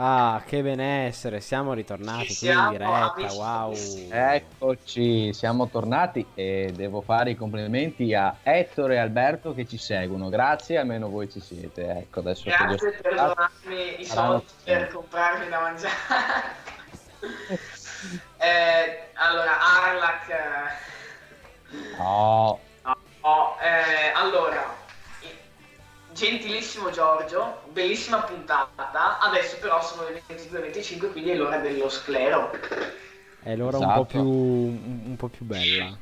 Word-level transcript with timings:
Ah, 0.00 0.40
che 0.46 0.62
benessere, 0.62 1.40
siamo 1.40 1.72
ritornati 1.72 2.28
Ci 2.32 2.38
qui 2.38 2.46
in 2.46 2.52
siamo, 2.54 2.70
diretta, 2.70 3.12
amici 3.14 3.36
wow. 3.36 3.74
Eccoci, 4.10 5.32
siamo 5.32 5.66
tornati 5.68 6.24
e 6.34 6.70
devo 6.72 7.00
fare 7.00 7.30
i 7.30 7.34
complimenti 7.34 8.14
a 8.14 8.36
Ettore 8.44 8.94
e 8.94 8.98
Alberto 8.98 9.54
che 9.54 9.66
ci 9.66 9.76
seguono. 9.76 10.28
Grazie, 10.28 10.78
almeno 10.78 11.08
voi 11.08 11.28
ci 11.28 11.40
siete. 11.40 11.88
Ecco, 11.88 12.20
adesso 12.20 12.44
Grazie 12.48 12.92
per 12.92 13.12
donarmi 13.12 14.00
i 14.00 14.04
Saranno- 14.04 14.30
soldi 14.46 14.52
per 14.62 14.88
comprarmi 14.92 15.48
da 15.48 15.60
mangiare. 15.60 15.94
Eh, 18.40 19.08
allora, 19.14 19.50
Arlac. 19.60 20.28
eh, 20.28 21.96
No, 21.98 22.60
oh, 23.22 23.56
eh, 23.60 24.12
allora, 24.14 24.62
gentilissimo 26.18 26.90
Giorgio, 26.90 27.62
bellissima 27.70 28.18
puntata. 28.22 29.18
Adesso 29.20 29.58
però 29.58 29.80
sono 29.80 30.08
le 30.08 30.20
22.25, 30.26 31.12
quindi 31.12 31.30
è 31.30 31.36
l'ora 31.36 31.58
dello 31.58 31.88
sclero. 31.88 32.50
È 33.40 33.54
l'ora 33.54 33.78
un 33.78 33.84
Esatto. 33.84 34.00
po' 34.00 34.06
più 34.06 34.20
un, 34.26 35.02
un 35.06 35.16
po' 35.16 35.28
più 35.28 35.44
bella. 35.44 35.96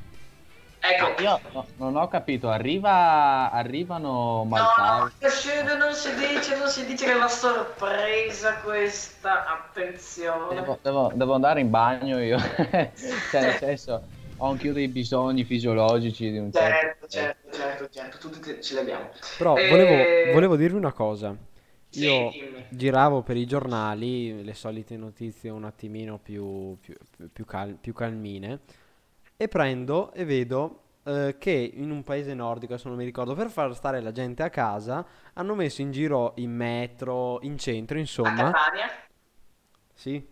Ecco, 0.79 1.21
io 1.21 1.39
no- 1.53 1.67
non 1.77 1.95
ho 1.95 2.07
capito, 2.07 2.49
arriva, 2.49 3.51
arrivano 3.51 4.43
No, 4.43 4.45
Maltai. 4.45 5.11
Scedo 5.29 5.75
non 5.75 5.93
si 5.93 6.13
dice, 6.15 6.57
non 6.57 6.67
si 6.69 6.85
dice 6.85 7.05
che 7.05 7.11
è 7.11 7.15
una 7.15 7.27
sorpresa 7.27 8.55
questa, 8.57 9.45
attenzione. 9.45 10.55
Devo, 10.55 10.79
devo- 10.81 11.11
devo 11.13 11.33
andare 11.33 11.59
in 11.59 11.69
bagno 11.69 12.19
io. 12.19 12.37
cioè, 13.29 13.41
nel 13.41 13.53
senso, 13.57 14.07
ho 14.37 14.49
anch'io 14.49 14.73
dei 14.73 14.87
bisogni 14.87 15.43
fisiologici 15.43 16.31
di 16.31 16.37
un 16.37 16.51
Certo, 16.51 17.07
certo... 17.07 17.07
certo, 17.07 17.51
certo, 17.51 17.89
certo, 17.89 18.17
tutti 18.17 18.39
te- 18.39 18.61
ce 18.61 18.73
li 18.73 18.79
abbiamo. 18.79 19.11
Però 19.35 19.59
Eh, 19.59 19.63
volevo, 19.63 20.19
volevo 20.23 20.55
dirvi 20.55 20.77
una 20.77 20.93
cosa. 20.93 21.35
Io 21.91 22.37
giravo 22.67 23.21
per 23.23 23.37
i 23.37 23.45
giornali 23.45 24.43
le 24.43 24.53
solite 24.53 24.97
notizie 24.97 25.49
un 25.49 25.63
attimino 25.63 26.17
più, 26.19 26.77
più, 26.79 26.95
più- 27.31 27.45
cal- 27.45 27.77
più 27.79 27.93
calmine 27.93 28.61
e 29.37 29.47
prendo 29.47 30.11
e 30.13 30.25
vedo 30.25 30.81
eh, 31.03 31.35
che 31.39 31.51
in 31.75 31.91
un 31.91 32.03
paese 32.03 32.33
nordico, 32.33 32.73
adesso 32.73 32.89
non 32.89 32.97
mi 32.97 33.05
ricordo, 33.05 33.35
per 33.35 33.49
far 33.49 33.73
stare 33.75 34.01
la 34.01 34.11
gente 34.11 34.43
a 34.43 34.49
casa 34.49 35.05
hanno 35.33 35.55
messo 35.55 35.81
in 35.81 35.91
giro 35.91 36.33
in 36.37 36.51
metro, 36.51 37.39
in 37.43 37.57
centro, 37.57 37.97
A 38.23 38.31
insomma. 38.31 38.35
Catania? 38.35 38.87
Sì. 39.95 40.25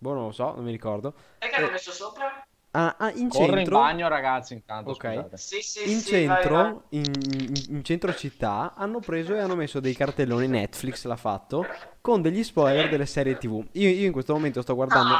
Boh, 0.00 0.12
non 0.14 0.24
lo 0.26 0.32
so, 0.32 0.54
non 0.54 0.64
mi 0.64 0.70
ricordo. 0.70 1.14
E 1.38 1.48
che 1.48 1.56
hanno 1.56 1.70
Eh, 1.70 1.70
messo 1.70 1.90
sopra? 1.90 2.46
Ah, 2.72 2.96
ah, 2.98 3.10
in 3.12 3.28
Corro 3.30 3.46
in 3.52 3.56
centro, 3.56 3.78
bagno 3.78 4.08
ragazzi 4.08 4.52
intanto, 4.52 4.90
Ok. 4.90 5.30
Sì, 5.38 5.62
sì, 5.62 5.90
in 5.90 5.98
sì, 6.00 6.26
vai, 6.26 6.26
vai. 6.26 6.42
centro, 6.42 6.82
in, 6.90 7.04
in- 7.04 7.64
in 7.76 7.84
centro 7.84 8.12
città, 8.12 8.74
hanno 8.74 9.00
preso 9.00 9.34
e 9.34 9.38
hanno 9.40 9.56
messo 9.56 9.80
dei 9.80 9.94
cartelloni, 9.94 10.46
Netflix 10.48 11.04
l'ha 11.06 11.16
fatto, 11.16 11.66
con 12.02 12.20
degli 12.20 12.44
spoiler 12.44 12.88
delle 12.88 13.06
serie 13.06 13.38
TV. 13.38 13.64
Io, 13.72 13.88
io 13.88 14.06
in 14.06 14.12
questo 14.12 14.34
momento 14.34 14.60
sto 14.60 14.74
guardando, 14.74 15.14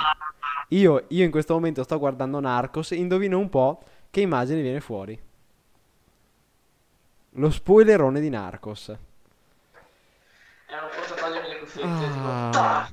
io, 0.68 1.04
io 1.08 1.24
in 1.24 1.30
questo 1.30 1.54
momento 1.54 1.82
sto 1.82 1.98
guardando 1.98 2.38
Narcos 2.38 2.92
e 2.92 2.96
indovino 2.96 3.38
un 3.38 3.48
po' 3.48 3.82
che 4.10 4.20
immagine 4.20 4.60
viene 4.60 4.80
fuori. 4.80 5.18
Lo 7.32 7.50
spoilerone 7.50 8.20
di 8.20 8.28
Narcos. 8.28 8.88
E 8.90 8.98
hanno 10.74 10.88
forse 10.90 11.14
togliermi 11.14 11.48
le 11.48 11.58
cuffiette. 11.60 11.88
tipo, 12.12 12.26
Ah. 12.28 12.80
ah, 12.82 12.90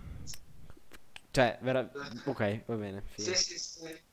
Cioè, 1.32 1.58
vera- 1.62 1.90
ok, 2.24 2.62
va 2.66 2.76
bene. 2.76 3.04
fine. 3.06 3.36
Sì, 3.36 3.58
sì, 3.58 3.60
sì. 3.60 4.04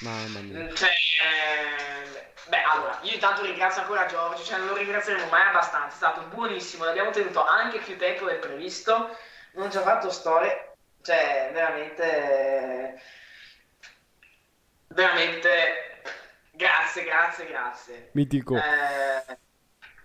Mamma 0.00 0.40
mia. 0.40 0.72
Cioè, 0.74 0.88
eh, 0.88 2.32
beh, 2.48 2.62
allora, 2.62 2.98
io 3.02 3.12
intanto 3.12 3.42
ringrazio 3.42 3.82
ancora 3.82 4.06
Giorgio, 4.06 4.42
cioè 4.42 4.58
non 4.58 4.68
lo 4.68 4.76
ringrazieremo 4.76 5.28
mai 5.28 5.48
abbastanza, 5.48 5.94
è 5.94 5.96
stato 5.96 6.22
buonissimo, 6.34 6.84
l'abbiamo 6.84 7.10
tenuto 7.10 7.44
anche 7.44 7.78
più 7.80 7.96
tempo 7.98 8.24
del 8.26 8.38
previsto, 8.38 9.16
non 9.52 9.70
ci 9.70 9.76
ha 9.76 9.82
fatto 9.82 10.10
storie, 10.10 10.76
cioè, 11.02 11.50
veramente, 11.52 13.02
veramente, 14.88 16.02
grazie, 16.52 17.04
grazie, 17.04 17.46
grazie. 17.46 18.10
Mitico. 18.12 18.56
Eh, 18.56 19.38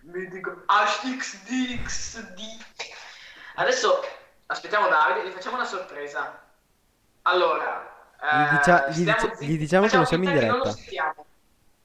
mi 0.02 0.28
dico 0.28 0.64
HXDXD. 0.68 2.40
Adesso 3.56 4.06
aspettiamo 4.48 4.88
Davide, 4.90 5.28
gli 5.28 5.31
facciamo 5.31 5.56
una 5.56 5.66
sorpresa. 5.66 6.44
Allora, 7.24 7.94
Gli 8.22 8.58
dicia- 8.58 8.86
eh, 8.86 8.92
gli 8.92 9.14
zitti. 9.18 9.46
gli 9.46 9.58
diciamo 9.58 9.88
che 9.88 9.96
non 9.96 10.06
Facciamo 10.06 10.06
siamo 10.06 10.24
in 10.24 10.30
che 10.40 10.46
Non 10.46 10.58
lo 10.58 10.64
diretta. 10.64 10.78
sentiamo. 10.81 11.26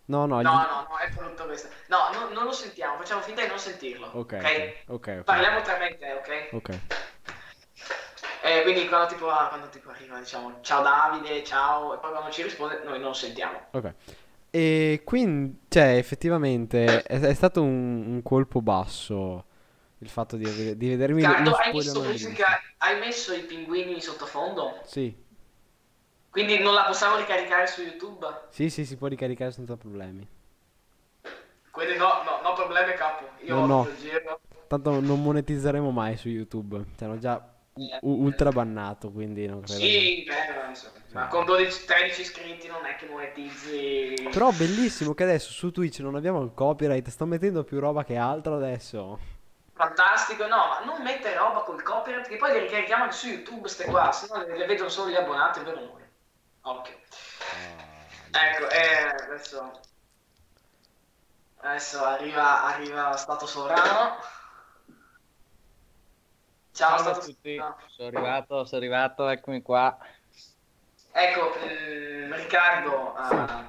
No, 0.06 0.26
no, 0.26 0.34
No, 0.34 0.40
gli- 0.40 0.44
no, 0.44 0.86
no, 0.90 0.96
è 0.98 1.08
brutto 1.10 1.44
questo. 1.44 1.68
No, 1.86 2.08
no, 2.12 2.28
non 2.32 2.44
lo 2.44 2.52
sentiamo, 2.52 2.96
facciamo 2.96 3.20
finta 3.20 3.42
di 3.42 3.48
non 3.48 3.58
sentirlo. 3.58 4.06
Ok, 4.12 4.32
Ok? 4.32 4.34
ok, 4.42 4.74
ok, 4.86 5.16
ok. 5.18 5.24
Parliamo 5.24 5.60
tra 5.62 5.76
me 5.78 5.88
e 5.90 5.98
te, 5.98 6.12
ok? 6.12 6.48
Ok. 6.52 6.78
Eh, 8.42 8.62
quindi 8.62 8.88
quando 8.88 9.06
tipo, 9.08 9.28
ah, 9.28 9.48
quando 9.48 9.68
tipo 9.68 9.90
arriva, 9.90 10.18
diciamo, 10.18 10.58
ciao 10.62 10.82
Davide, 10.82 11.44
ciao, 11.44 11.94
e 11.94 11.98
poi 11.98 12.10
quando 12.10 12.30
ci 12.30 12.42
risponde, 12.42 12.80
noi 12.84 12.98
non 12.98 13.14
sentiamo. 13.14 13.66
Ok. 13.72 13.94
E 14.50 15.02
quindi, 15.04 15.60
cioè, 15.68 15.96
effettivamente 15.96 17.02
è, 17.02 17.20
è 17.20 17.34
stato 17.34 17.62
un, 17.62 18.04
un 18.06 18.22
colpo 18.22 18.60
basso 18.62 19.44
il 19.98 20.08
fatto 20.08 20.36
di, 20.36 20.76
di 20.76 20.88
vedermi 20.88 21.22
lo, 21.22 21.28
Gatto, 21.28 21.50
lo 21.50 21.56
hai 21.56 21.72
messo 21.74 22.02
musica, 22.02 22.60
hai 22.78 22.98
messo 22.98 23.34
i 23.34 23.42
pinguini 23.42 23.92
in 23.92 24.00
sottofondo? 24.00 24.80
Sì, 24.84 25.14
Quindi 26.30 26.58
non 26.58 26.74
la 26.74 26.84
possiamo 26.84 27.16
ricaricare 27.16 27.66
su 27.66 27.82
YouTube? 27.82 28.26
sì, 28.50 28.70
sì, 28.70 28.84
si 28.84 28.96
può 28.96 29.08
ricaricare 29.08 29.50
senza 29.50 29.76
problemi. 29.76 30.26
Quindi 31.70 31.96
no, 31.96 32.22
no, 32.24 32.40
no 32.42 32.52
problemi 32.54 32.94
capo. 32.94 33.24
Io 33.44 33.54
No, 33.54 33.62
ho 33.62 33.66
no. 33.66 33.88
giro. 33.98 34.40
Tanto 34.66 35.00
non 35.00 35.22
monetizzeremo 35.22 35.90
mai 35.90 36.16
su 36.16 36.28
YouTube. 36.28 36.84
Ci 36.96 37.04
hanno 37.04 37.18
già 37.18 37.42
u- 37.74 38.22
ultra 38.24 38.50
bannato, 38.50 39.10
quindi 39.10 39.46
non 39.46 39.60
credo. 39.60 39.80
Sì, 39.80 40.24
beh, 40.26 40.68
insomma, 40.68 40.92
ma 41.12 41.26
con 41.28 41.44
12-13 41.44 42.20
iscritti 42.20 42.68
non 42.68 42.84
è 42.86 42.96
che 42.96 43.06
monetizzi. 43.06 44.28
Però 44.30 44.50
bellissimo 44.52 45.14
che 45.14 45.22
adesso 45.24 45.50
su 45.52 45.70
Twitch 45.72 45.98
non 46.00 46.14
abbiamo 46.14 46.42
il 46.42 46.52
copyright. 46.54 47.08
Sto 47.08 47.26
mettendo 47.26 47.64
più 47.64 47.78
roba 47.80 48.04
che 48.04 48.16
altro 48.16 48.56
adesso. 48.56 49.18
Fantastico, 49.72 50.46
no, 50.46 50.56
ma 50.56 50.84
non 50.84 51.02
mettere 51.02 51.36
roba 51.36 51.60
col 51.60 51.82
copyright 51.82 52.28
che 52.28 52.36
poi 52.36 52.52
le 52.52 52.58
ricarichiamo 52.60 53.04
anche 53.04 53.14
su 53.16 53.28
YouTube, 53.28 53.66
ste 53.66 53.84
qua, 53.86 54.12
se 54.12 54.26
no 54.30 54.42
le, 54.44 54.56
le 54.58 54.66
vedono 54.66 54.88
solo 54.90 55.10
gli 55.10 55.14
abbonati, 55.16 55.60
vero 55.60 55.80
noi. 55.80 56.08
Occhio. 56.62 56.98
Ecco, 58.30 58.68
eh, 58.70 59.24
adesso... 59.24 59.80
Adesso 61.62 62.02
arriva, 62.04 62.64
arriva 62.64 63.16
Stato 63.16 63.46
Sovrano. 63.46 64.16
Ciao, 66.72 66.98
Ciao 66.98 67.10
a 67.10 67.18
tutti, 67.18 67.56
Sovrano. 67.56 67.76
sono 67.88 68.08
arrivato, 68.08 68.64
sono 68.64 68.80
arrivato, 68.80 69.28
eccomi 69.28 69.60
qua. 69.60 69.98
Ecco, 71.12 71.52
mm, 71.66 72.32
Riccardo, 72.32 73.14
ah, 73.14 73.68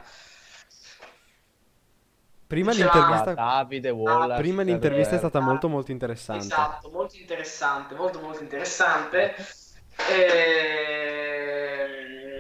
Prima 2.47 2.71
l'intervista, 2.73 3.33
Davide, 3.33 3.89
Wallace, 3.91 4.41
prima 4.41 4.61
l'intervista 4.61 5.15
è 5.15 5.17
stata 5.17 5.37
Ah, 5.37 5.41
molto 5.41 5.69
molto 5.69 5.91
interessante. 5.91 6.43
esatto, 6.43 6.89
molto 6.89 7.15
interessante, 7.15 7.95
molto 7.95 8.19
molto 8.19 8.43
interessante. 8.43 9.35
Ehm, 10.09 11.31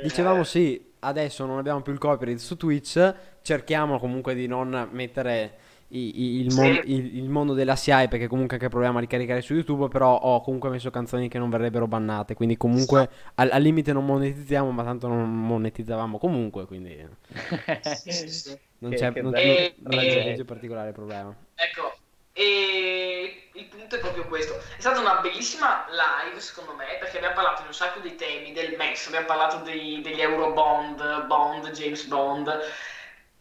Dicevamo 0.01 0.43
sì, 0.43 0.93
adesso 0.99 1.45
non 1.45 1.57
abbiamo 1.57 1.81
più 1.81 1.93
il 1.93 1.99
copyright 1.99 2.39
su 2.39 2.57
Twitch, 2.57 3.15
cerchiamo 3.41 3.99
comunque 3.99 4.33
di 4.33 4.47
non 4.47 4.89
mettere 4.91 5.57
i- 5.89 6.21
i- 6.21 6.39
il, 6.41 6.51
Sì. 6.51 6.59
mon- 6.59 6.79
il- 6.83 7.17
il 7.17 7.29
mondo 7.29 7.53
della 7.53 7.75
SIAE 7.75 8.07
perché 8.07 8.27
comunque 8.27 8.55
anche 8.55 8.69
proviamo 8.69 8.97
a 8.97 9.01
ricaricare 9.01 9.41
su 9.41 9.53
YouTube, 9.53 9.87
però 9.89 10.15
ho 10.17 10.41
comunque 10.41 10.69
messo 10.69 10.89
canzoni 10.89 11.27
che 11.27 11.37
non 11.37 11.49
verrebbero 11.49 11.87
bannate, 11.87 12.33
quindi 12.33 12.55
comunque 12.57 13.09
al, 13.35 13.49
al 13.51 13.61
limite 13.61 13.91
non 13.93 14.05
monetizziamo, 14.05 14.71
ma 14.71 14.83
tanto 14.83 15.07
non 15.07 15.29
monetizzavamo 15.29 16.17
comunque, 16.17 16.65
quindi 16.65 17.05
sì, 17.81 18.11
sì, 18.11 18.29
sì. 18.29 18.57
non 18.79 18.91
Che- 18.91 18.97
c'è 18.97 19.11
che 19.13 19.21
non, 19.21 19.31
bello. 19.31 19.53
non- 19.53 19.71
non 19.83 19.95
legge 20.23 20.45
particolare 20.45 20.91
problema. 20.93 21.35
Ecco, 21.55 21.93
e 22.33 23.49
il 23.53 23.65
punto 23.65 23.95
è 23.95 23.99
proprio 23.99 24.25
questo. 24.27 24.55
È 24.57 24.79
stata 24.79 24.99
una 24.99 25.15
bellissima 25.19 25.85
live, 25.89 26.39
secondo 26.39 26.73
me, 26.73 26.97
perché 26.99 27.17
abbiamo 27.17 27.35
parlato 27.35 27.61
di 27.61 27.67
un 27.67 27.73
sacco 27.73 27.99
di 27.99 28.15
temi, 28.15 28.53
del 28.53 28.75
MES, 28.77 29.07
abbiamo 29.07 29.25
parlato 29.25 29.57
dei- 29.57 30.01
degli 30.01 30.21
Eurobond, 30.21 31.25
Bond, 31.25 31.69
James 31.71 32.03
Bond, 32.05 32.59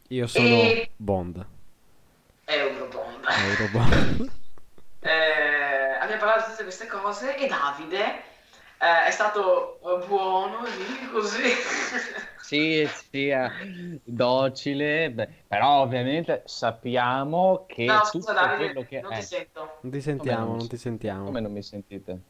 Io 0.08 0.26
sono 0.26 0.46
E- 0.46 0.90
Bond, 0.96 1.46
Eurobond. 2.44 3.24
Eurobond. 3.28 4.32
Eh, 5.02 5.96
abbiamo 5.98 6.20
parlato 6.20 6.42
di 6.44 6.50
tutte 6.50 6.62
queste 6.64 6.86
cose 6.86 7.34
e 7.36 7.46
Davide 7.46 8.22
eh, 8.80 9.04
è 9.06 9.10
stato 9.10 9.78
eh, 10.02 10.06
buono 10.06 10.64
lì, 10.64 11.08
così. 11.10 11.42
Sì, 12.42 12.86
sì, 12.88 13.28
eh, 13.28 13.50
docile, 14.02 15.12
beh, 15.12 15.44
però 15.46 15.82
ovviamente 15.82 16.42
sappiamo 16.46 17.66
che 17.66 18.00
No, 18.00 18.04
tutto 18.08 18.32
scusa 18.32 18.32
Davide, 18.32 18.54
quello 18.54 18.84
che... 18.84 18.98
non 19.02 19.12
eh, 19.12 19.16
ti 19.20 19.22
sento. 19.22 19.60
Non 19.80 19.92
ti 19.92 20.00
sentiamo, 20.00 20.56
non 20.56 20.56
non 20.56 20.68
ti 20.68 20.76
sentiamo. 20.76 21.26
come 21.26 21.40
non 21.40 21.52
mi 21.52 21.62
sentite? 21.62 22.22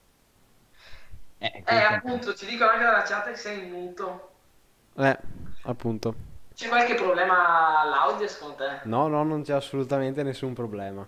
Eh, 1.40 1.64
Eh, 1.64 1.82
appunto, 1.82 2.34
ti 2.34 2.44
dico 2.44 2.64
anche 2.68 2.84
dalla 2.84 3.02
chat 3.02 3.30
che 3.30 3.36
sei 3.36 3.60
in 3.64 3.70
muto. 3.70 4.28
Eh, 4.96 5.16
appunto. 5.62 6.14
C'è 6.54 6.68
qualche 6.68 6.94
problema 6.94 7.80
all'audio 7.80 8.28
secondo 8.28 8.54
te? 8.54 8.80
No, 8.82 9.08
no, 9.08 9.22
non 9.24 9.40
c'è 9.42 9.54
assolutamente 9.54 10.22
nessun 10.22 10.52
problema. 10.52 11.06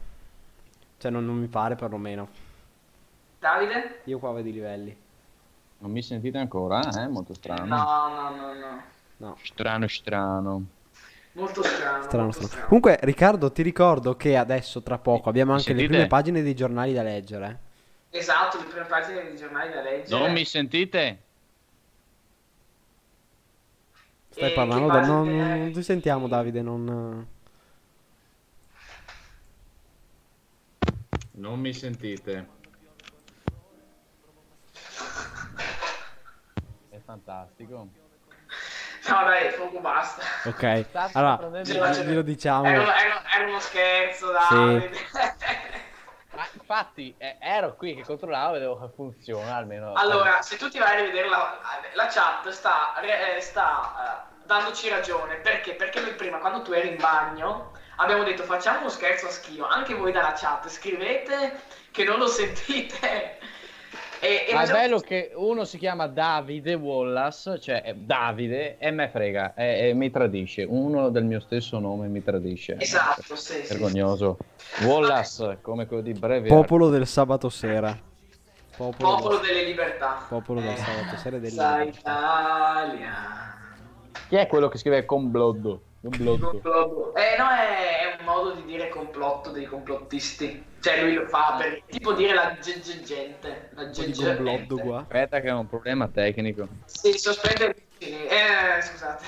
Cioè, 0.98 1.10
non, 1.10 1.26
non 1.26 1.36
mi 1.38 1.48
pare 1.48 1.74
perlomeno. 1.76 2.28
Davide? 3.42 3.80
Io 4.04 4.20
qua 4.20 4.30
vedo 4.32 4.48
i 4.48 4.52
livelli. 4.52 4.96
Non 5.82 5.90
mi 5.90 6.00
sentite 6.00 6.38
ancora? 6.38 6.80
Eh? 7.02 7.08
Molto 7.08 7.34
strano. 7.34 7.64
No, 7.64 8.08
no, 8.08 8.36
no, 8.36 8.52
no. 8.54 8.82
No. 9.16 9.36
Strano, 9.42 9.88
strano. 9.88 10.64
Molto 11.32 11.62
strano. 11.64 12.02
Strano, 12.04 12.22
molto 12.24 12.32
strano. 12.32 12.46
strano. 12.46 12.66
Comunque, 12.66 12.98
Riccardo, 13.02 13.50
ti 13.50 13.62
ricordo 13.62 14.16
che 14.16 14.36
adesso, 14.36 14.80
tra 14.82 14.98
poco, 14.98 15.28
abbiamo 15.28 15.52
Mi 15.52 15.58
anche 15.58 15.72
le 15.72 15.78
sentite? 15.80 15.96
prime 15.98 16.08
pagine 16.08 16.42
dei 16.42 16.54
giornali 16.54 16.92
da 16.92 17.02
leggere. 17.02 17.58
Esatto, 18.10 18.58
le 18.58 18.64
prime 18.64 18.84
pagine 18.86 19.22
dei 19.24 19.36
giornali 19.36 19.72
da 19.72 19.82
leggere. 19.82 20.18
Non 20.20 20.32
mi 20.32 20.44
sentite? 20.44 21.22
Stai 24.28 24.50
E 24.50 24.54
parlando 24.54 24.86
che 24.86 24.92
da... 24.92 25.06
Non, 25.06 25.36
non 25.36 25.72
ti 25.72 25.82
sentiamo, 25.82 26.28
Davide, 26.28 26.62
non... 26.62 27.26
Non 31.32 31.58
mi 31.58 31.72
sentite. 31.72 32.60
Fantastico. 37.12 37.88
No, 39.08 39.24
dai, 39.24 39.52
poco 39.54 39.80
basta. 39.80 40.22
Ok, 40.44 40.86
allora, 41.12 41.60
glielo 41.62 42.22
diciamo. 42.22 42.66
Era, 42.66 43.00
era- 43.00 43.22
era 43.34 43.46
uno 43.48 43.60
scherzo, 43.60 44.30
Davide. 44.30 44.90
Ma 46.34 46.46
infatti 46.54 47.14
eh, 47.18 47.36
ero 47.40 47.74
qui 47.76 47.94
che 47.94 48.04
controllavo 48.04 48.50
e 48.54 48.58
vedevo 48.58 48.80
che 48.80 48.88
funziona 48.94 49.54
almeno. 49.56 49.92
allora, 49.92 50.40
se 50.40 50.56
tu 50.56 50.70
ti 50.70 50.78
vai 50.78 50.92
a 50.92 51.00
rivedere 51.00 51.28
la, 51.28 51.58
la 51.92 52.06
chat, 52.06 52.48
sta, 52.48 52.94
re- 53.00 53.36
eh, 53.36 53.40
sta 53.42 54.28
eh, 54.30 54.46
dandoci 54.46 54.88
ragione. 54.88 55.34
Perché? 55.36 55.74
Perché 55.74 56.00
noi 56.00 56.14
prima, 56.14 56.38
quando 56.38 56.62
tu 56.62 56.72
eri 56.72 56.88
in 56.88 56.96
bagno, 56.96 57.72
abbiamo 57.96 58.22
detto 58.22 58.44
facciamo 58.44 58.80
uno 58.80 58.88
scherzo 58.88 59.26
a 59.26 59.30
schio. 59.30 59.66
Anche 59.66 59.92
voi 59.94 60.10
dalla 60.12 60.32
chat, 60.32 60.68
scrivete 60.68 61.60
che 61.90 62.04
non 62.04 62.18
lo 62.18 62.26
sentite. 62.28 63.38
E, 64.24 64.46
e 64.48 64.54
Ma 64.54 64.62
è 64.62 64.70
bello 64.70 65.00
che 65.00 65.32
uno 65.34 65.64
si 65.64 65.78
chiama 65.78 66.06
Davide 66.06 66.74
Wallace, 66.74 67.58
cioè 67.58 67.82
è 67.82 67.92
Davide, 67.94 68.78
e 68.78 68.92
me 68.92 69.08
frega, 69.08 69.54
e, 69.54 69.88
e 69.88 69.94
mi 69.94 70.12
tradisce. 70.12 70.62
Uno 70.62 71.08
del 71.08 71.24
mio 71.24 71.40
stesso 71.40 71.80
nome 71.80 72.06
mi 72.06 72.22
tradisce. 72.22 72.76
Esatto, 72.78 73.34
sì, 73.34 73.64
sì. 73.64 73.72
Vergognoso. 73.72 74.36
Wallace, 74.84 75.58
come 75.60 75.86
quello 75.88 76.02
di 76.02 76.12
breve. 76.12 76.46
Popolo 76.46 76.88
del 76.88 77.08
sabato 77.08 77.48
sera. 77.48 77.98
Popolo, 78.76 79.16
Popolo 79.16 79.38
del, 79.38 79.46
delle 79.48 79.64
libertà. 79.64 80.24
popolo 80.28 80.60
del 80.60 80.70
Eh, 80.70 80.76
sabato 80.76 81.16
sera 81.16 81.36
e 81.36 81.40
delle 81.40 81.52
Sa 81.52 81.78
libertà. 81.78 81.98
Italia. 82.10 83.12
Chi 84.28 84.36
è 84.36 84.46
quello 84.46 84.68
che 84.68 84.78
scrive 84.78 85.04
complotto? 85.04 85.82
Complotto. 86.02 86.50
Complotto. 86.50 87.14
Eh 87.14 87.36
no, 87.38 87.48
è, 87.48 88.00
è 88.00 88.16
un 88.18 88.24
modo 88.24 88.50
di 88.54 88.64
dire 88.64 88.88
complotto 88.88 89.50
dei 89.50 89.66
complottisti. 89.66 90.64
Cioè 90.80 91.00
lui 91.00 91.14
lo 91.14 91.26
fa 91.28 91.54
per 91.56 91.80
tipo 91.88 92.12
dire 92.12 92.34
la 92.34 92.56
g- 92.60 92.80
g- 92.80 93.02
gente. 93.04 93.68
La 93.74 93.82
Un 93.84 93.92
po' 93.94 94.02
di 94.02 94.10
g- 94.10 94.16
complotto 94.16 94.58
gente. 94.58 94.82
qua. 94.82 94.98
Aspetta 94.98 95.40
che 95.40 95.46
è 95.48 95.52
un 95.52 95.68
problema 95.68 96.08
tecnico. 96.08 96.66
Sì, 96.86 97.12
sospende 97.16 97.74
Eh, 98.00 98.82
scusate. 98.82 99.24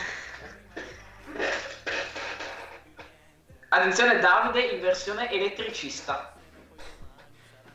Attenzione 3.69 4.19
Davide 4.19 4.63
in 4.67 4.81
versione 4.81 5.31
elettricista. 5.31 6.33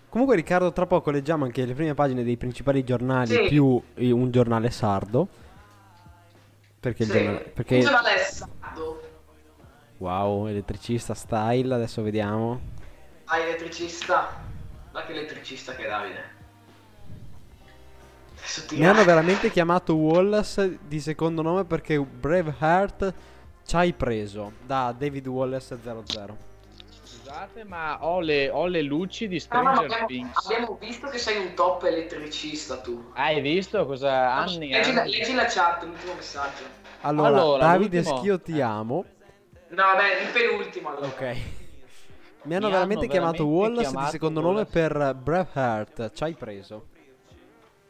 Comunque 0.09 0.35
Riccardo, 0.35 0.73
tra 0.73 0.87
poco 0.87 1.11
leggiamo 1.11 1.45
anche 1.45 1.63
le 1.65 1.73
prime 1.73 1.93
pagine 1.93 2.23
dei 2.23 2.35
principali 2.35 2.83
giornali 2.83 3.27
Sì. 3.33 3.47
più 3.47 3.81
eh, 3.95 4.11
un 4.11 4.29
giornale 4.31 4.71
sardo. 4.71 5.27
Perché 6.79 7.03
il 7.03 7.09
Sì. 7.09 7.17
giornale... 7.17 7.39
Perché... 7.39 7.75
Un 7.75 7.81
giornale 7.81 8.17
sardo. 8.19 9.01
Wow, 9.97 10.47
elettricista 10.47 11.13
style, 11.13 11.73
adesso 11.73 12.01
vediamo. 12.01 12.59
Ah, 13.25 13.39
elettricista. 13.39 14.41
Ma 14.91 15.05
che 15.05 15.11
elettricista 15.11 15.75
che 15.75 15.85
è 15.85 15.87
Davide. 15.89 16.37
Mi 18.71 18.87
hanno 18.87 19.03
veramente 19.05 19.51
chiamato 19.51 19.95
Wallace 19.95 20.79
di 20.87 20.99
secondo 20.99 21.41
nome 21.41 21.65
perché 21.65 21.99
Braveheart 21.99 23.13
ci 23.65 23.75
hai 23.75 23.93
preso 23.93 24.53
da 24.65 24.95
David 24.97 25.27
Wallace 25.27 25.77
00. 25.81 26.48
Scusate, 27.29 27.63
ma 27.63 28.03
ho 28.03 28.21
le, 28.21 28.49
ho 28.49 28.65
le 28.65 28.81
luci 28.81 29.27
di 29.27 29.39
No, 29.51 29.61
no, 29.61 29.69
no, 29.69 29.73
Stranger 29.75 29.91
abbiamo, 30.01 30.07
Things. 30.07 30.45
abbiamo 30.45 30.77
visto 30.79 31.07
che 31.09 31.17
sei 31.19 31.37
un 31.45 31.53
top 31.53 31.83
elettricista 31.83 32.79
tu. 32.81 33.11
Hai 33.13 33.39
visto 33.39 33.85
cosa 33.85 34.33
anni? 34.33 34.69
leggi, 34.69 34.91
la, 34.93 35.01
anni? 35.01 35.11
leggi 35.11 35.33
la 35.35 35.45
chat, 35.45 35.83
l'ultimo 35.83 36.13
messaggio. 36.15 36.63
Allora, 37.01 37.27
Allora, 37.27 37.65
Davide 37.67 37.97
l'ultimo- 37.97 38.17
Schio 38.17 38.39
ti 38.41 38.59
amo. 38.61 39.05
No, 39.67 39.75
vabbè, 39.83 40.21
il 40.23 40.27
penultimo 40.33 40.89
allora. 40.89 41.05
Ok. 41.05 41.21
Mi 42.41 42.55
hanno 42.55 42.65
Mi 42.67 42.71
veramente 42.73 43.03
hanno 43.05 43.11
chiamato 43.13 43.43
veramente 43.43 43.43
Wallace 43.43 43.79
di 43.83 43.85
chiamato 43.91 44.11
secondo 44.11 44.39
Wallace. 44.41 44.71
nome 44.79 44.89
per 44.89 45.13
Braveheart. 45.13 46.11
Ci 46.13 46.23
hai 46.23 46.33
preso. 46.33 46.85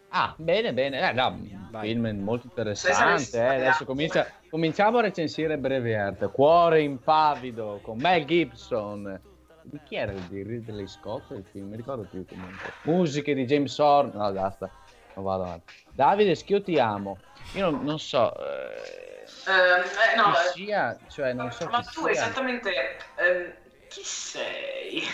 Ah, 0.10 0.34
bene, 0.38 0.74
bene. 0.74 1.10
Eh, 1.10 1.14
no, 1.14 1.40
Vai. 1.72 1.88
film 1.88 2.20
molto 2.24 2.48
interessante. 2.48 3.38
eh. 3.38 3.56
Adesso 3.56 3.86
comincia- 3.86 4.28
cominciamo 4.50 4.98
a 4.98 5.02
recensire 5.04 5.58
Braveheart. 5.58 6.30
Cuore 6.32 6.82
impavido 6.82 7.80
con 7.82 7.98
Mel 8.00 8.26
Gibson. 8.26 9.22
Di 9.70 9.80
chi 9.84 9.96
era 9.96 10.12
il 10.12 10.22
di 10.24 10.42
Ridley 10.44 10.88
Scott 10.88 11.30
il 11.32 11.46
film? 11.52 11.70
Mi 11.70 11.76
ricordo 11.78 12.04
più 12.04 12.26
comunque. 12.28 12.74
Musiche 12.84 13.34
di 13.34 13.46
James 13.46 13.78
Horn. 13.78 14.12
No, 14.16 14.32
basta. 14.32 14.70
Non 15.16 15.24
vado 15.26 15.44
avanti. 15.44 15.74
Davide 15.92 16.34
Schio 16.36 16.62
ti 16.64 16.80
amo. 16.80 17.20
Io 17.54 17.70
non, 17.70 17.84
non 17.84 18.00
so. 18.00 18.34
eh, 18.40 19.10
Ehm, 19.48 19.82
eh, 19.84 20.16
no, 20.16 20.24
chi 20.54 20.64
sia, 20.66 21.00
cioè 21.08 21.34
non 21.34 21.52
so 21.52 21.66
ma 21.66 21.82
tu 21.82 22.02
sia. 22.02 22.12
esattamente 22.12 22.72
ehm, 23.18 23.54
chi 23.88 24.02
sei? 24.04 25.02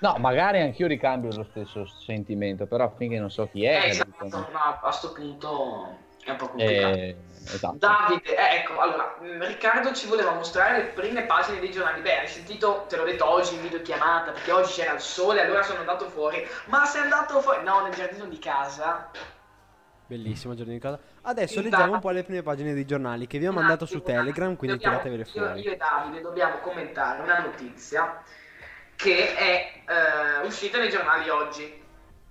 No, 0.00 0.14
magari 0.18 0.60
anch'io 0.60 0.86
ricambio 0.86 1.32
lo 1.32 1.42
stesso 1.42 1.84
sentimento, 1.84 2.68
però 2.68 2.88
finché 2.96 3.18
non 3.18 3.30
so 3.32 3.48
chi 3.48 3.64
è. 3.64 3.82
Eh, 3.82 3.88
esatto, 3.88 4.24
dico, 4.26 4.38
no, 4.38 4.78
a 4.80 4.92
sto 4.92 5.12
punto 5.12 6.07
è 6.28 6.32
un 6.32 6.36
po' 6.36 6.48
complicato. 6.48 6.94
eh, 6.94 7.16
esatto. 7.44 7.76
Davide, 7.78 8.36
eh, 8.36 8.56
ecco, 8.56 8.78
allora, 8.78 9.16
mh, 9.20 9.46
Riccardo 9.46 9.92
ci 9.92 10.06
voleva 10.06 10.32
mostrare 10.32 10.76
le 10.78 10.84
prime 10.88 11.22
pagine 11.22 11.58
dei 11.60 11.70
giornali. 11.70 12.00
Beh, 12.00 12.20
hai 12.20 12.28
sentito, 12.28 12.84
te 12.88 12.96
l'ho 12.96 13.04
detto 13.04 13.28
oggi 13.28 13.54
in 13.54 13.62
videochiamata, 13.62 14.32
perché 14.32 14.52
oggi 14.52 14.72
c'era 14.72 14.92
il 14.94 15.00
sole, 15.00 15.40
allora 15.42 15.62
sono 15.62 15.80
andato 15.80 16.08
fuori. 16.08 16.46
Ma 16.66 16.84
sei 16.84 17.02
andato 17.02 17.40
fuori? 17.40 17.62
No, 17.64 17.80
nel 17.82 17.94
giardino 17.94 18.24
di 18.26 18.38
casa. 18.38 19.10
Bellissimo 20.06 20.54
giorno 20.54 20.72
di 20.72 20.78
casa. 20.78 20.98
Adesso 21.22 21.54
Sì, 21.58 21.62
leggiamo 21.62 21.92
un 21.92 22.00
po' 22.00 22.10
le 22.10 22.22
prime 22.22 22.42
pagine 22.42 22.72
dei 22.72 22.86
giornali 22.86 23.26
che 23.26 23.38
vi 23.38 23.46
ho 23.46 23.52
mandato 23.52 23.84
attimo, 23.84 24.00
su 24.00 24.06
Telegram, 24.06 24.56
quindi 24.56 24.76
dobbiamo- 24.78 25.02
tiratevele 25.02 25.28
io- 25.30 25.44
fuori. 25.44 25.60
Io, 25.60 25.72
e 25.72 25.76
Davide 25.76 26.20
dobbiamo 26.22 26.58
commentare 26.60 27.20
una 27.22 27.38
notizia 27.40 28.22
che 28.96 29.34
è 29.36 29.72
eh, 29.86 30.46
uscita 30.46 30.78
nei 30.78 30.88
giornali 30.88 31.28
oggi. 31.28 31.82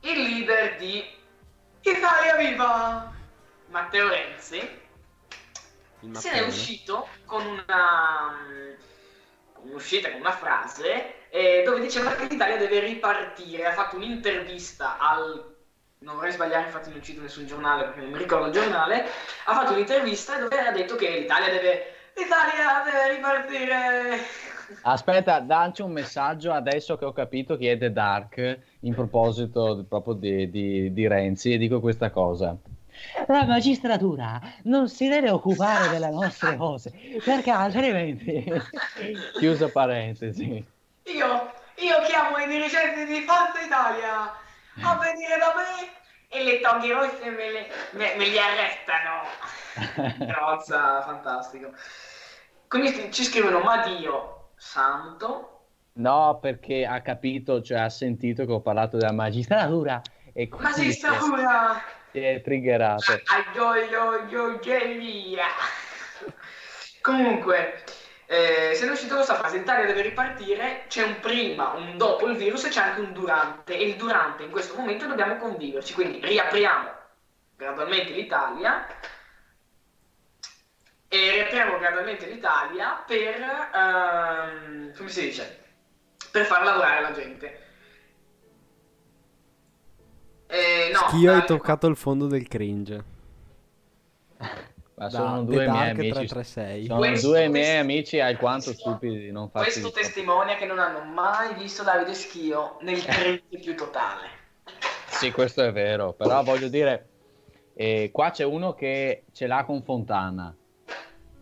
Il 0.01 0.21
leader 0.21 0.75
di 0.77 1.03
Italia 1.81 2.35
Viva, 2.35 3.11
Matteo 3.77 4.10
Renzi, 4.10 4.57
Il 6.00 6.15
se 6.17 6.29
ne 6.31 6.36
è 6.38 6.39
mattone. 6.41 6.46
uscito 6.48 7.07
con 7.25 7.46
una 7.46 8.31
mm, 8.31 8.74
con 9.53 9.69
un'uscita 9.69 10.10
con 10.12 10.19
una 10.22 10.31
frase 10.31 11.29
eh, 11.29 11.62
dove 11.63 11.79
diceva 11.81 12.15
che 12.15 12.25
l'Italia 12.27 12.57
deve 12.57 12.79
ripartire. 12.79 13.65
Ha 13.67 13.74
fatto 13.74 13.96
un'intervista 13.98 14.98
al 14.98 15.55
non 16.00 16.15
vorrei 16.15 16.31
sbagliare, 16.31 16.65
infatti 16.65 16.89
non 16.89 17.01
cito 17.03 17.22
nessun 17.22 17.46
giornale 17.46 17.84
perché 17.84 18.01
non 18.01 18.12
mi 18.12 18.17
ricordo 18.17 18.48
il 18.48 18.53
giornale. 18.53 19.03
Ha 19.46 19.53
fatto 19.53 19.74
un'intervista 19.74 20.39
dove 20.39 20.60
ha 20.60 20.72
detto 20.72 20.96
che 20.96 21.19
l'Italia 21.19 21.50
deve 21.51 21.93
l'Italia 22.15 22.81
deve 22.84 23.15
ripartire. 23.15 24.19
Aspetta, 24.81 25.39
dacci 25.39 25.84
un 25.84 25.91
messaggio 25.91 26.51
adesso 26.51 26.98
che 26.98 27.05
ho 27.05 27.13
capito 27.13 27.55
chi 27.57 27.67
è 27.67 27.77
The 27.77 27.91
Dark 27.91 28.60
in 28.81 28.93
proposito 28.96 29.86
proprio 29.88 30.13
di, 30.15 30.50
di- 30.50 30.91
di 30.93 31.07
Renzi 31.07 31.53
e 31.53 31.57
dico 31.57 31.79
questa 31.79 32.10
cosa. 32.10 32.55
La 33.27 33.46
magistratura 33.46 34.39
non 34.63 34.89
si 34.89 35.08
deve 35.08 35.30
occupare 35.30 35.89
delle 35.89 36.10
nostre 36.10 36.56
cose 36.56 36.92
perché 37.24 37.51
altrimenti... 37.51 38.44
Chiusa 39.38 39.70
parentesi. 39.70 40.66
Io, 41.04 41.54
io 41.75 42.01
chiamo 42.08 42.38
i 42.38 42.48
dirigenti 42.48 43.06
di 43.06 43.22
Forza 43.22 43.62
Italia 43.66 44.32
a 44.82 44.98
venire 44.98 45.38
da 45.38 45.54
me 45.56 45.96
e 46.30 46.44
le 46.44 46.60
toghe 46.60 46.94
rosse 46.94 47.30
me, 47.30 47.51
le- 47.51 47.68
me- 47.92 48.16
me 48.16 48.25
li 48.27 48.38
arrestano. 48.38 49.24
Rozza, 50.39 51.01
fantastico. 51.04 51.72
Quindi 52.68 53.12
ci 53.13 53.24
scrivono, 53.24 53.60
ma 53.60 53.86
Dio 53.86 54.50
santo, 54.58 55.58
No, 55.98 56.38
perché 56.39 56.86
ha 56.86 57.01
capito, 57.01 57.62
cioè 57.62 57.80
ha 57.80 57.89
sentito 57.89 58.46
che 58.46 58.51
ho 58.51 58.62
parlato 58.62 58.98
della 58.98 59.13
magistratura 59.13 60.00
e 60.32 60.48
quindi 60.48 60.63
magistratura, 60.63 61.82
si 62.17 62.25
è 62.25 62.41
triggerato. 62.41 63.21
aio, 63.25 63.75
io, 63.75 64.27
io. 64.29 65.41
Comunque, 67.01 67.83
eh, 68.25 68.71
se 68.74 68.83
ne 68.83 68.89
è 68.89 68.93
uscito 68.93 69.15
questa 69.15 69.36
frase, 69.36 69.59
l'Italia 69.59 69.86
deve 69.86 70.01
ripartire, 70.01 70.83
c'è 70.88 71.03
un 71.03 71.19
prima, 71.19 71.74
un 71.74 71.97
dopo 71.97 72.27
il 72.27 72.36
virus 72.36 72.65
e 72.65 72.69
c'è 72.69 72.81
anche 72.81 73.01
un 73.01 73.13
durante, 73.13 73.77
e 73.77 73.83
il 73.83 73.95
durante 73.95 74.43
in 74.43 74.51
questo 74.51 74.75
momento 74.75 75.05
dobbiamo 75.05 75.38
conviverci, 75.38 75.93
quindi 75.93 76.19
riapriamo 76.21 76.95
gradualmente 77.55 78.12
l'Italia 78.12 78.86
e 81.07 81.31
riapriamo 81.31 81.77
gradualmente 81.77 82.25
l'Italia 82.25 83.03
per, 83.07 83.69
ehm, 83.74 84.95
come 84.95 85.09
si 85.09 85.21
dice, 85.21 85.65
per 86.31 86.45
far 86.45 86.63
lavorare 86.63 87.01
la 87.01 87.12
gente. 87.12 87.66
Eh, 90.48 90.92
no, 90.94 91.08
Schio 91.10 91.34
hai 91.34 91.46
toccato 91.46 91.88
il 91.88 91.96
fondo 91.96 92.27
del 92.27 92.48
cringe. 92.48 93.04
Ma 94.39 95.08
Da 95.08 95.10
sono 95.10 95.39
The 95.46 95.51
due 95.51 95.56
miei 95.68 95.68
Dark 95.68 95.92
amici. 96.00 96.10
336. 96.12 96.86
Sono 96.88 97.00
Questo- 97.00 97.27
due 97.27 97.48
miei 97.50 97.77
amici 97.77 98.20
alquanto 98.20 98.74
stupidi 98.74 99.20
di 99.20 99.32
non 99.32 99.50
farsi 99.50 99.82
Questo 99.82 99.92
testimonia 100.00 100.56
che 100.56 100.66
non 100.66 100.80
hanno 100.80 101.04
mai 101.04 101.54
visto 101.56 101.84
Davide 101.84 102.13
Schio 102.16 102.77
nel 102.82 103.04
cringe 103.04 103.60
più 103.62 103.75
totale. 103.75 104.27
Sì, 105.10 105.32
questo 105.32 105.63
è 105.63 105.72
vero, 105.72 106.13
però 106.13 106.42
voglio 106.44 106.68
dire, 106.68 107.08
eh, 107.75 108.10
qua 108.12 108.32
c'è 108.32 108.44
uno 108.44 108.74
che 108.74 109.24
ce 109.32 109.46
l'ha 109.48 109.63
con 109.66 109.84
Fontana. 109.84 110.56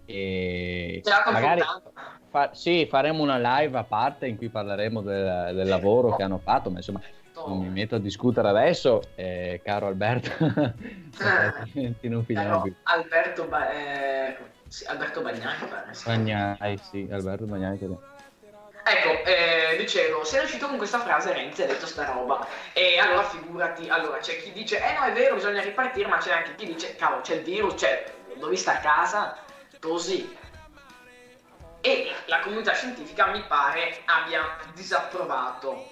E 0.08 1.02
Ce 1.04 1.10
l'ha 1.10 1.22
con 1.24 1.34
magari 1.34 1.62
Fontana? 1.62 2.20
fa- 2.30 2.54
sì, 2.54 2.86
faremo 2.90 3.24
una 3.24 3.38
live 3.60 3.78
a 3.78 3.84
parte 3.84 4.28
in 4.28 4.36
cui 4.38 4.50
parleremo 4.50 5.02
del, 5.02 5.52
del 5.56 5.68
lavoro 5.68 6.16
che 6.16 6.24
hanno 6.24 6.40
fatto, 6.40 6.70
ma 6.70 6.78
insomma 6.78 7.02
non 7.46 7.60
mi 7.60 7.70
metto 7.70 7.96
a 7.96 8.00
discutere 8.00 8.48
adesso, 8.48 9.02
eh, 9.16 9.62
caro 9.64 9.88
Alberto, 9.88 10.30
più. 12.62 12.76
Alberto, 12.84 13.46
ba- 13.46 13.72
eh, 13.72 14.38
sì, 14.68 14.86
Alberto 14.86 15.22
Bagnai, 15.22 15.56
sì. 15.92 16.06
Bagnai, 16.06 16.78
sì, 16.82 17.10
Alberto 17.12 17.46
Bagnai. 17.46 17.78
Ecco, 18.88 19.26
eh, 19.26 19.78
dicevo, 19.78 20.24
sei 20.24 20.44
uscito 20.44 20.68
con 20.68 20.78
questa 20.78 21.00
frase 21.00 21.34
Renzi 21.34 21.64
ha 21.64 21.66
detto 21.66 21.88
sta 21.88 22.06
roba 22.06 22.48
e 22.72 23.00
allora 23.00 23.24
figurati, 23.24 23.90
allora 23.90 24.18
c'è 24.18 24.40
chi 24.40 24.52
dice 24.52 24.78
eh 24.78 24.94
no 24.94 25.06
è 25.06 25.12
vero 25.12 25.34
bisogna 25.36 25.62
ripartire 25.62 26.08
ma 26.08 26.18
c'è 26.18 26.32
anche 26.32 26.54
chi 26.54 26.68
dice 26.68 26.96
cavolo 26.96 27.22
c'è 27.22 27.36
il 27.36 27.42
virus, 27.42 27.80
cioè 27.80 28.06
dovevi 28.36 28.58
stare 28.58 28.78
a 28.78 28.82
casa 28.82 29.38
così 29.80 30.38
e 31.82 32.12
la 32.26 32.42
comunità 32.42 32.74
scientifica 32.74 33.28
mi 33.28 33.44
pare 33.48 34.02
abbia 34.06 34.56
disapprovato 34.76 35.90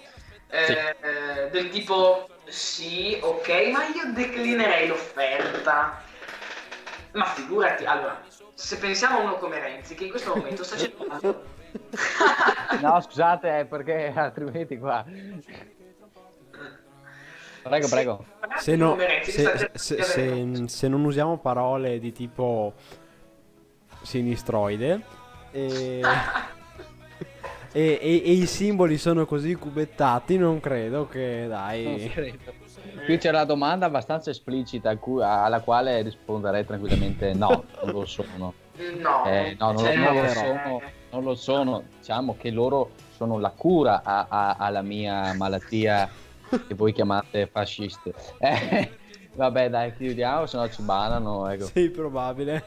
eh, 0.48 0.96
eh, 1.00 1.50
del 1.50 1.68
tipo 1.70 2.28
sì 2.46 3.18
ok 3.22 3.48
ma 3.72 3.84
io 3.86 4.12
declinerei 4.12 4.86
l'offerta 4.88 6.02
ma 7.12 7.24
figurati, 7.26 7.84
allora 7.84 8.20
se 8.54 8.76
pensiamo 8.78 9.18
a 9.18 9.22
uno 9.22 9.34
come 9.36 9.58
Renzi 9.60 9.94
che 9.94 10.04
in 10.04 10.10
questo 10.10 10.34
momento 10.34 10.64
sta 10.64 10.76
cercando 10.76 11.52
No, 12.80 13.00
scusate, 13.00 13.58
eh, 13.60 13.64
perché 13.64 14.12
altrimenti 14.14 14.78
qua... 14.78 15.04
Prego, 17.62 17.86
Sì, 17.86 17.92
prego. 17.94 18.24
Se, 18.58 18.76
no- 18.76 18.94
Renzi, 18.94 19.30
se- 19.32 19.70
se- 19.74 20.02
se- 20.02 20.68
se 20.68 20.88
non 20.88 21.04
usiamo 21.04 21.38
parole 21.38 21.98
di 21.98 22.12
tipo 22.12 22.74
sinistroide 24.02 25.00
e, 25.50 26.00
e- 27.76 27.98
e- 28.00 28.22
e 28.24 28.30
i 28.30 28.46
simboli 28.46 28.96
sono 28.98 29.26
così 29.26 29.56
cubettati, 29.56 30.38
non 30.38 30.60
credo 30.60 31.08
che 31.08 31.40
Non 31.40 31.48
dai. 31.48 32.08
credo. 32.14 32.52
Qui 33.04 33.18
c'è 33.18 33.32
la 33.32 33.44
domanda 33.44 33.86
abbastanza 33.86 34.30
esplicita 34.30 34.96
cui- 34.96 35.22
alla 35.22 35.60
quale 35.60 36.00
risponderei 36.02 36.64
tranquillamente 36.64 37.34
no, 37.34 37.64
non 37.82 37.92
lo 37.92 38.06
sono. 38.06 38.54
No, 39.00 39.24
Eh, 39.26 39.56
no, 39.58 39.72
non, 39.72 39.78
cioè, 39.78 39.96
non 39.96 40.14
lo 40.14 40.28
sono, 40.28 40.82
non 41.10 41.22
lo 41.24 41.34
sono. 41.34 41.82
Diciamo 41.98 42.36
che 42.38 42.50
loro 42.50 42.90
sono 43.16 43.38
la 43.38 43.50
cura 43.50 44.02
a- 44.04 44.26
a- 44.28 44.56
alla 44.58 44.82
mia 44.82 45.32
malattia 45.34 46.08
che 46.48 46.74
voi 46.74 46.92
chiamate 46.92 47.46
fasciste. 47.50 48.12
Eh, 48.38 48.90
vabbè, 49.34 49.68
dai, 49.70 49.94
chiudiamo, 49.96 50.46
se 50.46 50.56
no 50.56 50.68
ci 50.70 50.82
banano. 50.82 51.48
Ecco. 51.48 51.66
Sì, 51.66 51.90
probabile. 51.90 52.62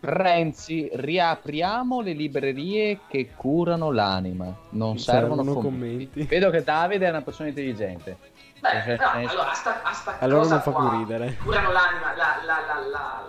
Renzi, 0.00 0.88
riapriamo 0.92 2.00
le 2.00 2.12
librerie 2.12 3.00
che 3.08 3.32
curano 3.36 3.92
l'anima. 3.92 4.44
Non 4.70 4.88
Non 4.88 4.98
servono, 4.98 5.42
servono 5.42 5.60
commenti. 5.60 6.08
commenti. 6.10 6.22
Vedo 6.34 6.50
che 6.50 6.62
Davide 6.64 7.06
è 7.06 7.10
una 7.10 7.22
persona 7.22 7.48
intelligente. 7.48 8.16
Beh, 8.60 8.68
Cioè, 8.70 8.96
no, 8.96 9.28
allora, 9.30 9.50
a 9.50 9.54
sta, 9.54 9.82
a 9.82 9.92
sta 9.92 10.16
Allora 10.20 10.40
cosa 10.42 10.54
non 10.54 10.62
fa 10.62 10.70
qua, 10.70 10.88
più 10.88 10.98
ridere. 10.98 11.36
Curano 11.42 11.70
l'anima, 11.72 12.14
la, 12.16 12.36
la, 12.44 12.58
la, 12.66 12.86
la, 12.88 13.22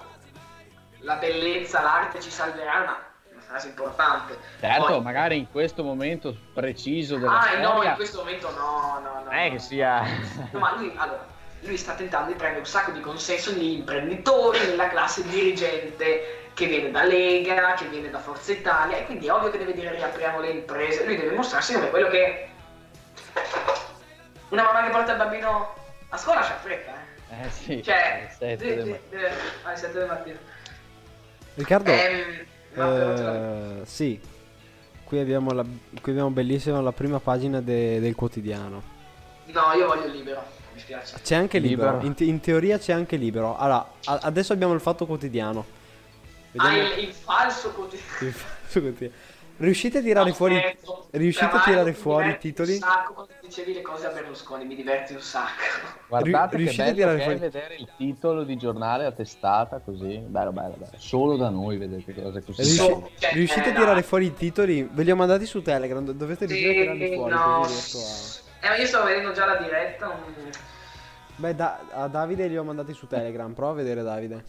la 1.00 1.16
bellezza, 1.16 1.82
l'arte 1.82 2.20
ci 2.22 2.30
salverà, 2.30 2.80
ma 2.86 2.98
è 3.30 3.34
una 3.34 3.42
frase 3.42 3.68
importante. 3.70 4.38
Certo, 4.60 4.86
Poi- 4.86 5.02
magari 5.02 5.38
in 5.38 5.50
questo 5.52 5.84
momento 5.84 6.36
preciso 6.54 7.18
della 7.18 7.40
Ah, 7.40 7.58
no, 7.60 7.68
storia 7.70 7.90
in 7.92 7.96
questo 7.96 8.18
momento 8.20 8.50
no, 8.52 9.00
no, 9.00 9.00
no. 9.00 9.24
non 9.26 9.34
è 9.34 9.48
no. 9.48 9.54
che 9.54 9.60
sia... 9.60 10.04
No, 10.52 10.60
ma 10.60 10.76
lui, 10.76 10.92
allora, 10.96 11.26
lui 11.62 11.78
sta 11.78 11.94
tentando 11.94 12.32
di 12.32 12.36
prendere 12.38 12.60
un 12.62 12.66
sacco 12.68 12.92
di 12.92 13.00
consenso 13.02 13.52
negli 13.54 13.78
imprenditori, 13.78 14.60
nella 14.68 14.88
classe 14.90 15.24
dirigente 15.28 16.41
che 16.54 16.66
viene 16.68 16.92
da 16.92 17.04
Lega, 17.04 17.74
che 17.74 17.86
viene 17.88 18.10
da 18.10 18.20
Forza 18.20 18.52
Italia, 18.52 18.98
e 18.98 19.06
quindi 19.06 19.28
è 19.28 19.32
ovvio 19.32 19.50
che 19.52 19.58
deve 19.58 19.74
dire 19.74 19.96
riapriamo 19.96 20.40
le 20.40 20.50
imprese. 20.50 21.06
Lui 21.06 21.18
deve 21.18 21.36
mostrarsi 21.36 21.74
come 21.74 21.90
quello 21.90 22.08
che. 22.10 22.48
Una 24.50 24.64
mamma 24.64 24.84
che 24.84 24.90
porta 24.92 25.12
il 25.14 25.18
bambino 25.18 25.74
a 26.10 26.18
scuola 26.18 26.42
c'ha 26.42 26.58
fretta, 26.62 26.92
eh. 26.92 27.46
Eh 27.46 27.50
sì, 27.50 27.82
Cioè, 27.82 28.28
alle 28.38 28.58
sette 28.58 28.58
sì, 28.68 28.76
del 28.76 28.84
sì, 28.84 28.90
mattino. 28.90 29.10
deve- 29.22 29.32
alle 29.64 29.76
7 29.78 29.94
del 29.98 30.08
mattino. 30.08 30.38
Riccardo, 31.54 31.92
Ehm, 31.92 32.46
la- 32.74 33.36
eh, 33.82 33.86
sì, 33.86 34.20
qui 35.06 35.20
abbiamo, 35.20 35.52
la, 35.54 35.64
qui 35.64 36.12
abbiamo 36.12 36.30
bellissima 36.32 36.82
la 36.82 36.92
prima 36.92 37.20
pagina 37.20 37.62
de- 37.62 38.02
del 38.02 38.16
quotidiano. 38.16 38.84
No, 39.46 39.62
io 39.74 39.88
voglio 39.88 40.06
il 40.06 40.12
libero, 40.12 40.44
mi 40.74 40.80
spiace. 40.82 41.16
C'è 41.24 41.36
anche 41.36 41.60
libero, 41.60 41.92
Libero. 41.92 42.08
In, 42.08 42.14
te- 42.16 42.24
in 42.26 42.40
teoria 42.42 42.78
c'è 42.78 42.92
anche 42.92 43.16
libero. 43.16 43.58
Allora, 43.58 43.90
a- 44.06 44.20
adesso 44.24 44.52
abbiamo 44.52 44.74
il 44.74 44.82
fatto 44.82 45.06
quotidiano. 45.06 45.80
Ah, 46.58 46.68
Vediamo 46.70 46.94
il, 46.96 47.00
il 47.08 47.14
falso 47.14 47.72
quotidiano. 47.72 48.12
il 48.22 48.34
fatto 48.34 48.80
quotidiano. 48.82 49.14
Riuscite 49.58 50.00
a 50.00 50.02
tirare 50.02 50.30
No, 50.30 50.34
fuori, 50.36 50.56
scherzo. 50.58 51.08
riuscite 51.12 51.56
a 51.56 51.60
tirare 51.62 51.94
fuori 51.94 52.24
i 52.24 52.26
diverti 52.30 52.48
titoli? 52.50 52.72
Un 52.74 52.80
sacco 52.80 53.14
quando 53.14 53.34
dicevi 53.42 53.74
le 53.74 53.82
cose 53.84 54.08
a 54.08 54.10
Berlusconi, 54.10 54.66
mi 54.66 54.76
diverti 54.76 55.14
un 55.14 55.22
sacco. 55.22 55.62
Guardate 56.10 56.58
Ri- 56.58 56.64
che 56.66 56.72
riuscite 56.72 56.90
a 56.90 56.94
tirare 56.94 57.22
fuori- 57.22 57.38
vedere 57.38 57.76
il 57.76 57.88
titolo 57.96 58.44
di 58.44 58.58
giornale 58.58 59.06
a 59.06 59.12
testata 59.12 59.78
così. 59.86 60.18
Bello, 60.18 60.52
bello, 60.52 60.74
bello. 60.78 60.92
Solo 60.98 61.38
da 61.38 61.50
noi 61.50 61.78
vedete 61.78 62.12
cose 62.12 62.42
così. 62.44 62.62
Riusci- 62.64 62.76
So- 62.78 63.10
cioè, 63.20 63.34
riuscite 63.34 63.68
a 63.68 63.72
eh, 63.72 63.74
tirare 63.76 63.94
dai. 63.94 64.04
fuori 64.04 64.26
i 64.26 64.34
titoli? 64.34 64.90
Ve 64.92 65.04
li 65.04 65.12
ho 65.12 65.16
mandati 65.16 65.46
su 65.46 65.62
Telegram. 65.62 66.04
do- 66.06 66.14
Dovete 66.14 66.46
riuscire 66.48 66.72
a 66.72 66.94
tirarli 66.94 67.14
fuori. 67.16 67.32
no. 67.34 67.62
a... 67.62 67.68
Eh, 67.68 68.68
ma 68.70 68.78
io 68.78 68.86
stavo 68.88 69.06
vedendo 69.06 69.32
già 69.32 69.46
la 69.46 69.58
diretta. 69.58 70.08
mm. 70.08 70.50
Beh, 71.36 71.54
da- 71.56 71.80
a 71.92 72.08
Davide 72.08 72.48
li 72.48 72.58
ho 72.58 72.64
mandati 72.64 72.94
su 72.94 73.06
Telegram. 73.06 73.54
Prova 73.54 73.74
a 73.74 73.76
vedere, 73.76 74.02
Davide. 74.02 74.44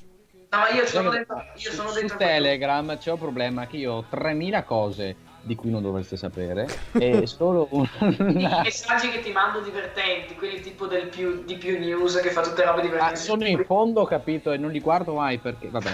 No, 0.52 0.58
ma 0.58 0.68
io 0.68 0.84
sono 0.86 1.08
dentro. 1.08 1.36
Io 1.54 1.70
su, 1.70 1.76
sono 1.76 1.88
su 1.88 1.94
dentro. 1.98 2.18
Telegram 2.18 2.98
c'è 2.98 3.10
un 3.10 3.18
problema 3.18 3.66
che 3.66 3.78
io 3.78 3.92
ho 3.94 4.04
3000 4.08 4.64
cose 4.64 5.16
di 5.40 5.54
cui 5.54 5.70
non 5.70 5.80
dovreste 5.80 6.16
sapere 6.18 6.68
e 6.92 7.26
solo 7.26 7.66
I 7.72 7.88
una... 8.18 8.60
messaggi 8.62 9.08
che 9.08 9.20
ti 9.22 9.32
mando 9.32 9.60
divertenti, 9.60 10.34
quelli 10.36 10.60
tipo 10.60 10.86
del 10.86 11.06
più, 11.08 11.42
di 11.44 11.56
più 11.56 11.78
news 11.78 12.20
che 12.20 12.30
fa 12.30 12.42
tutte 12.42 12.64
robe 12.66 12.80
Ah, 12.80 12.84
divertenti. 12.84 13.20
sono 13.20 13.46
in 13.46 13.64
fondo, 13.64 14.04
capito, 14.04 14.52
e 14.52 14.58
non 14.58 14.70
li 14.70 14.80
guardo 14.80 15.14
mai 15.14 15.38
perché... 15.38 15.68
Vabbè. 15.68 15.90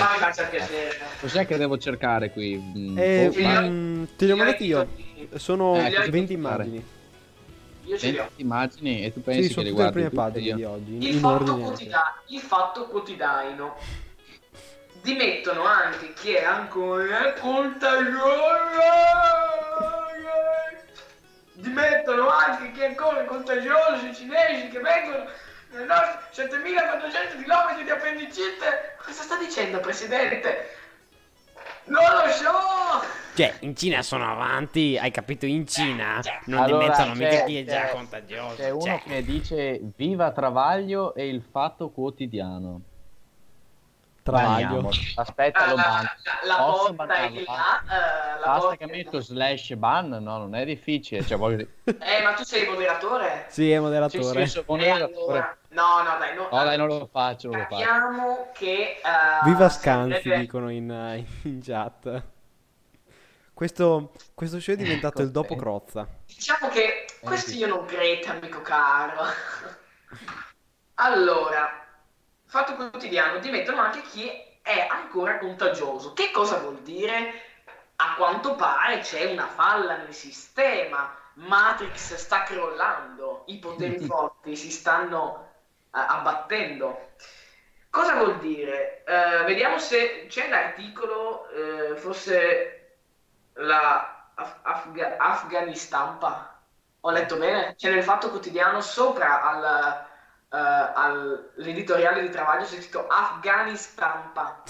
Ma 0.00 0.10
mi 0.12 0.18
faccia 0.18 0.44
piacere. 0.46 0.90
Cos'è 1.20 1.46
che 1.46 1.56
devo 1.56 1.78
cercare 1.78 2.32
qui? 2.32 2.56
Mm, 2.58 2.98
Eh, 2.98 3.26
oh, 3.28 4.06
te 4.16 4.24
li 4.26 4.32
ho 4.32 4.36
mandati 4.36 4.64
io. 4.66 4.88
Sono 5.36 5.76
Eh, 5.76 5.94
cosa 5.94 6.10
20 6.10 6.34
devo 6.34 6.48
fare? 6.48 6.62
immagini. 6.64 6.84
Io 7.84 7.98
ce 7.98 8.06
20 8.12 8.18
ho. 8.20 8.30
immagini 8.36 9.04
e 9.04 9.12
tu 9.12 9.22
pensi 9.22 9.48
Sì, 9.48 9.54
che 9.54 9.62
le 9.62 9.70
tutte 9.70 9.82
le 9.84 9.90
guardi 9.90 9.92
prime 9.92 10.10
pagine 10.10 10.54
di 10.54 10.64
oggi. 10.64 11.08
Il 11.08 11.14
fatto, 11.18 11.34
ordine. 11.52 11.64
quotida- 11.66 12.22
il 12.26 12.40
fatto 12.40 12.86
quotidiano 12.86 13.76
dimettono 15.02 15.64
anche 15.64 16.12
chi 16.12 16.32
è 16.32 16.44
ancora 16.44 17.32
contagioso 17.40 18.20
dimettono 21.54 22.28
anche 22.28 22.70
chi 22.72 22.80
è 22.80 22.86
ancora 22.86 23.24
contagioso 23.24 24.06
i 24.06 24.14
cinesi 24.14 24.68
che 24.68 24.78
vengono 24.80 25.26
nei 25.72 25.86
nostri 25.86 26.18
7400 26.30 27.36
km 27.42 27.82
di 27.82 27.90
appendicite 27.90 28.96
cosa 29.04 29.22
sta 29.22 29.36
dicendo 29.38 29.80
presidente 29.80 30.76
non 31.86 32.02
lo 32.02 32.30
so 32.30 33.06
Cioè, 33.34 33.54
in 33.60 33.74
Cina 33.74 34.02
sono 34.02 34.30
avanti, 34.30 34.98
hai 35.00 35.10
capito? 35.10 35.46
In 35.46 35.66
Cina 35.66 36.20
non 36.46 36.60
Allora, 36.60 36.78
dimenticano 36.80 37.14
mica 37.14 37.28
c'è- 37.30 37.44
chi 37.44 37.56
è 37.58 37.64
già 37.64 37.86
contagioso. 37.88 38.56
C'è 38.56 38.70
uno 38.70 38.80
cioè. 38.82 39.02
che 39.04 39.24
dice 39.24 39.80
viva 39.96 40.30
Travaglio 40.32 41.14
e 41.14 41.28
il 41.28 41.42
fatto 41.50 41.90
quotidiano. 41.90 42.80
Travaglio. 44.22 44.88
Aspetta, 45.16 45.68
lo 45.68 45.74
la, 45.76 45.82
ban. 45.82 46.02
la, 46.02 46.46
la 46.46 46.54
Posso 46.62 46.94
porta 46.94 47.14
è 47.14 47.30
là 47.30 47.82
eh, 47.82 48.38
la 48.38 48.46
Basta 48.46 48.60
porta 48.60 48.76
che 48.76 48.86
metto 48.86 49.20
slash 49.20 49.74
ban, 49.74 50.08
no, 50.08 50.38
non 50.38 50.54
è 50.54 50.64
difficile. 50.64 51.24
Cioè, 51.24 51.36
voglio... 51.36 51.66
eh 51.84 52.22
ma 52.22 52.32
tu 52.34 52.44
sei 52.44 52.62
il 52.62 52.70
moderatore 52.70 53.46
Sì, 53.48 53.70
è 53.70 53.74
Sì, 53.76 53.80
moderatore. 53.80 54.46
sì, 54.46 54.50
sono 54.52 54.64
E 54.68 54.88
moderatore. 54.88 55.38
allora- 55.38 55.56
no 55.70 56.02
no 56.02 56.18
dai 56.18 56.34
no, 56.36 56.48
No, 56.50 56.64
dai, 56.64 56.76
non 56.76 56.86
lo 56.86 57.08
faccio, 57.10 57.48
non 57.48 57.58
lo 57.58 57.64
faccio. 57.64 57.82
Capiamo 57.84 58.50
che... 58.54 59.00
eh, 59.02 59.44
Viva 59.44 59.68
Scanzi, 59.68 60.20
sarebbe- 60.22 60.40
dicono 60.40 60.70
in, 60.70 60.90
eh, 60.90 61.26
in 61.48 61.60
chat. 61.60 62.22
Questo, 63.54 64.12
questo 64.34 64.60
show 64.60 64.74
è 64.74 64.78
diventato 64.78 65.22
il 65.22 65.30
dopo 65.30 65.56
Crozza. 65.56 66.06
Diciamo 66.26 66.68
che 66.68 67.06
questo 67.22 67.50
sì. 67.50 67.58
io 67.58 67.66
non 67.68 67.84
credo, 67.86 68.30
amico 68.30 68.60
caro. 68.62 69.22
allora, 70.94 71.81
fatto 72.52 72.74
quotidiano, 72.74 73.40
ti 73.40 73.48
mettono 73.48 73.80
anche 73.80 74.02
chi 74.02 74.30
è 74.60 74.86
ancora 74.90 75.38
contagioso. 75.38 76.12
Che 76.12 76.30
cosa 76.30 76.58
vuol 76.58 76.80
dire? 76.82 77.32
A 77.96 78.14
quanto 78.14 78.56
pare 78.56 78.98
c'è 78.98 79.24
una 79.32 79.46
falla 79.46 79.96
nel 79.96 80.12
sistema. 80.12 81.16
Matrix 81.36 82.14
sta 82.14 82.42
crollando, 82.42 83.44
i 83.46 83.58
poteri 83.58 83.98
forti 84.04 84.54
si 84.54 84.70
stanno 84.70 85.52
uh, 85.90 85.98
abbattendo. 85.98 87.12
Cosa 87.88 88.16
vuol 88.16 88.38
dire? 88.38 89.02
Uh, 89.06 89.44
vediamo 89.46 89.78
se 89.78 90.26
c'è 90.28 90.50
l'articolo, 90.50 91.48
uh, 91.54 91.96
forse 91.96 92.98
la 93.54 94.30
Af- 94.34 94.58
Afga- 94.62 95.16
Afghanistampa. 95.16 96.60
Ho 97.00 97.10
letto 97.10 97.36
bene? 97.36 97.74
C'è 97.76 97.90
nel 97.90 98.02
Fatto 98.02 98.28
Quotidiano 98.28 98.80
sopra 98.82 99.42
al, 99.42 100.06
all'editoriale 100.56 102.20
di 102.22 102.28
Travaglio 102.30 102.64
c'è 102.64 102.80
scritto 102.80 103.06
Afghanistampa. 103.06 104.62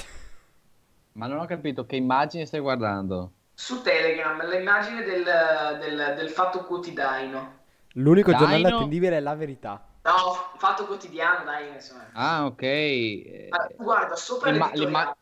Ma 1.13 1.27
non 1.27 1.39
ho 1.39 1.45
capito 1.47 1.85
che 1.85 1.97
immagine 1.97 2.47
stai 2.47 2.61
guardando. 2.61 3.33
Su 3.55 3.83
Telegram, 3.83 4.49
l'immagine 4.49 5.03
del, 5.03 5.25
del, 5.25 6.15
del 6.17 6.29
Fatto 6.31 6.65
Quotidiano. 6.65 7.61
L'unico 7.95 8.31
Daino- 8.31 8.47
giornale 8.47 8.75
attendibile 8.75 9.17
è 9.17 9.21
la 9.21 9.35
verità. 9.35 9.87
No, 10.03 10.13
Fatto 10.57 10.87
Quotidiano, 10.87 11.45
dai, 11.45 11.69
insomma. 11.75 12.09
Ah, 12.13 12.47
ok. 12.47 12.63
Eh, 12.63 13.49
Ah, 13.51 13.69
guarda, 13.77 14.17
sopra 14.17 14.51
l'imma- 14.51 14.67
l'editoriale, 14.73 15.01
l'imma- 15.05 15.17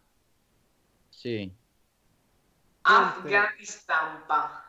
Sì. 1.08 1.52
Afghanistampa. 2.82 4.64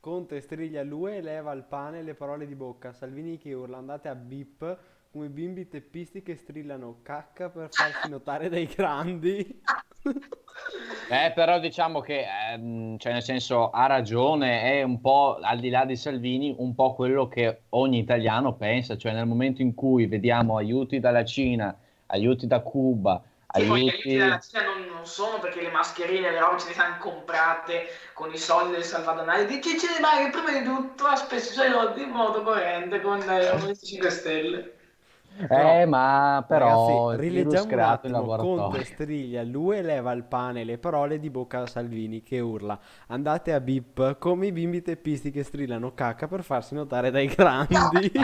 Conte 0.00 0.40
striglia 0.40 0.82
l'UE 0.82 1.16
e 1.16 1.22
leva 1.22 1.52
il 1.52 1.62
pane 1.64 2.00
e 2.00 2.02
le 2.02 2.14
parole 2.14 2.46
di 2.46 2.54
bocca. 2.54 2.92
Salvini 2.92 3.38
che 3.38 3.52
urla 3.52 3.78
andate 3.78 4.08
a 4.08 4.14
bip 4.14 4.78
come 5.12 5.28
bimbi 5.28 5.68
teppisti 5.68 6.22
che 6.22 6.36
strillano 6.36 7.00
cacca 7.02 7.50
per 7.50 7.68
farsi 7.70 8.08
notare 8.08 8.48
dai 8.48 8.66
grandi. 8.66 9.60
Eh, 11.10 11.32
però 11.34 11.58
diciamo 11.58 12.00
che, 12.00 12.24
ehm, 12.24 12.96
cioè 12.96 13.12
nel 13.12 13.22
senso, 13.22 13.70
ha 13.70 13.86
ragione, 13.86 14.62
è 14.62 14.82
un 14.82 15.00
po', 15.00 15.38
al 15.42 15.58
di 15.58 15.68
là 15.68 15.84
di 15.84 15.96
Salvini, 15.96 16.54
un 16.56 16.74
po' 16.74 16.94
quello 16.94 17.26
che 17.28 17.62
ogni 17.70 17.98
italiano 17.98 18.54
pensa, 18.54 18.96
cioè 18.96 19.12
nel 19.12 19.26
momento 19.26 19.60
in 19.60 19.74
cui 19.74 20.06
vediamo 20.06 20.56
aiuti 20.56 21.00
dalla 21.00 21.24
Cina, 21.24 21.76
aiuti 22.06 22.46
da 22.46 22.60
Cuba, 22.60 23.22
Sì, 23.52 23.64
poi 23.66 23.82
gli 23.82 23.88
aiuti 23.88 24.08
aiuti... 24.08 24.16
della 24.16 24.40
Cina 24.40 24.64
non, 24.64 24.86
non 24.86 25.06
sono 25.06 25.38
perché 25.38 25.62
le 25.62 25.70
mascherine 25.70 26.30
le 26.30 26.38
robe 26.38 26.60
ce 26.60 26.68
le 26.68 26.76
hanno 26.76 26.98
comprate 26.98 27.86
con 28.14 28.32
i 28.32 28.38
soldi 28.38 28.72
del 28.72 28.84
salvadanaio. 28.84 29.46
Dice 29.46 29.78
ce 29.78 29.88
ne 29.92 30.00
vai 30.00 30.30
prima 30.30 30.58
di 30.58 30.64
tutto 30.64 31.04
ha 31.04 31.16
speso 31.16 31.50
i 31.50 31.54
suoi 31.54 31.70
soldi 31.70 32.02
in 32.02 32.10
modo 32.10 32.42
coerente 32.42 33.00
con 33.00 33.20
eh, 33.20 33.44
i 33.44 33.50
Movimento 33.52 33.84
5 33.84 34.10
Stelle. 34.10 34.80
Eh, 35.48 35.86
ma 35.86 36.44
però 36.46 37.10
Ragazzi, 37.10 37.28
rileggiamo 37.28 37.72
un 37.72 37.80
attimo. 37.80 38.36
Conte 38.36 38.84
striglia 38.84 39.42
l'UE 39.42 39.78
e 39.78 39.82
leva 39.82 40.12
il 40.12 40.24
pane 40.24 40.60
e 40.60 40.64
le 40.64 40.78
parole 40.78 41.18
di 41.18 41.30
bocca 41.30 41.60
a 41.60 41.66
Salvini 41.66 42.22
che 42.22 42.40
urla 42.40 42.78
andate 43.08 43.52
a 43.52 43.60
bip 43.60 44.18
come 44.18 44.46
i 44.46 44.52
bimbi 44.52 44.82
teppisti 44.82 45.30
che 45.30 45.42
strillano 45.42 45.94
cacca 45.94 46.26
per 46.28 46.42
farsi 46.42 46.74
notare 46.74 47.10
dai 47.10 47.26
grandi. 47.28 48.12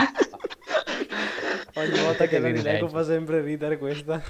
Ogni 1.75 1.99
volta 2.01 2.27
che 2.27 2.39
la 2.39 2.49
rileggo 2.49 2.87
fa 2.87 3.03
sempre 3.03 3.41
ridere 3.41 3.77
questa. 3.77 4.21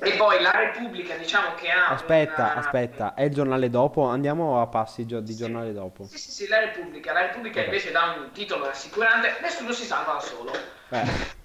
E 0.00 0.12
poi 0.16 0.40
la 0.42 0.50
Repubblica, 0.50 1.16
diciamo 1.16 1.54
che 1.54 1.68
ha. 1.70 1.88
Aspetta, 1.88 2.52
una- 2.52 2.54
aspetta, 2.56 3.14
è 3.14 3.22
il 3.22 3.32
giornale 3.34 3.70
dopo? 3.70 4.04
Andiamo 4.04 4.60
a 4.60 4.66
passi 4.66 5.06
gio- 5.06 5.20
di 5.20 5.34
giornale 5.34 5.72
dopo. 5.72 6.06
Sì, 6.08 6.18
sì, 6.18 6.30
sì, 6.30 6.48
la 6.48 6.60
Repubblica. 6.60 7.12
La 7.12 7.22
Repubblica 7.22 7.62
invece 7.62 7.90
dà 7.90 8.14
un 8.18 8.30
titolo 8.32 8.66
rassicurante: 8.66 9.36
nessuno 9.40 9.72
si 9.72 9.84
salva 9.84 10.14
da 10.14 10.20
solo. 10.20 10.50
Beh, 10.90 11.36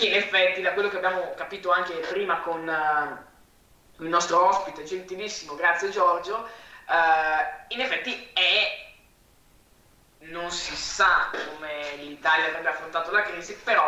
Che 0.00 0.06
in 0.06 0.14
effetti, 0.14 0.62
da 0.62 0.72
quello 0.72 0.88
che 0.88 0.96
abbiamo 0.96 1.34
capito 1.36 1.70
anche 1.70 1.92
prima 2.08 2.40
con 2.40 2.66
eh, 2.66 4.02
il 4.02 4.08
nostro 4.08 4.48
ospite, 4.48 4.82
gentilissimo, 4.84 5.54
grazie 5.54 5.90
Giorgio, 5.90 6.46
eh, 6.46 7.74
in 7.74 7.80
effetti 7.80 8.30
è. 8.32 8.88
Non 10.30 10.50
si 10.50 10.74
sa 10.74 11.30
come 11.30 12.02
l'Italia 12.02 12.46
avrebbe 12.46 12.68
affrontato 12.68 13.10
la 13.10 13.20
crisi, 13.20 13.54
però 13.62 13.84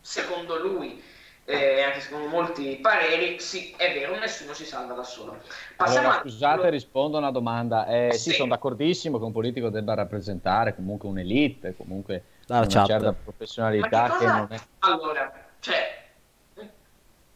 secondo 0.00 0.58
lui 0.58 1.02
e 1.44 1.82
anche 1.82 2.00
secondo 2.00 2.28
molti 2.28 2.78
pareri, 2.80 3.38
sì, 3.38 3.74
è 3.76 3.92
vero, 3.92 4.18
nessuno 4.18 4.54
si 4.54 4.64
salva 4.64 4.94
da 4.94 5.02
solo. 5.04 5.42
Passiamo 5.76 6.06
Allora, 6.08 6.22
al- 6.22 6.28
scusate, 6.30 6.70
rispondo 6.70 7.16
a 7.16 7.20
una 7.20 7.30
domanda. 7.30 7.86
Eh, 7.86 8.12
sì, 8.12 8.30
Sì. 8.30 8.36
sono 8.36 8.48
d'accordissimo 8.48 9.18
che 9.18 9.24
un 9.24 9.32
politico 9.32 9.68
debba 9.68 9.92
rappresentare 9.92 10.74
comunque 10.74 11.08
un'elite, 11.08 11.76
comunque 11.76 12.24
Dalla 12.52 12.66
una 12.66 12.74
chat. 12.74 12.86
certa 12.86 13.12
professionalità 13.12 14.10
che 14.10 14.16
che 14.18 14.26
non 14.26 14.46
è... 14.50 14.60
Allora, 14.80 15.32
cioè, 15.60 16.00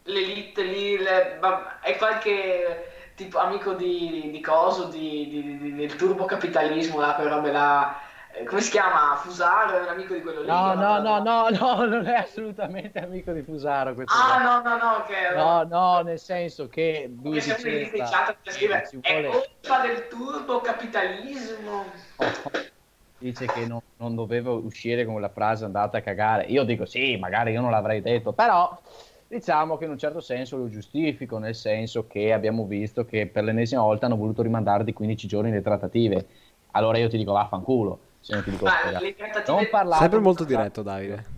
l'elite 0.03 0.61
lì, 0.63 0.97
le- 0.97 1.39
è 1.81 1.97
qualche 1.97 3.11
tipo 3.15 3.39
amico 3.39 3.73
di, 3.73 4.29
di 4.31 4.39
coso, 4.41 4.85
di, 4.85 5.27
di- 5.27 5.57
di- 5.57 5.75
del 5.75 5.95
turbocapitalismo, 5.95 6.99
là, 6.99 7.13
quelle 7.15 7.31
robe 7.31 7.51
là, 7.51 7.97
eh, 8.31 8.43
come 8.43 8.61
si 8.61 8.69
chiama? 8.69 9.15
Fusaro, 9.15 9.75
è 9.77 9.81
un 9.81 9.87
amico 9.87 10.13
di 10.13 10.21
quello 10.21 10.41
lì. 10.41 10.47
No, 10.47 10.75
no, 10.75 10.99
no, 11.01 11.19
no, 11.23 11.49
no, 11.57 11.85
non 11.85 12.05
è 12.05 12.13
assolutamente 12.13 12.99
amico 12.99 13.31
di 13.31 13.41
Fusaro 13.41 13.95
questo 13.95 14.13
Ah, 14.15 14.37
no, 14.43 14.61
no, 14.61 14.77
no, 14.77 15.03
che... 15.07 15.33
No, 15.35 15.63
no, 15.63 16.01
nel 16.01 16.19
senso 16.19 16.67
che 16.67 17.11
lui 17.21 17.31
dice 17.41 17.55
in 17.67 17.89
diceva 17.89 18.07
chat, 18.07 18.37
scrive, 18.43 18.87
è 19.01 19.21
vuole- 19.21 19.29
colpa 19.61 19.79
del 19.81 20.07
turbocapitalismo. 20.07 21.85
dice 23.17 23.45
che 23.45 23.65
non, 23.65 23.79
non 23.97 24.15
doveva 24.15 24.51
uscire 24.51 25.03
con 25.03 25.13
quella 25.13 25.29
frase 25.29 25.65
andate 25.65 25.97
a 25.97 26.01
cagare. 26.01 26.45
Io 26.45 26.63
dico 26.63 26.85
sì, 26.85 27.17
magari 27.17 27.51
io 27.51 27.61
non 27.61 27.71
l'avrei 27.71 28.01
detto, 28.01 28.33
però 28.33 28.79
diciamo 29.27 29.77
che 29.77 29.85
in 29.85 29.91
un 29.91 29.97
certo 29.97 30.19
senso 30.19 30.57
lo 30.57 30.69
giustifico, 30.69 31.37
nel 31.37 31.55
senso 31.55 32.07
che 32.07 32.31
abbiamo 32.31 32.65
visto 32.65 33.05
che 33.05 33.27
per 33.27 33.43
l'ennesima 33.43 33.81
volta 33.81 34.05
hanno 34.05 34.15
voluto 34.15 34.41
rimandare 34.41 34.83
di 34.83 34.93
15 34.93 35.27
giorni 35.27 35.51
le 35.51 35.61
trattative. 35.61 36.27
Allora 36.71 36.97
io 36.97 37.09
ti 37.09 37.17
dico 37.17 37.31
vaffanculo, 37.31 37.99
se 38.19 38.33
non 38.33 38.43
ti 38.43 38.51
dico 38.51 38.65
Ma 38.65 38.71
spera. 38.71 38.99
le 38.99 39.15
trattative... 39.15 39.57
Non 39.57 39.67
parlate 39.69 40.01
sempre 40.01 40.19
molto 40.19 40.43
diretto 40.43 40.83
Davide. 40.83 41.36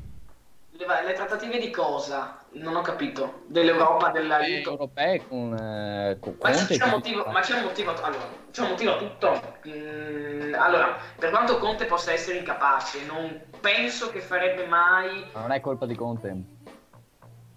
Le, 0.80 0.86
le 1.06 1.14
trattative 1.14 1.60
di 1.60 1.70
cosa? 1.72 2.40
Non 2.52 2.74
ho 2.78 2.82
capito. 2.82 3.42
Dell'Europa, 3.48 4.12
dell'aiuto. 4.12 4.70
europee 4.72 5.28
con, 5.28 5.54
eh, 5.54 6.18
con 6.22 6.38
Ma 6.42 6.52
Conte. 6.52 6.78
c'è 6.78 6.90
motivo, 6.90 7.26
ma 7.26 7.42
c'è 7.42 7.56
un 7.58 7.64
motivo, 7.64 7.92
allora, 8.02 8.24
c'è 8.50 8.62
un 8.62 8.70
motivo 8.70 8.92
a 8.94 8.98
tutto. 8.98 9.42
Mm, 9.68 10.54
allora, 10.54 10.96
per 11.18 11.32
quanto 11.32 11.58
Conte 11.58 11.84
possa 11.84 12.14
essere 12.14 12.38
incapace, 12.38 13.00
non 13.06 13.42
penso 13.60 14.10
che 14.10 14.22
farebbe 14.22 14.66
mai. 14.68 15.26
Ma 15.34 15.42
non 15.42 15.52
è 15.52 15.60
colpa 15.60 15.86
di 15.86 15.96
Conte. 15.96 16.44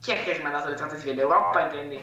Chi 0.01 0.11
è 0.11 0.25
che 0.25 0.33
ha 0.33 0.37
rimandato 0.37 0.69
le 0.69 0.75
trattative? 0.75 1.15
L'Europa, 1.15 1.61
intendi? 1.61 2.03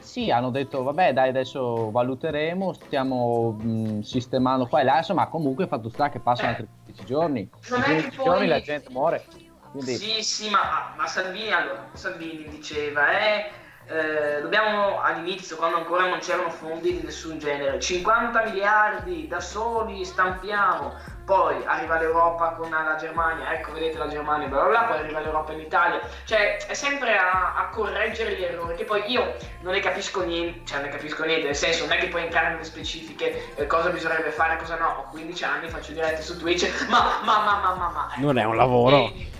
Sì, 0.00 0.30
hanno 0.30 0.50
detto, 0.50 0.82
vabbè, 0.82 1.14
dai, 1.14 1.30
adesso 1.30 1.90
valuteremo, 1.90 2.74
stiamo 2.74 3.52
mh, 3.58 4.00
sistemando 4.00 4.66
qua 4.66 4.80
e 4.80 4.84
là, 4.84 4.98
insomma, 4.98 5.28
comunque 5.28 5.66
fatto 5.66 5.88
sta 5.88 6.10
che 6.10 6.20
passano 6.20 6.48
Eh. 6.48 6.50
altri 6.50 6.68
15 6.84 7.04
giorni. 7.06 7.50
Non 7.70 7.78
In 7.78 7.84
è 7.84 7.86
che 7.86 7.92
15 7.94 8.16
poi- 8.16 8.24
giorni 8.26 8.46
la 8.48 8.60
gente 8.60 8.90
muore. 8.90 9.24
Quindi, 9.70 9.96
Sì, 9.96 10.22
sì, 10.22 10.50
ma, 10.50 10.92
ma 10.96 11.06
Salvini, 11.06 11.52
allora, 11.52 11.88
Salvini 11.92 12.48
diceva, 12.48 13.10
eh, 13.18 13.50
eh, 13.90 14.42
dobbiamo 14.42 15.00
all'inizio, 15.00 15.56
quando 15.56 15.78
ancora 15.78 16.06
non 16.06 16.18
c'erano 16.18 16.50
fondi 16.50 16.92
di 16.92 17.02
nessun 17.02 17.38
genere, 17.38 17.80
50 17.80 18.44
miliardi 18.44 19.26
da 19.26 19.40
soli 19.40 20.04
stampiamo, 20.04 20.94
poi 21.24 21.62
arriva 21.64 21.98
l'Europa 21.98 22.50
con 22.50 22.68
la 22.68 22.96
Germania, 22.98 23.52
ecco 23.52 23.72
vedete 23.72 23.96
la 23.96 24.08
Germania, 24.08 24.46
bla 24.48 24.60
bla 24.60 24.68
bla, 24.68 24.80
poi 24.82 24.98
arriva 24.98 25.20
l'Europa 25.20 25.52
in 25.52 25.60
Italia, 25.60 26.00
cioè 26.24 26.58
è 26.66 26.74
sempre 26.74 27.16
a, 27.16 27.54
a 27.56 27.68
correggere 27.70 28.36
gli 28.36 28.44
errori, 28.44 28.76
che 28.76 28.84
poi 28.84 29.10
io 29.10 29.36
non 29.60 29.72
ne 29.72 29.80
capisco 29.80 30.22
niente, 30.22 30.66
cioè 30.66 30.80
non 30.80 30.88
ne 30.88 30.94
capisco 30.94 31.24
niente, 31.24 31.46
nel 31.46 31.56
senso 31.56 31.86
non 31.86 31.96
è 31.96 31.98
che 31.98 32.08
puoi 32.08 32.24
entrare 32.24 32.50
nelle 32.50 32.64
specifiche, 32.64 33.54
eh, 33.54 33.66
cosa 33.66 33.88
bisognerebbe 33.88 34.32
fare, 34.32 34.58
cosa 34.58 34.76
no, 34.76 34.86
ho 34.86 35.10
15 35.10 35.44
anni, 35.44 35.68
faccio 35.70 35.92
dirette 35.92 36.20
su 36.20 36.36
Twitch, 36.38 36.88
ma, 36.88 37.20
ma, 37.24 37.38
ma, 37.38 37.58
ma, 37.58 37.74
ma, 37.74 37.88
ma, 37.88 38.12
Non 38.16 38.36
è 38.36 38.44
un 38.44 38.56
lavoro. 38.56 38.96
Eh, 38.96 39.36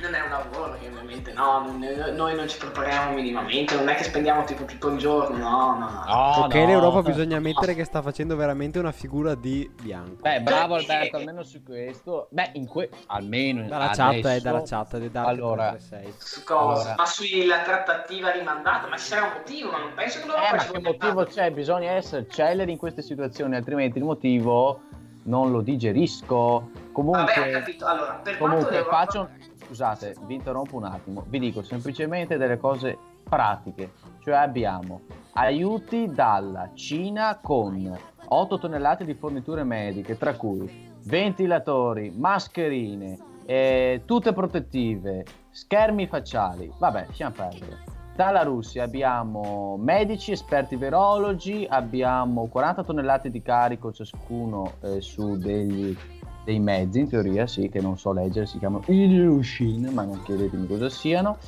non 0.00 0.14
è 0.14 0.20
un 0.22 0.30
lavoro, 0.30 0.76
che 0.78 0.88
ovviamente 0.88 1.32
no, 1.32 1.64
non- 1.66 2.14
noi 2.14 2.34
non 2.34 2.48
ci 2.48 2.58
prepariamo 2.58 3.14
minimamente, 3.14 3.74
non 3.74 3.88
è 3.88 3.94
che 3.94 4.04
spendiamo 4.04 4.44
tipo 4.44 4.64
tutto 4.64 4.88
il 4.88 4.98
giorno, 4.98 5.36
no, 5.36 5.78
no, 5.78 5.90
no. 5.90 6.04
no, 6.06 6.44
ok, 6.44 6.54
no. 6.54 6.66
l'Europa 6.66 7.02
bisogna 7.02 7.36
ammettere 7.36 7.74
che 7.74 7.84
sta 7.84 8.02
facendo 8.02 8.36
veramente 8.36 8.78
una 8.78 8.92
figura 8.92 9.34
di 9.34 9.70
bianco. 9.80 10.22
Beh, 10.22 10.40
bravo 10.40 10.74
Alberto, 10.74 11.16
almeno 11.16 11.42
su 11.42 11.62
questo. 11.62 12.28
Beh, 12.30 12.50
in 12.54 12.66
que... 12.66 12.88
almeno 13.06 13.66
Dalla 13.66 13.90
adesso... 13.90 14.02
chat, 14.02 14.24
eh, 14.24 14.40
dalla 14.40 14.62
chat, 14.64 14.94
ed 14.94 15.04
è 15.04 15.10
Dark 15.10 15.28
Allora, 15.28 15.68
336. 15.70 16.14
Su 16.18 16.44
cosa? 16.44 16.80
Allora. 16.80 16.94
Ma 16.96 17.06
sulla 17.06 17.60
trattativa 17.60 18.30
rimandata, 18.30 18.88
ma 18.88 18.96
ci 18.96 19.04
sarà 19.04 19.26
un 19.26 19.32
motivo, 19.34 19.70
ma 19.70 19.78
non 19.78 19.92
penso 19.94 20.20
che 20.20 20.26
l'Europa 20.26 20.48
Eh, 20.48 20.52
ma 20.52 20.62
ci 20.62 20.70
che 20.70 20.80
motivo 20.80 21.24
c'è? 21.24 21.50
Bisogna 21.50 21.90
essere 21.90 22.26
celeri 22.28 22.72
in 22.72 22.78
queste 22.78 23.02
situazioni, 23.02 23.56
altrimenti 23.56 23.98
il 23.98 24.04
motivo 24.04 24.80
non 25.24 25.50
lo 25.50 25.60
digerisco. 25.60 26.70
Comunque, 26.92 27.34
Vabbè, 27.34 27.48
ho 27.48 27.58
capito. 27.58 27.86
Allora, 27.86 28.20
per 28.22 28.36
quanto 28.36 28.56
comunque 28.56 28.76
l'Europa... 28.76 28.96
faccio... 28.96 29.28
Scusate, 29.70 30.16
vi 30.26 30.34
interrompo 30.34 30.74
un 30.74 30.82
attimo. 30.82 31.24
Vi 31.28 31.38
dico 31.38 31.62
semplicemente 31.62 32.36
delle 32.36 32.58
cose 32.58 32.98
pratiche. 33.22 33.92
Cioè 34.18 34.34
abbiamo 34.34 35.02
aiuti 35.34 36.10
dalla 36.10 36.72
Cina 36.74 37.38
con 37.40 37.96
8 38.26 38.58
tonnellate 38.58 39.04
di 39.04 39.14
forniture 39.14 39.62
mediche, 39.62 40.18
tra 40.18 40.34
cui 40.34 40.90
ventilatori, 41.04 42.12
mascherine, 42.16 43.16
eh, 43.46 44.02
tutte 44.06 44.32
protettive, 44.32 45.24
schermi 45.50 46.08
facciali. 46.08 46.72
Vabbè, 46.76 47.04
lasciamo 47.06 47.34
perdere. 47.36 47.78
Dalla 48.16 48.42
Russia 48.42 48.82
abbiamo 48.82 49.76
medici, 49.78 50.32
esperti 50.32 50.74
virologi, 50.74 51.64
abbiamo 51.70 52.48
40 52.48 52.82
tonnellate 52.82 53.30
di 53.30 53.40
carico 53.40 53.92
ciascuno 53.92 54.72
eh, 54.82 55.00
su 55.00 55.36
degli 55.36 55.96
dei 56.44 56.58
mezzi, 56.58 57.00
in 57.00 57.08
teoria, 57.08 57.46
sì, 57.46 57.68
che 57.68 57.80
non 57.80 57.98
so 57.98 58.12
leggere, 58.12 58.46
si 58.46 58.58
chiamano 58.58 58.84
Ilyushin, 58.86 59.90
ma 59.92 60.04
non 60.04 60.22
chiedetemi 60.22 60.66
cosa 60.66 60.88
siano. 60.88 61.38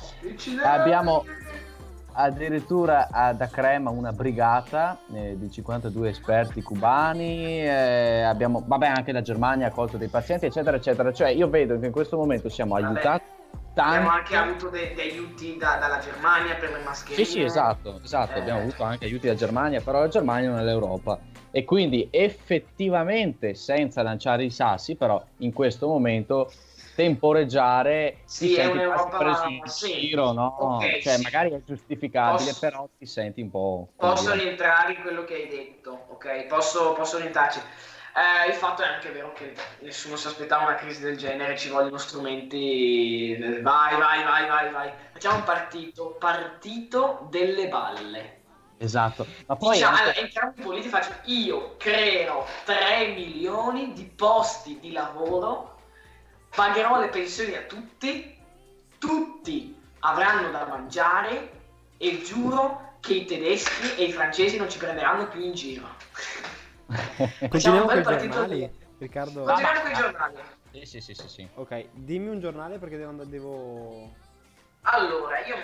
Abbiamo 0.63 1.25
addirittura 2.13 3.07
da 3.35 3.47
Crema 3.47 3.89
una 3.89 4.11
brigata 4.11 4.99
eh, 5.11 5.35
di 5.37 5.49
52 5.49 6.09
esperti 6.09 6.61
cubani, 6.61 7.61
eh, 7.61 8.21
abbiamo, 8.21 8.63
vabbè, 8.65 8.87
anche 8.87 9.11
la 9.11 9.21
Germania 9.21 9.65
ha 9.65 9.69
accolto 9.69 9.97
dei 9.97 10.09
pazienti, 10.09 10.45
eccetera, 10.45 10.77
eccetera. 10.77 11.11
Cioè, 11.11 11.29
io 11.29 11.49
vedo 11.49 11.79
che 11.79 11.87
in 11.87 11.91
questo 11.91 12.17
momento 12.17 12.49
siamo 12.49 12.75
Vabbè, 12.75 13.21
aiutati. 13.73 13.95
Abbiamo 13.95 14.09
anche 14.09 14.35
avuto 14.35 14.69
dei 14.69 14.93
aiuti 14.99 15.57
da- 15.57 15.77
dalla 15.79 15.99
Germania 15.99 16.55
per 16.55 16.71
le 16.71 16.79
mascherine. 16.79 17.25
Sì, 17.25 17.31
sì, 17.31 17.41
esatto, 17.41 17.99
esatto. 18.03 18.37
Eh. 18.37 18.41
Abbiamo 18.41 18.59
avuto 18.59 18.83
anche 18.83 19.05
aiuti 19.05 19.25
dalla 19.25 19.37
Germania, 19.37 19.81
però 19.81 19.99
la 19.99 20.07
Germania 20.07 20.49
non 20.49 20.59
è 20.59 20.63
l'Europa. 20.63 21.19
E 21.51 21.63
quindi 21.65 22.07
effettivamente, 22.11 23.53
senza 23.53 24.01
lanciare 24.01 24.43
i 24.43 24.49
sassi, 24.49 24.95
però 24.95 25.23
in 25.37 25.53
questo 25.53 25.87
momento 25.87 26.51
temporeggiare 26.95 28.19
Sì, 28.25 28.47
ti 28.47 28.55
è 28.55 28.65
un'Europa- 28.65 29.17
preso 29.17 29.47
in 29.47 29.61
sì. 29.65 29.99
giro, 29.99 30.31
no? 30.31 30.55
Ok, 30.59 30.99
cioè, 30.99 31.17
sì. 31.17 31.21
magari 31.23 31.51
è 31.51 31.61
giustificabile, 31.63 32.45
Posso- 32.51 32.59
però 32.59 32.87
ti 32.97 33.05
senti 33.05 33.41
un 33.41 33.49
po'. 33.51 33.89
Posso 33.95 34.33
rientrare 34.33 34.93
in 34.93 35.01
quello 35.01 35.23
che 35.23 35.33
hai 35.35 35.47
detto, 35.47 36.05
ok? 36.09 36.45
Posso, 36.47 36.93
posso 36.93 37.17
rientrarci. 37.17 37.59
Eh, 38.15 38.49
il 38.49 38.53
fatto 38.53 38.83
è 38.83 38.87
anche 38.87 39.09
vero 39.09 39.33
che 39.33 39.55
nessuno 39.79 40.15
si 40.17 40.27
aspettava 40.27 40.65
una 40.65 40.75
crisi 40.75 41.01
del 41.01 41.17
genere, 41.17 41.57
ci 41.57 41.69
vogliono 41.69 41.97
strumenti. 41.97 43.35
Vai, 43.61 43.97
vai, 43.97 44.23
vai, 44.23 44.47
vai, 44.47 44.71
vai. 44.71 44.91
Facciamo 45.11 45.37
un 45.37 45.43
partito, 45.43 46.15
partito 46.19 47.27
delle 47.31 47.67
balle. 47.67 48.41
Esatto. 48.77 49.25
Ma 49.47 49.55
poi 49.55 49.77
Diciamo, 49.77 49.97
anche- 49.97 50.19
entriamo 50.19 50.53
in 50.57 50.63
politica, 50.63 51.01
faccio 51.01 51.15
io 51.23 51.75
creerò 51.77 52.45
3 52.65 53.07
milioni 53.15 53.93
di 53.93 54.03
posti 54.03 54.77
di 54.79 54.91
lavoro, 54.91 55.79
pagherò 56.53 56.99
le 56.99 57.07
pensioni 57.07 57.55
a 57.55 57.61
tutti, 57.61 58.37
tutti 58.99 59.75
avranno 59.99 60.51
da 60.51 60.65
mangiare 60.65 61.61
e 61.97 62.21
giuro 62.21 62.97
che 62.99 63.13
i 63.13 63.25
tedeschi 63.25 63.95
e 63.95 64.03
i 64.03 64.11
francesi 64.11 64.57
non 64.57 64.69
ci 64.69 64.77
prenderanno 64.77 65.27
più 65.27 65.41
in 65.41 65.53
giro. 65.53 65.92
Continuiamo 67.49 67.87
con 67.87 67.99
i 67.99 68.03
giornali? 68.03 68.71
Riccardo? 68.97 69.43
Continuiamo 69.43 69.81
con 69.81 69.91
i 69.91 69.95
giornali. 69.95 70.35
Sì, 70.71 70.85
sì, 70.85 71.01
sì, 71.01 71.13
sì, 71.13 71.27
sì. 71.27 71.47
Ok, 71.55 71.87
dimmi 71.91 72.29
un 72.29 72.39
giornale 72.39 72.77
perché 72.79 72.97
devo 72.97 73.09
andare, 73.09 73.29
devo... 73.29 74.11
Allora, 74.83 75.39
io... 75.45 75.55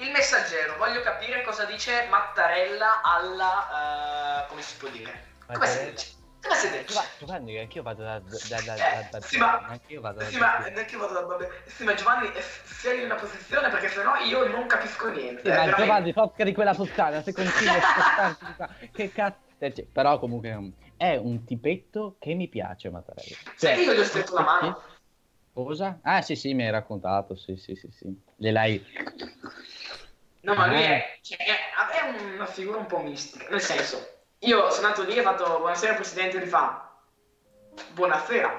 Il 0.00 0.10
messaggero, 0.12 0.76
voglio 0.76 1.00
capire 1.00 1.42
cosa 1.42 1.64
dice 1.64 2.06
Mattarella 2.08 3.02
alla... 3.02 4.44
eh, 4.44 4.48
come 4.48 4.62
si 4.62 4.76
può 4.76 4.88
dire? 4.90 5.12
Come 5.46 5.66
si 5.66 5.90
dice? 5.90 6.06
Come 6.40 6.54
si 6.54 6.70
dice? 6.70 7.00
Giovanni, 7.18 7.58
anch'io 7.58 7.82
vado 7.82 8.04
da, 8.04 8.20
da, 8.20 8.60
da, 8.60 8.74
Eh, 8.74 8.78
da, 8.78 9.08
da- 9.10 9.20
sì, 9.26 9.38
ma- 9.38 9.64
anch'io 9.66 10.00
vado 10.00 10.20
da, 10.20 10.26
Sì, 10.26 10.38
ma 10.38 10.58
neanche 10.58 10.94
io 10.94 10.98
vado 11.00 11.36
da. 11.36 11.48
Sì, 11.66 11.82
ma 11.82 11.94
Giovanni, 11.94 12.32
eh, 12.32 12.40
sei 12.40 12.98
in 13.00 13.04
una 13.06 13.16
posizione 13.16 13.70
perché 13.70 13.88
sennò 13.88 14.14
io 14.24 14.46
non 14.46 14.66
capisco 14.68 15.08
niente. 15.10 15.40
Sì, 15.42 15.48
eh, 15.48 15.50
ma 15.50 15.56
veramente. 15.64 15.84
Giovanni, 15.84 16.12
focca 16.12 16.44
di 16.44 16.54
quella 16.54 16.74
puttana, 16.74 17.22
se 17.22 17.32
continui 17.32 17.74
a 17.76 17.80
spostarti 17.82 18.54
qua, 18.54 18.68
che 18.92 19.10
cazzo. 19.10 19.46
Eh, 19.58 19.74
cioè, 19.74 19.86
Però 19.86 20.18
comunque 20.18 20.72
è 20.96 21.16
un 21.16 21.44
tipetto 21.44 22.16
che 22.18 22.34
mi 22.34 22.48
piace, 22.48 22.90
Mattarella. 22.90 23.36
Cioè, 23.56 23.72
io 23.74 23.94
gli 23.94 23.98
ho 23.98 24.04
stretto 24.04 24.34
la 24.34 24.42
mano? 24.42 24.82
Cosa? 25.52 25.98
Ah, 26.02 26.22
sì, 26.22 26.36
sì, 26.36 26.54
mi 26.54 26.64
hai 26.64 26.70
raccontato, 26.70 27.34
sì, 27.34 27.56
sì, 27.56 27.74
sì, 27.74 27.88
sì. 27.90 28.06
Gliel'hai... 28.36 28.84
No, 30.40 30.54
ma 30.54 30.66
lui 30.68 30.76
Eh. 30.76 30.86
è, 30.86 31.18
cioè, 31.20 31.36
è, 31.36 32.34
una 32.34 32.46
figura 32.46 32.78
un 32.78 32.86
po' 32.86 33.00
mistica. 33.00 33.48
Nel 33.50 33.60
senso, 33.60 33.98
io 34.40 34.70
sono 34.70 34.86
andato 34.86 35.04
lì 35.04 35.16
e 35.16 35.20
ho 35.20 35.22
fatto 35.24 35.58
buonasera 35.58 35.94
Presidente, 35.94 36.38
lui 36.38 36.46
fa 36.46 36.96
buonasera, 37.92 38.50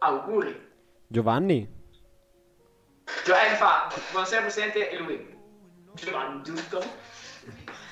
auguri. 0.00 0.72
Giovanni? 1.06 1.74
Cioè, 3.24 3.50
mi 3.50 3.56
fa 3.56 3.90
buonasera 4.10 4.42
Presidente 4.42 4.90
e 4.90 4.98
lui, 4.98 5.38
Giovanni, 5.94 6.42
giusto? 6.42 6.82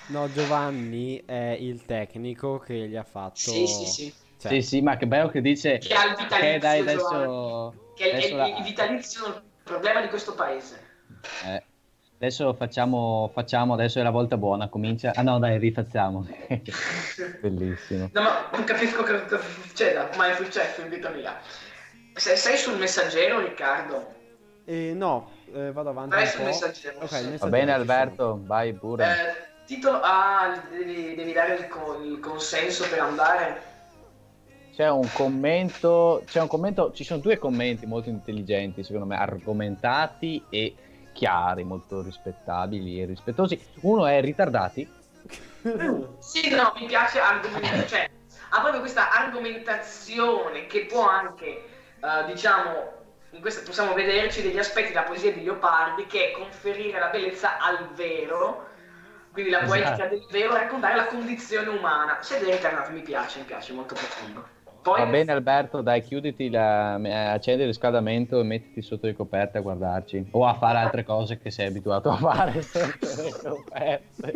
No, 0.07 0.31
Giovanni 0.31 1.23
è 1.25 1.57
il 1.59 1.85
tecnico 1.85 2.59
che 2.59 2.89
gli 2.89 2.97
ha 2.97 3.05
fatto... 3.05 3.37
Sì, 3.37 3.67
sì, 3.67 3.87
sì. 3.87 4.15
Cioè, 4.39 4.53
Sì, 4.53 4.63
sì, 4.63 4.81
ma 4.83 4.97
che 4.97 5.07
bello 5.07 5.29
che 5.29 5.41
dice... 5.41 5.79
Che 5.79 5.95
ha 5.95 6.05
il 6.07 6.15
vitalizio, 6.17 6.51
Che 6.51 6.59
dai, 6.59 6.81
adesso... 6.81 7.75
Che 7.95 8.11
è, 8.11 8.13
adesso 8.17 8.35
è- 8.35 8.37
la- 8.37 8.57
i 8.59 8.63
vitalizi 8.63 9.17
sono 9.17 9.35
il 9.37 9.43
problema 9.63 10.01
di 10.03 10.09
questo 10.09 10.35
paese. 10.35 10.79
eh, 11.47 11.63
adesso 12.17 12.53
facciamo, 12.55 13.31
facciamo, 13.33 13.73
adesso 13.73 13.99
è 13.99 14.03
la 14.03 14.11
volta 14.11 14.37
buona, 14.37 14.69
comincia... 14.69 15.13
Ah 15.15 15.23
no, 15.23 15.39
dai, 15.39 15.59
rifacciamo. 15.59 16.27
Bellissimo. 17.41 18.11
No, 18.13 18.23
ma 18.23 18.51
non 18.53 18.65
capisco 18.65 19.03
che 19.03 19.25
cosa 19.25 19.41
succeda, 19.63 20.11
ma 20.17 20.31
è 20.31 20.35
successo 20.35 20.83
in 20.83 20.91
vita 20.91 21.09
mia. 21.11 21.39
Se 22.15 22.37
sei 22.37 22.57
sul 22.59 22.77
messaggero, 22.79 23.41
Riccardo, 23.41 24.13
eh, 24.67 24.93
no, 24.95 25.31
eh, 25.53 25.73
vado 25.73 25.91
avanti 25.91 26.15
vai 26.15 26.25
un 26.25 26.31
sul 26.31 26.39
po'. 26.41 26.45
messaggero. 26.47 26.99
Ok, 27.01 27.09
sì. 27.09 27.17
il 27.17 27.23
Va 27.25 27.31
messaggero 27.31 27.51
bene 27.51 27.73
Alberto, 27.73 28.43
vai 28.47 28.73
pure. 28.75 29.05
Eh, 29.05 29.54
titolo 29.65 30.01
ah, 30.03 30.63
devi, 30.71 31.15
devi 31.15 31.33
dare 31.33 31.55
il, 31.55 31.69
co- 31.69 32.01
il 32.03 32.21
consenso 32.21 32.89
per 32.89 33.01
andare. 33.01 33.73
C'è 34.75 34.91
un 34.91 35.09
commento, 35.13 36.23
c'è 36.27 36.41
un 36.41 36.49
commento, 36.49 36.93
ci 36.93 37.05
sono 37.05 37.21
due 37.21 37.39
commenti 37.39 37.87
molto 37.87 38.09
intelligenti, 38.09 38.83
secondo 38.83 39.07
me, 39.07 39.17
argomentati 39.17 40.45
e 40.51 40.75
chiari, 41.13 41.63
molto 41.63 42.03
rispettabili 42.03 43.01
e 43.01 43.07
rispettosi. 43.07 43.61
Uno 43.83 44.07
è 44.07 44.21
ritardati, 44.21 45.03
sono. 45.65 46.17
Sì, 46.19 46.51
no, 46.51 46.75
mi 46.79 46.87
piace 46.87 47.21
argomentare, 47.21 47.87
cioè 47.87 48.11
ha 48.51 48.61
proprio 48.61 48.81
questa 48.81 49.11
argomentazione 49.11 50.67
che 50.67 50.87
può 50.87 51.09
anche, 51.09 51.47
eh, 52.01 52.25
diciamo, 52.27 52.93
in 53.31 53.41
questa 53.41 53.63
possiamo 53.63 53.95
vederci 53.95 54.43
degli 54.43 54.59
aspetti 54.59 54.89
della 54.89 55.03
poesia 55.03 55.33
di 55.33 55.43
Leopardi 55.43 56.07
che 56.07 56.31
è 56.31 56.33
conferire 56.33 57.01
la 57.01 57.09
bellezza 57.09 57.59
al 57.59 57.89
vero, 57.95 58.69
quindi 59.35 59.51
la 59.51 59.63
Esatto. 59.63 59.81
poetica 59.83 60.07
del 60.07 60.25
vero, 60.31 60.55
raccontare 60.55 60.95
la 60.95 61.07
condizione 61.07 61.69
umana. 61.69 62.19
Siete 62.21 62.49
ritardato, 62.49 62.93
mi 62.93 63.01
piace, 63.01 63.41
mi 63.41 63.45
piace, 63.45 63.73
molto 63.73 63.95
profondo. 63.95 64.47
Poi, 64.81 65.01
Va 65.01 65.07
bene 65.07 65.33
Alberto, 65.33 65.81
dai, 65.81 66.03
chiuditi, 66.03 66.51
la, 66.51 66.97
eh, 67.03 67.11
accendi 67.11 67.63
il 67.63 67.69
riscaldamento 67.69 68.39
e 68.39 68.45
mettiti 68.45 68.81
sotto 68.83 69.07
le 69.07 69.15
coperte 69.15 69.59
a 69.59 69.61
guardarci. 69.63 70.29
O 70.33 70.47
a 70.47 70.55
fare 70.55 70.79
altre 70.79 71.05
cose 71.05 71.39
che 71.39 71.51
sei 71.51 71.67
abituato 71.69 72.11
a 72.11 72.17
fare 72.17 72.61
sotto 72.63 73.23
le 73.23 73.33
coperte. 73.43 74.35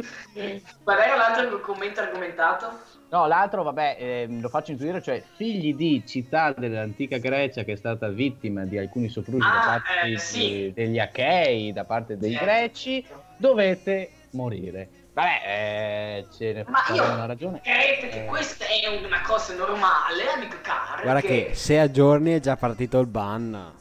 qual 0.83 0.99
era 0.99 1.17
l'altro 1.17 1.61
commento 1.61 2.01
argomentato? 2.01 2.71
No, 3.11 3.27
l'altro, 3.27 3.63
vabbè, 3.63 3.97
ehm, 4.01 4.41
lo 4.41 4.49
faccio 4.49 4.73
intuire, 4.73 5.01
cioè 5.03 5.23
figli 5.37 5.75
di 5.75 6.03
città 6.07 6.53
dell'antica 6.57 7.19
Grecia 7.19 7.63
che 7.63 7.73
è 7.73 7.77
stata 7.77 8.09
vittima 8.09 8.65
di 8.65 8.79
alcuni 8.79 9.09
soprusi 9.11 9.47
da 9.47 9.61
Ah, 9.63 9.67
parte 9.67 10.11
eh, 10.13 10.19
sì. 10.19 10.73
degli 10.75 10.99
Achei, 10.99 11.73
da 11.73 11.85
parte 11.85 12.17
dei 12.17 12.33
Certo. 12.33 12.45
Greci, 12.47 13.07
dovete 13.37 14.11
morire. 14.31 14.89
Vabbè, 15.13 15.43
eh, 15.45 16.27
ce 16.37 16.53
ne 16.53 16.65
Ma 16.69 16.85
io- 16.95 17.03
una 17.13 17.27
ragione. 17.27 17.61
Credete 17.61 18.09
che 18.09 18.23
Eh. 18.25 18.27
questa 18.27 18.65
è 18.67 18.87
una 19.05 19.21
cosa 19.23 19.55
normale, 19.55 20.31
amico 20.35 20.57
caro? 20.63 21.03
Guarda 21.03 21.21
che 21.21 21.51
se 21.55 21.79
a 21.79 21.91
giorni 21.91 22.33
è 22.35 22.41
già 22.41 22.57
partito 22.57 22.99
il 23.01 23.07
ban. 23.07 23.75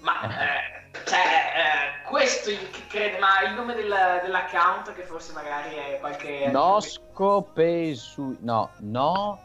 Ma, 0.00 0.22
eh, 0.22 0.90
cioè, 1.04 1.18
eh, 1.18 2.08
questo 2.08 2.50
il- 2.50 2.70
che 2.70 2.86
crede, 2.88 3.18
ma 3.18 3.40
il 3.46 3.54
nome 3.54 3.74
del- 3.74 4.20
dell'account 4.22 4.92
che 4.94 5.02
forse 5.02 5.32
magari 5.32 5.74
è 5.74 5.98
qualche... 6.00 6.48
No 6.52 6.80
scope 6.80 7.94
su... 7.94 8.36
No, 8.40 8.70
no 8.78 9.40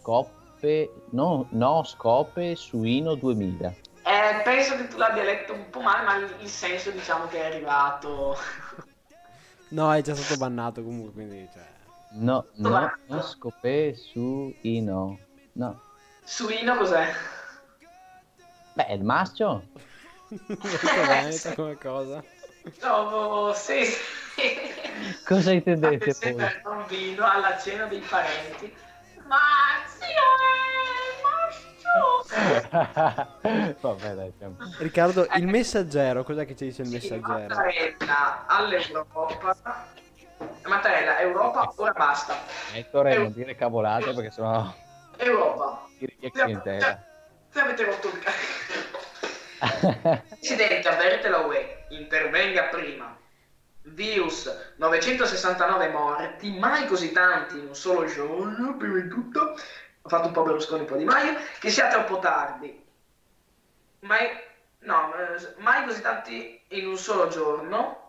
scope... 0.00 0.90
No, 1.10 1.46
no 1.50 1.82
scope 1.84 2.54
suino 2.56 3.14
2000. 3.14 3.74
Eh, 4.04 4.40
penso 4.42 4.76
che 4.76 4.88
tu 4.88 4.96
l'abbia 4.96 5.22
letto 5.22 5.52
un 5.52 5.70
po' 5.70 5.80
male, 5.80 6.04
ma 6.04 6.16
il, 6.16 6.34
il 6.40 6.48
senso 6.48 6.90
diciamo 6.90 7.26
che 7.26 7.42
è 7.42 7.46
arrivato... 7.46 8.36
No, 9.72 9.92
è 9.92 10.02
già 10.02 10.14
stato 10.14 10.38
bannato 10.38 10.82
comunque, 10.82 11.12
quindi 11.12 11.48
cioè... 11.52 11.64
No, 12.10 12.46
no, 12.56 12.92
no 13.06 13.22
scope 13.22 13.94
suino. 13.94 15.18
No. 15.52 15.80
Suino 16.24 16.76
cos'è? 16.76 17.10
Beh, 18.74 18.86
è 18.86 18.92
il 18.92 19.02
maschio. 19.02 19.68
Bene 20.28 21.54
come 21.54 21.78
cosa. 21.78 22.22
Trovo... 22.78 23.54
Sì, 23.54 23.84
sì. 23.84 24.00
Cosa 25.24 25.52
intendete 25.52 26.14
voi? 26.32 26.42
il 26.42 26.60
bambino 26.62 27.24
alla 27.24 27.58
cena 27.58 27.86
dei 27.86 28.00
parenti. 28.00 28.74
Ma 29.26 29.38
zio 29.86 30.06
è 30.06 30.71
maschio! 30.71 30.71
Vabbè, 32.32 34.14
dai, 34.14 34.32
siamo... 34.38 34.56
Riccardo, 34.78 35.26
il 35.36 35.46
messaggero, 35.46 36.24
cos'è 36.24 36.46
che 36.46 36.56
ci 36.56 36.66
dice 36.66 36.82
il 36.82 36.88
Sì, 36.88 36.94
messaggero? 36.94 37.54
Mattarella 37.54 38.46
all'Europa. 38.46 39.86
Mattarella, 40.64 41.20
Europa, 41.20 41.72
ora 41.76 41.92
basta. 41.92 42.34
Ettore, 42.72 43.16
non 43.16 43.32
dire 43.32 43.54
cavolate 43.54 44.12
perché 44.12 44.30
sennò 44.30 44.74
Europa. 45.16 45.86
Se 45.98 47.60
avete 47.60 47.84
rotto 47.84 48.08
il 48.08 48.18
cazzo. 48.18 48.60
Presidente, 50.28 50.88
avverte 50.88 51.28
la 51.28 51.38
UE, 51.38 51.84
intervenga 51.90 52.64
prima. 52.64 53.16
Virus, 53.84 54.74
969 54.76 55.88
morti, 55.88 56.56
mai 56.56 56.86
così 56.86 57.12
tanti 57.12 57.58
in 57.58 57.66
un 57.66 57.74
solo 57.74 58.06
giorno, 58.06 58.76
prima 58.76 59.00
di 59.00 59.08
tutto. 59.08 59.56
Ho 60.02 60.08
fatto 60.08 60.26
un 60.26 60.32
po' 60.32 60.42
Berlusconi, 60.42 60.80
un 60.80 60.86
po' 60.86 60.96
Di 60.96 61.04
Maio, 61.04 61.36
che 61.60 61.70
sia 61.70 61.88
troppo 61.88 62.18
tardi. 62.18 62.84
Mai, 64.00 64.28
no, 64.80 65.14
eh, 65.14 65.54
mai 65.58 65.84
così 65.84 66.00
tanti 66.00 66.60
in 66.68 66.88
un 66.88 66.96
solo 66.96 67.28
giorno, 67.28 68.00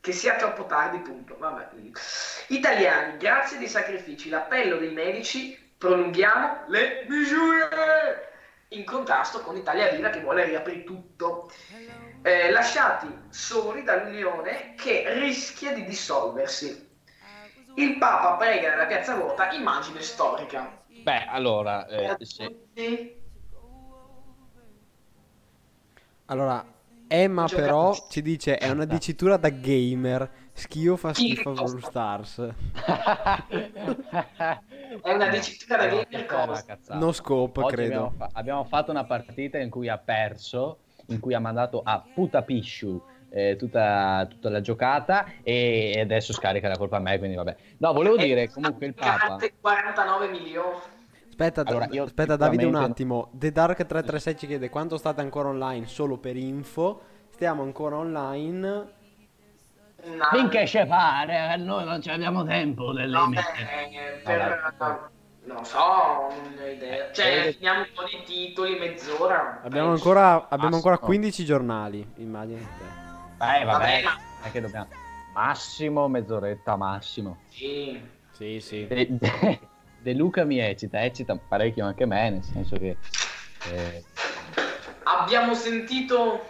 che 0.00 0.12
sia 0.12 0.34
troppo 0.34 0.66
tardi, 0.66 0.98
punto. 0.98 1.36
Vabbè. 1.38 1.68
Italiani, 2.48 3.16
grazie 3.18 3.58
dei 3.58 3.68
sacrifici, 3.68 4.28
l'appello 4.28 4.76
dei 4.78 4.92
medici, 4.92 5.56
prolunghiamo 5.78 6.64
le 6.66 7.04
misure 7.08 8.30
in 8.68 8.84
contrasto 8.84 9.40
con 9.40 9.56
Italia 9.56 9.90
Viva 9.92 10.10
che 10.10 10.20
vuole 10.20 10.44
riaprire 10.44 10.82
tutto. 10.82 11.50
Eh, 12.22 12.50
lasciati 12.50 13.08
soli 13.30 13.82
dall'Unione 13.84 14.74
che 14.76 15.04
rischia 15.14 15.72
di 15.72 15.84
dissolversi. 15.84 16.90
Il 17.74 17.96
Papa 17.98 18.34
prega 18.34 18.70
nella 18.70 18.86
piazza 18.86 19.14
vuota, 19.14 19.52
immagine 19.52 20.02
storica. 20.02 20.81
Beh, 21.02 21.24
allora, 21.26 21.86
eh, 21.86 22.16
se-. 22.24 23.16
Allora, 26.26 26.64
Emma 27.08 27.46
però 27.46 27.94
ci 28.08 28.22
dice 28.22 28.56
è 28.56 28.70
una 28.70 28.84
dicitura 28.84 29.36
da 29.36 29.50
gamer. 29.50 30.30
Schio 30.54 30.96
fa 30.96 31.12
schifo 31.14 31.50
a? 31.50 31.52
Brawl 31.54 31.82
Stars. 31.82 32.48
È 35.02 35.12
una 35.12 35.28
dicitura 35.28 35.86
da 35.86 36.04
gamer 36.04 36.26
cosa? 36.26 36.78
No 36.92 37.12
scope, 37.12 37.60
Oggi 37.60 37.74
credo. 37.74 37.94
Abbiamo, 37.94 38.14
fa- 38.16 38.30
abbiamo 38.32 38.64
fatto 38.64 38.90
una 38.90 39.04
partita 39.04 39.58
in 39.58 39.70
cui 39.70 39.88
ha 39.88 39.98
perso, 39.98 40.78
in 41.06 41.20
cui 41.20 41.34
ha 41.34 41.40
mandato 41.40 41.80
a 41.84 42.02
puta 42.14 42.42
pisciu 42.42 43.02
eh, 43.30 43.56
tutta, 43.56 44.26
tutta 44.28 44.50
la 44.50 44.60
giocata 44.60 45.26
e 45.42 45.98
adesso 46.00 46.32
scarica 46.34 46.68
la 46.68 46.76
colpa 46.76 46.98
a 46.98 47.00
me, 47.00 47.18
quindi 47.18 47.36
vabbè. 47.36 47.56
No, 47.78 47.92
volevo 47.94 48.16
Eh, 48.16 48.24
dire 48.24 48.50
comunque 48.50 48.86
il 48.86 48.94
Papa... 48.94 49.38
49 49.60 50.28
milioni. 50.28 50.76
Aspetta, 51.32 51.62
Allora, 51.64 51.88
io 51.90 52.04
aspetta 52.04 52.36
Davide 52.36 52.66
un 52.66 52.74
attimo. 52.74 53.30
The 53.32 53.50
Dark 53.52 53.76
336 53.76 54.36
ci 54.36 54.46
chiede 54.46 54.68
quanto 54.68 54.98
state 54.98 55.22
ancora 55.22 55.48
online 55.48 55.86
solo 55.86 56.18
per 56.18 56.36
info. 56.36 57.00
Stiamo 57.30 57.62
ancora 57.62 57.96
online. 57.96 58.92
No, 60.04 60.24
Finché 60.30 60.66
ci 60.66 60.84
pare, 60.86 61.56
noi 61.56 61.84
non 61.84 62.02
ci 62.02 62.10
abbiamo 62.10 62.44
tempo 62.44 62.92
delle 62.92 63.06
no, 63.12 63.24
email. 63.24 63.44
eh, 63.56 64.20
per, 64.22 64.72
non 65.44 65.64
so, 65.64 65.78
non 65.78 66.54
ho 66.60 66.66
idea. 66.66 67.10
Cioè, 67.12 67.46
Eh, 67.46 67.52
finiamo 67.54 67.80
un 67.80 67.86
po' 67.94 68.02
di 68.04 68.22
titoli, 68.24 68.78
mezz'ora. 68.78 69.60
Abbiamo 69.62 69.88
Eh, 69.90 69.92
ancora, 69.92 70.48
abbiamo 70.50 70.74
ancora 70.76 70.94
Massimo. 71.00 71.08
15 71.08 71.44
giornali. 71.46 72.12
Immagini 72.16 72.60
te. 72.60 72.84
Eh, 73.58 73.64
vabbè, 73.64 73.64
Vabbè, 73.64 74.02
ma- 74.02 74.50
che 74.50 74.60
dobbiamo... 74.60 74.88
Massimo, 75.34 76.08
mezz'oretta, 76.08 76.76
massimo. 76.76 77.38
Sì. 77.48 77.98
Sì, 78.32 78.60
sì. 78.60 78.86
De, 78.86 79.08
De- 80.02 80.14
Luca 80.14 80.44
mi 80.44 80.58
eccita, 80.58 81.02
eccita 81.04 81.36
parecchio 81.36 81.86
anche 81.86 82.04
me, 82.06 82.30
nel 82.30 82.42
senso 82.42 82.76
che... 82.76 82.96
eh, 83.70 84.04
Abbiamo 85.04 85.54
sentito 85.54 86.44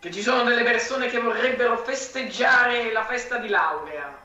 che 0.00 0.10
ci 0.10 0.20
sono 0.22 0.42
delle 0.44 0.62
persone 0.62 1.08
che 1.08 1.20
vorrebbero 1.20 1.76
festeggiare 1.78 2.92
la 2.92 3.04
festa 3.04 3.38
di 3.38 3.48
laurea. 3.48 4.16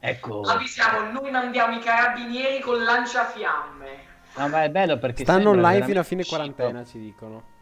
ecco... 0.00 0.40
Avvisiamo, 0.40 1.10
noi 1.10 1.30
mandiamo 1.30 1.76
i 1.76 1.80
carabinieri 1.80 2.60
con 2.60 2.82
lanciafiamme. 2.82 4.06
No, 4.36 4.48
ma 4.48 4.62
è 4.64 4.70
bello 4.70 4.98
perché 4.98 5.24
Stanno 5.24 5.50
online 5.50 5.84
fino 5.84 6.00
a 6.00 6.04
fine 6.04 6.20
uscito. 6.20 6.36
quarantena, 6.36 6.84
ci 6.84 6.98
dicono. 6.98 7.56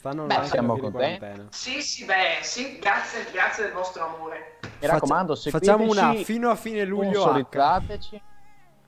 Stanno 0.00 0.24
Beh, 0.24 0.44
siamo 0.44 0.78
contenti. 0.78 1.18
quarantena. 1.18 1.48
Sì, 1.50 1.82
sì, 1.82 2.06
beh, 2.06 2.38
sì, 2.40 2.78
grazie, 2.78 3.26
grazie 3.30 3.64
del 3.64 3.74
vostro 3.74 4.06
amore. 4.06 4.56
Mi 4.80 4.86
raccomando, 4.86 5.34
Faccia- 5.36 5.50
facciamo 5.50 5.82
una 5.84 5.92
seguiteci, 5.92 6.24
fino 6.24 6.48
a 6.48 6.54
fine 6.54 6.84
luglio 6.86 7.22
H. 7.22 8.20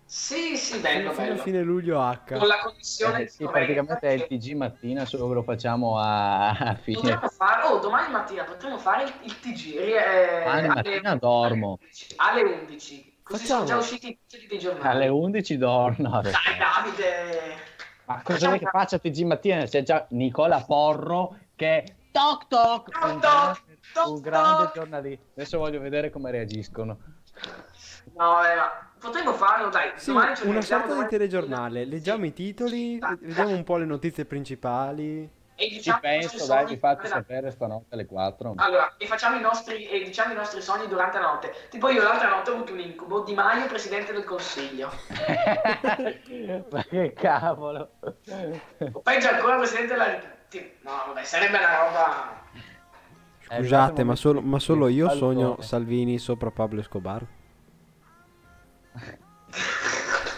Sì, 0.07 0.57
sì, 0.57 0.79
Fino, 0.79 0.81
bello, 0.81 1.11
fino 1.11 1.11
a 1.11 1.27
bello. 1.27 1.43
fine 1.43 1.61
luglio 1.63 2.01
H. 2.01 2.23
Con 2.39 2.47
la 2.47 2.61
connessione 2.63 3.23
Eh, 3.25 3.29
sì, 3.29 3.45
praticamente 3.45 4.09
è 4.09 4.13
il 4.13 4.27
TG 4.27 4.53
mattina, 4.55 5.05
solo 5.05 5.29
che 5.29 5.35
lo 5.35 5.43
facciamo 5.43 5.99
a, 5.99 6.49
a 6.49 6.75
fine. 6.77 6.97
Potremmo 6.97 7.29
fare, 7.29 7.67
oh, 7.67 7.79
domani 7.79 8.11
mattina 8.11 8.45
potremmo 8.45 8.79
fare 8.79 9.05
il, 9.05 9.13
il 9.25 9.39
TG. 9.39 9.75
eh, 9.77 10.43
Domani 10.45 10.67
alle- 10.69 10.83
mattina 10.83 11.15
dormo. 11.17 11.79
Alle 12.17 12.43
11. 12.43 13.21
Così 13.23 13.41
Facciamo. 13.43 13.67
sono 13.67 13.79
già 13.79 13.85
usciti 13.85 14.09
i 14.09 14.19
titoli 14.27 14.47
dei 14.49 14.59
giornali. 14.59 14.89
Alle 14.97 15.09
11 15.09 15.59
dormo. 15.59 16.21
Dai, 16.23 16.33
Davide. 16.59 17.71
Ma 18.07 18.21
cosa 18.23 18.47
vuoi 18.49 18.59
che 18.59 18.67
faccia 18.67 18.99
TG 18.99 19.23
mattina? 19.23 19.65
C'è 19.65 19.83
già 19.83 20.07
Nicola 20.11 20.61
Porro 20.67 21.37
che 21.55 21.97
toc 22.11 22.47
toc, 22.49 22.91
Toc, 22.91 23.05
un, 23.05 23.21
toc, 23.21 23.21
grande, 23.21 23.79
toc, 23.93 24.07
un 24.09 24.21
grande 24.21 24.63
toc. 24.65 24.75
giornalista. 24.75 25.25
Adesso 25.37 25.59
voglio 25.59 25.81
vedere 25.81 26.11
come 26.11 26.31
reagiscono. 26.31 26.99
No, 28.17 28.43
eh, 28.45 28.57
potremmo 28.99 29.33
farlo, 29.33 29.69
dai. 29.71 29.93
Sì, 29.97 30.11
una 30.11 30.61
sorta 30.61 31.01
di 31.01 31.09
telegiornale. 31.09 31.85
Leggiamo 31.85 32.27
i 32.27 32.33
titoli, 32.33 32.99
Sì. 33.01 33.17
vediamo 33.21 33.51
un 33.55 33.65
po' 33.65 33.77
le 33.77 33.87
notizie 33.87 34.25
principali. 34.25 35.31
E 35.63 35.69
Ci 35.69 35.75
diciamo 35.77 35.99
i 35.99 36.01
penso, 36.01 36.27
nostri 36.27 36.39
dai, 36.39 36.47
sogni 36.59 36.75
vi 36.75 36.81
faccio 36.81 36.95
durante 37.03 37.09
la- 37.09 37.15
sapere 37.15 37.51
stanotte 37.53 37.95
alle 37.95 38.07
4. 38.07 38.55
Allora, 38.57 38.95
e 38.97 39.07
facciamo 39.07 39.37
i 39.37 39.41
nostri, 39.41 39.87
e 39.87 40.03
diciamo 40.03 40.33
i 40.33 40.37
nostri 40.37 40.61
sogni 40.61 40.89
durante 40.89 41.19
la 41.21 41.25
notte. 41.27 41.55
Tipo 41.71 41.89
io 41.89 42.03
l'altra 42.03 42.29
notte 42.31 42.51
ho 42.51 42.55
avuto 42.55 42.73
un 42.73 42.81
incubo 42.81 43.21
di 43.21 43.33
Maio, 43.33 43.67
presidente 43.67 44.13
del 44.13 44.25
consiglio. 44.25 44.91
Ma 46.71 46.83
che 46.83 47.13
cavolo. 47.13 47.91
O 48.93 49.01
peggio 49.01 49.29
ancora, 49.29 49.57
presidente 49.59 49.93
della 49.93 50.07
Repubblica. 50.07 50.41
No, 50.83 50.91
vabbè, 51.07 51.23
sarebbe 51.25 51.57
una 51.59 51.79
roba... 51.85 52.41
Eh, 53.49 53.57
Scusate, 53.59 54.03
ma 54.03 54.17
solo, 54.17 54.41
ma 54.41 54.59
solo 54.59 54.89
io 54.89 55.11
sogno 55.11 55.61
Salvini 55.61 56.19
sopra 56.19 56.51
Pablo 56.51 56.81
Escobar. 56.81 57.25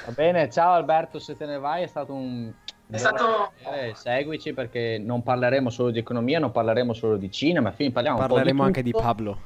Va 0.06 0.12
bene, 0.12 0.50
ciao 0.50 0.72
Alberto, 0.72 1.18
se 1.18 1.34
te 1.34 1.46
ne 1.46 1.58
vai 1.58 1.82
è 1.82 1.86
stato 1.86 2.12
un... 2.12 2.52
È 2.90 2.96
stato... 2.98 3.52
Eh, 3.72 3.92
seguici 3.94 4.52
perché 4.52 4.98
non 4.98 5.22
parleremo 5.22 5.70
solo 5.70 5.90
di 5.90 5.98
economia, 5.98 6.38
non 6.38 6.50
parleremo 6.52 6.92
solo 6.92 7.16
di 7.16 7.30
cinema, 7.30 7.72
fin- 7.72 7.92
parliamo 7.92 8.18
un 8.18 8.26
po' 8.26 8.34
Parleremo 8.34 8.60
di 8.60 8.66
anche 8.66 8.82
di. 8.82 8.90
Pablo. 8.90 9.40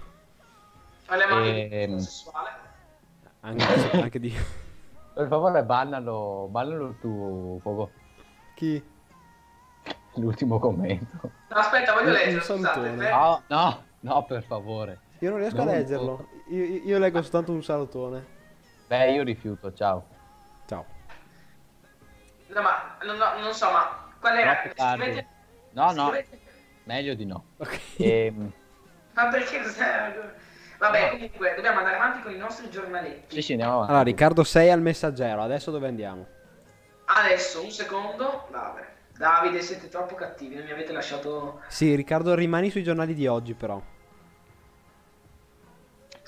Parliamo 1.07 1.35
anche 1.37 1.69
di 1.69 1.75
Ehm. 1.75 1.99
sessuale. 1.99 2.49
Anche, 3.41 3.65
anche 4.03 4.19
di... 4.21 4.35
Per 5.15 5.27
favore, 5.29 5.63
bannalo, 5.65 6.49
bannalo 6.51 6.95
tu, 7.01 7.59
Pogo, 7.63 7.91
Chi? 8.55 8.83
l'ultimo 10.15 10.59
commento. 10.59 11.19
No, 11.23 11.57
aspetta, 11.57 11.93
voglio 11.93 12.11
leggere, 12.11 12.35
un 12.37 12.41
scusate. 12.43 12.91
No, 12.91 13.43
no, 13.47 13.83
no, 14.01 14.25
per 14.25 14.43
favore. 14.43 14.99
Io 15.21 15.31
non 15.31 15.39
riesco 15.39 15.57
Non 15.57 15.69
a 15.69 15.73
leggerlo. 15.73 16.29
Io, 16.51 16.65
io 16.65 16.99
leggo 16.99 17.23
soltanto 17.23 17.53
un 17.53 17.63
salutone. 17.63 18.25
Beh, 18.89 19.13
io 19.13 19.23
rifiuto. 19.23 19.73
Ciao. 19.73 20.05
No, 22.49 22.63
ma 22.63 22.97
non, 23.03 23.17
no, 23.17 23.39
non 23.41 23.53
so, 23.55 23.71
ma 23.71 24.11
qual 24.21 24.37
era? 24.39 24.63
Scrivete- 24.75 25.27
No, 25.73 25.93
no, 25.93 26.13
meglio 26.85 27.15
di 27.15 27.25
no. 27.27 27.45
Ok. 27.59 27.81
Ehm, 27.99 28.53
Ma 29.13 29.29
perché? 29.29 29.61
Vabbè, 30.79 31.11
comunque, 31.11 31.55
dobbiamo 31.57 31.79
andare 31.79 31.97
avanti 31.97 32.23
con 32.23 32.33
i 32.33 32.37
nostri 32.37 32.71
giornaletti. 32.71 33.35
sì, 33.35 33.43
sì, 33.43 33.53
andiamo 33.53 33.75
avanti. 33.75 33.91
Allora, 33.91 34.05
Riccardo 34.05 34.45
6 34.45 34.71
al 34.71 34.81
messaggero. 34.81 35.43
Adesso 35.43 35.71
dove 35.73 35.89
andiamo? 35.89 36.27
Adesso, 37.07 37.65
un 37.65 37.71
secondo. 37.71 38.47
Vabbè. 38.51 38.87
Davide, 39.17 39.61
siete 39.63 39.89
troppo 39.89 40.15
cattivi, 40.15 40.55
non 40.55 40.65
mi 40.65 40.71
avete 40.71 40.93
lasciato... 40.93 41.63
Sì, 41.67 41.97
Riccardo, 41.97 42.37
rimani 42.37 42.71
sui 42.71 42.85
giornali 42.85 43.15
di 43.15 43.27
oggi, 43.27 43.55
però. 43.55 43.83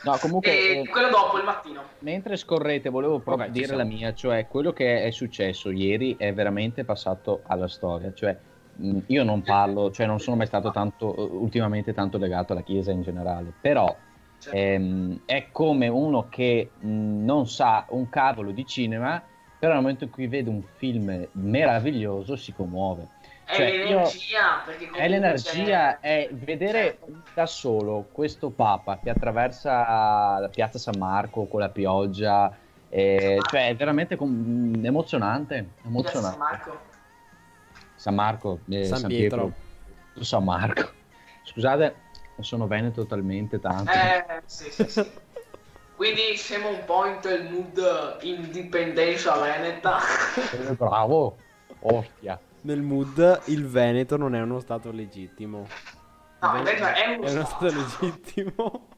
No, 0.02 0.16
comunque... 0.18 0.50
E 0.50 0.78
eh, 0.80 0.88
quello 0.88 1.08
dopo, 1.08 1.38
il 1.38 1.44
mattino. 1.44 1.82
Mentre 2.00 2.36
scorrete, 2.36 2.88
volevo 2.88 3.20
proprio 3.20 3.46
ci 3.46 3.52
dire 3.52 3.76
la 3.76 3.84
mia, 3.84 4.14
cioè 4.14 4.46
quello 4.48 4.72
che 4.72 5.02
è 5.04 5.10
successo 5.10 5.70
ieri 5.70 6.16
è 6.16 6.32
veramente 6.32 6.84
passato 6.84 7.42
alla 7.46 7.68
storia. 7.68 8.12
Cioè, 8.12 8.36
mh, 8.76 8.98
io 9.06 9.24
non 9.24 9.42
parlo, 9.42 9.90
cioè 9.90 10.06
non 10.06 10.18
sono 10.18 10.36
mai 10.36 10.46
stato 10.46 10.70
tanto, 10.70 11.14
eh, 11.14 11.22
ultimamente 11.22 11.92
tanto 11.92 12.16
legato 12.18 12.52
alla 12.52 12.62
Chiesa 12.62 12.92
in 12.92 13.02
generale, 13.02 13.52
però 13.60 13.94
Cioè, 14.38 14.54
ehm, 14.54 15.20
è 15.26 15.48
come 15.52 15.88
uno 15.88 16.28
che 16.30 16.70
mh, 16.78 17.24
non 17.24 17.46
sa 17.46 17.84
un 17.90 18.08
cavolo 18.08 18.52
di 18.52 18.64
cinema, 18.64 19.22
però 19.58 19.74
nel 19.74 19.82
momento 19.82 20.04
in 20.04 20.10
cui 20.10 20.26
vede 20.26 20.48
un 20.48 20.62
film 20.76 21.28
meraviglioso 21.32 22.36
si 22.36 22.54
commuove. 22.54 23.06
È 23.50 23.54
cioè, 23.56 23.66
io- 23.66 23.84
l'energia, 23.84 24.62
perché 24.64 24.88
comunque 24.88 25.00
È 25.00 25.08
l'energia, 25.08 25.98
c'è- 25.98 26.26
è 26.26 26.28
vedere 26.32 26.98
da 27.34 27.46
solo 27.46 28.08
questo 28.12 28.50
Papa 28.50 29.00
che 29.02 29.10
attraversa 29.10 30.38
la 30.38 30.48
piazza 30.52 30.78
San 30.78 30.98
Marco 30.98 31.46
con 31.46 31.60
la 31.60 31.68
pioggia, 31.70 32.56
eh, 32.88 33.38
cioè 33.50 33.68
è 33.68 33.76
veramente 33.76 34.16
com- 34.16 34.80
emozionante. 34.82 35.54
Piazza 35.80 35.88
emozionante. 35.88 36.28
San 36.30 36.38
Marco. 36.38 36.80
San 37.94 38.14
Marco, 38.14 38.60
eh, 38.68 38.84
San 38.84 38.98
San, 38.98 39.08
Pietro. 39.08 39.52
Pietro, 40.12 40.24
San 40.24 40.44
Marco. 40.44 40.90
Scusate, 41.42 41.94
sono 42.40 42.66
veneto 42.66 43.04
talmente 43.06 43.58
tanto. 43.60 43.90
Eh, 43.92 44.42
sì, 44.46 44.70
sì, 44.70 44.88
sì. 44.88 45.10
Quindi 45.96 46.36
siamo 46.36 46.70
un 46.70 46.82
po' 46.86 47.04
in 47.04 47.18
quel 47.20 47.50
mood 47.50 48.18
indipendenza 48.22 49.38
veneta. 49.38 49.98
Eh, 50.52 50.74
Bravo, 50.74 51.36
ostia. 51.80 52.40
Nel 52.62 52.82
mood, 52.82 53.42
il 53.46 53.66
Veneto 53.66 54.16
non 54.16 54.34
è 54.34 54.40
uno 54.42 54.60
stato 54.60 54.90
legittimo. 54.92 55.66
No, 56.40 56.56
Il 56.56 56.62
Veneto 56.62 56.84
è 56.86 57.06
uno 57.16 57.26
è 57.26 57.30
uno 57.32 57.44
stato. 57.44 57.68
stato 57.68 57.74
legittimo. 57.74 58.88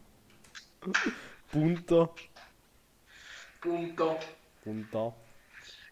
Punto. 1.48 2.14
Punto. 3.60 4.18
Punto. 4.62 5.16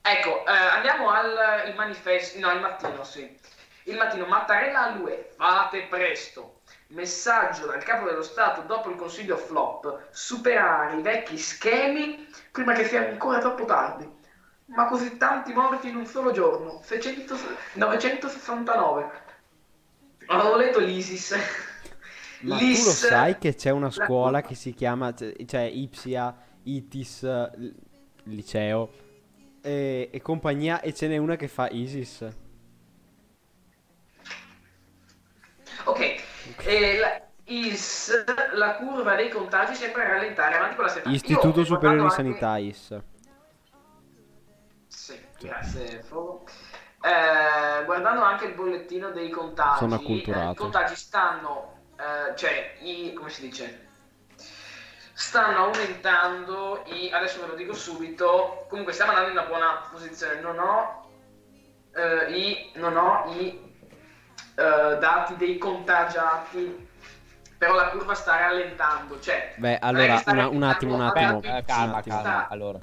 Ecco, 0.02 0.46
eh, 0.46 0.50
andiamo 0.52 1.10
al 1.10 1.68
il 1.68 1.74
manifesto, 1.76 2.38
no, 2.40 2.50
il 2.52 2.60
mattino, 2.60 3.04
sì. 3.04 3.38
Il 3.84 3.96
mattino, 3.96 4.26
Mattarella 4.26 4.82
all'UE, 4.92 5.32
fate 5.36 5.82
presto. 5.88 6.62
Messaggio 6.88 7.66
dal 7.66 7.82
capo 7.84 8.06
dello 8.06 8.22
Stato 8.22 8.62
dopo 8.62 8.90
il 8.90 8.96
consiglio 8.96 9.36
flop, 9.36 10.08
superare 10.10 10.96
i 10.96 11.02
vecchi 11.02 11.38
schemi 11.38 12.28
prima 12.50 12.72
che 12.72 12.84
sia 12.84 13.06
ancora 13.08 13.38
troppo 13.38 13.64
tardi. 13.64 14.18
Ma 14.74 14.86
così 14.86 15.16
tanti 15.16 15.52
morti 15.52 15.88
in 15.88 15.96
un 15.96 16.06
solo 16.06 16.30
giorno, 16.30 16.80
600 16.82 17.34
969. 17.74 19.10
Avevo 20.26 20.56
letto 20.56 20.78
l'ISIS. 20.78 21.34
Ma 22.42 22.56
tu 22.56 22.66
lo 22.66 22.74
sai 22.74 23.36
che 23.38 23.54
c'è 23.54 23.70
una 23.70 23.90
scuola 23.90 24.40
che 24.42 24.54
si 24.54 24.72
chiama, 24.72 25.12
cioè, 25.12 25.60
Ipsia, 25.62 26.34
ITIS, 26.62 27.50
liceo 28.24 28.92
e, 29.60 30.08
e 30.12 30.22
compagnia 30.22 30.80
e 30.80 30.94
ce 30.94 31.08
n'è 31.08 31.16
una 31.16 31.36
che 31.36 31.48
fa 31.48 31.68
ISIS. 31.68 32.28
Ok, 35.84 36.00
e 36.64 36.98
la, 36.98 37.20
IS, 37.44 38.24
la 38.54 38.76
curva 38.76 39.16
dei 39.16 39.28
contagi 39.30 39.74
sembra 39.74 40.06
rallentare 40.06 40.54
avanti 40.54 40.76
con 40.76 40.84
la 40.84 40.90
settimana. 40.90 41.16
Istituto 41.16 41.58
Io, 41.60 41.64
Superiore 41.64 41.96
di 41.96 42.00
guardando 42.02 42.02
anche- 42.02 42.14
Sanità 42.14 42.58
IS. 42.58 43.02
Grazie 45.48 46.02
Fogo. 46.02 46.44
Eh, 47.02 47.84
guardando 47.84 48.22
anche 48.22 48.44
il 48.46 48.54
bollettino 48.54 49.10
dei 49.10 49.30
contagi, 49.30 49.78
Sono 49.78 49.94
eh, 49.94 49.98
acculturato. 49.98 50.52
i 50.52 50.54
contagi 50.54 50.94
stanno, 50.96 51.80
eh, 51.96 52.36
cioè, 52.36 52.76
i, 52.80 53.12
come 53.14 53.30
si 53.30 53.42
dice? 53.42 53.88
Stanno 55.12 55.64
aumentando, 55.64 56.82
i, 56.86 57.10
adesso 57.10 57.40
ve 57.40 57.46
lo 57.48 57.54
dico 57.54 57.74
subito, 57.74 58.66
comunque 58.68 58.92
stiamo 58.92 59.12
andando 59.12 59.30
in 59.30 59.36
una 59.38 59.46
buona 59.46 59.86
posizione, 59.90 60.40
non 60.40 60.58
ho, 60.58 61.10
eh, 61.94 62.32
i, 62.32 62.72
non 62.74 62.96
ho 62.96 63.32
i 63.32 63.74
eh, 64.56 64.96
dati 64.98 65.36
dei 65.36 65.56
contagiati, 65.58 66.88
però 67.56 67.74
la 67.74 67.88
curva 67.88 68.14
sta 68.14 68.36
rallentando, 68.38 69.20
cioè... 69.20 69.54
Beh, 69.56 69.78
allora, 69.78 70.22
una- 70.26 70.48
un 70.48 70.62
attimo, 70.62 70.94
un 70.94 71.02
attimo. 71.02 71.40
Eh, 71.42 71.64
calma, 71.66 72.02
calma. 72.02 72.48
Allora. 72.48 72.78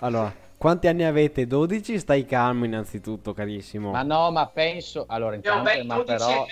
Allora, 0.00 0.32
quanti 0.58 0.86
anni 0.86 1.04
avete? 1.04 1.46
12? 1.46 1.98
Stai 1.98 2.24
calmo 2.24 2.64
innanzitutto, 2.64 3.32
carissimo. 3.32 3.90
Ma 3.90 4.02
no, 4.02 4.30
ma 4.30 4.46
penso. 4.46 5.04
Allora, 5.08 5.36
intanto, 5.36 5.62
ben 5.64 5.86
ma 5.86 5.96
12 5.96 6.16
però 6.16 6.46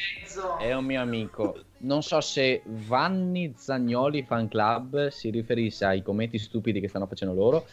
è 0.58 0.72
un 0.74 0.84
mio 0.84 1.00
amico. 1.00 1.56
Non 1.78 2.02
so 2.02 2.20
se 2.20 2.62
Vanni 2.64 3.52
Zagnoli 3.56 4.22
Fan 4.22 4.48
Club 4.48 5.08
si 5.08 5.30
riferisse 5.30 5.84
ai 5.84 6.02
commenti 6.02 6.38
stupidi 6.38 6.80
che 6.80 6.88
stanno 6.88 7.06
facendo 7.06 7.34
loro 7.34 7.66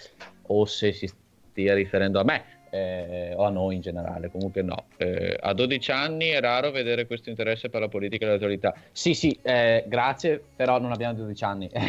o 0.48 0.66
se 0.66 0.92
si 0.92 1.10
stia 1.52 1.74
riferendo 1.74 2.20
a 2.20 2.24
me 2.24 2.61
eh, 2.72 3.34
o 3.36 3.44
a 3.44 3.50
noi 3.50 3.76
in 3.76 3.82
generale. 3.82 4.32
Comunque 4.32 4.62
no. 4.64 4.86
Eh, 4.98 5.38
a 5.40 5.54
12 5.54 5.92
anni 5.92 6.30
è 6.30 6.40
raro 6.40 6.72
vedere 6.72 7.06
questo 7.06 7.30
interesse 7.30 7.70
per 7.70 7.82
la 7.82 7.90
politica 7.90 8.26
e 8.26 8.30
l'autorità. 8.30 8.74
Sì, 8.92 9.14
sì, 9.14 9.38
eh, 9.44 9.84
grazie, 9.88 10.42
però 10.56 10.80
non 10.80 10.92
abbiamo 10.92 11.14
12 11.14 11.44
anni. 11.44 11.70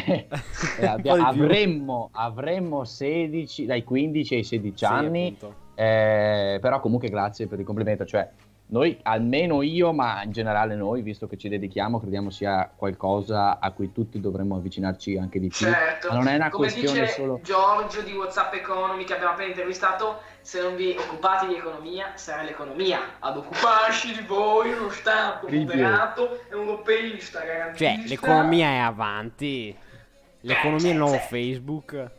Eh, 0.79 0.85
abbia- 0.85 1.13
Un 1.15 1.19
po' 1.23 1.29
di 1.29 1.35
più. 1.35 1.43
avremmo, 1.43 2.09
avremmo 2.13 2.83
16, 2.83 3.65
dai 3.65 3.83
15 3.83 4.35
ai 4.35 4.43
16 4.43 4.77
Sì, 4.77 4.85
anni. 4.85 5.37
Eh, 5.75 6.57
però 6.61 6.79
comunque 6.79 7.09
grazie 7.09 7.47
per 7.47 7.59
il 7.59 7.65
complimento, 7.65 8.05
cioè 8.05 8.29
noi, 8.73 8.97
almeno 9.03 9.61
io, 9.61 9.93
ma 9.93 10.23
in 10.23 10.31
generale 10.31 10.73
noi, 10.75 11.03
visto 11.03 11.27
che 11.27 11.37
ci 11.37 11.47
dedichiamo, 11.47 11.99
crediamo 11.99 12.31
sia 12.31 12.71
qualcosa 12.75 13.59
a 13.59 13.71
cui 13.71 13.91
tutti 13.91 14.19
dovremmo 14.19 14.55
avvicinarci 14.55 15.15
anche 15.17 15.39
di 15.39 15.49
più. 15.49 15.67
Certo, 15.67 16.07
Ma 16.07 16.15
non 16.15 16.27
è 16.27 16.35
una 16.35 16.49
come 16.49 16.67
questione 16.69 17.01
dice 17.01 17.11
solo... 17.11 17.39
Giorgio 17.43 18.01
di 18.01 18.13
WhatsApp 18.13 18.53
Economy 18.55 19.03
che 19.03 19.13
abbiamo 19.13 19.33
appena 19.33 19.49
intervistato, 19.49 20.21
se 20.43 20.61
non 20.61 20.75
vi 20.75 20.93
occupate 20.99 21.47
di 21.47 21.55
economia, 21.55 22.11
sarà 22.15 22.41
l'economia 22.41 23.15
ad 23.19 23.37
occuparsi 23.37 24.13
di 24.13 24.25
voi, 24.25 24.73
uno 24.73 24.89
Stato 24.89 25.47
moderato, 25.47 26.43
europeista, 26.49 27.39
garantista. 27.39 27.95
Cioè, 27.95 28.07
l'economia 28.07 28.67
è 28.67 28.77
avanti. 28.79 29.75
L'economia 30.41 30.89
è 30.89 30.91
il 30.91 30.97
nuovo. 30.97 31.17
Facebook. 31.17 31.93
Eh. 31.93 32.11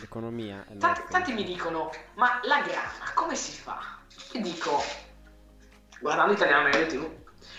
L'economia 0.00 0.64
è 0.66 0.72
il 0.72 0.78
Tanti, 0.78 1.00
Facebook. 1.02 1.10
tanti 1.10 1.32
mi 1.34 1.44
dicono, 1.44 1.90
ma 2.14 2.40
la 2.44 2.62
grana 2.62 3.12
come 3.12 3.34
si 3.34 3.52
fa? 3.52 3.98
Io 4.32 4.40
dico, 4.40 4.82
guardando 6.00 6.32
Italiano 6.32 6.62
Medio 6.64 6.86
TV. 6.86 7.10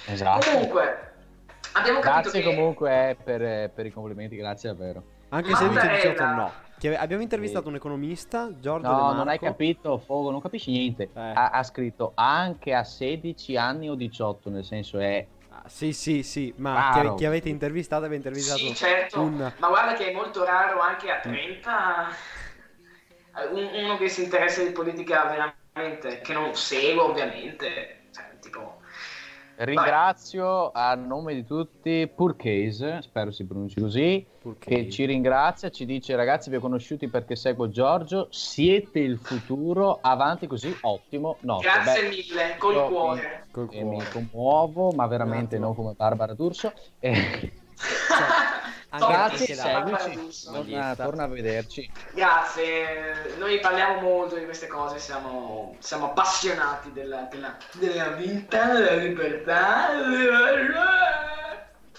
Esatto. 0.08 0.50
Comunque, 0.50 1.14
abbiamo 1.74 2.00
capito 2.00 2.32
Grazie 2.32 2.42
che... 2.42 2.56
comunque 2.56 3.10
eh, 3.10 3.16
per, 3.16 3.70
per 3.70 3.86
i 3.86 3.92
complimenti, 3.92 4.36
grazie 4.36 4.70
davvero. 4.70 5.04
Anche 5.30 5.54
se 5.54 5.70
dice 5.70 5.72
Mattarella. 5.72 6.12
18 6.12 6.26
no. 6.26 6.52
Che 6.78 6.96
abbiamo 6.96 7.24
intervistato 7.24 7.70
un 7.70 7.76
economista, 7.76 8.50
Giorgio 8.60 8.88
De 8.88 8.94
No, 8.94 9.02
Marco. 9.02 9.16
non 9.18 9.28
hai 9.30 9.40
capito, 9.40 9.98
Fogo, 9.98 10.30
non 10.32 10.42
capisci 10.42 10.72
niente. 10.72 11.04
Eh. 11.04 11.20
Ha, 11.20 11.50
ha 11.50 11.64
scritto 11.64 12.12
anche 12.16 12.74
a 12.74 12.84
16 12.84 13.56
anni 13.56 13.90
o 13.90 13.96
18, 13.96 14.50
nel 14.50 14.66
senso 14.66 15.00
è... 15.00 15.26
Ah, 15.50 15.64
sì, 15.68 15.94
sì, 15.94 16.22
sì, 16.22 16.54
ma 16.58 16.92
chi, 16.94 17.16
chi 17.16 17.26
avete 17.26 17.48
intervistato 17.50 18.04
avete 18.06 18.28
intervistato 18.28 18.60
Sì, 18.60 18.76
certo, 18.76 19.22
un... 19.22 19.54
ma 19.58 19.68
guarda 19.70 19.94
che 19.94 20.12
è 20.12 20.14
molto 20.14 20.44
raro 20.44 20.82
anche 20.82 21.10
a 21.10 21.20
30 21.22 22.10
eh, 23.38 23.46
un- 23.52 23.70
uno 23.84 23.98
che 23.98 24.10
si 24.10 24.24
interessa 24.24 24.64
di 24.64 24.72
politica 24.72 25.26
veramente, 25.26 26.22
che 26.22 26.34
non 26.34 26.54
segue 26.56 27.02
ovviamente. 27.02 28.04
Ringrazio 29.58 30.72
a 30.72 30.94
nome 30.96 31.34
di 31.34 31.46
tutti 31.46 32.12
Purcase, 32.14 33.02
spero 33.02 33.32
si 33.32 33.46
pronunci 33.46 33.80
così, 33.80 34.26
Purché- 34.42 34.84
che 34.84 34.90
ci 34.90 35.06
ringrazia, 35.06 35.70
ci 35.70 35.86
dice 35.86 36.16
ragazzi 36.16 36.50
vi 36.50 36.58
ho 36.58 36.60
conosciuti 36.60 37.08
perché 37.08 37.36
seguo 37.38 37.70
Giorgio, 37.70 38.28
siete 38.32 39.00
il 39.00 39.18
futuro, 39.18 40.00
avanti 40.02 40.46
così, 40.48 40.76
ottimo. 40.82 41.38
No, 41.42 41.60
Grazie 41.60 42.02
beh, 42.02 42.10
mille, 42.10 42.56
col 42.58 42.74
io 42.74 42.88
cuore. 42.88 43.48
Col 43.52 43.68
mi, 43.72 43.84
mi 43.84 43.90
cuore. 43.96 44.10
commuovo, 44.12 44.92
ma 44.92 45.08
veramente 45.08 45.56
attimo. 45.56 45.66
non 45.68 45.76
come 45.76 45.94
Barbara 45.96 46.34
D'Urso. 46.34 46.74
Eh, 47.00 47.10
Anche- 47.14 47.52
grazie, 48.98 49.56
seguici, 49.56 50.44
torna, 50.46 50.96
torna 50.96 51.24
a 51.24 51.28
vederci. 51.28 51.90
Grazie, 52.14 53.36
noi 53.38 53.60
parliamo 53.60 54.02
molto 54.02 54.36
di 54.36 54.46
queste 54.46 54.68
cose, 54.68 55.00
siamo, 55.00 55.76
siamo 55.80 56.06
appassionati 56.06 56.92
della, 56.92 57.28
della, 57.30 57.58
della 57.74 58.10
vita, 58.10 58.74
della 58.74 58.96
libertà. 58.96 59.90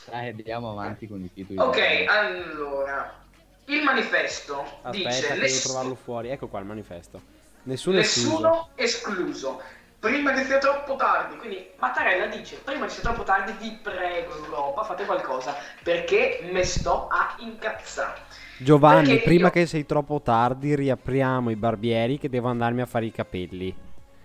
Dai, 0.06 0.28
andiamo 0.28 0.70
avanti 0.70 1.09
con 1.09 1.22
i 1.22 1.32
titoli. 1.32 1.59
Ok, 1.59 2.04
allora, 2.09 3.24
il 3.66 3.82
manifesto 3.82 4.80
dice 4.90 5.09
Aspetta, 5.09 5.26
che 5.26 5.35
devo 5.35 5.40
ness- 5.40 5.62
trovarlo 5.64 5.94
fuori. 5.94 6.28
Ecco 6.28 6.48
qua 6.48 6.61
il 6.61 6.66
manifesto. 6.66 7.20
Nessuno, 7.62 7.98
escluso. 7.98 8.28
nessuno 8.30 8.68
escluso. 8.76 9.62
Prima 10.06 10.32
che 10.32 10.44
sia 10.44 10.58
troppo 10.58 10.94
tardi, 10.94 11.36
quindi 11.36 11.68
Mattarella 11.78 12.26
dice: 12.26 12.56
Prima 12.64 12.86
che 12.86 12.92
sia 12.92 13.02
troppo 13.02 13.24
tardi, 13.24 13.52
vi 13.58 13.76
prego, 13.82 14.36
Europa, 14.36 14.84
fate 14.84 15.04
qualcosa 15.04 15.56
perché 15.82 16.38
me 16.42 16.62
sto 16.62 17.08
a 17.08 17.34
incazzare. 17.38 18.20
Giovanni, 18.58 19.08
Perché 19.08 19.22
prima 19.22 19.46
io- 19.46 19.50
che 19.52 19.66
sei 19.66 19.84
troppo 19.84 20.20
tardi, 20.22 20.76
riapriamo 20.76 21.50
i 21.50 21.56
barbieri 21.56 22.18
che 22.18 22.28
devo 22.28 22.48
andarmi 22.48 22.80
a 22.82 22.86
fare 22.86 23.06
i 23.06 23.10
capelli. 23.12 23.76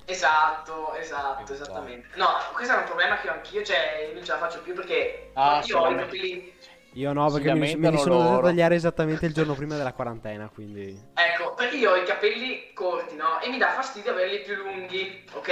Esatto, 0.05 0.93
esatto, 0.95 1.51
esattamente. 1.53 2.07
No, 2.15 2.27
questo 2.53 2.73
è 2.73 2.77
un 2.77 2.83
problema 2.83 3.17
che 3.17 3.29
ho 3.29 3.33
anch'io, 3.33 3.63
cioè 3.63 4.11
non 4.13 4.23
ce 4.23 4.31
la 4.33 4.37
faccio 4.37 4.59
più 4.61 4.73
perché 4.73 5.31
Ah, 5.33 5.61
io 5.65 5.79
ho 5.79 5.89
i 5.89 5.95
capelli. 5.95 6.53
Io 6.93 7.13
no, 7.13 7.31
perché 7.31 7.53
mi, 7.53 7.75
mi 7.75 7.97
sono 7.97 8.21
dovuto 8.21 8.41
tagliare 8.41 8.75
esattamente 8.75 9.25
il 9.25 9.33
giorno 9.33 9.53
prima 9.53 9.77
della 9.77 9.93
quarantena, 9.93 10.49
quindi... 10.53 10.99
Ecco, 11.13 11.53
perché 11.53 11.77
io 11.77 11.91
ho 11.91 11.95
i 11.95 12.03
capelli 12.03 12.73
corti, 12.73 13.15
no? 13.15 13.39
E 13.39 13.49
mi 13.49 13.57
dà 13.57 13.69
fastidio 13.69 14.11
averli 14.11 14.41
più 14.41 14.55
lunghi, 14.55 15.23
ok? 15.33 15.49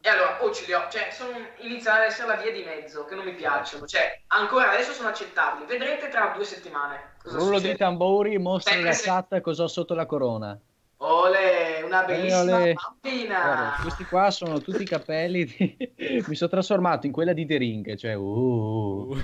E 0.00 0.08
allora, 0.08 0.42
o 0.44 0.52
ce 0.52 0.64
li 0.66 0.72
ho, 0.72 0.86
cioè, 0.88 1.08
sono, 1.10 1.32
iniziano 1.58 1.98
ad 1.98 2.04
essere 2.04 2.28
la 2.28 2.36
via 2.36 2.52
di 2.52 2.62
mezzo, 2.62 3.04
che 3.04 3.16
non 3.16 3.24
mi 3.24 3.34
piacciono. 3.34 3.84
Cioè, 3.84 4.22
ancora 4.28 4.70
adesso 4.70 4.92
sono 4.92 5.08
accettabili. 5.08 5.66
Vedrete 5.66 6.08
tra 6.08 6.32
due 6.34 6.44
settimane. 6.44 7.14
Cosa 7.20 7.36
Rullo 7.38 7.56
succede. 7.56 7.72
di 7.72 7.78
tamburi, 7.78 8.38
mostra 8.38 8.72
Sempre 8.72 8.90
la 8.90 8.96
se- 8.96 9.02
SAT 9.02 9.40
cosa 9.40 9.64
ho 9.64 9.68
sotto 9.68 9.94
la 9.94 10.06
corona. 10.06 10.58
Ole, 10.98 11.82
una 11.84 12.04
bellissima 12.04 12.56
ole. 12.58 12.74
bambina. 12.74 13.40
Guarda, 13.42 13.76
questi 13.82 14.04
qua 14.04 14.30
sono 14.30 14.60
tutti 14.60 14.82
i 14.82 14.86
capelli 14.86 15.44
di... 15.44 15.94
mi 16.26 16.34
sono 16.34 16.50
trasformato 16.50 17.06
in 17.06 17.12
quella 17.12 17.32
di 17.32 17.44
The 17.44 17.56
Ring, 17.56 17.96
cioè 17.96 18.14
uh. 18.14 19.16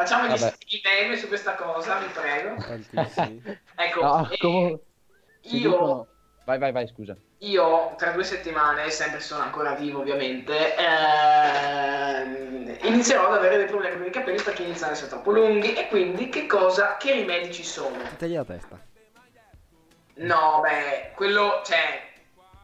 Facciamo 0.00 0.28
gli, 0.28 0.38
Vabbè. 0.38 0.54
i 0.68 0.80
meme 0.82 1.16
su 1.18 1.28
questa 1.28 1.54
cosa, 1.56 1.98
vi 1.98 2.06
prego. 2.06 2.54
Ecco, 3.76 4.00
No, 4.02 4.30
e 4.30 4.36
ci 5.46 5.56
io, 5.58 5.70
dicono- 5.70 6.06
Vai, 6.44 6.56
vai, 6.58 6.72
vai, 6.72 6.88
scusa. 6.88 7.14
io 7.40 7.94
tra 7.98 8.12
due 8.12 8.24
settimane, 8.24 8.88
sempre 8.88 9.20
sono 9.20 9.42
ancora 9.42 9.74
vivo 9.74 10.00
ovviamente, 10.00 10.74
ehm, 10.74 12.78
inizierò 12.84 13.26
ad 13.28 13.36
avere 13.36 13.58
dei 13.58 13.66
problemi 13.66 13.98
con 13.98 14.06
i 14.06 14.10
capelli 14.10 14.40
perché 14.42 14.62
iniziano 14.62 14.92
ad 14.92 14.96
essere 14.96 15.10
troppo 15.10 15.32
lunghi 15.32 15.74
e 15.74 15.86
quindi 15.88 16.30
che 16.30 16.46
cosa, 16.46 16.96
che 16.96 17.12
rimedi 17.12 17.52
ci 17.52 17.62
sono? 17.62 17.98
Tagli 18.16 18.36
la 18.36 18.44
testa. 18.44 18.80
No, 20.14 20.60
beh, 20.62 21.10
quello, 21.14 21.60
cioè, 21.62 22.10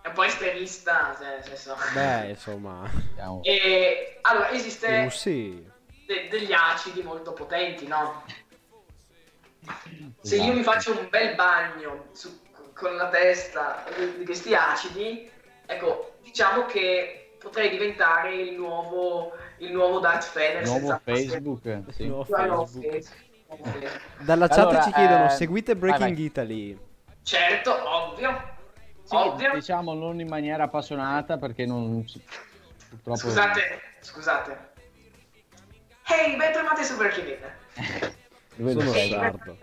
è 0.01 0.09
un 0.09 0.15
po' 0.15 0.23
estremista, 0.25 1.15
cioè, 1.19 1.29
nel 1.35 1.45
senso... 1.45 1.77
Beh, 1.93 2.31
insomma... 2.31 2.91
Andiamo. 3.11 3.43
E 3.45 4.21
allora 4.23 4.49
esiste 4.53 5.05
Uh, 5.05 5.11
sì. 5.11 5.75
De- 6.07 6.29
degli 6.29 6.53
acidi 6.53 7.03
molto 7.03 7.33
potenti, 7.33 7.87
no? 7.87 8.23
Se 10.21 10.37
io 10.37 10.53
mi 10.53 10.61
Esatto. 10.61 10.73
faccio 10.73 10.99
un 10.99 11.09
bel 11.11 11.35
bagno 11.35 12.07
su- 12.13 12.41
con 12.73 12.95
la 12.95 13.09
testa 13.09 13.85
di 14.19 14.25
questi 14.25 14.55
acidi, 14.55 15.29
ecco, 15.67 16.17
diciamo 16.23 16.67
che 16.67 17.35
potrei 17.39 17.71
diventare 17.71 18.35
il 18.35 18.55
nuovo, 18.55 19.33
il 19.59 19.73
nuovo 19.73 19.99
Darth 19.99 20.33
Vader. 20.35 20.65
Nuovo 20.65 20.79
senza- 20.79 21.01
Facebook. 21.03 21.63
sì. 21.93 22.07
Nuovo 22.07 22.25
Facebook. 22.25 22.67
Facebook. 22.91 23.19
Nuovo 23.49 23.67
Facebook. 23.67 24.01
Dalla 24.25 24.49
chat 24.49 24.59
Allora, 24.59 24.83
ci 24.83 24.93
chiedono, 24.93 25.25
eh, 25.27 25.31
seguite 25.31 25.77
Breaking 25.77 26.03
vai, 26.05 26.15
vai. 26.15 26.25
Italy. 26.25 26.79
Certo, 27.23 27.89
ovvio. 27.89 28.55
Sì, 29.05 29.15
ovvio. 29.15 29.55
diciamo 29.55 29.95
non 29.95 30.19
in 30.21 30.29
maniera 30.29 30.65
appassionata 30.65 31.39
perché 31.39 31.65
non 31.65 32.05
purtroppo 32.89 33.19
Scusate, 33.19 33.81
scusate. 34.01 34.66
Ehi, 36.09 36.37
bentornati 36.37 36.85
su 36.85 36.97
Breaking 36.97 37.27
Italy. 37.27 38.15
Dove 38.55 38.73
Sono 38.73 38.91
sei? 38.93 39.11
sardo. 39.11 39.59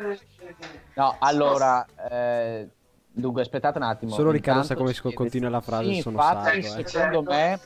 No, 0.96 1.16
allora 1.20 1.86
eh, 2.10 2.68
dunque 3.10 3.42
aspettate 3.42 3.78
un 3.78 3.86
attimo. 3.86 4.12
Solo 4.12 4.32
Riccardo 4.32 4.62
Intanto 4.62 4.94
sa 4.94 5.02
come 5.02 5.14
continua 5.14 5.50
la 5.50 5.62
frase, 5.62 5.94
Sì, 5.94 6.02
sono 6.02 6.18
infatti, 6.18 6.62
sardo, 6.64 6.80
eh. 6.80 6.88
secondo 6.88 7.22
me 7.24 7.60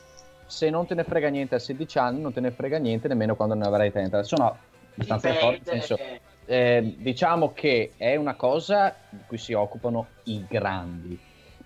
se 0.46 0.70
non 0.70 0.86
te 0.86 0.94
ne 0.94 1.04
frega 1.04 1.28
niente 1.28 1.56
a 1.56 1.58
16 1.58 1.98
anni, 1.98 2.20
non 2.20 2.32
te 2.32 2.40
ne 2.40 2.52
frega 2.52 2.78
niente 2.78 3.08
nemmeno 3.08 3.34
quando 3.34 3.54
ne 3.54 3.66
avrai 3.66 3.90
30. 3.90 4.22
Sono 4.22 4.56
abbastanza 4.94 5.28
nel 5.50 5.60
senso 5.64 5.98
eh, 6.46 6.94
diciamo 6.98 7.52
che 7.52 7.92
è 7.96 8.16
una 8.16 8.34
cosa 8.34 8.94
di 9.10 9.22
cui 9.26 9.38
si 9.38 9.52
occupano 9.52 10.06
i 10.24 10.46
grandi. 10.48 11.18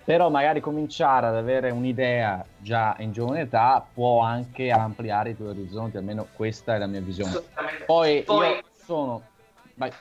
Però 0.05 0.31
magari 0.31 0.61
cominciare 0.61 1.27
ad 1.29 1.37
avere 1.37 1.71
un'idea 1.71 2.45
già 2.59 2.97
in 2.99 3.13
giovane 3.13 3.43
età 3.43 3.85
può 3.93 4.21
anche 4.21 4.71
ampliare 4.71 5.31
i 5.31 5.37
tuoi 5.37 5.51
orizzonti, 5.51 5.97
almeno 5.97 6.27
questa 6.35 6.75
è 6.75 6.79
la 6.79 6.87
mia 6.87 7.01
visione. 7.01 7.41
Poi, 7.87 8.23
Poi- 8.23 8.63
sono... 8.85 9.23
Vai. 9.75 9.93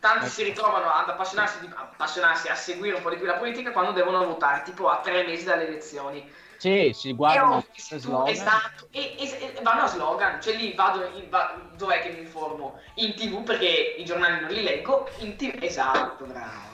Tanti 0.00 0.28
si 0.28 0.42
ritrovano 0.44 0.86
ad 0.90 1.08
appassionarsi, 1.08 1.60
di- 1.60 1.72
appassionarsi 1.74 2.48
a 2.48 2.54
seguire 2.54 2.96
un 2.96 3.02
po' 3.02 3.10
di 3.10 3.16
più 3.16 3.26
la 3.26 3.34
politica 3.34 3.70
quando 3.70 3.92
devono 3.92 4.24
votare, 4.24 4.62
tipo 4.62 4.88
a 4.88 5.00
tre 5.02 5.24
mesi 5.24 5.44
dalle 5.44 5.66
elezioni. 5.66 6.30
Sì, 6.56 6.92
si 6.94 7.12
guardano 7.14 7.62
tu- 7.62 7.98
slogan. 7.98 8.28
esatto, 8.32 8.88
e, 8.90 9.14
e- 9.18 9.54
e 9.56 9.62
vanno 9.62 9.82
a 9.82 9.86
slogan, 9.86 10.40
cioè 10.40 10.54
lì 10.56 10.72
vado, 10.74 11.04
in- 11.16 11.28
va- 11.28 11.60
dov'è 11.74 12.00
che 12.00 12.10
mi 12.10 12.20
informo? 12.20 12.78
In 12.94 13.14
tv 13.14 13.42
perché 13.42 13.66
i 13.98 14.04
giornali 14.04 14.40
non 14.40 14.50
li 14.50 14.62
leggo, 14.62 15.08
in 15.18 15.36
tv, 15.36 15.62
esatto, 15.62 16.24
bravo. 16.24 16.72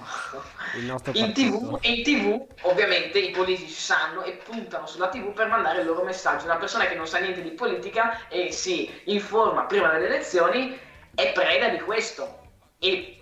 In 1.12 1.33
tv, 1.33 1.78
e 1.81 1.91
in 1.93 2.03
tv 2.05 2.47
ovviamente 2.62 3.18
i 3.18 3.31
politici 3.31 3.72
sanno 3.72 4.22
e 4.22 4.33
puntano 4.33 4.87
sulla 4.87 5.09
tv 5.09 5.33
per 5.33 5.49
mandare 5.49 5.81
il 5.81 5.87
loro 5.87 6.05
messaggio. 6.05 6.45
Una 6.45 6.57
persona 6.57 6.87
che 6.87 6.95
non 6.95 7.07
sa 7.07 7.18
niente 7.18 7.43
di 7.43 7.51
politica 7.51 8.28
e 8.28 8.53
si 8.53 8.89
informa 9.05 9.64
prima 9.64 9.89
delle 9.93 10.07
elezioni 10.07 10.78
è 11.14 11.33
preda 11.33 11.68
di 11.68 11.81
questo. 11.81 12.39
E 12.78 13.20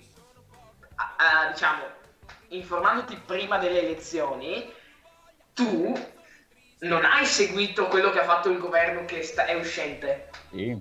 a- 0.96 1.14
a- 1.16 1.50
diciamo, 1.52 1.82
informandoti 2.48 3.16
prima 3.24 3.56
delle 3.58 3.80
elezioni, 3.82 4.70
tu 5.54 5.92
non 6.80 7.04
hai 7.04 7.24
seguito 7.24 7.86
quello 7.88 8.10
che 8.10 8.20
ha 8.20 8.24
fatto 8.24 8.50
il 8.50 8.58
governo 8.58 9.04
che 9.04 9.22
sta- 9.22 9.46
è 9.46 9.54
uscente. 9.54 10.28
Sì. 10.50 10.76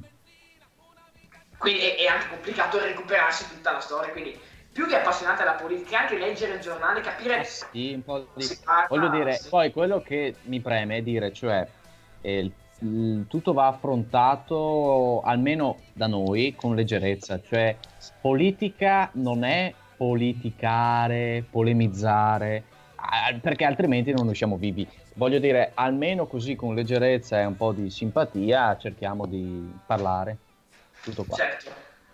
Quindi 1.57 1.81
è, 1.81 1.95
è 1.95 2.05
anche 2.05 2.29
complicato 2.29 2.79
recuperarsi 2.79 3.47
tutta 3.49 3.71
la 3.71 3.79
storia. 3.79 4.11
Quindi, 4.11 4.37
più 4.71 4.85
che 4.85 4.97
appassionati 4.97 5.41
alla 5.41 5.53
politica, 5.53 6.01
anche 6.01 6.17
leggere 6.17 6.53
il 6.53 6.59
giornale, 6.59 7.01
capire. 7.01 7.39
Eh 7.39 7.43
sì, 7.45 7.93
un 7.93 8.03
po' 8.03 8.27
di... 8.35 8.47
Parla- 8.63 8.87
Voglio 8.87 9.09
dire, 9.09 9.33
sì. 9.33 9.49
poi 9.49 9.71
quello 9.71 10.01
che 10.01 10.35
mi 10.43 10.59
preme 10.59 10.97
è 10.97 11.01
dire, 11.01 11.33
cioè, 11.33 11.67
eh, 12.21 12.51
il- 12.79 13.25
tutto 13.27 13.53
va 13.53 13.65
affrontato, 13.67 15.21
almeno 15.21 15.79
da 15.93 16.05
noi, 16.05 16.53
con 16.55 16.75
leggerezza. 16.75 17.41
Cioè, 17.41 17.75
politica 18.21 19.09
non 19.13 19.43
è 19.43 19.73
politicare, 19.97 21.43
polemizzare, 21.49 22.63
ah, 22.97 23.35
perché 23.41 23.65
altrimenti 23.65 24.11
non 24.11 24.27
usciamo 24.27 24.57
vivi. 24.57 24.87
Voglio 25.17 25.39
dire, 25.39 25.71
almeno 25.73 26.27
così 26.27 26.55
con 26.55 26.75
leggerezza 26.75 27.39
e 27.39 27.45
un 27.45 27.57
po' 27.57 27.71
di 27.71 27.89
simpatia 27.89 28.77
cerchiamo 28.77 29.25
di 29.25 29.67
parlare. 29.83 30.37
Tutto 31.03 31.25
qua. 31.25 31.37
Certo. 31.37 31.71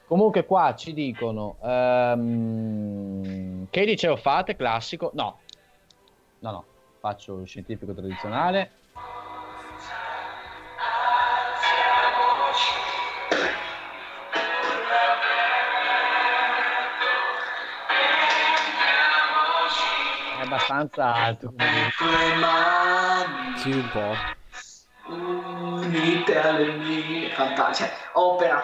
Comunque 0.08 0.46
qua 0.46 0.74
ci 0.76 0.94
dicono 0.94 1.58
ehm, 1.62 3.68
che 3.70 3.84
liceo 3.84 4.16
fate? 4.16 4.56
Classico? 4.56 5.12
No, 5.16 5.40
no, 6.40 6.52
no, 6.52 6.66
faccio 7.02 7.44
scientifico 7.44 7.94
tradizionale. 7.94 8.72
Abbastanza 20.54 21.14
alto. 21.14 21.54
Sì, 23.58 23.72
un 23.72 23.90
po'. 23.92 24.16
unite 25.08 26.40
alle 26.40 26.78
mie. 26.78 27.30
Fantastico. 27.30 27.90
Cioè, 27.90 27.98
opera. 28.14 28.64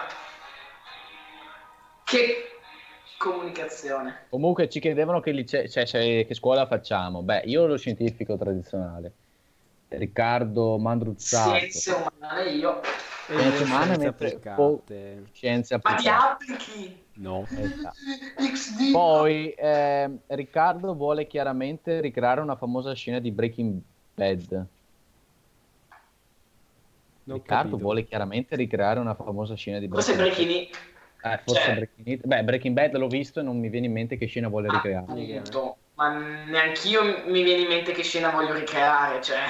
Che 2.04 2.44
comunicazione. 3.18 4.26
Comunque 4.30 4.68
ci 4.68 4.80
chiedevano 4.80 5.20
che, 5.20 5.32
lice- 5.32 5.68
cioè, 5.68 5.86
cioè, 5.86 6.26
che 6.26 6.34
scuola 6.34 6.66
facciamo. 6.66 7.22
Beh, 7.22 7.42
io 7.44 7.66
lo 7.66 7.76
scientifico 7.76 8.36
tradizionale. 8.36 9.14
Riccardo 9.98 10.78
Mandruzzato. 10.78 11.50
Scienze 11.56 11.92
umane, 11.92 12.50
io. 12.50 12.80
Scienze 13.26 13.62
umane, 13.64 13.84
scienze 13.84 13.98
mentre 13.98 14.26
applicate. 14.28 15.24
Scienze 15.32 15.74
Ma 15.82 15.94
ti 15.94 16.08
applicate. 16.08 16.24
applichi? 16.54 17.02
No. 17.14 17.46
Esatto. 17.56 17.96
XD. 18.36 18.90
Poi 18.92 19.54
ehm, 19.56 20.18
Riccardo 20.28 20.94
vuole 20.94 21.26
chiaramente 21.26 22.00
ricreare 22.00 22.40
una 22.40 22.56
famosa 22.56 22.92
scena 22.94 23.18
di 23.18 23.30
Breaking 23.32 23.80
Bad. 24.14 24.66
Non 27.22 27.36
Riccardo 27.36 27.62
capito. 27.68 27.76
vuole 27.82 28.04
chiaramente 28.04 28.56
ricreare 28.56 28.98
una 29.00 29.14
famosa 29.14 29.54
scena 29.54 29.78
di 29.78 29.88
Forse 29.88 30.14
Breaking 30.16 30.46
Breaking 30.48 30.76
Bad. 31.22 31.32
Eh, 31.32 31.42
forse 31.44 31.60
cioè- 31.62 31.74
Breaking 31.74 32.18
Bad. 32.20 32.26
Beh, 32.26 32.44
Breaking 32.44 32.74
Bad 32.74 32.96
l'ho 32.96 33.08
visto 33.08 33.40
e 33.40 33.42
non 33.42 33.58
mi 33.58 33.68
viene 33.68 33.86
in 33.86 33.92
mente 33.92 34.16
che 34.16 34.26
scena 34.26 34.48
vuole 34.48 34.68
Ah, 34.68 34.72
ricreare. 34.72 35.04
appunto. 35.06 35.76
Ma 36.00 36.16
neanch'io 36.16 37.02
mi 37.26 37.42
viene 37.42 37.60
in 37.60 37.68
mente 37.68 37.92
che 37.92 38.02
scena 38.02 38.30
voglio 38.30 38.54
ricreare, 38.54 39.20
cioè. 39.20 39.40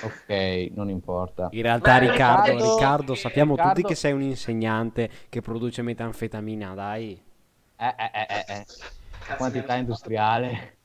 Ok, 0.00 0.70
non 0.74 0.88
importa. 0.88 1.48
In 1.50 1.60
realtà 1.60 1.98
Beh, 1.98 2.08
Riccardo, 2.10 2.50
Riccardo- 2.52 2.74
Riccardo, 2.74 3.14
sappiamo 3.14 3.50
Riccardo- 3.54 3.74
tutti 3.74 3.88
che 3.88 3.94
sei 3.94 4.12
un 4.12 4.22
insegnante 4.22 5.10
che 5.28 5.42
produce 5.42 5.82
metanfetamina, 5.82 6.72
dai. 6.72 7.22
Eh, 7.76 7.86
eh, 7.86 8.10
eh, 8.14 8.26
eh, 8.26 8.44
eh. 8.48 8.64
Cazzo, 8.64 9.36
Quantità 9.36 9.74
industriale. 9.74 10.76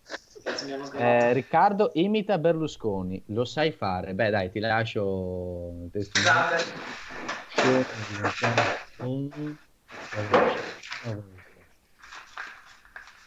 Eh. 0.98 1.32
Riccardo 1.32 1.92
imita 1.94 2.38
Berlusconi, 2.38 3.24
lo 3.28 3.46
sai 3.46 3.72
fare. 3.72 4.14
Beh, 4.14 4.30
dai, 4.30 4.52
ti 4.52 4.60
lascio 4.60 5.72
il 5.86 5.90
testimone. 5.90 6.58
Scusate. 7.48 8.82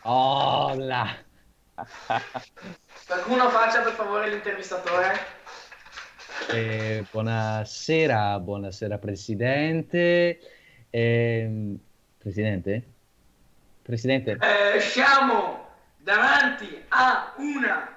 Oh, 0.04 0.74
là. 0.74 1.16
Qualcuno 3.06 3.50
faccia 3.50 3.82
per 3.82 3.92
favore 3.92 4.30
l'intervistatore? 4.30 5.14
Eh, 6.50 7.04
buonasera, 7.10 8.38
buonasera 8.38 8.96
Presidente. 8.98 10.38
Ehm, 10.90 11.78
Presidente? 12.18 12.82
Presidente? 13.82 14.38
Eh, 14.40 14.80
siamo 14.80 15.68
davanti 15.98 16.82
a 16.88 17.34
una 17.36 17.92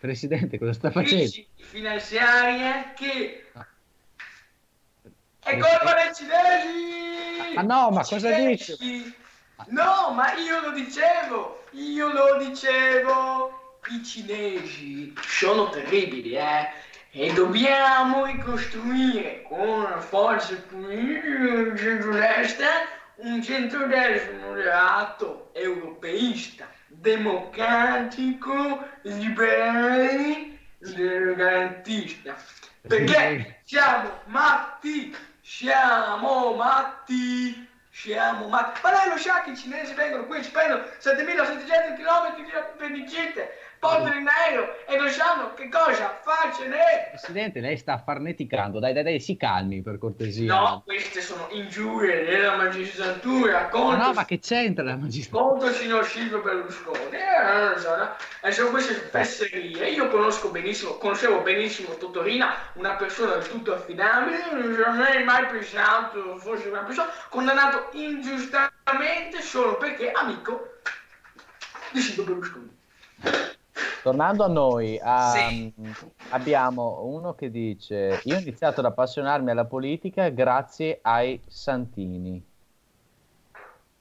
Presidente, 0.00 0.58
cosa 0.58 0.72
sta 0.72 0.90
facendo? 0.90 1.24
crisi 1.24 1.46
finanziaria 1.56 2.94
che 2.94 3.50
Ah. 3.52 3.66
è 5.40 5.58
colpa 5.58 5.94
dei 5.94 6.14
cinesi! 6.14 7.56
Ah, 7.56 7.62
no, 7.62 7.90
ma 7.90 8.02
cosa 8.02 8.30
dici? 8.34 9.14
No, 9.68 10.12
ma 10.14 10.34
io 10.34 10.60
lo 10.60 10.70
dicevo! 10.70 11.64
Io 11.76 12.10
lo 12.10 12.38
dicevo! 12.38 13.80
I 13.88 14.02
cinesi 14.02 15.12
sono 15.20 15.68
terribili, 15.68 16.32
eh! 16.32 16.70
E 17.10 17.34
dobbiamo 17.34 18.24
ricostruire 18.24 19.42
con 19.42 19.86
forze 20.00 20.56
politiche 20.56 21.28
un 21.28 21.76
centrodestra, 21.76 22.66
un 23.16 23.42
centrodestra 23.42 24.38
moderato, 24.38 25.50
europeista, 25.52 26.66
democratico, 26.88 28.82
liberale, 29.02 30.58
garantista. 30.78 32.36
Perché 32.88 33.60
siamo 33.64 34.22
matti, 34.24 35.14
siamo 35.42 36.54
matti, 36.54 37.68
siamo 37.96 38.46
matti. 38.46 38.80
Ma 38.82 38.90
lei 38.90 39.08
lo 39.08 39.16
sa 39.16 39.40
che 39.40 39.50
i 39.50 39.56
cinesi 39.56 39.94
vengono 39.94 40.26
qui, 40.26 40.44
ci 40.44 40.50
prendono 40.50 40.84
7700 40.98 41.94
km 41.94 42.44
di 42.44 42.52
appendicite 42.52 43.56
portano 43.78 44.14
in 44.14 44.26
aereo 44.26 44.84
e 44.86 44.96
non 44.96 45.08
sanno 45.10 45.54
che 45.54 45.68
cosa 45.68 46.18
farcene. 46.22 47.10
Presidente, 47.10 47.60
lei 47.60 47.76
sta 47.76 47.98
farneticando. 47.98 48.78
Dai, 48.78 48.92
dai, 48.92 49.02
dai, 49.02 49.20
si 49.20 49.36
calmi 49.36 49.82
per 49.82 49.98
cortesia. 49.98 50.54
No, 50.54 50.82
queste 50.84 51.20
sono 51.20 51.48
ingiurie 51.50 52.24
della 52.24 52.56
magistratura 52.56 53.68
contro, 53.68 53.96
Ma 53.96 54.06
no, 54.06 54.12
ma 54.12 54.24
che 54.24 54.38
c'entra 54.38 54.84
la 54.84 54.96
magistratura? 54.96 55.50
contro 55.50 55.68
il 55.68 55.74
signor 55.74 56.06
Silvio 56.06 56.40
Berlusconi. 56.40 56.98
Eh, 57.10 57.64
non 57.64 57.78
so, 57.78 57.96
no? 57.96 58.16
E 58.42 58.52
sono 58.52 58.70
queste 58.70 58.94
fesserie. 58.94 59.88
Io 59.90 60.08
conosco 60.08 60.50
benissimo, 60.50 60.92
conoscevo 60.98 61.40
benissimo 61.42 61.94
Totorina, 61.96 62.54
una 62.74 62.94
persona 62.94 63.34
del 63.34 63.48
tutto 63.48 63.74
affidabile, 63.74 64.38
non 64.52 64.82
avrei 64.84 65.24
mai 65.24 65.46
pensato 65.46 66.36
fosse 66.38 66.68
una 66.68 66.82
persona 66.82 67.08
condannato 67.28 67.88
ingiustamente 67.92 69.40
solo 69.40 69.76
perché 69.76 70.10
amico 70.10 70.78
di 71.92 72.00
Silvio 72.00 72.24
Berlusconi. 72.24 72.74
Tornando 74.06 74.44
a 74.44 74.46
noi, 74.46 75.00
a- 75.02 75.32
Sì. 75.32 75.72
abbiamo 76.28 77.00
uno 77.06 77.34
che 77.34 77.50
dice: 77.50 78.20
Io 78.22 78.36
ho 78.36 78.38
iniziato 78.38 78.78
ad 78.78 78.86
appassionarmi 78.86 79.50
alla 79.50 79.64
politica 79.64 80.28
grazie 80.28 81.00
ai 81.02 81.40
Santini. 81.48 82.40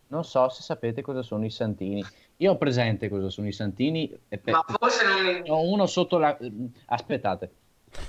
Non 0.10 0.24
so 0.24 0.48
se 0.50 0.62
sapete 0.62 1.02
cosa 1.02 1.24
sono 1.24 1.44
i 1.44 1.50
Santini. 1.50 2.06
Io 2.38 2.52
ho 2.52 2.56
presente 2.58 3.10
cosa 3.10 3.32
sono 3.32 3.48
i 3.48 3.52
Santini. 3.52 4.16
E 4.30 4.38
per- 4.38 4.54
Ma 4.54 4.64
forse 4.78 5.04
non 5.08 5.42
ho 5.48 5.62
uno 5.62 5.88
sotto 5.88 6.20
la. 6.20 6.38
Aspettate, 6.86 7.50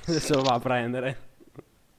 Adesso 0.07 0.35
lo 0.35 0.43
va 0.43 0.53
a 0.57 0.61
prendere. 0.61 1.17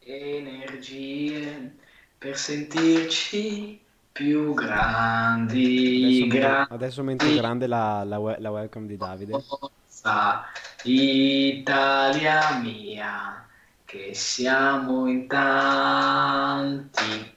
energie 0.01 1.75
per 2.19 2.37
sentirci 2.37 3.81
più 4.11 4.53
grandi, 4.53 6.03
Adesso, 6.03 6.27
grandi. 6.27 6.73
adesso 6.73 7.03
mentre 7.03 7.33
grande 7.35 7.65
la, 7.67 8.03
la, 8.03 8.17
la 8.39 8.51
welcome 8.51 8.85
di 8.87 8.95
Davide. 8.97 9.43
Forza 10.07 10.45
Italia 10.83 12.59
mia, 12.59 13.45
che 13.83 14.13
siamo 14.13 15.05
in 15.07 15.27
tanti 15.27 17.35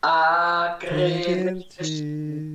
a 0.00 0.76
crederci 0.78 2.48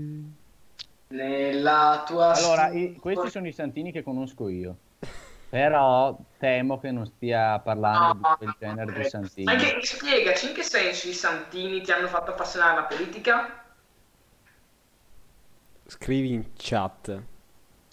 nella 1.07 2.03
tua 2.05 2.33
allora, 2.33 2.69
i- 2.69 2.81
storia. 2.81 2.99
questi 2.99 3.29
sono 3.31 3.47
i 3.47 3.51
Santini 3.51 3.91
che 3.91 4.03
conosco 4.03 4.49
io. 4.49 4.77
Però 5.49 6.15
temo 6.37 6.79
che 6.79 6.91
non 6.91 7.07
stia 7.07 7.57
parlando 7.59 8.19
di 8.19 8.35
quel 8.37 8.55
genere 8.59 8.93
di 8.93 9.09
Santini. 9.09 9.45
Ma 9.45 9.55
che, 9.55 9.79
spiegaci 9.81 10.49
in 10.49 10.53
che 10.53 10.63
senso 10.63 11.07
i 11.07 11.13
santini 11.13 11.81
ti 11.81 11.91
hanno 11.91 12.07
fatto 12.07 12.31
appassionare 12.31 12.77
alla 12.77 12.83
politica? 12.83 13.63
Scrivi 15.87 16.33
in 16.33 16.51
chat. 16.55 17.33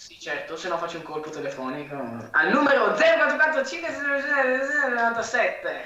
Sì, 0.03 0.18
certo, 0.18 0.57
se 0.57 0.68
no 0.68 0.78
faccio 0.78 0.96
un 0.96 1.05
colpo 1.05 1.30
telefonico 1.30 1.94
al 1.94 2.50
numero 2.50 2.92
0445 2.96 3.86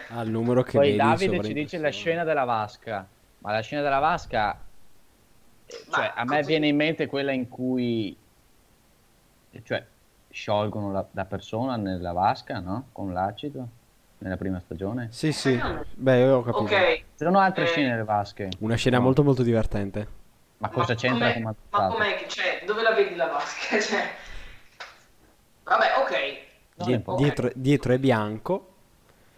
Al 0.08 0.28
numero 0.28 0.62
che 0.62 0.78
Poi 0.78 0.96
Davide 0.96 1.44
ci 1.44 1.52
dice 1.52 1.76
la 1.76 1.90
scena 1.90 2.24
della 2.24 2.44
vasca, 2.44 3.06
ma 3.40 3.52
la 3.52 3.60
scena 3.60 3.82
della 3.82 3.98
vasca, 3.98 4.58
eh, 5.66 5.84
cioè, 5.90 6.12
a 6.14 6.24
me 6.24 6.36
così- 6.36 6.48
viene 6.48 6.68
in 6.68 6.76
mente 6.76 7.06
quella 7.08 7.32
in 7.32 7.46
cui, 7.50 8.16
cioè, 9.62 9.84
sciolgono 10.30 10.92
la, 10.92 11.04
la 11.12 11.24
persona 11.26 11.76
nella 11.76 12.12
vasca, 12.12 12.58
no? 12.58 12.88
Con 12.92 13.12
l'acido, 13.12 13.68
nella 14.20 14.38
prima 14.38 14.58
stagione. 14.60 15.08
Sì, 15.10 15.30
sì. 15.30 15.60
Beh, 15.92 16.20
io 16.20 16.36
ho 16.38 16.42
capito. 16.42 16.62
Ok, 16.74 16.94
Ci 16.96 17.04
sono 17.24 17.38
altre 17.38 17.64
Eh, 17.64 17.66
scene 17.66 17.90
nelle 17.90 18.04
vasche. 18.04 18.48
Una 18.60 18.76
scena 18.76 18.96
No. 18.96 19.02
molto 19.04 19.22
molto 19.22 19.42
divertente. 19.42 20.24
Ma 20.58 20.70
cosa 20.70 20.94
Ma 20.94 20.98
c'entra 20.98 21.32
com'è- 21.32 21.42
con 21.42 21.54
Ma 21.68 21.86
com'è 21.88 22.16
che 22.16 22.24
c'è? 22.24 22.55
Vedi 22.96 23.14
la 23.14 23.26
vasca? 23.26 23.78
Cioè... 23.80 24.14
Vabbè, 25.64 25.86
ok. 26.00 26.44
No, 26.76 26.84
Die- 26.84 26.94
è 26.96 27.00
po- 27.00 27.14
dietro, 27.16 27.50
dietro 27.54 27.92
è 27.92 27.98
bianco. 27.98 28.72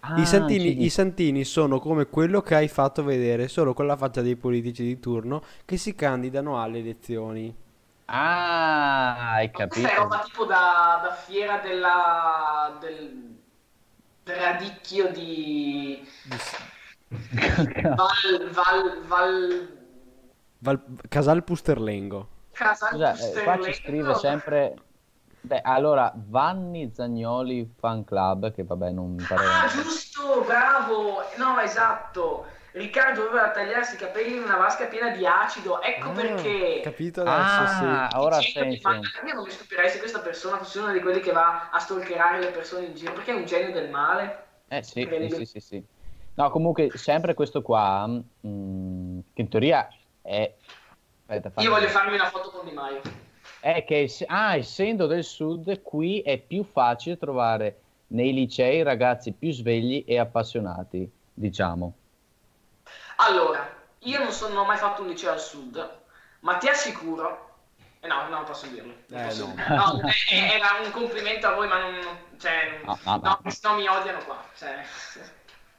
Ah, 0.00 0.20
I, 0.20 0.26
santini. 0.26 0.84
I 0.84 0.90
santini 0.90 1.44
sono 1.44 1.80
come 1.80 2.06
quello 2.06 2.40
che 2.40 2.54
hai 2.54 2.68
fatto 2.68 3.02
vedere 3.02 3.48
solo 3.48 3.74
con 3.74 3.86
la 3.86 3.96
faccia 3.96 4.22
dei 4.22 4.36
politici 4.36 4.84
di 4.84 5.00
turno 5.00 5.42
che 5.64 5.76
si 5.76 5.94
candidano 5.94 6.60
alle 6.62 6.78
elezioni. 6.78 7.54
Ah, 8.06 9.32
hai 9.34 9.50
Questa 9.50 9.74
è 9.76 9.82
capito. 9.82 10.02
roba 10.02 10.22
tipo 10.24 10.44
da, 10.44 11.00
da 11.02 11.12
fiera 11.14 11.58
della... 11.58 12.76
del... 12.80 13.36
del 14.22 14.36
radicchio 14.36 15.10
di... 15.12 16.06
Val... 17.94 18.50
Val... 18.52 19.02
Val... 19.06 19.76
Val- 20.58 20.84
Casal 21.08 21.42
Pusterlengo. 21.44 22.28
Scusa, 22.74 23.16
eh, 23.16 23.42
qua 23.42 23.58
ci 23.60 23.72
scrive 23.72 24.14
sempre... 24.14 24.74
Beh, 25.40 25.60
allora, 25.62 26.12
Vanni 26.14 26.90
Zagnoli 26.92 27.72
Fan 27.78 28.04
Club, 28.04 28.52
che 28.52 28.64
vabbè 28.64 28.90
non 28.90 29.14
mi 29.14 29.24
pare... 29.26 29.42
Ah, 29.44 29.66
giusto, 29.68 30.44
bravo. 30.44 31.22
No, 31.36 31.58
esatto. 31.60 32.46
Riccardo 32.72 33.22
doveva 33.22 33.50
tagliarsi 33.50 33.94
i 33.94 33.98
capelli 33.98 34.36
in 34.36 34.42
una 34.42 34.56
vasca 34.56 34.86
piena 34.86 35.10
di 35.10 35.26
acido. 35.26 35.80
Ecco 35.80 36.10
Ah, 36.10 36.12
perché. 36.12 36.80
Capito 36.82 37.22
adesso, 37.22 37.32
Ah, 37.32 38.10
ora 38.16 38.38
Dicendo 38.38 38.70
che 38.74 38.80
senso. 38.80 38.88
ma- 38.88 39.28
Io 39.28 39.34
non 39.34 39.44
mi 39.44 39.50
stupirei 39.50 39.88
se 39.88 39.98
questa 39.98 40.20
persona 40.20 40.58
fosse 40.58 40.78
una 40.80 40.92
di 40.92 41.00
quelli 41.00 41.20
che 41.20 41.32
va 41.32 41.70
a 41.70 41.78
stalkerare 41.78 42.40
le 42.40 42.50
persone 42.50 42.86
in 42.86 42.94
giro, 42.94 43.12
perché 43.14 43.32
è 43.32 43.36
un 43.36 43.46
genio 43.46 43.72
del 43.72 43.88
male. 43.90 44.44
Eh 44.68 44.82
sì, 44.82 45.08
sì, 45.10 45.28
sì, 45.30 45.44
sì, 45.44 45.60
sì. 45.60 45.84
No, 46.34 46.50
comunque, 46.50 46.90
sempre 46.94 47.34
questo 47.34 47.62
qua, 47.62 48.06
mm, 48.06 49.18
che 49.32 49.40
in 49.40 49.48
teoria 49.48 49.88
è... 50.20 50.54
Aspetta, 51.28 51.50
fammi- 51.50 51.66
Io 51.66 51.72
voglio 51.74 51.88
farmi 51.88 52.14
una 52.14 52.30
foto 52.30 52.50
con 52.50 52.64
Di 52.66 52.72
Maio. 52.72 53.02
È 53.60 53.84
che, 53.84 54.10
ah, 54.28 54.56
essendo 54.56 55.06
del 55.06 55.24
sud, 55.24 55.82
qui 55.82 56.20
è 56.22 56.38
più 56.38 56.64
facile 56.64 57.18
trovare 57.18 57.80
nei 58.08 58.32
licei 58.32 58.82
ragazzi 58.82 59.32
più 59.32 59.52
svegli 59.52 60.04
e 60.06 60.18
appassionati, 60.18 61.10
diciamo. 61.34 61.92
Allora, 63.16 63.68
io 64.00 64.18
non, 64.20 64.32
so- 64.32 64.48
non 64.48 64.58
ho 64.58 64.64
mai 64.64 64.78
fatto 64.78 65.02
un 65.02 65.08
liceo 65.08 65.32
al 65.32 65.40
sud, 65.40 65.98
ma 66.40 66.56
ti 66.56 66.68
assicuro. 66.68 67.46
Eh 68.00 68.06
no, 68.06 68.22
no, 68.22 68.28
non 68.28 68.44
posso 68.44 68.66
dirlo. 68.68 68.94
Non 69.08 69.20
Eh, 69.20 69.24
posso 69.26 69.46
no. 69.48 69.54
dirlo. 69.54 69.74
No, 69.74 70.00
eh, 70.30 70.54
era 70.54 70.68
un 70.82 70.90
complimento 70.92 71.46
a 71.48 71.54
voi, 71.54 71.68
ma 71.68 71.78
non. 71.80 71.98
cioè, 72.38 72.80
No, 72.84 72.98
no, 73.04 73.16
no, 73.22 73.40
no. 73.42 73.50
se 73.50 73.68
no 73.68 73.74
mi 73.74 73.86
odiano 73.86 74.24
qua. 74.24 74.42
Cioè. 74.56 74.82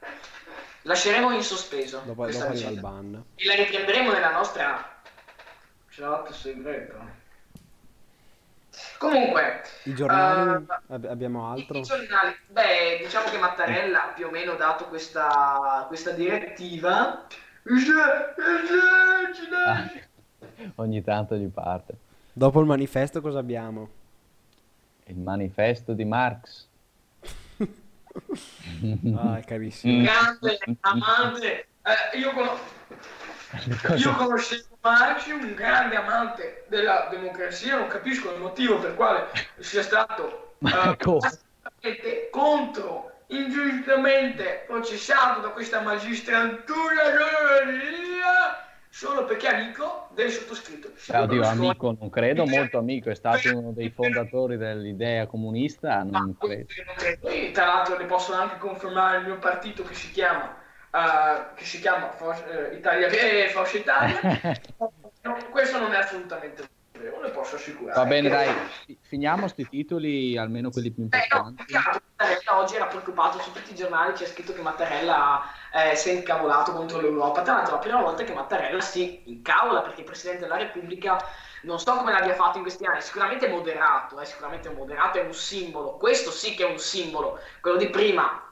Lasceremo 0.82 1.30
in 1.32 1.42
sospeso 1.42 2.00
Dopo, 2.04 2.22
questa 2.22 2.46
dopo 2.46 2.58
il 2.58 2.80
ban. 2.80 3.24
e 3.34 3.44
la 3.46 3.54
riprenderemo 3.54 4.12
nella 4.12 4.30
nostra 4.32 4.99
chat 6.00 6.32
segreto. 6.32 7.18
Comunque, 8.98 9.62
I 9.84 9.94
giornali, 9.94 10.66
ab- 10.88 11.04
abbiamo 11.06 11.46
i, 11.54 11.60
altro? 11.60 11.78
i 11.78 11.82
giornali, 11.82 12.34
beh, 12.48 12.98
diciamo 13.02 13.28
che 13.28 13.38
Mattarella 13.38 14.04
ha 14.04 14.12
più 14.12 14.26
o 14.26 14.30
meno 14.30 14.54
dato 14.54 14.86
questa, 14.86 15.84
questa 15.88 16.12
direttiva. 16.12 17.26
Ah, 19.66 19.90
ogni 20.76 21.02
tanto 21.02 21.34
gli 21.36 21.48
parte. 21.48 21.94
Dopo 22.32 22.60
il 22.60 22.66
manifesto 22.66 23.20
cosa 23.20 23.38
abbiamo? 23.38 23.88
Il 25.04 25.18
manifesto 25.18 25.92
di 25.92 26.04
Marx. 26.04 26.68
Ah, 29.14 29.38
è 29.38 29.44
carissimo. 29.44 30.02
grande 30.02 30.58
amante. 30.80 31.68
eh, 31.82 32.18
io, 32.18 32.32
cono- 33.82 33.98
io 33.98 34.14
conoscevo 34.14 34.78
Marx, 34.80 35.26
un 35.26 35.54
grande 35.54 35.96
amante 35.96 36.64
della 36.68 37.08
democrazia, 37.10 37.76
non 37.76 37.88
capisco 37.88 38.32
il 38.32 38.40
motivo 38.40 38.78
per 38.78 38.94
quale 38.94 39.26
sia 39.58 39.82
stato 39.82 40.54
assolutamente 40.62 42.28
contro, 42.30 43.12
ingiustamente 43.28 44.64
processato 44.66 45.40
da 45.40 45.48
questa 45.48 45.80
magistratura 45.80 47.02
solo 48.90 49.24
perché 49.24 49.48
è 49.48 49.54
amico 49.54 50.08
del 50.14 50.30
sottoscritto. 50.30 50.90
Cioè, 50.96 51.22
oddio, 51.22 51.46
amico, 51.46 51.96
non 51.98 52.10
credo 52.10 52.44
molto 52.44 52.78
amico, 52.78 53.08
è 53.08 53.14
stato 53.14 53.56
uno 53.56 53.72
dei 53.72 53.90
fondatori 53.90 54.56
dell'idea 54.56 55.26
comunista, 55.26 56.02
non 56.02 56.36
credo. 56.36 56.66
non 56.84 56.94
credo. 56.96 57.28
E 57.28 57.50
tra 57.52 57.66
l'altro 57.66 57.96
le 57.96 58.04
posso 58.04 58.34
anche 58.34 58.58
confermare 58.58 59.18
il 59.18 59.26
mio 59.26 59.38
partito 59.38 59.84
che 59.84 59.94
si 59.94 60.10
chiama, 60.10 60.54
eh, 60.90 61.44
che 61.54 61.64
si 61.64 61.80
chiama 61.80 62.10
For- 62.10 62.70
eh, 62.72 62.76
Italia, 62.76 63.08
eh, 63.08 63.48
Forza 63.48 63.76
Italia. 63.76 64.20
No, 64.78 65.36
questo 65.50 65.78
non 65.78 65.92
è 65.92 65.98
assolutamente 65.98 66.68
vero, 66.92 67.20
le 67.20 67.30
posso 67.30 67.56
assicurare. 67.56 67.98
Va 67.98 68.06
bene, 68.06 68.28
dai, 68.28 68.52
fi- 68.84 68.98
finiamo 69.00 69.48
sti 69.48 69.68
titoli, 69.68 70.36
almeno 70.36 70.70
quelli 70.70 70.90
più 70.90 71.08
Eh, 71.10 71.16
no, 71.30 71.36
importanti. 71.38 71.74
altro 71.74 72.00
Mattarella 72.20 72.58
oggi 72.58 72.74
era 72.74 72.86
preoccupato 72.86 73.38
su 73.38 73.52
tutti 73.52 73.72
i 73.72 73.74
giornali 73.74 74.12
c'è 74.12 74.26
scritto 74.26 74.52
che 74.52 74.60
Mattarella 74.60 75.42
eh, 75.72 75.96
si 75.96 76.10
è 76.10 76.12
incavolato 76.12 76.72
contro 76.72 77.00
l'Europa. 77.00 77.40
Tra 77.42 77.54
l'altro, 77.54 77.72
è 77.72 77.76
la 77.76 77.82
prima 77.82 78.02
volta 78.02 78.24
che 78.24 78.34
Mattarella 78.34 78.80
si 78.82 79.22
incavola 79.24 79.80
perché 79.80 80.00
il 80.00 80.06
Presidente 80.06 80.42
della 80.42 80.58
Repubblica 80.58 81.16
non 81.62 81.78
so 81.78 81.94
come 81.96 82.12
l'abbia 82.12 82.34
fatto 82.34 82.56
in 82.58 82.62
questi 82.62 82.84
anni. 82.84 83.00
Sicuramente 83.00 83.46
è 83.46 83.50
moderato, 83.50 84.18
è 84.18 84.24
sicuramente 84.26 84.68
moderato, 84.70 85.18
è 85.18 85.24
un 85.24 85.32
simbolo. 85.32 85.96
Questo 85.96 86.30
sì 86.30 86.54
che 86.54 86.66
è 86.66 86.70
un 86.70 86.78
simbolo. 86.78 87.38
Quello 87.62 87.78
di 87.78 87.88
prima, 87.88 88.49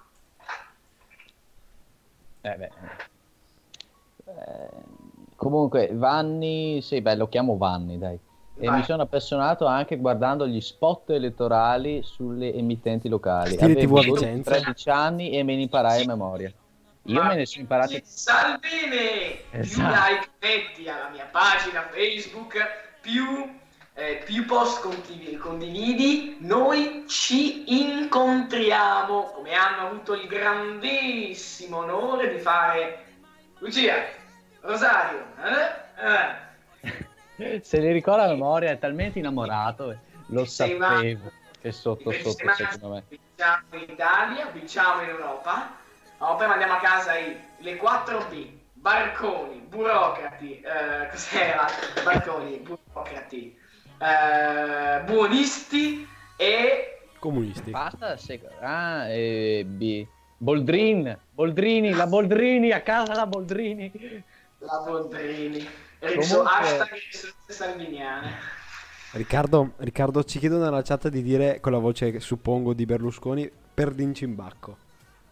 Eh, 2.53 2.57
beh. 2.57 2.71
Eh, 4.27 4.69
comunque, 5.37 5.91
Vanni, 5.93 6.81
sì, 6.83 7.01
beh, 7.01 7.17
lo 7.17 7.29
chiamo 7.29 7.57
Vanni, 7.57 7.99
dai. 7.99 8.19
e 8.61 8.67
Vai. 8.67 8.79
mi 8.79 8.85
sono 8.85 9.03
appassionato 9.03 9.67
anche 9.67 9.97
guardando 9.97 10.47
gli 10.47 10.61
spot 10.61 11.11
elettorali 11.11 12.03
sulle 12.03 12.53
emittenti 12.53 13.09
locali. 13.09 13.53
Stile 13.53 13.75
TV 13.77 13.97
a 13.97 13.99
Avevo 14.01 14.15
Vicenza. 14.15 14.51
13 14.51 14.91
anni 14.91 15.31
e 15.31 15.43
me 15.45 15.55
ne 15.55 15.63
imparai 15.63 16.03
a 16.03 16.07
memoria. 16.07 16.53
Io 17.05 17.23
me 17.25 17.37
ne 17.37 17.47
sono 17.47 17.63
imparati 17.63 18.03
Salvini! 18.05 19.39
Più 19.51 19.61
Esatto. 19.61 19.95
like 19.95 20.29
metti 20.41 20.89
alla 20.89 21.09
mia 21.11 21.27
pagina 21.31 21.89
Facebook, 21.91 22.55
più, 23.01 23.58
eh, 23.99 24.23
più 24.25 24.45
post 24.47 24.81
condivi- 24.81 25.37
condividi, 25.37 26.37
noi 26.39 27.05
ci 27.09 27.83
incontriamo, 27.83 29.25
come 29.25 29.55
hanno 29.55 29.89
avuto 29.89 30.15
il 30.15 30.29
grandissimo 30.29 31.79
onore 31.79 32.33
di 32.33 32.39
fare 32.39 33.07
Lucia, 33.59 33.97
Rosario, 34.61 35.27
eh? 35.43 36.47
Eh. 37.37 37.61
Se 37.61 37.81
li 37.81 37.91
ricorda 37.91 38.25
a 38.25 38.29
memoria, 38.29 38.71
è 38.71 38.79
talmente 38.79 39.19
innamorato, 39.19 39.91
eh, 39.91 39.99
lo 40.27 40.45
sapevo 40.45 41.33
che 41.61 41.73
sotto 41.73 42.13
sotto 42.13 42.53
se 42.55 42.67
secondo 42.71 42.95
me. 42.95 43.05
Vinciamo 43.09 43.65
in 43.71 43.81
Italia, 43.81 44.47
vinciamo 44.53 45.03
in 45.03 45.09
Europa, 45.09 45.75
ma 46.19 46.35
poi 46.35 46.47
mandiamo 46.47 46.75
a 46.75 46.79
casa 46.79 47.19
i, 47.19 47.37
le 47.59 47.77
4B, 47.77 48.49
barconi, 48.75 49.59
burocrati, 49.59 50.61
eh, 50.61 51.09
cos'era? 51.11 51.67
Barconi, 52.05 52.59
burocrati, 52.59 53.67
eh, 53.99 55.03
buonisti 55.05 56.07
e... 56.37 57.01
Comunisti. 57.19 57.71
Basta, 57.71 58.17
se... 58.17 58.41
ah, 58.61 59.09
e 59.09 59.65
B. 59.67 60.07
Boldrin, 60.37 61.19
Boldrini, 61.33 61.91
la 61.93 62.07
Boldrini, 62.07 62.71
a 62.71 62.81
casa 62.83 63.13
la 63.15 63.27
Boldrini. 63.27 63.91
La 64.59 64.83
Boldrini. 64.87 65.59
Comunque- 65.99 66.17
Riso- 66.17 66.45
Hashtag 66.45 66.99
salviniane. 67.49 68.31
Riccardo, 69.13 69.73
Riccardo, 69.79 70.23
ci 70.23 70.39
chiedono 70.39 70.65
nella 70.65 70.83
chat 70.83 71.09
di 71.09 71.23
dire 71.23 71.59
con 71.61 71.73
la 71.73 71.79
voce 71.79 72.13
che 72.13 72.21
suppongo 72.21 72.73
di 72.73 72.85
Berlusconi 72.87 73.51
per 73.75 73.91
Dincimbacco. 73.93 74.77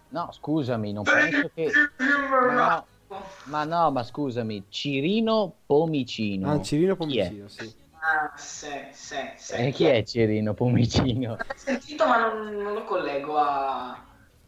No, 0.09 0.31
scusami, 0.33 0.93
non 0.93 1.05
penso 1.05 1.51
che... 1.55 1.71
Ma 1.99 2.85
no, 3.09 3.25
ma 3.45 3.65
no, 3.65 3.91
ma 3.93 4.03
scusami, 4.03 4.65
Cirino 4.69 5.53
Pomicino. 5.67 6.51
Ah, 6.51 6.63
Cirino? 6.63 6.97
Pomicino, 6.97 7.47
sì. 7.49 7.73
Ah, 8.09 8.33
sì, 8.37 8.69
sì, 8.93 9.17
sì. 9.35 9.53
Eh, 9.55 9.73
chi 9.73 9.85
è 9.87 10.05
Cirino 10.05 10.55
Pomicino? 10.55 11.31
L'ho 11.31 11.45
sentito 11.57 12.07
ma 12.07 12.19
non, 12.19 12.55
non 12.55 12.73
lo 12.73 12.85
collego 12.85 13.37
a... 13.37 14.01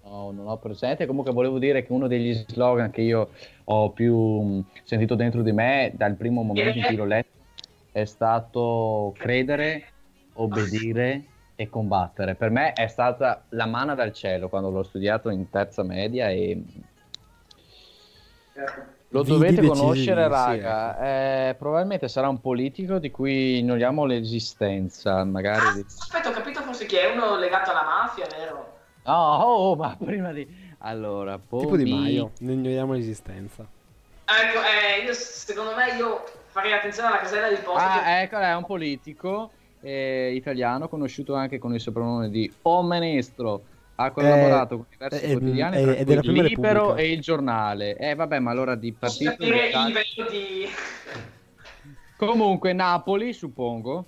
No, 0.04 0.30
non 0.30 0.46
ho 0.46 0.58
presente. 0.58 1.06
Comunque 1.06 1.32
volevo 1.32 1.58
dire 1.58 1.84
che 1.84 1.92
uno 1.92 2.06
degli 2.06 2.32
slogan 2.32 2.90
che 2.92 3.00
io 3.00 3.30
ho 3.64 3.90
più 3.90 4.16
mh, 4.16 4.64
sentito 4.84 5.16
dentro 5.16 5.42
di 5.42 5.50
me 5.50 5.90
dal 5.92 6.14
primo 6.14 6.42
momento 6.42 6.78
in 6.78 6.84
cui 6.84 6.94
l'ho 6.94 7.04
letto 7.04 7.30
è 7.90 8.04
stato 8.04 9.12
credere, 9.16 9.92
obbedire 10.34 11.24
e 11.56 11.68
combattere. 11.68 12.36
Per 12.36 12.50
me 12.50 12.74
è 12.74 12.86
stata 12.86 13.44
la 13.50 13.66
manna 13.66 13.96
dal 13.96 14.12
cielo 14.12 14.48
quando 14.48 14.70
l'ho 14.70 14.84
studiato 14.84 15.30
in 15.30 15.50
terza 15.50 15.82
media 15.82 16.30
e 16.30 16.62
lo 19.10 19.22
dovete 19.22 19.66
conoscere, 19.66 20.24
sì, 20.24 20.28
raga. 20.28 20.98
Eh, 21.48 21.54
probabilmente 21.54 22.08
sarà 22.08 22.28
un 22.28 22.40
politico 22.40 22.98
di 22.98 23.10
cui 23.10 23.58
ignoriamo 23.58 24.04
l'esistenza, 24.04 25.24
magari. 25.24 25.80
Ah, 25.80 25.84
aspetta, 25.86 26.28
ho 26.28 26.32
capito 26.32 26.60
forse 26.62 26.86
chi 26.86 26.96
è, 26.96 27.10
uno 27.12 27.36
legato 27.36 27.70
alla 27.70 27.84
mafia, 27.84 28.26
vero? 28.36 28.76
No, 29.04 29.14
oh, 29.14 29.70
oh, 29.70 29.76
ma 29.76 29.96
prima 30.02 30.32
di... 30.32 30.66
Allora, 30.80 31.38
Tipo 31.38 31.76
Di 31.76 31.90
Maio, 31.90 32.32
ne 32.40 32.52
ignoriamo 32.52 32.92
l'esistenza. 32.92 33.66
Ecco, 34.24 34.58
eh, 34.60 35.04
io, 35.04 35.12
secondo 35.14 35.74
me 35.74 35.96
io 35.96 36.22
farei 36.48 36.72
attenzione 36.72 37.08
alla 37.08 37.18
casella 37.18 37.48
di 37.48 37.56
posta. 37.56 37.92
che- 37.94 37.98
Ah, 38.04 38.20
ecco, 38.20 38.36
è 38.38 38.54
un 38.54 38.66
politico 38.66 39.50
eh, 39.80 40.32
italiano 40.34 40.88
conosciuto 40.88 41.34
anche 41.34 41.58
con 41.58 41.72
il 41.72 41.80
soprannome 41.80 42.28
di 42.28 42.52
O 42.62 42.82
Ministro. 42.82 43.62
Ha 44.00 44.12
collaborato 44.12 44.76
con 44.76 44.86
diversi 44.88 45.24
eh, 45.24 45.30
quotidiani, 45.32 45.76
eh, 45.76 45.82
tra 45.82 46.04
della 46.04 46.20
Prima 46.20 46.42
Libero 46.42 46.72
Repubblica. 46.80 47.02
e 47.02 47.12
il 47.12 47.20
giornale. 47.20 47.96
Eh, 47.96 48.14
vabbè, 48.14 48.38
ma 48.38 48.52
allora 48.52 48.76
di 48.76 48.92
partito. 48.92 49.30
capire 49.32 49.70
di- 49.70 49.76
il 49.76 49.84
livello 49.86 50.30
di... 50.30 50.66
Comunque, 52.16 52.72
Napoli, 52.72 53.32
suppongo, 53.32 54.04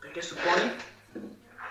Perché 0.00 0.22
supponi? 0.22 0.70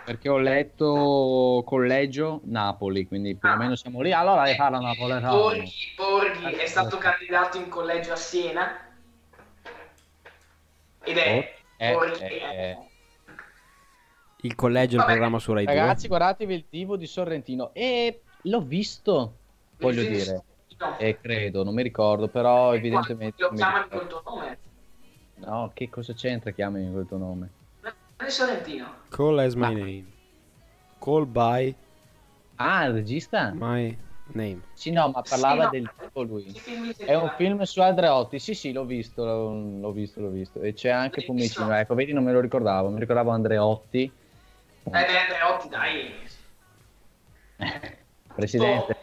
perché 0.05 0.29
ho 0.29 0.37
letto 0.37 1.63
collegio 1.65 2.41
Napoli, 2.45 3.05
quindi 3.07 3.35
più 3.35 3.49
o 3.49 3.57
meno 3.57 3.75
siamo 3.75 4.01
lì. 4.01 4.13
Allora, 4.13 4.43
le 4.43 4.55
parla 4.55 4.79
napoletano. 4.79 5.35
Borghi, 5.35 5.71
Borghi 5.97 6.55
è 6.55 6.67
stato 6.67 6.97
candidato 6.99 7.57
in 7.57 7.67
collegio 7.67 8.13
a 8.13 8.15
Siena. 8.15 8.79
Ed 11.03 11.17
è... 11.17 11.53
Eh, 11.75 11.91
Borghi 11.91 12.23
eh, 12.23 12.39
è- 12.39 12.77
Il 14.45 14.53
collegio, 14.55 14.93
il 14.93 14.99
Vabbè. 14.99 15.11
programma 15.11 15.39
su 15.39 15.53
Rai 15.53 15.65
2. 15.65 15.73
Ragazzi, 15.73 16.07
guardatevi 16.07 16.53
il 16.53 16.65
TV 16.69 16.95
di 16.97 17.07
Sorrentino. 17.07 17.71
E 17.73 18.21
l'ho 18.43 18.61
visto, 18.61 19.33
voglio 19.79 20.01
il 20.01 20.05
film- 20.07 20.17
dire. 20.19 20.43
No. 20.77 20.97
E 20.99 21.19
credo, 21.19 21.63
non 21.63 21.73
mi 21.73 21.81
ricordo, 21.81 22.27
però 22.27 22.73
E 22.73 22.77
evidentemente... 22.77 23.41
Lo 23.41 23.47
non 23.47 23.55
mi 23.55 23.61
chiamano 23.63 23.83
ricordo. 23.85 24.07
col 24.07 24.21
tuo 24.23 24.35
nome. 24.35 24.57
No, 25.37 25.71
che 25.73 25.89
cosa 25.89 26.13
c'entra 26.13 26.51
chiamami 26.51 26.91
col 26.93 27.07
tuo 27.07 27.17
nome? 27.17 27.49
Non 27.81 27.93
è 28.17 28.29
Sorrentino. 28.29 28.87
Call 29.09 29.39
as 29.39 29.53
my 29.55 29.61
Ma- 29.61 29.69
name. 29.69 30.05
Call 30.99 31.25
by 31.25 31.75
Ah, 32.57 32.85
il 32.85 32.93
regista? 32.93 33.51
my 33.55 33.97
name. 34.33 34.61
Sì, 34.73 34.91
no, 34.91 35.09
ma 35.09 35.21
parlava 35.27 35.69
Sì, 35.71 35.79
no. 35.79 35.87
del 35.87 35.91
tipo 36.03 36.21
lui. 36.23 36.45
È 36.97 37.15
un 37.15 37.31
film 37.35 37.61
su 37.63 37.81
Andreotti, 37.81 38.37
sì 38.39 38.53
sì, 38.53 38.71
l'ho 38.73 38.85
visto, 38.85 39.23
l'ho, 39.25 39.79
l'ho 39.79 39.91
visto, 39.91 40.19
l'ho 40.21 40.29
visto. 40.29 40.61
E 40.61 40.73
c'è 40.73 40.89
anche 40.89 41.25
visto? 41.29 41.69
ecco, 41.71 41.95
vedi 41.95 42.13
non 42.13 42.23
me 42.23 42.31
lo 42.31 42.41
ricordavo, 42.41 42.89
mi 42.89 42.99
ricordavo 42.99 43.31
Andreotti. 43.31 44.11
Eh 44.86 45.05
beh, 45.05 45.17
Andreotti, 45.17 45.69
dai. 45.69 46.27
Presidente. 48.36 48.97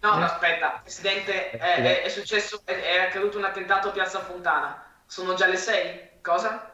No, 0.00 0.14
no, 0.16 0.24
aspetta, 0.24 0.80
Presidente, 0.82 1.50
è, 1.50 1.58
è- 1.58 2.02
è 2.02 2.08
successo, 2.08 2.62
è, 2.64 2.72
è 2.72 2.98
accaduto 3.00 3.38
un 3.38 3.44
attentato 3.44 3.88
a 3.88 3.92
Piazza 3.92 4.20
Fontana. 4.20 4.82
Sono 5.06 5.34
già 5.34 5.46
le 5.46 5.56
6? 5.56 6.10
Cosa? 6.22 6.72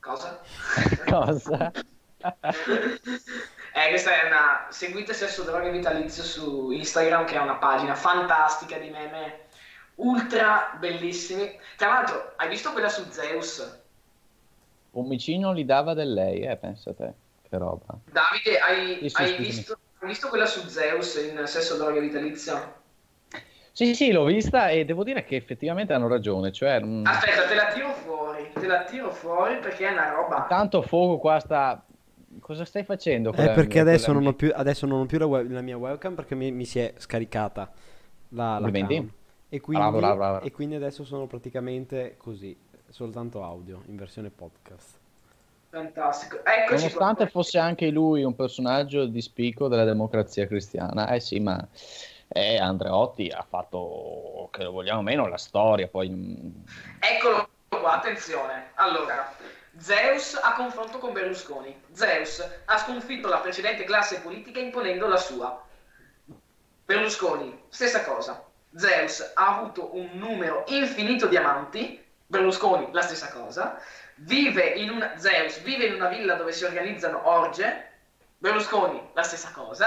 Cosa? 0.00 0.40
Cosa? 1.08 1.70
eh, 1.70 3.88
questa 3.88 4.22
è 4.22 4.26
una... 4.26 4.66
Seguite 4.70 5.12
Sesso, 5.14 5.42
Droga 5.44 5.70
Vitalizio 5.70 6.22
su 6.22 6.70
Instagram, 6.70 7.24
che 7.26 7.34
è 7.36 7.40
una 7.40 7.56
pagina 7.56 7.94
fantastica 7.94 8.76
di 8.78 8.90
meme 8.90 9.46
ultra 9.96 10.76
bellissimi. 10.78 11.58
Tra 11.76 11.88
l'altro, 11.88 12.32
hai 12.36 12.48
visto 12.48 12.72
quella 12.72 12.88
su 12.88 13.04
Zeus? 13.10 13.80
Pomicino 14.90 15.54
gli 15.54 15.64
dava 15.64 15.94
del 15.94 16.12
lei, 16.12 16.40
eh, 16.42 16.56
pensa 16.56 16.92
te, 16.94 17.12
che 17.48 17.58
roba. 17.58 17.98
Davide, 18.04 18.58
hai, 18.58 18.98
Sì, 19.02 19.08
sì, 19.08 19.22
hai 19.22 19.36
visto, 19.36 19.78
hai 20.00 20.08
visto 20.08 20.28
quella 20.28 20.46
su 20.46 20.66
Zeus 20.68 21.16
in 21.16 21.46
Sesso, 21.46 21.76
Droga 21.76 21.96
e 21.96 22.00
Vitalizio? 22.00 22.76
Sì, 23.72 23.94
sì, 23.94 24.10
l'ho 24.10 24.24
vista 24.24 24.70
e 24.70 24.84
devo 24.84 25.04
dire 25.04 25.24
che 25.24 25.36
effettivamente 25.36 25.92
hanno 25.92 26.08
ragione, 26.08 26.50
cioè... 26.50 26.80
mm, 26.82 27.06
Aspetta, 27.06 27.46
te 27.46 27.54
la 27.54 27.66
tiro 27.72 27.92
fuori, 27.92 28.50
te 28.52 28.66
la 28.66 28.82
tiro 28.82 29.10
fuori 29.12 29.58
perché 29.58 29.86
è 29.88 29.92
una 29.92 30.10
roba... 30.12 30.46
Tanto 30.48 30.82
fuoco 30.82 31.18
qua 31.18 31.38
sta... 31.38 31.84
Cosa 32.40 32.64
stai 32.64 32.84
facendo? 32.84 33.32
Eh, 33.32 33.50
perché 33.50 33.80
adesso 33.80 34.12
non, 34.12 34.34
più, 34.34 34.50
adesso 34.54 34.84
non 34.86 35.00
ho 35.00 35.06
più 35.06 35.18
la, 35.18 35.26
web- 35.26 35.50
la 35.50 35.60
mia 35.60 35.76
webcam 35.76 36.14
perché 36.14 36.34
mi, 36.34 36.50
mi 36.50 36.64
si 36.64 36.78
è 36.78 36.92
scaricata 36.96 37.70
la, 38.30 38.58
la 38.58 38.70
cam. 38.70 39.10
E 39.48 39.60
quindi, 39.60 39.82
Bravo, 39.82 39.98
bravo, 39.98 40.16
bravo. 40.16 40.44
e 40.44 40.50
quindi 40.50 40.74
adesso 40.74 41.04
sono 41.04 41.26
praticamente 41.26 42.16
così, 42.18 42.56
soltanto 42.90 43.42
audio 43.42 43.82
in 43.86 43.96
versione 43.96 44.30
podcast. 44.30 44.97
Fantastico. 45.70 46.44
Eccoci 46.44 46.84
Nonostante 46.84 47.22
qua. 47.24 47.30
fosse 47.30 47.58
anche 47.58 47.90
lui 47.90 48.22
un 48.24 48.34
personaggio 48.34 49.04
di 49.06 49.20
spicco 49.20 49.68
della 49.68 49.84
democrazia 49.84 50.46
cristiana, 50.46 51.08
eh 51.10 51.20
sì, 51.20 51.40
ma 51.40 51.66
eh, 52.28 52.58
Andreotti 52.58 53.28
ha 53.28 53.44
fatto, 53.46 54.48
che 54.50 54.64
lo 54.64 54.72
vogliamo 54.72 55.00
o 55.00 55.02
meno, 55.02 55.26
la 55.28 55.36
storia, 55.36 55.86
poi... 55.86 56.08
mm, 56.08 56.50
Eccolo 57.00 57.48
qua, 57.68 57.96
attenzione. 57.96 58.70
Allora, 58.76 59.34
Zeus 59.76 60.38
a 60.42 60.54
confronto 60.54 60.98
con 60.98 61.12
Berlusconi. 61.12 61.74
Zeus 61.92 62.46
ha 62.64 62.78
sconfitto 62.78 63.28
la 63.28 63.38
precedente 63.38 63.84
classe 63.84 64.20
politica 64.20 64.58
imponendo 64.60 65.06
la 65.06 65.16
sua. 65.18 65.62
Berlusconi, 66.84 67.64
stessa 67.68 68.04
cosa. 68.04 68.42
Zeus 68.74 69.32
ha 69.34 69.58
avuto 69.58 69.94
un 69.96 70.08
numero 70.14 70.64
infinito 70.68 71.26
di 71.26 71.36
amanti. 71.36 72.02
Berlusconi, 72.26 72.88
la 72.92 73.02
stessa 73.02 73.30
cosa. 73.30 73.78
Vive 74.18 74.62
in 74.62 74.90
una... 74.90 75.16
Zeus 75.18 75.60
vive 75.62 75.86
in 75.86 75.94
una 75.94 76.08
villa 76.08 76.34
dove 76.34 76.52
si 76.52 76.64
organizzano 76.64 77.28
orge. 77.28 77.86
Berlusconi, 78.38 79.00
la 79.14 79.22
stessa 79.22 79.50
cosa. 79.52 79.86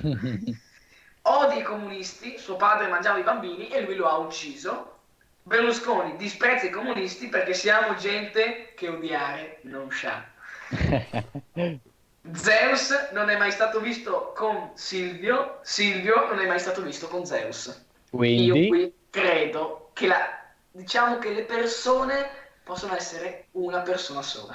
Odia 1.22 1.58
i 1.58 1.62
comunisti, 1.62 2.38
suo 2.38 2.56
padre 2.56 2.88
mangiava 2.88 3.18
i 3.18 3.22
bambini 3.22 3.68
e 3.68 3.82
lui 3.82 3.94
lo 3.94 4.08
ha 4.08 4.16
ucciso. 4.16 4.98
Berlusconi 5.42 6.16
disprezza 6.16 6.66
i 6.66 6.70
comunisti 6.70 7.28
perché 7.28 7.54
siamo 7.54 7.94
gente 7.94 8.72
che 8.74 8.88
odiare 8.88 9.58
non 9.62 9.90
sa. 9.90 10.24
Zeus 12.32 13.10
non 13.12 13.30
è 13.30 13.36
mai 13.36 13.50
stato 13.50 13.80
visto 13.80 14.32
con 14.36 14.70
Silvio, 14.74 15.58
Silvio 15.62 16.26
non 16.28 16.38
è 16.38 16.46
mai 16.46 16.60
stato 16.60 16.82
visto 16.82 17.08
con 17.08 17.24
Zeus. 17.24 17.66
Io 17.66 18.18
Quindi, 18.18 18.68
qui 18.68 18.94
credo 19.10 19.90
che 19.94 20.06
la, 20.06 20.38
diciamo 20.70 21.18
che 21.18 21.30
le 21.32 21.42
persone 21.42 22.39
possono 22.70 22.94
essere 22.94 23.46
una 23.52 23.80
persona 23.80 24.22
sola. 24.22 24.54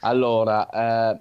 Allora, 0.00 0.68
eh, 0.68 1.18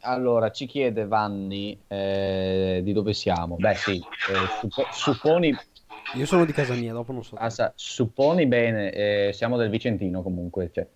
allora 0.00 0.50
ci 0.50 0.66
chiede 0.66 1.06
Vanni 1.06 1.80
eh, 1.88 2.80
di 2.84 2.92
dove 2.92 3.14
siamo. 3.14 3.56
Beh, 3.56 3.74
sì, 3.74 3.96
eh, 3.96 4.46
suppo- 4.60 4.86
supponi, 4.90 5.56
Io 6.14 6.26
sono 6.26 6.44
di 6.44 6.52
casa 6.52 6.74
mia, 6.74 6.92
dopo 6.92 7.12
non 7.12 7.24
so. 7.24 7.36
te. 7.36 7.62
ah, 7.62 7.72
supponi 7.74 8.44
bene, 8.46 8.90
eh, 8.92 9.30
siamo 9.32 9.56
del 9.56 9.70
Vicentino 9.70 10.22
comunque. 10.22 10.70
Cioè. 10.70 10.86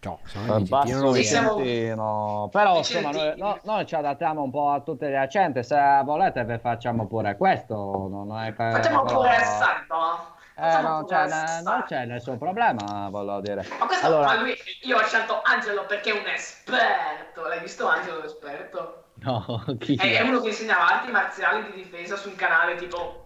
Ciao, 0.00 0.18
siamo 0.24 0.54
vedo. 0.54 0.84
siamo- 0.86 1.12
Vicentino. 1.12 2.48
Però 2.50 2.78
insomma, 2.78 3.10
noi, 3.10 3.34
no- 3.36 3.60
noi 3.64 3.84
ci 3.86 3.94
adattiamo 3.94 4.42
un 4.42 4.50
po' 4.50 4.70
a 4.70 4.80
tutte 4.80 5.10
le 5.10 5.18
accente. 5.18 5.62
Se 5.62 5.76
volete, 6.04 6.42
vi 6.46 6.56
facciamo 6.58 7.06
pure 7.06 7.36
questo. 7.36 8.08
Non 8.10 8.34
è 8.40 8.46
che- 8.54 8.70
Facciamo 8.70 9.02
pure 9.02 9.36
il 9.36 9.42
salto. 9.42 10.40
Eh, 10.54 10.60
Facciamo 10.60 10.88
non 10.88 11.06
c'è, 11.06 11.60
non 11.62 11.84
c'è 11.86 12.04
nessun 12.04 12.36
problema, 12.38 13.08
volevo 13.08 13.40
dire. 13.40 13.66
Ma 13.78 13.86
questo, 13.86 14.06
Allora- 14.06 14.26
ma 14.26 14.34
lui, 14.40 14.54
io 14.82 14.98
ho 14.98 15.02
scelto 15.04 15.40
Angelo 15.42 15.86
perché 15.86 16.10
è 16.12 16.18
un 16.18 16.26
esperto. 16.26 17.46
L'hai 17.46 17.60
visto 17.60 17.88
Angelo 17.88 18.20
l'esperto? 18.20 19.04
No, 19.14 19.64
chi 19.80 19.96
È, 19.96 20.18
è 20.18 20.20
uno 20.20 20.40
che 20.40 20.48
insegna 20.48 20.78
arti 20.78 21.10
marziali 21.10 21.64
di 21.70 21.82
difesa 21.82 22.16
su 22.16 22.28
un 22.28 22.36
canale 22.36 22.74
tipo. 22.74 23.20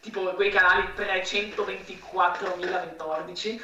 Tipo 0.00 0.22
quei 0.34 0.50
canali 0.50 0.88
324.014. 0.96 3.60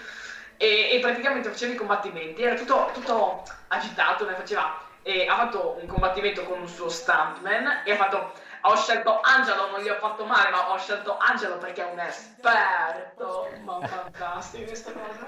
E, 0.56 0.90
e 0.92 0.98
praticamente 1.00 1.48
faceva 1.48 1.72
i 1.72 1.76
combattimenti. 1.76 2.42
Era 2.42 2.54
tutto, 2.54 2.90
tutto 2.92 3.42
agitato. 3.68 4.24
Ne 4.28 4.34
faceva. 4.34 4.80
E 5.02 5.26
ha 5.26 5.34
fatto 5.36 5.76
un 5.80 5.86
combattimento 5.88 6.44
con 6.44 6.60
un 6.60 6.68
suo 6.68 6.88
stuntman. 6.88 7.80
E 7.84 7.92
ha 7.92 7.96
fatto. 7.96 8.32
Ho 8.66 8.76
scelto 8.76 9.20
Angelo, 9.20 9.70
non 9.70 9.80
gli 9.82 9.88
ho 9.88 9.96
fatto 9.96 10.24
male, 10.24 10.50
ma 10.50 10.72
ho 10.72 10.78
scelto 10.78 11.16
Angelo 11.18 11.58
perché 11.58 11.86
è 11.86 11.92
un 11.92 11.98
esperto. 11.98 13.48
Ma 13.62 13.86
fantastico 13.86 14.64
questa 14.64 14.92
cosa. 14.92 15.26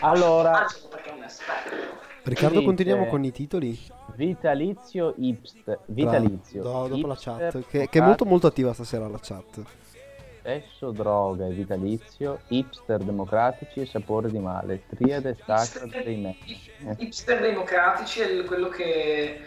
Allora- 0.00 0.62
Angelo 0.62 0.88
perché 0.88 1.10
è 1.10 1.12
un 1.12 1.22
esperto. 1.22 1.70
Riccardo, 2.24 2.54
Dite- 2.54 2.64
continuiamo 2.66 3.06
con 3.06 3.24
i 3.24 3.30
titoli. 3.32 3.78
Vitalizio 4.14 5.14
Hipster. 5.16 5.78
Vitalizio. 5.86 6.62
Do- 6.62 6.88
dopo 6.88 7.06
la 7.06 7.16
chat, 7.18 7.66
che, 7.68 7.88
che 7.88 7.98
è 7.98 8.02
molto 8.02 8.24
molto 8.24 8.46
attiva 8.48 8.72
stasera 8.72 9.06
la 9.08 9.18
chat. 9.20 9.62
Sesso, 10.42 10.90
droga 10.90 11.46
e 11.46 11.50
vitalizio, 11.50 12.40
hipster 12.48 12.98
democratici 12.98 13.78
e 13.80 13.86
sapore 13.86 14.28
di 14.28 14.40
male, 14.40 14.82
triade 14.88 15.36
sacra 15.46 15.86
dei 15.86 16.16
me. 16.16 16.36
Hipster 16.98 17.40
democratici 17.40 18.20
è 18.22 18.44
quello 18.44 18.68
che. 18.68 19.40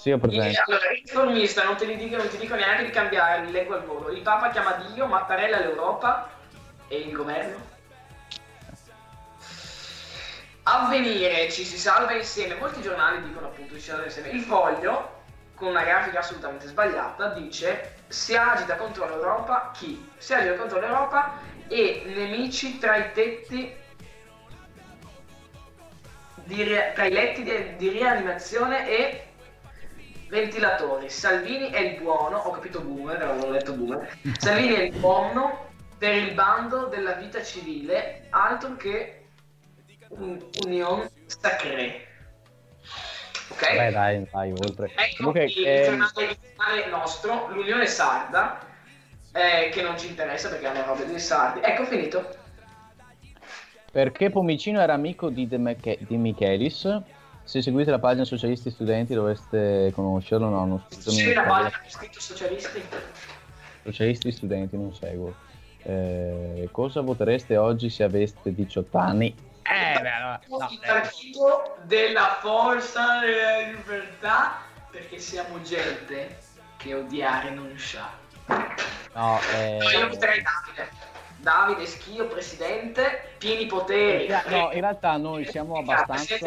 Sì, 0.00 0.12
ho 0.12 0.18
presente. 0.18 0.62
Allora, 0.66 0.92
il 0.92 1.02
riformista, 1.04 1.62
non 1.62 1.76
non 1.78 2.28
ti 2.28 2.38
dico 2.38 2.54
neanche 2.54 2.84
di 2.84 2.90
cambiare, 2.90 3.44
li 3.44 3.50
leggo 3.50 3.74
al 3.74 3.84
volo. 3.84 4.08
Il 4.08 4.22
Papa 4.22 4.48
chiama 4.48 4.72
Dio, 4.76 5.04
Mattarella 5.04 5.58
l'Europa 5.58 6.30
e 6.88 7.00
il 7.00 7.12
governo. 7.12 7.68
Avvenire, 10.62 11.50
ci 11.50 11.66
si 11.66 11.76
salva 11.76 12.12
insieme. 12.12 12.54
Molti 12.54 12.80
giornali 12.80 13.22
dicono 13.24 13.48
appunto 13.48 13.74
ci 13.74 13.80
si 13.80 13.90
salva 13.90 14.04
insieme. 14.04 14.30
Il 14.30 14.40
foglio, 14.40 15.20
con 15.54 15.68
una 15.68 15.84
grafica 15.84 16.20
assolutamente 16.20 16.66
sbagliata, 16.66 17.34
dice 17.34 17.96
si 18.08 18.34
agita 18.34 18.76
contro 18.76 19.06
l'Europa 19.06 19.70
chi? 19.74 20.08
Si 20.16 20.32
agita 20.32 20.54
contro 20.54 20.80
l'Europa 20.80 21.34
e 21.68 22.04
nemici 22.06 22.78
tra 22.78 22.96
i 22.96 23.12
tetti 23.12 23.76
di 26.44 26.64
tra 26.94 27.04
i 27.04 27.12
letti 27.12 27.42
di, 27.42 27.76
di 27.76 27.88
rianimazione 27.90 28.88
e 28.88 29.29
ventilatori. 30.30 31.10
Salvini 31.10 31.70
è 31.70 31.80
il 31.80 32.00
buono, 32.00 32.38
ho 32.38 32.50
capito 32.50 32.80
boomer, 32.80 33.20
avevo 33.20 33.50
letto 33.50 33.74
boomer. 33.74 34.18
Salvini 34.38 34.74
è 34.74 34.82
il 34.82 34.98
buono 34.98 35.68
per 35.98 36.14
il 36.14 36.32
bando 36.32 36.86
della 36.86 37.12
vita 37.12 37.42
civile, 37.42 38.28
altro 38.30 38.76
che 38.76 39.26
un, 40.08 40.38
union 40.64 41.06
sacré. 41.26 42.06
Ok? 43.50 43.76
Beh, 43.76 43.90
dai, 43.90 44.26
vai 44.30 44.52
oltre. 44.52 44.92
Ecco 44.94 45.16
Comunque, 45.16 45.44
il, 45.44 45.52
giornale, 45.52 46.22
il 46.22 46.38
giornale 46.56 46.86
nostro, 46.88 47.48
l'Unione 47.48 47.86
Sarda, 47.86 48.60
eh, 49.32 49.68
che 49.70 49.82
non 49.82 49.98
ci 49.98 50.06
interessa 50.06 50.48
perché 50.48 50.66
hanno 50.66 50.84
robe 50.84 51.04
dei 51.06 51.18
sardi. 51.18 51.60
Ecco, 51.62 51.84
finito. 51.84 52.38
perché 53.90 54.30
Pomicino 54.30 54.80
era 54.80 54.94
amico 54.94 55.28
di, 55.28 55.48
De 55.48 55.58
Miche- 55.58 55.98
di 56.00 56.16
Michelis? 56.16 57.02
Se 57.50 57.62
seguite 57.62 57.90
la 57.90 57.98
pagina 57.98 58.24
Socialisti 58.24 58.70
Studenti 58.70 59.12
dovreste 59.12 59.90
conoscerlo. 59.92 60.48
No, 60.48 60.64
non 60.66 60.68
una 60.68 61.34
non 61.34 61.46
pagina 61.48 61.80
con 61.80 61.90
scritto 61.90 62.20
socialisti. 62.20 62.80
Socialisti 63.82 64.30
Studenti 64.30 64.76
non 64.76 64.94
seguo. 64.94 65.34
Eh, 65.82 66.68
cosa 66.70 67.00
votereste 67.00 67.56
oggi 67.56 67.90
se 67.90 68.04
aveste 68.04 68.54
18 68.54 68.96
anni? 68.96 69.34
Eh, 69.64 70.00
beh, 70.00 70.10
allora, 70.10 70.40
no, 70.46 70.68
il 70.70 70.78
eh, 70.80 70.86
partito 70.86 71.76
della 71.86 72.38
forza 72.40 73.18
della 73.18 73.72
libertà 73.72 74.60
perché 74.88 75.18
siamo 75.18 75.60
gente 75.62 76.38
che 76.76 76.94
odiare 76.94 77.50
non 77.50 77.76
sa. 77.76 78.10
no, 79.14 79.40
eh, 79.56 79.78
Io 79.98 80.08
voterei 80.08 80.40
Davide. 80.40 80.88
Davide 81.38 81.86
Schio, 81.86 82.28
presidente, 82.28 83.32
pieni 83.38 83.66
poteri. 83.66 84.28
No, 84.28 84.70
in 84.72 84.80
realtà 84.82 85.16
noi 85.16 85.44
siamo 85.46 85.78
abbastanza 85.78 86.38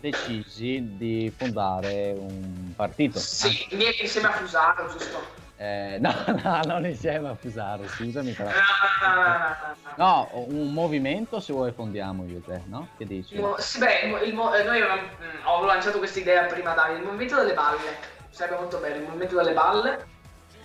decisi 0.00 0.96
di 0.96 1.32
fondare 1.36 2.12
un 2.12 2.72
partito. 2.74 3.18
Sì, 3.18 3.66
niente 3.72 4.02
insieme 4.02 4.28
a 4.28 4.32
Fusaro, 4.32 4.88
giusto? 4.88 5.18
Eh, 5.56 5.98
no, 6.00 6.12
no, 6.44 6.60
non 6.64 6.84
insieme 6.86 7.28
a 7.28 7.34
Fusaro, 7.34 7.86
scusami 7.88 8.32
però. 8.32 8.50
No, 9.96 10.30
un 10.34 10.72
movimento 10.72 11.40
se 11.40 11.52
vuoi 11.52 11.72
fondiamo 11.72 12.24
io 12.26 12.40
te, 12.44 12.62
no? 12.68 12.88
Che 12.96 13.06
dici? 13.06 13.38
Mo- 13.38 13.56
sì, 13.58 13.78
beh, 13.78 14.24
il 14.24 14.34
mo- 14.34 14.52
eh, 14.54 14.62
noi 14.64 14.78
avevamo, 14.78 15.02
mm, 15.02 15.46
ho 15.46 15.64
lanciato 15.64 15.98
questa 15.98 16.18
idea 16.18 16.44
prima 16.44 16.74
Davide, 16.74 16.98
il 16.98 17.04
movimento 17.04 17.36
delle 17.36 17.54
balle, 17.54 17.96
sarebbe 18.30 18.60
molto 18.60 18.78
bello, 18.78 18.96
il 18.96 19.02
movimento 19.02 19.36
delle 19.36 19.52
balle. 19.52 20.06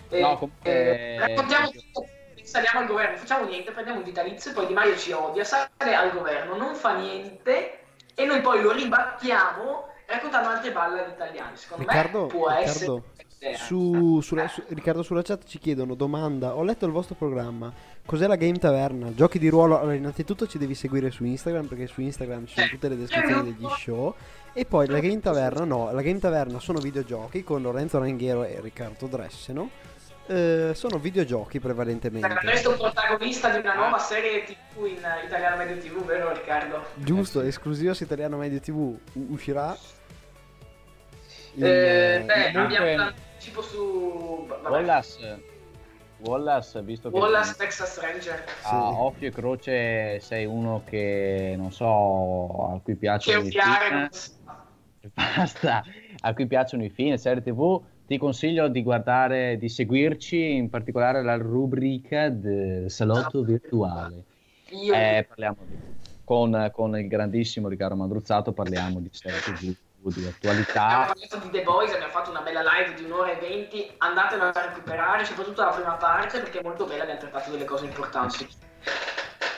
E, 0.09 0.19
No, 0.19 0.38
comunque- 0.38 0.71
eh, 0.71 1.17
raccontiamo 1.19 1.69
tutto, 1.71 2.09
saliamo 2.43 2.79
al 2.79 2.88
governo, 2.88 3.17
facciamo 3.17 3.45
niente, 3.45 3.71
prendiamo 3.71 3.99
un 3.99 4.05
vitalizio, 4.05 4.51
poi 4.51 4.67
Di 4.67 4.73
Mario 4.73 4.97
ci 4.97 5.13
odia, 5.13 5.45
sale 5.45 5.69
al 5.95 6.11
governo, 6.11 6.57
non 6.57 6.75
fa 6.75 6.97
niente 6.97 7.80
e 8.22 8.26
noi 8.26 8.41
poi 8.41 8.61
lo 8.61 8.72
ribattiamo 8.72 9.88
raccontando 10.05 10.49
altre 10.49 10.72
balle 10.72 11.05
agli 11.05 11.11
italiani. 11.11 11.57
Secondo 11.57 11.84
Riccardo, 11.84 12.22
me 12.22 12.28
può 12.28 12.47
Riccardo, 12.49 13.03
essere... 13.39 13.55
Su, 13.55 14.22
sulla- 14.22 14.47
su- 14.47 14.61
Riccardo, 14.67 15.01
sulla 15.01 15.24
chat 15.24 15.45
ci 15.45 15.57
chiedono 15.57 15.95
domanda. 15.95 16.55
Ho 16.55 16.63
letto 16.63 16.86
il 16.86 16.91
vostro 16.91 17.15
programma. 17.15 17.74
Cos'è 18.05 18.28
la 18.28 18.36
Game 18.36 18.59
Taverna? 18.59 19.15
Giochi 19.15 19.39
di 19.39 19.49
ruolo. 19.49 19.80
Allora, 19.80 19.95
innanzitutto 19.95 20.45
ci 20.45 20.59
devi 20.59 20.76
seguire 20.76 21.09
su 21.09 21.24
Instagram 21.24 21.65
perché 21.65 21.88
su 21.88 22.01
Instagram 22.01 22.45
ci 22.45 22.53
sono 22.53 22.67
tutte 22.67 22.89
le 22.89 22.97
descrizioni 22.97 23.43
degli 23.55 23.67
show. 23.78 24.13
E 24.53 24.65
poi 24.65 24.86
la 24.86 24.99
Game 24.99 25.22
Taverna, 25.22 25.63
no, 25.63 25.91
la 25.91 26.01
Game 26.03 26.19
Taverna 26.19 26.59
sono 26.59 26.78
videogiochi 26.80 27.43
con 27.43 27.63
Lorenzo 27.63 27.97
Ranghero 27.97 28.43
e 28.43 28.59
Riccardo 28.61 29.07
Dresseno. 29.07 29.69
Eh, 30.32 30.71
sono 30.75 30.97
videogiochi 30.97 31.59
prevalentemente. 31.59 32.29
Saresti 32.41 32.67
un 32.67 32.77
protagonista 32.77 33.49
di 33.49 33.59
una 33.59 33.73
nuova 33.73 33.97
serie 33.97 34.45
TV 34.45 34.86
in 34.86 34.99
italiano 35.25 35.57
medio 35.57 35.77
TV, 35.77 36.05
vero 36.05 36.32
Riccardo? 36.32 36.86
Giusto, 36.95 37.41
esclusivo 37.41 37.93
su 37.93 38.03
Italiano 38.03 38.38
Medio 38.38 38.61
TV 38.61 38.75
u- 38.77 38.99
uscirà. 39.27 39.75
in, 41.55 41.63
Eh, 41.65 41.67
eh, 41.67 42.23
beh, 42.23 42.51
comunque- 42.53 42.77
abbiamo 42.77 42.95
l'anticipo 42.95 43.61
su 43.61 44.45
vabbè, 44.47 44.69
Wallace, 44.69 45.43
Wallace, 46.19 46.82
visto 46.82 47.11
che 47.11 47.17
Wallace 47.17 47.55
Texas 47.57 47.99
Ranger. 47.99 48.43
a 48.63 48.89
occhio 49.01 49.27
e 49.27 49.32
croce 49.32 50.19
sei 50.21 50.45
uno 50.45 50.84
che 50.86 51.55
non 51.57 51.73
so 51.73 52.69
a 52.73 52.79
cui 52.82 52.93
Che 52.93 52.99
piacciono 52.99 53.39
i 53.43 53.47
odiare 53.47 54.09
film, 54.09 55.11
basta, 55.13 55.84
a 56.21 56.34
cui 56.34 56.47
piacciono 56.47 56.86
i 56.86 56.89
film, 56.89 57.15
serie 57.17 57.41
tv, 57.43 57.84
ti 58.12 58.18
consiglio 58.18 58.68
di 58.68 58.84
guardare, 58.84 59.55
di 59.57 59.70
seguirci 59.70 60.55
in 60.55 60.70
particolare 60.70 61.24
la 61.24 61.38
rubrica 61.38 62.28
del 62.28 62.91
salotto 62.91 63.41
virtuale. 63.41 64.24
Io 64.72 64.93
Eh, 64.93 65.26
parliamo 65.26 65.64
di- 65.66 65.78
con, 66.26 66.70
con 66.74 66.97
il 66.97 67.07
grandissimo 67.07 67.70
Riccardo 67.70 67.95
Mandruzzato, 67.95 68.51
parliamo 68.51 68.99
di 68.99 69.09
serie 69.14 69.39
tv, 69.39 69.62
di 69.62 69.76
abbiamo 70.09 70.30
attualità. 70.30 71.14
parlato 71.14 71.38
di 71.38 71.49
The 71.51 71.64
Boys, 71.64 71.93
abbiamo 71.93 72.12
fatto 72.12 72.32
una 72.32 72.41
bella 72.41 72.62
live 72.62 72.95
di 72.95 73.03
un'ora 73.05 73.32
e 73.32 73.39
venti, 73.39 73.89
andatela 73.99 74.53
a 74.53 74.66
recuperare, 74.68 75.24
soprattutto 75.24 75.64
la 75.64 75.72
prima 75.72 75.93
parte 75.93 76.39
perché 76.41 76.59
è 76.59 76.64
molto 76.64 76.86
bella, 76.86 77.03
abbiamo 77.03 77.22
trattato 77.22 77.49
delle 77.51 77.64
cose 77.64 77.86
importanti. 77.86 78.45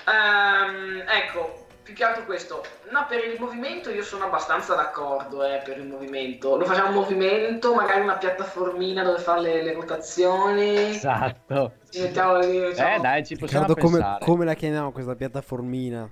Ehm, 0.05 1.03
ecco, 1.07 1.62
più 1.83 1.93
che 1.93 2.03
altro 2.03 2.23
questo, 2.25 2.63
no, 2.91 3.05
per 3.07 3.23
il 3.25 3.39
movimento 3.39 3.89
io 3.89 4.03
sono 4.03 4.25
abbastanza 4.25 4.73
d'accordo 4.73 5.43
eh, 5.43 5.61
per 5.63 5.77
il 5.77 5.87
movimento. 5.87 6.55
Lo 6.55 6.65
facciamo 6.65 6.89
un 6.89 6.95
movimento, 6.95 7.75
magari 7.75 8.01
una 8.01 8.17
piattaformina 8.17 9.03
dove 9.03 9.19
fare 9.19 9.41
le, 9.41 9.63
le 9.63 9.73
votazioni. 9.73 10.75
Esatto. 10.75 11.73
Ci 11.89 12.01
mettiamo 12.01 12.37
lì, 12.39 12.57
Eh 12.63 12.69
diciamo, 12.69 13.01
dai, 13.01 13.25
ci 13.25 13.35
possiamo 13.35 13.65
Riccardo, 13.67 13.87
come, 13.87 14.01
pensare. 14.01 14.25
come 14.25 14.45
la 14.45 14.53
chiamiamo 14.53 14.91
questa 14.91 15.15
piattaformina? 15.15 16.09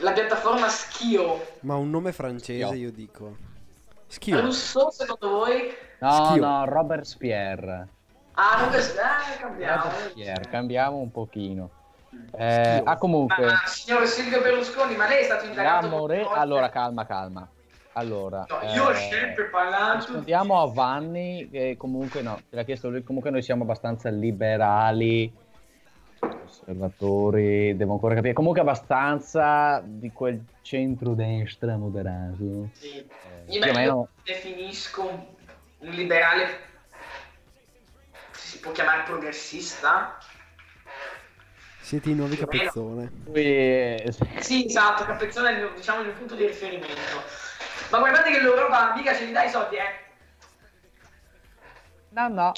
la 0.00 0.12
piattaforma 0.12 0.68
Schio. 0.68 1.44
Ma 1.60 1.74
un 1.76 1.90
nome 1.90 2.12
francese, 2.12 2.64
Schio. 2.66 2.76
io 2.76 2.92
dico. 2.92 3.36
Schio. 4.06 4.40
Russo, 4.40 4.90
secondo 4.90 5.28
voi? 5.28 5.74
No, 6.00 6.24
Schio. 6.24 6.40
no, 6.40 6.64
Robert 6.64 7.04
Spier. 7.04 7.88
Ah, 8.32 8.60
non 8.60 8.74
eh, 8.74 9.38
cambiamo. 9.40 9.82
Robert 9.82 10.10
Spier, 10.10 10.48
cambiamo 10.48 10.96
un 10.98 11.10
pochino. 11.10 11.70
Eh, 12.36 12.82
ah, 12.84 12.96
comunque, 12.96 13.44
Ma 13.44 13.62
signor 13.64 14.06
Silvio 14.06 14.40
Berlusconi, 14.40 14.96
ma 14.96 15.08
lei 15.08 15.20
è 15.20 15.24
stato 15.24 15.46
indagato 15.46 15.88
volte? 15.88 16.26
Allora, 16.34 16.68
calma, 16.70 17.06
calma. 17.06 17.48
Allora, 17.92 18.46
No, 18.48 18.72
io 18.72 18.84
ho 18.84 18.92
eh, 18.92 18.94
sempre 18.94 19.44
parlato. 19.46 19.96
rispondiamo 19.96 20.60
a 20.60 20.66
Vanni, 20.70 21.48
che 21.50 21.76
comunque 21.76 22.22
no, 22.22 22.44
te 22.48 22.56
l'ha 22.56 22.62
chiesto 22.62 22.90
lui, 22.90 23.02
comunque 23.02 23.30
noi 23.30 23.42
siamo 23.42 23.64
abbastanza 23.64 24.08
liberali, 24.08 25.34
conservatori, 26.38 27.76
devo 27.76 27.94
ancora 27.94 28.14
capire, 28.14 28.34
comunque 28.34 28.60
abbastanza 28.60 29.82
di 29.84 30.12
quel 30.12 30.44
centro-destra 30.62 31.76
moderato. 31.76 32.70
Sì. 32.72 32.98
Eh, 32.98 33.56
Io, 33.58 33.72
meno- 33.72 34.08
definisco 34.22 35.02
un 35.78 35.90
liberale, 35.90 36.46
si 38.32 38.60
può 38.60 38.70
chiamare 38.72 39.02
progressista? 39.02 40.18
Siete 41.88 42.10
i 42.10 42.14
nuovi 42.14 42.36
capezzone. 42.36 43.10
Eh, 43.32 44.12
Sì, 44.40 44.66
esatto, 44.66 45.04
Capezzone 45.04 45.48
è 45.48 45.52
il 45.52 45.58
mio, 45.58 45.70
diciamo, 45.74 46.00
il 46.00 46.08
mio 46.08 46.16
punto 46.16 46.34
di 46.34 46.44
riferimento. 46.44 46.92
Ma 47.88 47.98
guardate 47.98 48.30
che 48.30 48.42
l'Europa 48.42 48.92
mica 48.94 49.14
ce 49.14 49.24
li 49.24 49.32
dà 49.32 49.44
i 49.44 49.48
soldi, 49.48 49.76
eh. 49.76 49.94
No, 52.10 52.28
no. 52.28 52.52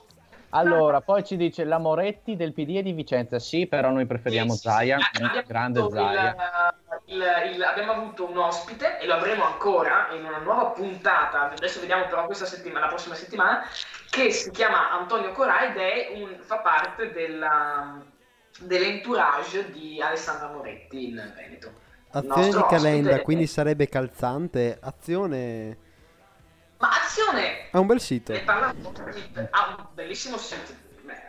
Allora, 0.48 1.00
poi 1.00 1.22
ci 1.22 1.36
dice 1.36 1.62
la 1.62 1.78
Moretti 1.78 2.34
del 2.34 2.52
PD 2.52 2.78
e 2.78 2.82
di 2.82 2.90
Vicenza. 2.90 3.38
Sì, 3.38 3.68
però 3.68 3.90
noi 3.90 4.04
preferiamo 4.04 4.50
Sì, 4.50 4.56
sì, 4.56 4.68
Zaia, 4.68 4.98
sì. 4.98 5.22
Abbiamo 5.22 5.42
grande 5.46 5.78
avuto 5.78 5.94
Zaia. 5.94 6.36
il- 7.04 7.14
il- 7.14 7.54
il- 7.54 7.62
abbiamo 7.62 7.92
avuto 7.92 8.28
un 8.28 8.36
ospite 8.36 8.98
e 8.98 9.06
lo 9.06 9.14
avremo 9.14 9.44
ancora 9.44 10.08
in 10.10 10.24
una 10.24 10.38
nuova 10.38 10.70
puntata. 10.70 11.52
Adesso 11.52 11.78
vediamo 11.78 12.08
però 12.08 12.26
questa 12.26 12.46
settimana, 12.46 12.86
la 12.86 12.90
prossima 12.90 13.14
settimana, 13.14 13.62
che 14.10 14.32
si 14.32 14.50
chiama 14.50 14.90
Antonio 14.90 15.30
Corai 15.30 15.68
ed 15.70 15.76
è 15.76 16.20
un, 16.20 16.36
fa 16.40 16.58
parte 16.58 17.12
della, 17.12 18.02
dell'entourage 18.60 19.70
di 19.70 20.00
Alessandra 20.00 20.48
Moretti 20.48 21.08
in 21.08 21.32
Veneto. 21.36 21.72
Azione 22.12 22.46
di 22.46 22.64
calenda, 22.68 23.08
ospite- 23.08 23.22
quindi 23.22 23.46
sarebbe 23.46 23.88
calzante. 23.88 24.78
Azione 24.80 25.76
Ma 26.78 26.90
azione! 27.04 27.68
ha 27.70 27.78
un 27.78 27.86
bel 27.86 28.00
sito. 28.00 28.32
Parla 28.44 28.68
ha 29.50 29.76
un 29.76 29.86
bellissimo 29.92 30.36
sito. 30.36 30.72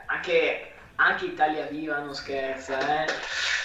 Anche, 0.07 0.71
anche 0.95 1.25
Italia 1.25 1.65
Viva 1.65 1.99
non 1.99 2.13
scherza, 2.13 3.03
eh. 3.03 3.05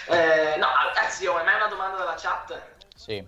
Eh, 0.08 0.56
no, 0.58 0.66
azione, 1.02 1.42
ma 1.42 1.52
è 1.52 1.56
una 1.56 1.68
domanda 1.68 1.96
dalla 1.96 2.14
chat. 2.16 2.60
Sì. 2.94 3.26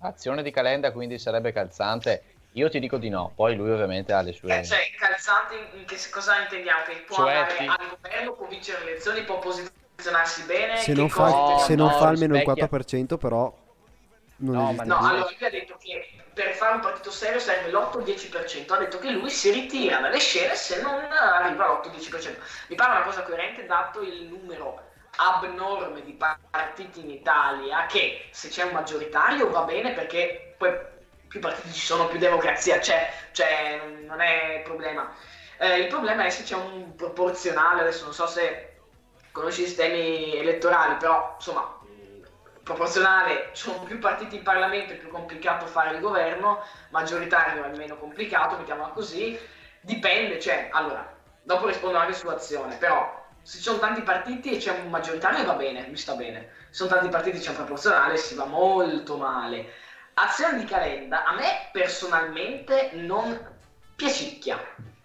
Azione 0.00 0.42
di 0.42 0.50
calenda, 0.50 0.90
quindi 0.92 1.18
sarebbe 1.18 1.52
calzante. 1.52 2.22
Io 2.52 2.68
ti 2.70 2.80
dico 2.80 2.96
di 2.98 3.08
no, 3.08 3.32
poi 3.36 3.54
lui 3.54 3.70
ovviamente 3.70 4.12
ha 4.12 4.20
le 4.22 4.32
sue... 4.32 4.60
Eh, 4.60 4.64
cioè, 4.64 4.78
calzante, 4.98 5.54
in, 5.74 5.84
che 5.84 5.96
cosa 6.10 6.40
intendiamo? 6.40 6.82
Che 6.84 7.04
può 7.06 7.16
Cioè, 7.16 7.34
andare 7.34 7.56
ti- 7.56 7.66
al 7.66 7.98
governo, 8.00 8.32
può 8.32 8.46
vincere 8.46 8.84
le 8.84 8.90
elezioni, 8.92 9.22
può 9.22 9.38
posizionarsi 9.38 10.42
bene. 10.44 10.76
Se 10.76 10.92
non 10.94 11.08
fa, 11.08 11.28
No, 11.28 11.58
se 11.58 11.74
non 11.76 11.86
no, 11.88 11.92
fa 11.92 12.08
almeno 12.08 12.34
il 12.34 12.40
rispecchia- 12.40 12.66
4%, 12.68 13.16
però 13.18 13.54
non 14.36 14.54
No, 14.54 14.72
ma 14.72 14.84
No, 14.84 14.98
più. 14.98 15.06
allora 15.06 15.24
lui 15.36 15.46
ha 15.46 15.50
detto 15.50 15.76
che 15.78 16.08
per 16.32 16.52
fare 16.54 16.74
un 16.74 16.80
partito 16.80 17.10
serio 17.10 17.38
serve 17.38 17.70
l'8-10%. 17.70 18.72
Ha 18.72 18.78
detto 18.78 18.98
che 18.98 19.10
lui 19.10 19.30
si 19.30 19.50
ritira 19.50 19.98
dalle 20.00 20.18
scene 20.18 20.54
se 20.54 20.80
non 20.80 20.94
arriva 21.12 21.66
all'8-10%. 21.66 22.38
Mi 22.68 22.76
pare 22.76 22.92
una 22.96 23.04
cosa 23.04 23.22
coerente 23.22 23.66
dato 23.66 24.00
il 24.00 24.24
numero 24.24 24.80
abnorme 25.16 26.02
di 26.02 26.12
partiti 26.12 27.00
in 27.00 27.10
Italia 27.10 27.86
che 27.86 28.28
se 28.30 28.48
c'è 28.48 28.62
un 28.64 28.72
maggioritario 28.72 29.50
va 29.50 29.62
bene 29.62 29.92
perché 29.92 30.54
poi 30.56 30.70
più 31.28 31.40
partiti 31.40 31.72
ci 31.72 31.84
sono, 31.84 32.06
più 32.08 32.18
democrazia 32.18 32.78
c'è, 32.78 33.12
cioè 33.32 33.80
non 34.06 34.20
è 34.20 34.62
problema. 34.64 35.12
Eh, 35.58 35.78
il 35.80 35.86
problema 35.88 36.24
è 36.24 36.30
se 36.30 36.42
c'è 36.44 36.54
un 36.54 36.94
proporzionale, 36.94 37.82
adesso 37.82 38.04
non 38.04 38.14
so 38.14 38.26
se 38.26 38.76
conosci 39.32 39.62
i 39.62 39.66
sistemi 39.66 40.36
elettorali, 40.36 40.96
però 40.96 41.34
insomma 41.36 41.78
mh, 41.82 42.62
proporzionale 42.62 43.50
ci 43.52 43.64
sono 43.70 43.82
più 43.84 43.98
partiti 43.98 44.36
in 44.36 44.42
Parlamento, 44.42 44.92
è 44.92 44.96
più 44.96 45.08
complicato 45.10 45.66
fare 45.66 45.94
il 45.94 46.00
governo, 46.00 46.62
maggioritario 46.90 47.64
è 47.64 47.76
meno 47.76 47.96
complicato, 47.96 48.56
mettiamola 48.56 48.88
così, 48.88 49.38
dipende, 49.80 50.40
cioè, 50.40 50.68
allora, 50.72 51.16
dopo 51.42 51.66
rispondo 51.66 51.98
anche 51.98 52.14
sull'azione, 52.14 52.76
però 52.76 53.26
se 53.42 53.56
ci 53.56 53.62
sono 53.62 53.78
tanti 53.78 54.02
partiti 54.02 54.52
e 54.52 54.58
c'è 54.58 54.78
un 54.78 54.90
maggioritario 54.90 55.44
va 55.44 55.54
bene, 55.54 55.86
mi 55.88 55.96
sta 55.96 56.14
bene, 56.14 56.50
se 56.68 56.74
sono 56.74 56.90
tanti 56.90 57.08
partiti 57.08 57.38
e 57.38 57.40
c'è 57.40 57.50
un 57.50 57.56
proporzionale 57.56 58.16
si 58.16 58.34
va 58.34 58.44
molto 58.44 59.16
male. 59.16 59.72
Azione 60.20 60.58
di 60.58 60.64
Calenda 60.64 61.24
a 61.24 61.34
me 61.34 61.68
personalmente 61.70 62.90
non 62.94 63.38
piacicchia, 63.94 64.58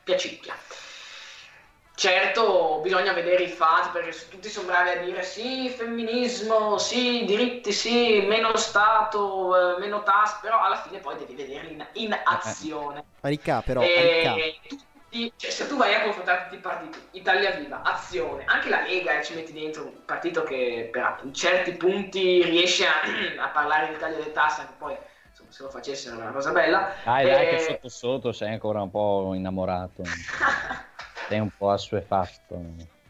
piacicchia. 0.04 0.56
Certo, 1.96 2.80
bisogna 2.82 3.14
vedere 3.14 3.44
i 3.44 3.48
fatti 3.48 3.90
perché 3.90 4.28
tutti 4.28 4.50
sono 4.50 4.66
bravi 4.66 4.90
a 4.90 5.02
dire 5.04 5.22
sì, 5.22 5.70
femminismo, 5.70 6.80
sì, 6.80 7.24
diritti, 7.26 7.72
sì, 7.72 8.22
meno 8.28 8.58
Stato, 8.58 9.76
eh, 9.76 9.80
meno 9.80 10.02
tasse, 10.02 10.40
però 10.42 10.60
alla 10.60 10.82
fine 10.82 10.98
poi 10.98 11.16
devi 11.18 11.36
vederli 11.36 11.74
in, 11.74 11.88
in 11.94 12.20
azione. 12.24 13.04
Ricca, 13.22 13.62
però, 13.62 13.82
E 13.82 14.58
tutti- 14.68 14.86
cioè, 15.36 15.52
se 15.52 15.68
tu 15.68 15.78
vai 15.78 15.94
a 15.94 16.02
confrontare 16.02 16.44
tutti 16.44 16.56
i 16.56 16.60
partiti, 16.60 17.00
Italia 17.12 17.52
Viva, 17.52 17.82
Azione, 17.84 18.46
anche 18.46 18.70
la 18.70 18.82
Lega 18.82 19.20
eh, 19.20 19.24
ci 19.24 19.36
metti 19.36 19.54
dentro 19.54 19.86
un 19.86 20.06
partito 20.06 20.44
che 20.44 20.90
per 20.92 21.22
certi 21.32 21.74
punti 21.74 22.44
riesce 22.44 22.86
a, 22.86 22.94
a 23.44 23.50
parlare 23.50 23.88
in 23.88 23.94
Italia 23.94 24.18
delle 24.18 24.32
tasse, 24.32 24.62
anche 24.62 24.74
poi 24.78 24.98
insomma, 25.30 25.52
se 25.52 25.64
lo 25.64 25.70
facesse 25.70 26.08
era 26.08 26.18
una 26.18 26.32
cosa 26.32 26.52
bella. 26.52 26.94
Dai, 27.04 27.26
dai, 27.26 27.50
che 27.50 27.56
Eh, 27.56 27.60
sotto 27.60 27.90
sotto 27.90 28.32
sei 28.32 28.52
ancora 28.52 28.82
un 28.82 28.90
po' 28.90 29.34
innamorato. 29.34 30.04
Sei 31.30 31.40
un 31.40 31.50
po' 31.58 31.72
assuefatto. 31.72 32.62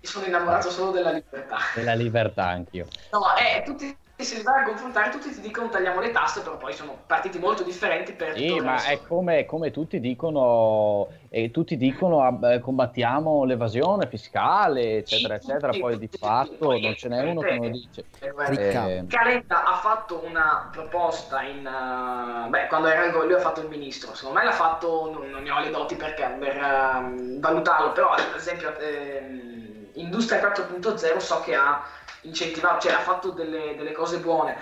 sono 0.02 0.26
innamorato 0.26 0.70
solo 0.70 0.92
della 0.92 1.10
libertà. 1.12 1.58
Della 1.74 1.96
libertà 1.96 2.46
anch'io. 2.46 2.88
No, 3.12 3.24
eh, 3.36 3.64
tutti 3.64 3.98
se 4.16 4.38
li 4.38 4.44
vai 4.44 4.62
a 4.62 4.66
confrontare, 4.66 5.10
tutti 5.10 5.32
ti 5.32 5.42
dicono 5.42 5.70
tagliamo 5.70 6.00
le 6.00 6.12
tasse, 6.12 6.42
però 6.42 6.58
poi 6.58 6.74
sono 6.74 7.04
partiti 7.08 7.40
molto 7.40 7.64
differenti 7.64 8.14
per 8.14 8.36
Sì, 8.36 8.60
ma 8.60 8.84
è 8.86 9.02
come, 9.02 9.46
come 9.46 9.72
tutti 9.72 10.00
dicono, 10.00 11.10
e 11.30 11.50
tutti 11.50 11.78
dicono 11.78 12.40
eh, 12.44 12.60
combattiamo 12.60 13.44
l'evasione 13.44 14.08
fiscale, 14.08 14.98
eccetera, 14.98 15.40
Sì, 15.40 15.50
eccetera, 15.50 15.72
tutti, 15.72 15.82
poi 15.82 15.98
di 15.98 16.10
fatto 16.16 16.78
non 16.78 16.96
ce 16.96 17.10
n'è 17.10 17.24
uno 17.24 17.42
che 17.42 17.56
non 17.56 17.66
lo 17.66 17.72
dice. 17.72 18.06
Eh, 18.20 18.30
guarda, 18.30 18.52
Ricca. 18.52 18.88
Eh, 18.88 19.06
Calenda 19.08 19.64
ha 19.66 19.78
fatto 19.78 20.24
una 20.24 20.70
proposta 20.72 21.42
in 21.42 21.66
eh, 21.66 22.50
beh, 22.50 22.68
quando 22.68 22.88
era 22.90 23.12
lui 23.12 23.34
ha 23.34 23.40
fatto 23.40 23.62
il 23.62 23.68
ministro. 23.68 24.14
Secondo 24.14 24.38
me 24.40 24.46
l'ha 24.46 24.52
fatto, 24.52 25.10
non, 25.12 25.30
non 25.32 25.42
ne 25.42 25.52
ho 25.52 25.60
le 25.60 25.72
doti 25.72 25.96
perché 25.96 26.36
per 26.40 26.56
ehm, 26.56 27.40
valutarlo, 27.40 27.92
però 27.94 28.10
ad 28.12 28.36
esempio 28.36 28.78
ehm, 28.78 29.90
Industria 29.94 30.40
4.0 30.40 31.18
so 31.18 31.42
che 31.42 31.56
ha 31.56 31.84
incentivato, 32.24 32.82
cioè 32.82 32.94
ha 32.94 33.00
fatto 33.00 33.32
delle, 33.32 33.76
delle 33.76 33.92
cose 33.92 34.20
buone. 34.20 34.58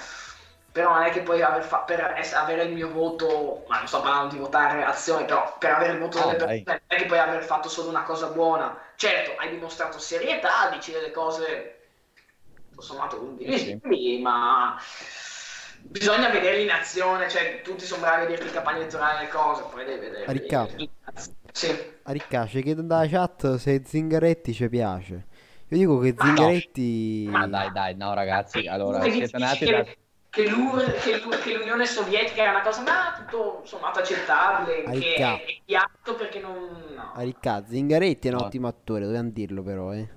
Però 0.72 0.94
non 0.94 1.04
è 1.04 1.10
che 1.12 1.22
poi 1.22 1.42
aver 1.42 1.64
fa- 1.64 1.80
per 1.80 2.14
es- 2.18 2.34
avere 2.34 2.64
il 2.64 2.72
mio 2.74 2.90
voto, 2.90 3.66
ma 3.68 3.80
non 3.80 3.88
sto 3.88 4.00
parlando 4.02 4.36
di 4.36 4.40
votare 4.40 4.84
azione, 4.84 5.26
però 5.26 5.56
per 5.58 5.72
avere 5.72 5.94
il 5.94 6.00
voto 6.00 6.20
Ah, 6.20 6.26
delle 6.28 6.38
dai. 6.38 6.64
persone, 6.64 6.82
non 6.88 6.98
è 6.98 7.02
che 7.02 7.08
poi 7.08 7.20
aver 7.20 7.44
fatto 7.44 7.68
solo 7.68 7.90
una 7.90 8.04
cosa 8.04 8.28
buona. 8.28 8.78
Certo, 8.96 9.34
hai 9.38 9.50
dimostrato 9.50 10.00
serietà, 10.00 10.70
dici 10.72 10.92
delle 10.94 11.12
cose 11.12 11.76
tutto 12.70 12.82
sommato 12.82 13.18
condivisibili, 13.18 14.22
ma 14.22 14.78
bisogna 15.80 16.30
vederli 16.30 16.64
in 16.64 16.72
azione, 16.72 17.30
cioè 17.30 17.62
tutti 17.62 17.86
sono 17.86 18.02
bravi 18.02 18.24
a 18.24 18.28
dirti 18.28 18.48
in 18.48 18.54
campagna 18.54 18.78
elettorale 18.78 19.24
le 19.24 19.28
cose, 19.30 19.64
poi 19.70 19.84
devi 19.86 20.00
vedere. 20.00 20.32
Ricca. 20.32 20.68
Sì. 21.52 22.00
Ricca, 22.04 22.48
ci 22.48 22.62
chiedono 22.62 22.88
dalla 22.88 23.08
chat 23.08 23.56
se 23.56 23.82
Zingaretti 23.86 24.54
ci 24.54 24.70
piace. 24.70 25.28
Io 25.72 25.78
dico 25.78 25.98
che 26.00 26.16
Ma 26.18 26.32
no. 26.34 26.50
Zingaretti... 26.50 27.38
Ma 27.38 27.48
dai, 27.48 27.72
dai, 27.72 27.96
no 27.96 28.14
ragazzi, 28.14 28.68
allora 28.68 29.10
siete 29.10 29.38
nati 29.38 29.66
che, 29.66 29.68
da... 29.68 29.86
che, 30.30 30.50
l'Ur- 30.50 30.92
che 31.02 31.20
l'U- 31.20 31.38
che 31.40 31.54
l'Unione 31.58 31.86
Sovietica 31.86 32.42
era 32.42 32.52
una 32.52 32.62
cosa, 32.62 32.82
ma 32.82 33.14
tutto 33.16 33.64
sommato 33.66 34.00
accettabile, 34.00 34.84
Ah, 34.86 34.92
che 34.92 35.16
è, 35.16 35.42
è 35.44 35.62
piatto 35.66 36.16
perché 36.16 36.40
non... 36.40 36.94
no. 36.96 37.12
Ah, 37.14 37.22
Ricca, 37.22 37.64
Zingaretti 37.66 38.28
è 38.28 38.32
un 38.32 38.38
No. 38.38 38.40
ottimo 38.40 38.68
attore, 38.68 39.06
dobbiamo 39.06 39.30
dirlo 39.30 39.64
però, 39.64 39.94
eh. 39.94 40.10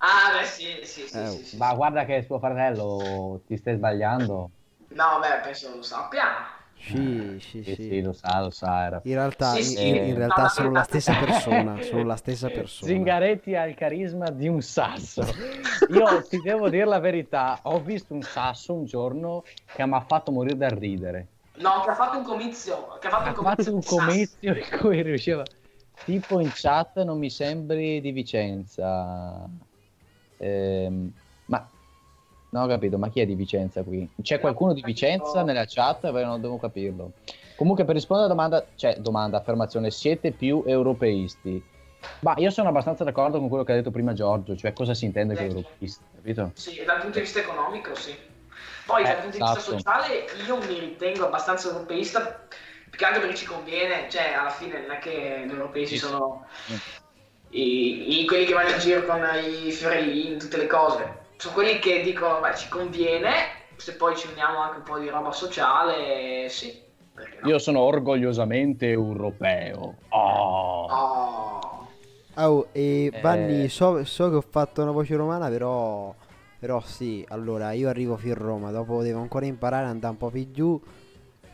Ah, 0.00 0.32
beh, 0.34 0.46
sì, 0.46 0.80
sì, 0.84 1.06
sì, 1.08 1.08
Eh, 1.12 1.38
sì, 1.40 1.44
sì. 1.44 1.56
Ma 1.56 1.74
guarda 1.74 2.04
che 2.04 2.26
tuo 2.26 2.38
fratello 2.38 3.42
ti 3.46 3.56
stai 3.56 3.76
sbagliando. 3.76 4.50
No, 5.00 5.18
beh, 5.20 5.40
penso 5.42 5.74
lo 5.74 5.82
sappia. 5.82 6.26
Sì, 6.84 7.38
sì, 7.40 7.58
Eh, 7.58 7.62
Sì, 7.62 7.74
sì. 7.74 7.74
sì, 7.74 8.00
lo 8.02 8.12
sa, 8.12 8.40
lo 8.40 8.50
sa. 8.50 8.84
Era... 8.84 9.00
In 9.04 9.14
realtà, 9.14 9.58
Sì, 9.58 9.62
in, 9.62 9.76
sì. 9.76 9.88
in- 9.88 9.96
in 10.08 10.14
realtà 10.16 10.48
sono 10.48 10.72
la 10.72 10.82
stessa 10.82 11.14
persona, 11.18 11.80
sono 11.80 12.04
la 12.04 12.16
stessa 12.16 12.50
persona. 12.50 12.92
Zingaretti 12.92 13.54
ha 13.54 13.64
il 13.66 13.74
carisma 13.74 14.30
di 14.30 14.48
un 14.48 14.60
sasso. 14.60 15.22
Io 15.88 16.22
ti 16.28 16.40
devo 16.40 16.68
dire 16.68 16.84
la 16.84 16.98
verità, 16.98 17.60
ho 17.64 17.80
visto 17.80 18.14
un 18.14 18.22
sasso 18.22 18.74
un 18.74 18.84
giorno 18.84 19.42
che 19.70 19.86
mi 19.86 19.94
ha 19.94 20.00
fatto 20.00 20.32
morire 20.32 20.56
dal 20.56 20.70
ridere. 20.70 21.28
No, 21.58 21.82
che 21.84 21.90
ha 21.90 21.94
fatto 21.94 22.18
un 22.18 22.24
comizio. 22.24 22.98
Che 22.98 23.06
ha 23.06 23.10
fatto 23.10 23.28
un 23.28 23.34
comizio. 23.46 23.74
un 23.74 23.82
comizio 23.82 24.54
in 24.54 24.78
cui 24.80 25.02
riusciva... 25.02 25.44
Tipo 26.04 26.40
in 26.40 26.50
chat 26.52 27.00
non 27.04 27.16
mi 27.18 27.30
sembri 27.30 28.00
di 28.00 28.10
Vicenza. 28.10 29.48
Ehm, 30.38 31.12
ma... 31.46 31.70
Non 32.52 32.64
ho 32.64 32.66
capito, 32.66 32.98
ma 32.98 33.08
chi 33.08 33.20
è 33.20 33.26
di 33.26 33.34
Vicenza 33.34 33.82
qui? 33.82 34.06
C'è 34.20 34.38
qualcuno 34.38 34.74
di 34.74 34.82
Vicenza 34.82 35.42
nella 35.42 35.64
chat? 35.66 36.10
Beh, 36.10 36.22
non 36.22 36.38
devo 36.38 36.58
capirlo. 36.58 37.12
Comunque 37.56 37.86
per 37.86 37.94
rispondere 37.94 38.30
alla 38.30 38.34
domanda, 38.34 38.66
cioè 38.74 38.96
domanda, 38.98 39.38
affermazione, 39.38 39.90
siete 39.90 40.32
più 40.32 40.62
europeisti? 40.66 41.64
Ma 42.20 42.34
io 42.36 42.50
sono 42.50 42.68
abbastanza 42.68 43.04
d'accordo 43.04 43.38
con 43.38 43.48
quello 43.48 43.64
che 43.64 43.72
ha 43.72 43.76
detto 43.76 43.90
prima 43.90 44.12
Giorgio, 44.12 44.54
cioè 44.54 44.74
cosa 44.74 44.92
si 44.92 45.06
intende 45.06 45.34
con 45.34 45.46
europeista, 45.46 46.04
capito? 46.14 46.50
Sì, 46.52 46.82
dal 46.84 47.00
punto 47.00 47.18
di 47.18 47.24
vista 47.24 47.38
economico 47.38 47.94
sì. 47.94 48.14
Poi 48.84 49.02
eh, 49.02 49.06
dal 49.06 49.16
punto 49.22 49.38
di 49.38 49.42
vista 49.42 49.58
esatto. 49.58 49.78
sociale 49.78 50.24
io 50.46 50.56
mi 50.58 50.78
ritengo 50.78 51.26
abbastanza 51.26 51.68
europeista, 51.68 52.48
più 52.90 52.98
che 52.98 53.04
altro 53.04 53.20
perché 53.20 53.36
ci 53.36 53.46
conviene, 53.46 54.10
cioè 54.10 54.34
alla 54.34 54.50
fine 54.50 54.80
non 54.80 54.90
è 54.90 54.98
che 54.98 55.44
gli 55.46 55.50
europei 55.50 55.86
sì. 55.86 55.96
sono 55.96 56.44
i, 57.50 58.20
i, 58.20 58.26
quelli 58.26 58.44
che 58.44 58.52
vanno 58.52 58.70
in 58.70 58.78
giro 58.78 59.06
con 59.06 59.22
i 59.42 59.70
fiorellini, 59.70 60.36
tutte 60.36 60.58
le 60.58 60.66
cose, 60.66 61.20
sono 61.42 61.54
quelli 61.54 61.80
che 61.80 62.02
dicono 62.02 62.38
beh 62.38 62.54
ci 62.54 62.68
conviene, 62.68 63.32
se 63.74 63.96
poi 63.96 64.16
ci 64.16 64.28
uniamo 64.30 64.58
anche 64.60 64.76
un 64.76 64.82
po' 64.84 64.98
di 65.00 65.08
roba 65.08 65.32
sociale, 65.32 66.48
sì. 66.48 66.80
No? 67.16 67.48
Io 67.48 67.58
sono 67.58 67.80
orgogliosamente 67.80 68.88
europeo. 68.88 69.96
Oh. 70.10 70.86
oh. 70.88 71.88
oh 72.36 72.68
e 72.70 73.10
eh. 73.12 73.20
Vanni, 73.20 73.68
so, 73.68 74.04
so, 74.04 74.30
che 74.30 74.36
ho 74.36 74.44
fatto 74.48 74.82
una 74.82 74.92
voce 74.92 75.16
romana, 75.16 75.48
però, 75.48 76.14
però 76.60 76.80
sì, 76.80 77.26
allora 77.30 77.72
io 77.72 77.88
arrivo 77.88 78.16
fin 78.16 78.34
Roma, 78.34 78.70
dopo 78.70 79.02
devo 79.02 79.18
ancora 79.18 79.44
imparare 79.44 79.86
ad 79.86 79.90
andare 79.90 80.12
un 80.12 80.18
po' 80.18 80.30
più 80.30 80.48
giù. 80.52 80.80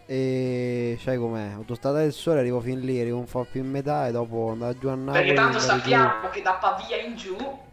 E 0.05 0.99
sai 1.01 1.16
com'è? 1.16 1.53
Autostrada 1.55 2.01
del 2.01 2.12
Sole, 2.12 2.41
arrivo 2.41 2.61
fin 2.61 2.80
lì, 2.80 3.01
arrivo 3.01 3.16
un 3.16 3.24
po' 3.24 3.47
più 3.51 3.62
in 3.62 3.70
metà 3.70 4.07
e 4.07 4.12
dopo 4.12 4.51
andare 4.51 4.78
giù 4.78 4.89
a 4.89 4.95
Napoli. 4.95 5.18
Perché 5.18 5.34
tanto 5.34 5.59
sappiamo 5.59 6.24
giù. 6.24 6.28
che 6.30 6.43
da 6.43 6.53
Pavia 6.61 6.97
in 6.99 7.16
giù 7.16 7.66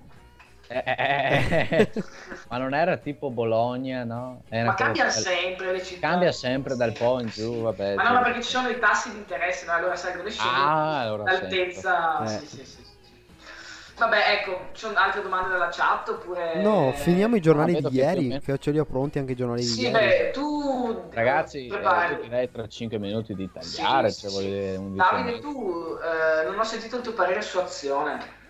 eh, 0.67 0.83
eh, 0.85 1.67
eh, 1.69 1.91
ma 2.49 2.57
non 2.57 2.73
era 2.73 2.97
tipo 2.97 3.29
Bologna, 3.29 4.03
no? 4.03 4.41
Era 4.49 4.69
ma 4.69 4.73
cambia 4.73 5.09
sempre 5.09 5.71
le 5.71 5.83
città. 5.83 6.09
Cambia 6.09 6.31
sempre 6.31 6.75
dal 6.75 6.93
po' 6.93 7.19
in 7.19 7.29
giù, 7.29 7.61
vabbè. 7.61 7.95
Ma 7.95 8.03
no, 8.03 8.13
ma 8.13 8.21
perché 8.23 8.41
ci 8.41 8.49
sono 8.49 8.69
i 8.69 8.79
tassi 8.79 9.11
di 9.11 9.17
interesse, 9.17 9.65
no? 9.65 9.73
allora 9.73 9.95
salgono 9.95 10.27
e 10.27 10.31
scendono. 10.31 10.65
Ah, 10.65 10.99
allora 11.01 11.23
l'altezza. 11.23 12.39
Sì, 12.39 12.45
sì, 12.47 12.65
sì, 12.65 12.83
Vabbè, 13.97 14.39
ecco, 14.39 14.69
ci 14.73 14.85
sono 14.85 14.97
altre 14.97 15.21
domande 15.21 15.49
dalla 15.49 15.69
chat 15.71 16.09
oppure... 16.09 16.61
No, 16.61 16.91
finiamo 16.91 17.37
i 17.37 17.39
giornali 17.39 17.77
ah, 17.77 17.87
di 17.87 17.95
ieri, 17.95 18.41
che 18.43 18.57
ce 18.57 18.71
li 18.71 18.79
ho 18.79 18.83
pronti 18.83 19.19
anche 19.19 19.31
i 19.31 19.35
giornali 19.35 19.63
sì, 19.63 19.75
di 19.75 19.81
ieri. 19.83 20.11
Sì, 20.11 20.17
beh, 20.17 20.31
tu... 20.31 21.01
Ragazzi, 21.13 21.67
eh, 21.67 22.19
direi 22.21 22.51
tra 22.51 22.67
5 22.67 22.99
minuti 22.99 23.33
di 23.35 23.49
tagliare, 23.49 24.11
sì, 24.11 24.27
cioè, 24.27 24.31
sì. 24.31 24.95
Davide, 24.95 25.39
tu, 25.39 25.97
eh, 26.03 26.45
non 26.49 26.59
ho 26.59 26.63
sentito 26.63 26.97
il 26.97 27.03
tuo 27.03 27.13
parere 27.13 27.41
su 27.41 27.57
azione. 27.57 28.43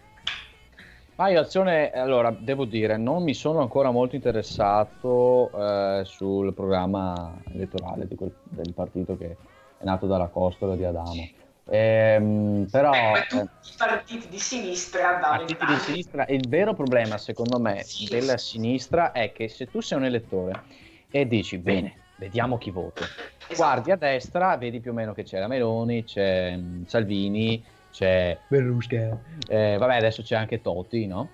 Ma 1.18 1.30
io 1.30 1.40
azione, 1.40 1.92
allora, 1.92 2.36
devo 2.38 2.66
dire, 2.66 2.98
non 2.98 3.24
mi 3.24 3.34
sono 3.34 3.62
ancora 3.62 3.90
molto 3.90 4.16
interessato 4.16 5.50
eh, 5.56 6.02
sul 6.04 6.54
programma 6.54 7.42
elettorale 7.54 8.06
quel, 8.14 8.34
del 8.44 8.74
partito 8.74 9.18
che 9.18 9.38
è 9.78 9.84
nato 9.86 10.08
dalla 10.08 10.28
costola 10.28 10.76
di 10.76 10.84
Adamo. 10.84 11.30
Ehm, 11.70 12.68
però 12.70 12.92
Beh, 12.92 13.26
tu, 13.28 13.38
eh, 13.38 13.42
i 13.44 13.74
partiti 13.78 14.28
di 14.28 14.38
sinistra 14.38 15.14
da 15.14 15.38
partiti 15.38 15.66
di 15.66 15.76
sinistra 15.78 16.26
il 16.28 16.48
vero 16.48 16.76
problema 16.76 17.18
secondo 17.18 17.60
me 17.60 17.82
sì. 17.82 18.08
della 18.08 18.38
sinistra 18.38 19.12
è 19.12 19.32
che 19.32 19.48
se 19.48 19.66
tu 19.72 19.82
sei 19.82 19.98
un 19.98 20.06
elettore 20.06 20.64
e 21.10 21.28
dici 21.28 21.58
bene 21.58 22.02
vediamo 22.18 22.60
chi 22.60 22.70
vota 22.70 23.04
esatto. 23.48 23.56
guardi 23.56 23.90
a 23.90 23.96
destra 23.96 24.56
vedi 24.58 24.80
più 24.80 24.92
o 24.92 24.94
meno 24.94 25.14
che 25.14 25.24
c'è 25.24 25.40
la 25.40 25.48
Meloni 25.48 26.04
c'è 26.04 26.56
mm, 26.56 26.84
Salvini 26.84 27.66
c'è 27.96 28.38
Berlusca. 28.48 29.18
Eh, 29.48 29.78
vabbè, 29.78 29.96
adesso 29.96 30.22
c'è 30.22 30.36
anche 30.36 30.62
Totti, 30.62 31.08
no? 31.08 31.30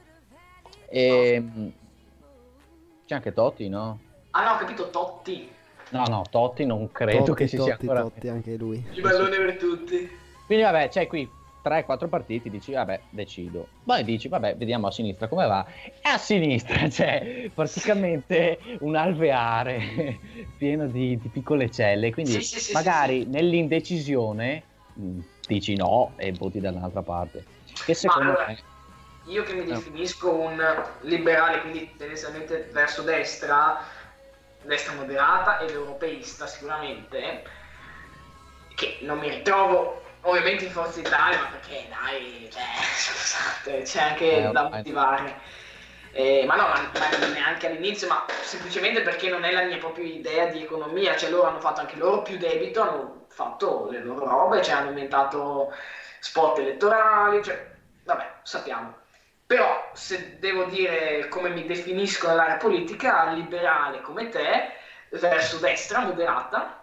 E, 0.87 1.33
ehm, 1.33 1.73
c'è 3.03 3.15
anche 3.15 3.33
Totti, 3.33 3.67
no? 3.67 3.99
Ah 4.31 4.45
no, 4.45 4.51
ho 4.51 4.57
capito 4.57 4.91
Totti. 4.91 5.49
No, 5.89 6.03
no, 6.05 6.23
Totti 6.29 6.63
non 6.65 6.91
credo 6.91 7.23
Totti, 7.23 7.43
che 7.43 7.47
ci 7.49 7.57
Totti, 7.57 7.69
sia 7.69 7.77
ancora. 7.79 8.01
Totti 8.01 8.27
anche 8.27 8.55
lui. 8.57 8.85
Il 8.93 9.01
ballone 9.01 9.37
per 9.37 9.57
tutti. 9.57 10.09
Quindi 10.45 10.63
vabbè, 10.63 10.89
c'è 10.89 11.07
qui 11.07 11.27
3-4 11.63 12.07
partiti, 12.07 12.51
dici 12.51 12.73
vabbè, 12.73 13.01
decido. 13.09 13.67
Poi 13.83 14.03
dici 14.03 14.27
vabbè, 14.27 14.55
vediamo 14.55 14.85
a 14.85 14.91
sinistra 14.91 15.27
come 15.27 15.47
va. 15.47 15.65
E 15.83 16.09
a 16.09 16.19
sinistra 16.19 16.85
c'è 16.89 17.49
praticamente 17.51 18.59
un 18.81 18.95
alveare 18.95 20.19
pieno 20.57 20.85
di, 20.85 21.17
di 21.17 21.27
piccole 21.29 21.71
celle, 21.71 22.13
quindi 22.13 22.33
sì, 22.33 22.43
sì, 22.43 22.59
sì, 22.59 22.73
magari 22.73 23.25
nell'indecisione 23.25 24.63
mm, 24.99 25.19
dici 25.47 25.75
no 25.75 26.13
e 26.17 26.31
voti 26.31 26.59
dall'altra 26.59 27.01
parte. 27.01 27.43
Che 27.85 27.93
secondo 27.93 28.31
allora, 28.31 28.47
me... 28.47 28.63
Io 29.25 29.43
che 29.43 29.53
mi 29.53 29.65
definisco 29.65 30.33
un 30.33 30.83
liberale, 31.01 31.61
quindi 31.61 31.93
tendenzialmente 31.95 32.69
verso 32.71 33.03
destra, 33.03 33.79
destra 34.63 34.93
moderata 34.93 35.59
ed 35.59 35.69
europeista 35.69 36.47
sicuramente, 36.47 37.43
che 38.75 38.97
non 39.01 39.19
mi 39.19 39.29
ritrovo 39.29 40.01
ovviamente 40.21 40.65
in 40.65 40.71
Forza 40.71 40.99
Italia, 40.99 41.39
ma 41.39 41.47
perché 41.47 41.87
dai, 41.89 42.49
cioè, 42.51 42.63
scusate, 42.97 43.81
c'è 43.83 44.01
anche 44.01 44.47
eh, 44.47 44.51
da 44.51 44.69
motivare. 44.69 45.59
Eh, 46.13 46.43
ma 46.45 46.55
no, 46.55 46.67
ma, 46.67 46.91
ma, 46.99 47.27
neanche 47.33 47.67
all'inizio, 47.67 48.07
ma 48.07 48.25
semplicemente 48.41 49.01
perché 49.01 49.29
non 49.29 49.45
è 49.45 49.51
la 49.51 49.63
mia 49.63 49.77
propria 49.77 50.05
idea 50.05 50.45
di 50.47 50.61
economia, 50.61 51.15
cioè 51.15 51.29
loro 51.29 51.47
hanno 51.47 51.59
fatto 51.59 51.79
anche 51.79 51.95
loro 51.95 52.21
più 52.21 52.37
debito, 52.37 52.81
hanno 52.81 53.25
fatto 53.29 53.87
le 53.89 53.99
loro 53.99 54.25
robe, 54.25 54.61
cioè 54.61 54.75
hanno 54.75 54.89
inventato 54.89 55.73
spot 56.19 56.59
elettorali, 56.59 57.41
cioè, 57.41 57.65
vabbè, 58.03 58.39
sappiamo. 58.43 58.97
Però 59.45 59.89
se 59.93 60.37
devo 60.39 60.63
dire 60.65 61.27
come 61.27 61.49
mi 61.49 61.65
definisco 61.65 62.27
nell'area 62.27 62.57
politica, 62.57 63.25
liberale 63.29 64.01
come 64.01 64.29
te, 64.29 64.67
verso 65.09 65.57
destra, 65.59 65.99
moderata, 65.99 66.80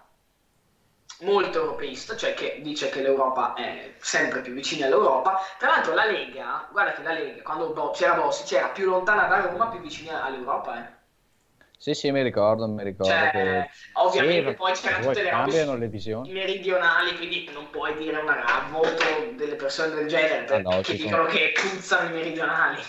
molto 1.20 1.60
europeista, 1.60 2.16
cioè 2.16 2.34
che 2.34 2.60
dice 2.62 2.88
che 2.90 3.02
l'Europa 3.02 3.54
è 3.54 3.94
sempre 3.98 4.40
più 4.40 4.52
vicina 4.52 4.86
all'Europa. 4.86 5.40
Tra 5.58 5.68
l'altro 5.68 5.94
la 5.94 6.04
Lega, 6.04 6.68
guarda 6.70 6.92
che 6.92 7.02
la 7.02 7.12
Lega, 7.12 7.42
quando 7.42 7.90
c'era 7.90 8.14
Bossi, 8.14 8.44
c'era 8.44 8.68
più 8.68 8.88
lontana 8.88 9.26
da 9.26 9.40
Roma, 9.40 9.68
più 9.68 9.80
vicina 9.80 10.22
all'europa. 10.22 10.78
Eh. 10.78 10.96
Sì, 11.80 11.94
sì, 11.94 12.10
mi 12.10 12.22
ricordo, 12.22 12.66
mi 12.66 12.82
ricordo. 12.82 13.12
Cioè, 13.12 13.30
che... 13.30 13.70
Ovviamente 13.94 14.50
sì, 14.50 14.56
poi 14.56 14.72
c'erano 14.72 15.06
tutte 15.06 15.22
le 15.22 15.30
robe 15.30 15.76
le 15.78 15.86
visioni. 15.86 16.32
meridionali, 16.32 17.16
quindi 17.16 17.48
non 17.52 17.70
puoi 17.70 17.96
dire 17.96 18.18
una, 18.18 18.44
a 18.44 18.68
voto 18.68 19.04
delle 19.36 19.54
persone 19.54 19.94
del 19.94 20.08
genere 20.08 20.44
ah, 20.52 20.58
no, 20.58 20.80
che 20.80 20.94
dicono 20.94 21.28
sono... 21.28 21.28
che 21.28 21.52
puzzano 21.54 22.08
i 22.08 22.12
meridionali. 22.12 22.82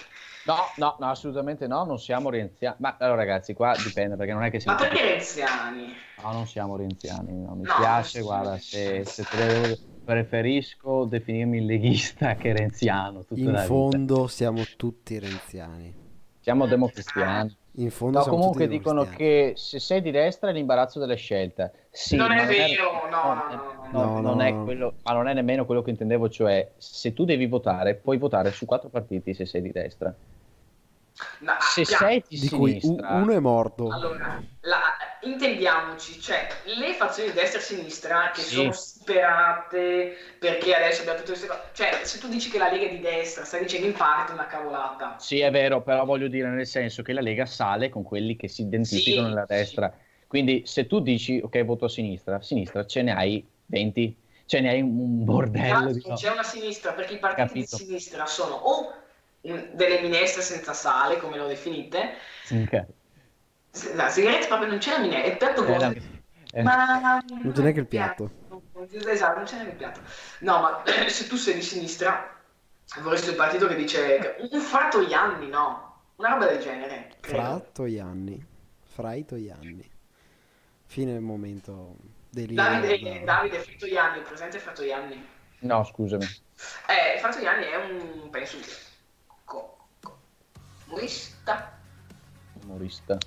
No, 0.45 0.55
no, 0.77 0.95
no, 0.99 1.09
assolutamente 1.09 1.67
no, 1.67 1.83
non 1.83 1.99
siamo 1.99 2.29
renziani. 2.29 2.75
Ma 2.79 2.95
allora 2.99 3.17
ragazzi, 3.17 3.53
qua 3.53 3.73
dipende 3.75 4.15
perché 4.15 4.33
non 4.33 4.43
è 4.43 4.49
che 4.49 4.59
siamo... 4.59 4.79
Ma 4.79 4.87
perché 4.87 5.03
renziani? 5.03 5.93
No, 6.21 6.31
non 6.31 6.47
siamo 6.47 6.75
renziani, 6.75 7.33
no, 7.33 7.55
mi 7.55 7.63
no, 7.63 7.75
piace, 7.77 8.21
guarda, 8.21 8.57
se, 8.57 9.03
se 9.05 9.25
devo... 9.35 9.77
preferisco 10.03 11.05
definirmi 11.05 11.65
leghista 11.65 12.35
che 12.37 12.53
renziano. 12.53 13.25
In 13.35 13.63
fondo 13.65 14.27
siamo 14.27 14.63
tutti 14.77 15.19
renziani. 15.19 16.07
Siamo 16.39 16.65
democristiani. 16.67 17.57
In 17.73 17.91
fondo 17.91 18.19
no, 18.19 18.25
comunque 18.25 18.67
dicono 18.67 19.03
che 19.03 19.53
se 19.55 19.79
sei 19.79 20.01
di 20.01 20.11
destra 20.11 20.49
è 20.49 20.53
l'imbarazzo 20.53 20.99
delle 20.99 21.15
scelte. 21.15 21.87
Sì, 21.91 22.15
non 22.15 22.31
è 22.31 22.45
vero, 22.45 23.05
è... 23.05 23.09
no, 23.09 23.33
no, 23.33 23.78
no, 23.91 24.03
no, 24.05 24.21
non 24.21 24.41
è 24.41 24.53
quello, 24.63 24.95
ma 25.03 25.13
non 25.13 25.27
è 25.27 25.33
nemmeno 25.33 25.65
quello 25.65 25.81
che 25.81 25.89
intendevo, 25.89 26.29
cioè 26.29 26.71
se 26.77 27.13
tu 27.13 27.25
devi 27.25 27.47
votare, 27.47 27.95
puoi 27.95 28.17
votare 28.17 28.51
su 28.51 28.65
quattro 28.65 28.89
partiti 28.89 29.33
se 29.33 29.45
sei 29.45 29.61
di 29.61 29.71
destra. 29.71 30.13
No, 31.39 31.53
se 31.59 31.83
piano. 31.83 32.05
sei 32.05 32.23
di, 32.27 32.39
di 32.39 32.47
sinistra, 32.47 33.09
uno 33.13 33.33
è 33.33 33.39
morto. 33.39 33.89
Allora, 33.89 34.41
la, 34.61 34.81
intendiamoci, 35.21 36.19
cioè 36.19 36.47
le 36.63 36.93
fazioni 36.93 37.29
di 37.29 37.35
destra 37.35 37.59
e 37.59 37.63
sinistra 37.63 38.31
che 38.33 38.41
sì. 38.41 38.55
sono 38.55 38.71
sperate 38.71 40.13
perché 40.39 40.73
adesso 40.73 41.01
abbiamo 41.01 41.19
tutte 41.19 41.31
queste 41.31 41.47
cose. 41.47 41.61
Cioè, 41.73 41.99
se 42.03 42.19
tu 42.19 42.29
dici 42.29 42.49
che 42.49 42.57
la 42.57 42.69
Lega 42.71 42.85
è 42.85 42.89
di 42.89 42.99
destra, 42.99 43.43
stai 43.43 43.61
dicendo 43.61 43.87
in 43.87 43.93
parte 43.93 44.31
una 44.31 44.47
cavolata. 44.47 45.15
Sì, 45.19 45.39
è 45.39 45.51
vero, 45.51 45.81
però 45.81 46.05
voglio 46.05 46.27
dire 46.27 46.47
nel 46.49 46.67
senso 46.67 47.01
che 47.01 47.13
la 47.13 47.21
Lega 47.21 47.45
sale 47.45 47.89
con 47.89 48.03
quelli 48.03 48.35
che 48.35 48.47
si 48.47 48.61
identificano 48.61 49.27
sì, 49.27 49.33
nella 49.33 49.45
destra. 49.45 49.91
Sì. 49.93 50.07
Quindi 50.27 50.63
se 50.65 50.87
tu 50.87 50.99
dici 50.99 51.41
ok, 51.43 51.65
voto 51.65 51.85
a 51.85 51.89
sinistra, 51.89 52.35
a 52.35 52.41
sinistra 52.41 52.85
ce 52.85 53.01
ne 53.01 53.13
hai 53.13 53.45
20, 53.69 54.17
ce 54.45 54.59
ne 54.59 54.69
hai 54.69 54.81
un 54.81 55.23
bordello. 55.23 55.89
Esatto, 55.89 56.15
c'è 56.15 56.31
una 56.31 56.43
sinistra 56.43 56.93
perché 56.93 57.13
i 57.13 57.19
partiti 57.19 57.47
Capito. 57.47 57.77
di 57.77 57.83
sinistra 57.83 58.25
sono 58.25 58.55
o 58.55 58.93
delle 59.41 60.01
minestre 60.01 60.41
senza 60.41 60.73
sale, 60.73 61.17
come 61.17 61.37
lo 61.37 61.47
definite. 61.47 62.13
Okay. 62.51 62.85
La 63.93 64.09
sigaretta 64.09 64.47
proprio 64.47 64.69
non 64.69 64.79
c'è 64.79 64.91
la 64.91 64.99
minestra, 64.99 65.23
è 65.23 65.31
il 65.31 65.37
piatto 65.37 65.63
buono. 65.63 65.93
Eh, 66.51 66.63
ma 66.63 67.23
non 67.29 67.51
c'è 67.53 67.61
neanche 67.61 67.79
il 67.79 67.87
piatto. 67.87 68.31
Esatto, 68.89 69.35
non 69.37 69.45
c'è 69.45 69.55
neanche 69.55 69.71
il 69.71 69.77
piatto. 69.77 70.01
No, 70.39 70.59
ma 70.59 70.83
se 71.07 71.27
tu 71.27 71.35
sei 71.35 71.53
di 71.53 71.61
sinistra, 71.61 72.35
vorresti 73.01 73.29
un 73.29 73.35
partito 73.35 73.67
che 73.67 73.75
dice 73.75 74.35
un 74.51 74.59
fratto 74.59 75.01
Ianni, 75.01 75.47
no? 75.47 76.01
Una 76.15 76.29
roba 76.29 76.47
del 76.47 76.59
genere. 76.59 77.11
Fratto 77.19 77.85
Ianni. 77.85 78.43
Fraito 78.81 79.35
Ianni. 79.35 79.89
Fine 80.85 81.13
del 81.13 81.21
momento. 81.21 81.95
Davide, 82.31 83.23
Davide 83.23 83.59
Fratto 83.59 83.85
Ianni, 83.85 84.21
presente 84.21 84.59
Fratto 84.59 84.83
Ianni? 84.83 85.27
No, 85.59 85.83
scusami. 85.83 86.25
Eh, 86.87 87.17
Fratto 87.19 87.39
Ianni 87.39 87.65
è 87.65 87.75
un, 87.75 88.29
penso, 88.29 88.57
humorista. 90.85 91.77
Humorista. 92.61 93.17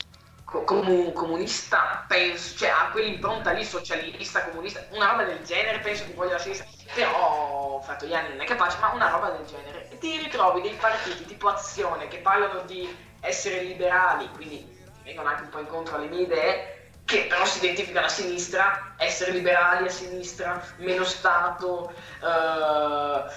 com- 0.45 1.13
comunista, 1.13 2.05
penso, 2.07 2.57
cioè 2.57 2.69
ha 2.69 2.91
quell'impronta 2.91 3.53
lì 3.53 3.65
socialista, 3.65 4.45
comunista, 4.49 4.87
una 4.91 5.11
roba 5.11 5.25
del 5.25 5.43
genere, 5.45 5.81
penso 5.81 6.05
che 6.05 6.13
voglia 6.15 6.33
la 6.33 6.39
sinistra, 6.39 6.67
però 6.95 7.77
ho 7.77 7.81
fatto 7.81 8.07
gli 8.07 8.15
anni 8.15 8.31
non 8.31 8.41
è 8.41 8.45
capace, 8.45 8.79
ma 8.79 8.93
una 8.93 9.09
roba 9.09 9.31
del 9.31 9.47
genere. 9.47 9.91
E 9.91 9.99
ti 9.99 10.19
ritrovi 10.19 10.61
dei 10.61 10.75
partiti 10.75 11.25
tipo 11.25 11.49
Azione 11.49 12.09
che 12.09 12.19
parlano 12.19 12.63
di 12.63 12.89
essere 13.21 13.63
liberali, 13.63 14.29
quindi 14.31 14.81
vengono 15.03 15.29
anche 15.29 15.43
un 15.43 15.49
po' 15.49 15.61
incontro 15.61 15.97
alle 15.97 16.09
mie 16.09 16.23
idee, 16.23 16.82
che 17.05 17.27
però 17.29 17.45
si 17.45 17.59
identificano 17.59 18.07
a 18.07 18.09
sinistra, 18.09 18.95
essere 18.97 19.33
liberali 19.33 19.87
a 19.87 19.91
sinistra, 19.91 20.63
meno 20.79 21.05
Stato. 21.05 21.93
Uh, 22.21 23.31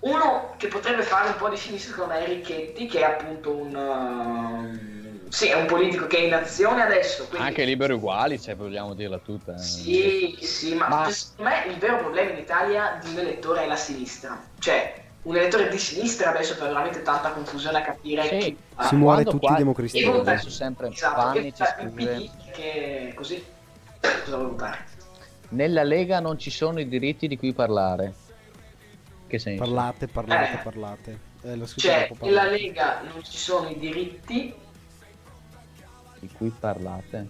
uno 0.00 0.54
che 0.58 0.68
potrebbe 0.68 1.02
fare 1.02 1.28
un 1.28 1.36
po' 1.36 1.48
di 1.48 1.56
sinistra 1.56 1.92
secondo 1.92 2.14
me 2.14 2.24
è 2.24 2.28
Ricchetti, 2.28 2.86
che 2.86 3.00
è 3.00 3.04
appunto 3.04 3.52
un... 3.52 3.74
Uh, 3.74 5.28
sì, 5.30 5.48
è 5.48 5.54
un 5.54 5.66
politico 5.66 6.06
che 6.06 6.18
è 6.18 6.20
in 6.20 6.34
azione 6.34 6.82
adesso. 6.82 7.26
Quindi... 7.26 7.46
Anche 7.46 7.64
liberi 7.64 7.94
uguali, 7.94 8.40
cioè, 8.40 8.54
vogliamo 8.54 8.94
dirla 8.94 9.18
tutta. 9.18 9.54
Eh. 9.54 9.58
Sì, 9.58 10.38
sì, 10.40 10.74
ma, 10.74 10.88
ma, 10.88 11.10
secondo 11.10 11.50
me 11.50 11.72
il 11.72 11.78
vero 11.78 11.98
problema 11.98 12.30
in 12.30 12.38
Italia 12.38 12.98
di 13.02 13.10
un 13.10 13.18
elettore 13.18 13.64
è 13.64 13.66
la 13.66 13.76
sinistra. 13.76 14.40
Cioè, 14.58 15.03
un 15.24 15.36
elettore 15.36 15.68
di 15.68 15.78
sinistra 15.78 16.30
adesso 16.30 16.54
fa 16.54 16.66
veramente 16.66 17.02
tanta 17.02 17.32
confusione 17.32 17.78
a 17.78 17.82
capire 17.82 18.22
sì, 18.28 18.38
chi 18.38 18.56
si 18.80 18.94
muore 18.94 19.24
tutti 19.24 19.50
i 19.50 19.54
democristiani. 19.56 20.16
Io 20.16 20.22
penso 20.22 20.50
sempre 20.50 20.88
esatto, 20.88 21.20
Vanni 21.20 21.54
ci 21.54 21.64
scrive 21.64 22.30
che 22.52 23.12
così 23.14 23.44
cosa 24.00 24.36
vuoi 24.36 24.50
votare? 24.50 24.92
Nella 25.50 25.82
Lega 25.82 26.20
non 26.20 26.38
ci 26.38 26.50
sono 26.50 26.80
i 26.80 26.88
diritti 26.88 27.28
di 27.28 27.38
cui 27.38 27.52
parlare. 27.52 28.14
Che 29.26 29.38
senso? 29.38 29.62
Parlate, 29.62 30.08
parlate, 30.08 30.52
eh. 30.52 30.62
parlate. 30.62 31.18
Eh, 31.42 31.66
cioè, 31.76 32.10
nella 32.20 32.44
Lega 32.44 33.02
non 33.02 33.22
ci 33.22 33.36
sono 33.36 33.68
i 33.68 33.78
diritti 33.78 34.54
di 36.20 36.30
cui 36.36 36.50
parlate? 36.58 37.28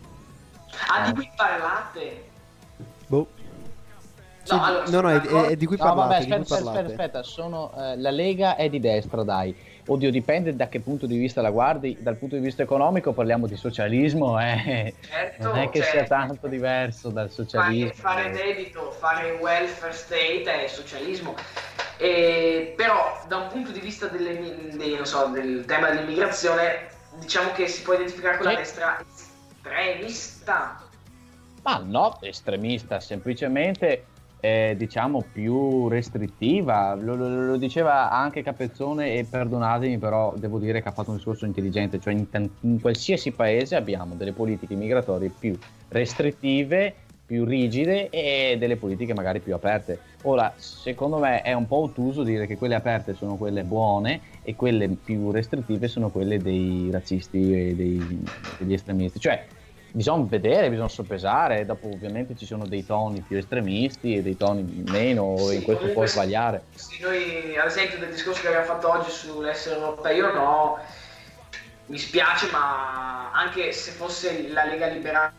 Ah, 0.88 1.02
eh. 1.02 1.06
di 1.06 1.14
cui 1.14 1.30
parlate? 1.36 2.30
Boh. 3.06 3.28
No, 4.48 4.62
allora, 4.62 4.84
no, 4.88 5.00
no 5.00 5.10
è, 5.10 5.48
è, 5.50 5.56
di 5.56 5.66
cui 5.66 5.76
parlate. 5.76 6.00
No, 6.00 6.08
vabbè, 6.08 6.18
aspetta, 6.18 6.54
aspetta, 6.54 6.70
aspetta, 6.70 6.90
aspetta, 6.90 7.22
sono, 7.22 7.72
eh, 7.76 7.96
la 7.96 8.10
Lega 8.10 8.56
è 8.56 8.68
di 8.68 8.80
destra, 8.80 9.22
dai. 9.22 9.56
Oddio, 9.86 10.10
dipende 10.10 10.56
da 10.56 10.68
che 10.68 10.80
punto 10.80 11.06
di 11.06 11.16
vista 11.16 11.42
la 11.42 11.50
guardi. 11.50 11.96
Dal 12.00 12.16
punto 12.16 12.36
di 12.36 12.42
vista 12.42 12.62
economico 12.62 13.12
parliamo 13.12 13.46
di 13.46 13.56
socialismo, 13.56 14.40
eh. 14.40 14.94
certo, 15.06 15.48
non 15.48 15.58
è 15.58 15.68
che 15.70 15.80
cioè, 15.80 15.90
sia 15.90 16.04
tanto 16.04 16.46
diverso 16.46 17.10
dal 17.10 17.30
socialismo. 17.30 17.92
Fare, 17.92 18.22
fare 18.22 18.32
debito, 18.32 18.90
fare 18.98 19.38
welfare 19.40 19.92
state 19.92 20.64
è 20.64 20.66
socialismo. 20.66 21.34
E, 21.96 22.74
però 22.76 23.22
da 23.28 23.36
un 23.36 23.48
punto 23.48 23.70
di 23.70 23.80
vista 23.80 24.06
delle, 24.06 24.70
dei, 24.74 24.98
so, 25.02 25.26
del 25.26 25.64
tema 25.66 25.90
dell'immigrazione 25.90 26.88
diciamo 27.18 27.52
che 27.52 27.68
si 27.68 27.82
può 27.82 27.94
identificare 27.94 28.36
con 28.36 28.46
la 28.46 28.54
destra 28.54 29.04
estremista. 29.06 30.82
Ma 31.62 31.82
no, 31.84 32.18
estremista, 32.20 33.00
semplicemente 33.00 34.06
eh, 34.44 34.74
diciamo 34.76 35.24
più 35.32 35.88
restrittiva. 35.88 36.94
Lo, 36.94 37.14
lo, 37.14 37.28
lo, 37.28 37.56
diceva 37.56 38.10
anche 38.10 38.42
Capezzone 38.42 39.14
e 39.14 39.24
perdonatemi, 39.24 39.96
però 39.96 40.34
devo 40.36 40.58
dire 40.58 40.82
che 40.82 40.88
ha 40.88 40.92
fatto 40.92 41.10
un 41.10 41.16
discorso 41.16 41.46
intelligente, 41.46 41.98
cioè 41.98 42.12
in, 42.12 42.26
in 42.60 42.78
qualsiasi 42.78 43.30
paese 43.30 43.74
abbiamo 43.74 44.14
delle 44.16 44.32
politiche 44.32 44.74
migratorie 44.74 45.30
più 45.30 45.56
restrittive 45.88 46.96
più 47.26 47.46
rigide 47.46 48.10
e 48.10 48.56
delle 48.58 48.76
politiche 48.76 49.14
magari 49.14 49.40
più 49.40 49.54
aperte. 49.54 49.98
Ora, 50.24 50.52
secondo 50.56 51.16
me 51.16 51.40
è 51.40 51.54
un 51.54 51.66
po' 51.66 51.78
ottuso 51.78 52.22
dire 52.22 52.46
che 52.46 52.58
quelle 52.58 52.74
aperte 52.74 53.14
sono 53.14 53.36
quelle 53.36 53.64
buone 53.64 54.20
e 54.42 54.54
quelle 54.54 54.90
più 54.90 55.30
restrittive 55.30 55.88
sono 55.88 56.10
quelle 56.10 56.36
dei 56.36 56.90
razzisti 56.92 57.70
e 57.70 57.74
dei, 57.74 58.22
degli 58.58 58.74
estremisti. 58.74 59.18
Cioè, 59.20 59.42
bisogna 59.94 60.26
vedere, 60.26 60.70
bisogna 60.70 60.88
soppesare, 60.88 61.64
dopo 61.64 61.86
ovviamente 61.86 62.34
ci 62.34 62.46
sono 62.46 62.66
dei 62.66 62.84
toni 62.84 63.22
più 63.22 63.36
estremisti 63.36 64.16
e 64.16 64.22
dei 64.22 64.36
toni 64.36 64.82
meno, 64.88 65.36
sì, 65.36 65.54
in 65.54 65.62
questo 65.62 65.92
può 65.92 66.04
sbagliare. 66.04 66.64
Sì, 66.74 67.00
noi 67.00 67.56
ad 67.56 67.66
esempio 67.66 67.98
del 67.98 68.10
discorso 68.10 68.40
che 68.40 68.48
abbiamo 68.48 68.66
fatto 68.66 68.90
oggi 68.90 69.10
sull'essere 69.10 69.76
europeo, 69.76 70.32
no, 70.32 70.78
mi 71.86 71.98
spiace, 71.98 72.50
ma 72.50 73.30
anche 73.30 73.70
se 73.70 73.92
fosse 73.92 74.48
la 74.48 74.64
Lega 74.64 74.88
Liberale 74.88 75.32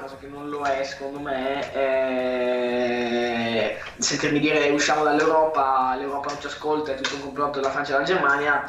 cosa 0.00 0.16
che 0.16 0.26
non 0.26 0.48
lo 0.48 0.64
è 0.64 0.82
secondo 0.82 1.20
me, 1.20 1.72
eh, 1.74 3.78
sentirmi 3.98 4.40
dire 4.40 4.70
usciamo 4.70 5.04
dall'Europa, 5.04 5.94
l'Europa 5.96 6.30
non 6.30 6.40
ci 6.40 6.46
ascolta, 6.46 6.92
è 6.92 6.96
tutto 6.96 7.16
un 7.16 7.20
complotto 7.20 7.60
della 7.60 7.70
Francia 7.70 7.90
e 7.90 8.02
della 8.02 8.06
Germania. 8.06 8.64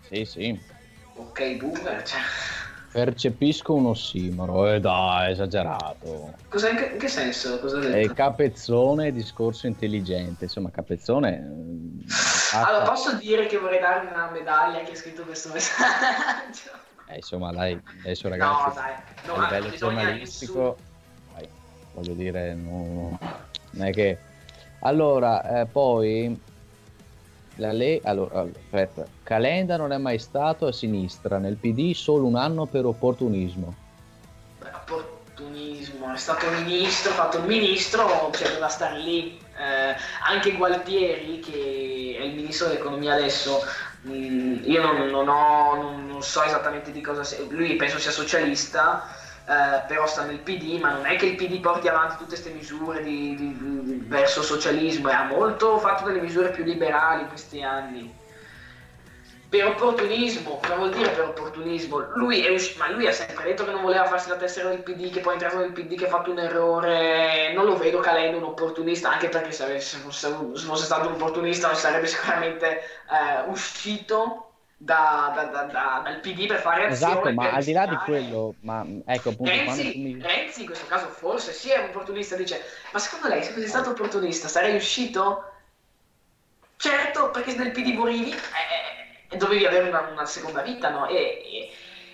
Sì, 0.00 0.24
sì. 0.24 0.58
Ok, 1.14 1.56
boomer, 1.58 2.02
cioè. 2.02 2.18
Percepisco 2.92 3.74
un 3.74 3.86
ossimoro, 3.86 4.66
e 4.66 4.74
eh 4.74 4.80
dai, 4.80 5.30
esagerato. 5.30 6.34
Cosa, 6.48 6.70
in, 6.70 6.76
che, 6.76 6.84
in 6.86 6.98
che 6.98 7.06
senso? 7.06 7.60
Cosa 7.60 7.78
hai 7.78 7.82
detto? 7.82 8.12
È 8.12 8.14
capezzone, 8.14 9.12
discorso 9.12 9.68
intelligente. 9.68 10.44
Insomma, 10.44 10.70
capezzone. 10.70 12.02
Fatta... 12.08 12.66
Allora, 12.66 12.84
posso 12.86 13.14
dire 13.16 13.46
che 13.46 13.58
vorrei 13.58 13.78
dargli 13.78 14.08
una 14.10 14.28
medaglia 14.32 14.80
che 14.80 14.90
ha 14.90 14.96
scritto 14.96 15.22
questo 15.22 15.52
messaggio? 15.52 16.70
Eh, 17.06 17.16
insomma, 17.16 17.52
dai, 17.52 17.80
adesso 18.00 18.28
ragazzi, 18.28 18.68
no, 18.68 18.74
dai. 18.74 18.92
No, 19.26 19.34
a 19.34 19.44
livello 19.44 19.76
giornalistico, 19.76 20.76
dai, 21.34 21.48
voglio 21.94 22.14
dire, 22.14 22.54
no, 22.54 23.18
non 23.70 23.86
è 23.86 23.92
che... 23.92 24.18
Allora, 24.80 25.60
eh, 25.60 25.66
poi, 25.66 26.40
la 27.60 27.72
le... 27.72 28.00
allora, 28.02 28.40
aspetta, 28.40 29.06
Calenda 29.22 29.76
non 29.76 29.92
è 29.92 29.98
mai 29.98 30.18
stato 30.18 30.66
a 30.66 30.72
sinistra, 30.72 31.38
nel 31.38 31.56
PD 31.56 31.94
solo 31.94 32.26
un 32.26 32.36
anno 32.36 32.66
per 32.66 32.86
opportunismo. 32.86 33.74
Beh, 34.58 34.70
opportunismo, 34.74 36.12
è 36.12 36.16
stato 36.16 36.46
ministro, 36.64 37.12
ha 37.12 37.14
fatto 37.14 37.38
il 37.38 37.44
ministro, 37.44 38.30
cioè 38.32 38.48
doveva 38.48 38.68
stare 38.68 38.98
lì. 38.98 39.38
Eh, 39.38 39.94
anche 40.26 40.56
Gualtieri, 40.56 41.38
che 41.38 42.16
è 42.18 42.24
il 42.24 42.34
ministro 42.34 42.66
dell'economia 42.66 43.14
adesso, 43.14 43.60
Mm, 44.06 44.64
io 44.64 44.80
non, 44.80 45.08
non, 45.10 45.28
ho, 45.28 45.74
non, 45.74 46.06
non, 46.06 46.22
so 46.22 46.42
esattamente 46.42 46.90
di 46.90 47.02
cosa 47.02 47.22
sia, 47.22 47.44
lui 47.50 47.76
penso 47.76 47.98
sia 47.98 48.10
socialista, 48.10 49.14
eh, 49.46 49.82
però 49.86 50.06
sta 50.06 50.24
nel 50.24 50.38
PD, 50.38 50.78
ma 50.80 50.92
non 50.92 51.06
è 51.06 51.16
che 51.16 51.26
il 51.26 51.36
PD 51.36 51.60
porti 51.60 51.88
avanti 51.88 52.16
tutte 52.16 52.30
queste 52.30 52.50
misure 52.50 53.02
di, 53.02 53.34
di, 53.34 53.56
di, 53.58 54.04
verso 54.06 54.42
socialismo, 54.42 55.08
ha 55.10 55.24
molto 55.24 55.78
fatto 55.78 56.04
delle 56.04 56.20
misure 56.20 56.50
più 56.50 56.64
liberali 56.64 57.22
in 57.22 57.28
questi 57.28 57.62
anni 57.62 58.18
per 59.50 59.66
opportunismo, 59.66 60.60
cosa 60.62 60.76
vuol 60.76 60.92
dire 60.92 61.10
per 61.10 61.24
opportunismo? 61.24 61.98
Lui, 62.14 62.48
usci- 62.48 62.78
ma 62.78 62.88
lui 62.88 63.08
ha 63.08 63.12
sempre 63.12 63.46
detto 63.46 63.64
che 63.64 63.72
non 63.72 63.82
voleva 63.82 64.04
farsi 64.04 64.28
la 64.28 64.36
tessera 64.36 64.68
del 64.68 64.82
PD, 64.82 65.10
che 65.10 65.18
poi 65.18 65.32
è 65.32 65.34
entrato 65.34 65.58
nel 65.58 65.72
PD, 65.72 65.96
che 65.96 66.06
ha 66.06 66.08
fatto 66.08 66.30
un 66.30 66.38
errore. 66.38 67.52
Non 67.52 67.64
lo 67.64 67.76
vedo 67.76 67.98
Calendo 67.98 68.36
un 68.36 68.44
opportunista, 68.44 69.10
anche 69.10 69.28
perché 69.28 69.50
se, 69.50 69.64
avesse, 69.64 69.96
se, 69.96 70.02
fosse, 70.02 70.28
se 70.54 70.64
fosse, 70.64 70.84
stato 70.84 71.08
un 71.08 71.14
opportunista 71.14 71.74
sarebbe 71.74 72.06
sicuramente 72.06 72.78
eh, 72.78 73.48
uscito 73.48 74.49
da, 74.82 75.32
da, 75.34 75.64
da, 75.64 76.00
dal 76.02 76.20
PD 76.20 76.46
per 76.46 76.58
fare 76.60 76.86
azione. 76.86 77.12
Esatto, 77.12 77.32
ma 77.34 77.50
al 77.50 77.62
di 77.62 77.72
là 77.72 77.86
di 77.86 77.96
quello, 77.96 78.54
ma 78.60 78.82
ecco 79.04 79.28
appunto 79.28 79.50
Renzi, 79.50 79.98
mi... 79.98 80.18
Renzi 80.18 80.60
in 80.60 80.66
questo 80.66 80.86
caso 80.86 81.08
forse 81.08 81.52
sì 81.52 81.70
è 81.70 81.78
un 81.78 81.90
opportunista, 81.90 82.34
dice, 82.34 82.64
ma 82.90 82.98
secondo 82.98 83.28
lei 83.28 83.44
se 83.44 83.52
fossi 83.52 83.68
stato 83.68 83.90
opportunista 83.90 84.48
sarei 84.48 84.74
uscito? 84.74 85.52
Certo, 86.76 87.30
perché 87.30 87.54
nel 87.56 87.72
PD 87.72 87.92
morivi. 87.92 88.30
Eh, 88.30 89.36
dovevi 89.36 89.66
avere 89.66 89.88
una, 89.88 90.00
una 90.00 90.24
seconda 90.24 90.62
vita, 90.62 90.88
no? 90.88 91.06
E, 91.08 91.14
e, 91.14 91.70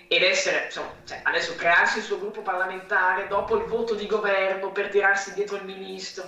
ed 0.09 0.23
essere, 0.25 0.65
insomma, 0.65 0.91
cioè, 1.07 1.21
adesso 1.23 1.55
crearsi 1.55 1.99
il 1.99 2.05
suo 2.05 2.19
gruppo 2.19 2.43
parlamentare 2.43 3.29
dopo 3.29 3.57
il 3.57 3.65
voto 3.67 3.95
di 3.95 4.07
governo 4.07 4.73
per 4.73 4.89
tirarsi 4.89 5.35
dietro 5.35 5.57
il 5.57 5.65
ministro. 5.65 6.25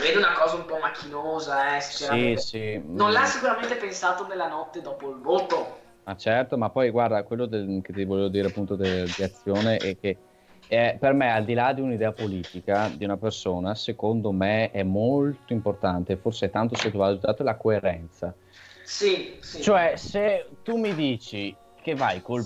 Vedo 0.00 0.18
una 0.18 0.32
cosa 0.32 0.56
un 0.56 0.64
po' 0.64 0.78
macchinosa, 0.78 1.76
eh, 1.76 1.80
sì, 1.80 2.34
sì. 2.36 2.82
Non 2.84 3.12
l'ha 3.12 3.24
sicuramente 3.24 3.76
pensato 3.76 4.26
nella 4.26 4.48
notte 4.48 4.80
dopo 4.80 5.10
il 5.10 5.20
voto. 5.20 5.80
Ma 6.04 6.16
certo, 6.16 6.58
ma 6.58 6.68
poi 6.70 6.90
guarda, 6.90 7.22
quello 7.22 7.46
del, 7.46 7.80
che 7.82 7.92
ti 7.92 8.04
volevo 8.04 8.28
dire 8.28 8.48
appunto 8.48 8.76
de, 8.76 9.04
di 9.04 9.22
azione 9.22 9.76
è 9.76 9.96
che 9.98 10.18
è, 10.66 10.96
per 10.98 11.12
me, 11.12 11.32
al 11.32 11.44
di 11.44 11.54
là 11.54 11.72
di 11.72 11.80
un'idea 11.80 12.12
politica 12.12 12.90
di 12.94 13.04
una 13.04 13.16
persona, 13.16 13.74
secondo 13.74 14.32
me 14.32 14.70
è 14.70 14.82
molto 14.82 15.52
importante, 15.52 16.16
forse 16.16 16.46
è 16.46 16.50
tanto 16.50 16.76
sottovalutato, 16.76 17.42
la 17.42 17.56
coerenza. 17.56 18.34
Sì, 18.82 19.36
sì. 19.40 19.62
Cioè, 19.62 19.96
se 19.96 20.48
tu 20.62 20.76
mi 20.76 20.94
dici 20.94 21.54
che 21.80 21.94
vai 21.94 22.20
col 22.22 22.44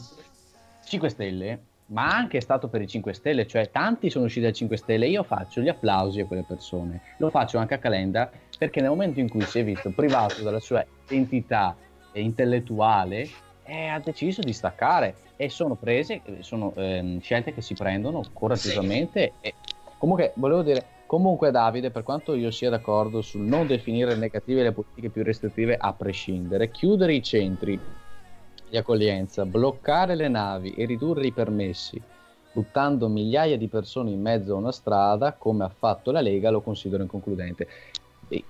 5 0.85 1.09
Stelle, 1.09 1.61
ma 1.89 2.15
anche 2.15 2.39
è 2.39 2.41
stato 2.41 2.69
per 2.69 2.83
i 2.83 2.87
5 2.87 3.13
Stelle, 3.13 3.47
cioè 3.47 3.71
tanti 3.71 4.11
sono 4.11 4.27
usciti 4.27 4.45
dal 4.45 4.55
5 4.55 4.77
Stelle, 4.77 5.07
io 5.07 5.23
faccio 5.23 5.61
gli 5.61 5.69
applausi 5.69 6.21
a 6.21 6.27
quelle 6.27 6.45
persone. 6.45 7.01
Lo 7.19 7.31
faccio 7.31 7.59
anche 7.59 7.75
a 7.75 7.79
Calenda 7.79 8.31
perché 8.59 8.81
nel 8.81 8.91
momento 8.91 9.21
in 9.21 9.29
cui 9.29 9.43
si 9.43 9.61
è 9.61 9.65
visto 9.65 9.91
privato 9.91 10.43
dalla 10.43 10.61
sua 10.61 10.85
identità 11.07 11.77
intellettuale, 12.13 13.29
eh, 13.65 13.87
ha 13.87 14.01
deciso 14.01 14.41
di 14.41 14.53
staccare 14.53 15.15
e 15.37 15.49
sono 15.49 15.77
prese, 15.77 16.23
sono 16.41 16.73
ehm, 16.75 17.21
scelte 17.21 17.55
che 17.55 17.63
si 17.63 17.75
prendono 17.75 18.23
coraggiosamente. 18.33 19.33
Sì. 19.41 19.47
E 19.49 19.55
comunque 19.99 20.33
volevo 20.35 20.63
dire, 20.63 20.85
Comunque, 21.09 21.51
Davide, 21.51 21.91
per 21.91 22.03
quanto 22.03 22.35
io 22.35 22.51
sia 22.51 22.69
d'accordo 22.69 23.23
sul 23.23 23.41
non 23.41 23.67
definire 23.67 24.15
negative 24.15 24.63
le 24.63 24.73
politiche 24.73 25.09
più 25.09 25.23
restrittive 25.23 25.75
a 25.75 25.95
prescindere, 25.95 26.71
chiudere 26.71 27.15
i 27.15 27.23
centri 27.23 27.81
di 28.69 28.77
accoglienza, 28.77 29.45
bloccare 29.45 30.15
le 30.15 30.29
navi 30.29 30.73
e 30.73 30.85
ridurre 30.85 31.27
i 31.27 31.33
permessi, 31.33 32.01
buttando 32.53 33.09
migliaia 33.09 33.57
di 33.57 33.69
persone 33.69 34.11
in 34.11 34.21
mezzo 34.21 34.55
a 34.55 34.59
una 34.59 34.73
strada, 34.73 35.33
come 35.35 35.65
ha 35.65 35.69
fatto 35.69 36.11
la 36.11 36.21
Lega, 36.21 36.51
lo 36.51 36.61
considero 36.61 37.03
inconcludente. 37.03 37.69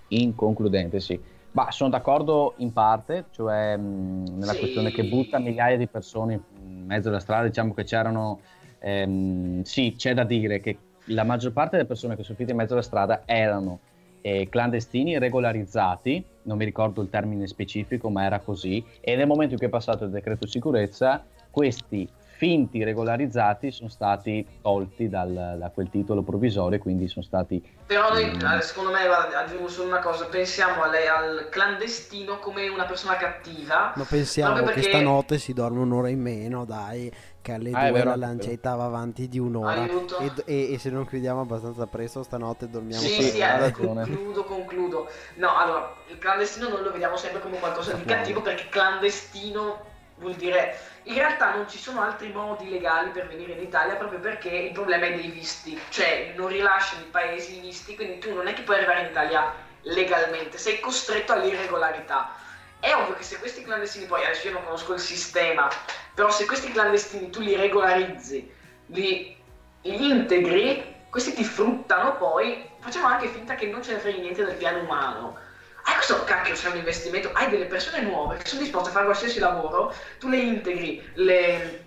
Inconcludente, 0.09 1.01
sì. 1.01 1.21
Ma 1.53 1.71
sono 1.71 1.91
d'accordo 1.91 2.55
in 2.59 2.73
parte, 2.73 3.27
cioè 3.31 3.77
mh, 3.77 4.39
nella 4.39 4.53
sì. 4.53 4.59
questione 4.59 4.91
che 4.91 5.05
butta 5.05 5.39
migliaia 5.39 5.77
di 5.77 5.87
persone 5.87 6.41
in 6.61 6.85
mezzo 6.87 7.09
alla 7.09 7.21
strada, 7.21 7.47
diciamo 7.47 7.75
che 7.75 7.85
c'erano, 7.85 8.41
ehm, 8.81 9.63
sì, 9.63 9.95
c'è 9.97 10.15
da 10.15 10.25
dire 10.25 10.61
che 10.61 10.79
la 11.07 11.25
maggior 11.25 11.53
parte 11.53 11.77
delle 11.77 11.89
persone 11.89 12.17
che 12.17 12.23
sono 12.23 12.35
finite 12.37 12.53
in 12.53 12.59
mezzo 12.59 12.75
alla 12.75 12.83
strada 12.83 13.23
erano 13.25 13.81
eh, 14.21 14.49
clandestini 14.49 15.19
regolarizzati, 15.19 16.25
non 16.43 16.57
mi 16.57 16.65
ricordo 16.65 17.03
il 17.03 17.11
termine 17.11 17.47
specifico, 17.47 18.11
ma 18.11 18.25
era 18.25 18.41
così, 18.41 18.85
e 19.01 19.17
nel 19.17 19.27
momento 19.27 19.53
in 19.53 19.59
cui 19.59 19.69
è 19.69 19.71
passato 19.71 20.05
il 20.05 20.11
decreto 20.11 20.47
sicurezza, 20.47 21.25
questi 21.51 22.09
finti 22.39 22.85
regolarizzati 22.85 23.73
sono 23.73 23.89
stati 23.89 24.47
tolti 24.63 25.09
dal, 25.09 25.57
da 25.59 25.71
quel 25.71 25.91
titolo 25.91 26.23
provvisorio, 26.23 26.79
quindi 26.79 27.09
sono 27.09 27.25
stati... 27.25 27.61
Però 27.85 28.13
noi, 28.13 28.31
um... 28.31 28.61
secondo 28.61 28.93
me, 28.93 29.01
aggiungo 29.01 29.67
solo 29.67 29.89
una 29.89 29.99
cosa, 29.99 30.27
pensiamo 30.27 30.85
alle, 30.85 31.09
al 31.09 31.49
clandestino 31.51 32.39
come 32.39 32.69
una 32.69 32.85
persona 32.85 33.17
cattiva. 33.17 33.93
Ma 33.97 34.05
pensiamo 34.09 34.63
perché... 34.63 34.83
che 34.83 34.89
stanotte 34.89 35.37
si 35.37 35.53
dorme 35.53 35.81
un'ora 35.81 36.11
in 36.11 36.21
meno, 36.21 36.65
dai, 36.65 37.13
che 37.43 37.53
alle 37.55 37.73
ah, 37.73 37.89
due 37.89 38.05
la 38.05 38.15
lancetta 38.15 38.77
va 38.77 38.85
avanti 38.85 39.27
di 39.27 39.41
un'ora. 39.41 39.85
E, 39.85 40.33
e, 40.45 40.73
e, 40.75 40.79
se 40.79 40.91
non 40.91 41.09
chiudiamo 41.09 41.41
abbastanza 41.41 41.87
presto 41.87 42.23
stanotte 42.23 42.71
dormiamo 42.71 43.03
Sì, 43.03 43.21
sì, 43.21 43.41
eh, 43.41 43.73
concludo, 43.73 44.45
concludo. 44.45 45.11
No, 45.35 45.57
allora, 45.57 45.93
il 46.07 46.19
clandestino 46.19 46.69
noi 46.69 46.85
lo 46.85 46.93
vediamo 46.93 47.17
sempre 47.17 47.41
come 47.41 47.59
qualcosa 47.59 47.95
di 47.95 48.05
cattivo 48.05 48.43
perché 48.43 48.69
clandestino 48.69 49.88
vuol 50.19 50.35
dire 50.35 50.79
in 51.05 51.15
realtà 51.15 51.55
non 51.55 51.69
ci 51.69 51.79
sono 51.79 52.03
altri 52.03 52.31
modi 52.33 52.69
legali 52.69 53.11
per 53.11 53.29
venire 53.29 53.53
in 53.53 53.63
Italia 53.63 53.95
proprio 53.95 54.19
perché 54.19 54.51
il 54.51 54.73
problema 54.73 55.07
è 55.07 55.15
dei 55.15 55.31
visti, 55.31 55.81
cioè 55.89 56.35
non 56.37 56.49
rilasciano 56.49 57.03
i 57.03 57.09
paesi 57.09 57.57
i 57.57 57.61
visti, 57.61 57.95
quindi 57.95 58.19
tu 58.19 58.35
non 58.35 58.47
è 58.47 58.53
che 58.53 58.63
puoi 58.63 58.77
arrivare 58.77 59.01
in 59.01 59.11
Italia 59.11 59.55
legalmente, 59.83 60.59
sei 60.59 60.81
costretto 60.81 61.33
all'irregolarità. 61.33 62.35
È 62.81 62.95
ovvio 62.95 63.15
che 63.15 63.23
se 63.23 63.39
questi 63.39 63.63
clandestini 63.63 64.07
poi, 64.07 64.25
adesso 64.25 64.47
io 64.47 64.53
non 64.53 64.65
conosco 64.65 64.93
il 64.93 65.01
sistema, 65.01 65.69
però 66.15 66.31
se 66.31 66.47
questi 66.47 66.71
clandestini 66.71 67.31
tu 67.31 67.41
li 67.41 67.57
regolarizzi, 67.57 68.53
li, 68.87 69.37
li 69.83 70.11
integri, 70.11 70.97
questi 71.09 71.33
ti 71.33 71.43
fruttano 71.43 72.17
poi, 72.17 72.69
facciamo 72.81 73.07
anche 73.07 73.29
finta 73.29 73.55
che 73.55 73.67
non 73.67 73.83
ce 73.83 73.95
ne 73.95 73.99
frega 73.99 74.19
niente 74.21 74.45
del 74.45 74.57
piano 74.57 74.81
umano 74.81 75.47
questo 75.95 76.25
cacchio 76.25 76.55
se 76.55 76.69
è 76.69 76.71
un 76.71 76.79
investimento, 76.79 77.31
hai 77.33 77.49
delle 77.51 77.67
persone 77.67 78.03
nuove 78.03 78.39
che 78.39 78.47
sono 78.47 78.63
disposte 78.63 78.89
a 78.89 78.93
fare 78.93 79.05
qualsiasi 79.05 79.39
lavoro, 79.39 79.95
tu 80.19 80.29
le 80.29 80.39
integri, 80.39 81.07
le, 81.15 81.85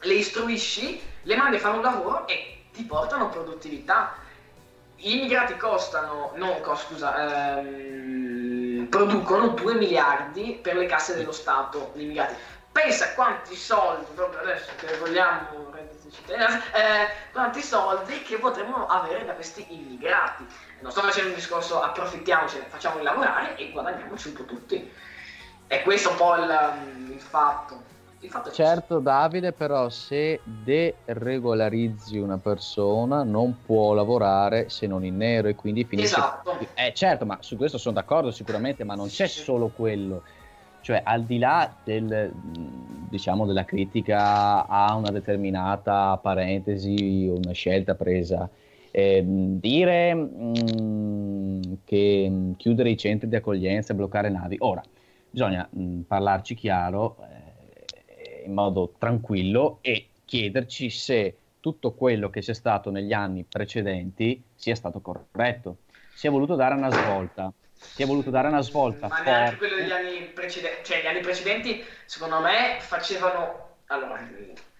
le 0.00 0.14
istruisci, 0.14 1.00
le 1.22 1.36
mandi 1.36 1.56
a 1.56 1.60
fare 1.60 1.76
un 1.76 1.82
lavoro 1.82 2.26
e 2.26 2.64
ti 2.72 2.82
portano 2.84 3.28
produttività. 3.28 4.14
Gli 4.96 5.16
immigrati 5.16 5.56
costano, 5.56 6.32
non 6.34 6.60
cost, 6.60 6.86
scusa, 6.88 7.58
ehm, 7.58 8.86
producono 8.88 9.48
2 9.48 9.74
miliardi 9.74 10.58
per 10.60 10.76
le 10.76 10.86
casse 10.86 11.14
dello 11.14 11.32
Stato, 11.32 11.92
gli 11.94 12.02
immigrati. 12.02 12.34
Pensa 12.72 13.12
quanti 13.14 13.54
soldi, 13.54 14.06
proprio 14.14 14.40
adesso 14.40 14.70
che 14.76 14.96
vogliamo 14.98 15.67
eh, 16.08 17.30
quanti 17.32 17.62
soldi 17.62 18.22
che 18.22 18.38
potremmo 18.38 18.86
avere 18.86 19.24
da 19.24 19.34
questi 19.34 19.66
immigrati 19.68 20.46
non 20.80 20.90
sto 20.90 21.00
facendo 21.02 21.30
un 21.30 21.34
discorso 21.34 21.80
approfittiamocene, 21.80 22.66
facciamoli 22.68 23.02
lavorare 23.02 23.56
e 23.56 23.70
guadagniamoci 23.70 24.28
un 24.28 24.34
po' 24.34 24.44
tutti. 24.44 24.90
E 25.66 25.82
questo 25.82 26.08
è 26.08 26.12
un 26.12 26.18
po' 26.18 26.34
il, 26.36 27.12
il 27.12 27.20
fatto. 27.20 27.96
Il 28.20 28.30
fatto 28.30 28.50
certo 28.50 28.98
Davide, 28.98 29.52
però 29.52 29.88
se 29.90 30.40
deregolarizzi 30.42 32.18
una 32.18 32.38
persona 32.38 33.22
non 33.22 33.62
può 33.64 33.92
lavorare 33.92 34.70
se 34.70 34.88
non 34.88 35.04
in 35.04 35.16
nero 35.16 35.46
e 35.46 35.54
quindi 35.54 35.84
finisce... 35.84 36.16
Esatto. 36.16 36.58
Eh 36.74 36.92
certo, 36.94 37.24
ma 37.24 37.38
su 37.40 37.56
questo 37.56 37.78
sono 37.78 37.94
d'accordo 37.94 38.32
sicuramente, 38.32 38.82
ma 38.82 38.96
non 38.96 39.06
c'è 39.06 39.28
solo 39.28 39.68
quello. 39.68 40.24
Cioè 40.88 41.02
al 41.04 41.24
di 41.24 41.36
là 41.36 41.76
del, 41.84 42.32
diciamo, 43.10 43.44
della 43.44 43.66
critica 43.66 44.66
a 44.66 44.94
una 44.94 45.10
determinata 45.10 46.16
parentesi 46.16 47.28
o 47.30 47.36
una 47.36 47.52
scelta 47.52 47.94
presa 47.94 48.48
eh, 48.90 49.22
dire 49.22 50.14
mh, 50.14 51.80
che 51.84 52.54
chiudere 52.56 52.88
i 52.88 52.96
centri 52.96 53.28
di 53.28 53.36
accoglienza 53.36 53.92
e 53.92 53.96
bloccare 53.96 54.30
navi, 54.30 54.56
ora 54.60 54.82
bisogna 55.28 55.68
mh, 55.70 55.98
parlarci 56.06 56.54
chiaro 56.54 57.18
eh, 57.20 58.44
in 58.46 58.54
modo 58.54 58.94
tranquillo 58.96 59.80
e 59.82 60.06
chiederci 60.24 60.88
se 60.88 61.36
tutto 61.60 61.92
quello 61.92 62.30
che 62.30 62.40
c'è 62.40 62.54
stato 62.54 62.90
negli 62.90 63.12
anni 63.12 63.44
precedenti 63.46 64.42
sia 64.54 64.74
stato 64.74 65.00
corretto. 65.02 65.80
Si 66.14 66.26
è 66.26 66.30
voluto 66.30 66.54
dare 66.54 66.76
una 66.76 66.90
svolta. 66.90 67.52
Si 67.80 68.02
è 68.02 68.06
voluto 68.06 68.30
dare 68.30 68.48
una 68.48 68.60
svolta. 68.60 69.08
Ma 69.08 69.20
neanche 69.20 69.56
quello 69.56 69.76
degli 69.76 69.92
anni 69.92 70.24
precedenti. 70.34 70.84
Cioè, 70.84 71.02
gli 71.02 71.06
anni 71.06 71.20
precedenti, 71.20 71.84
secondo 72.04 72.40
me, 72.40 72.78
facevano. 72.80 73.66
Allora, 73.86 74.20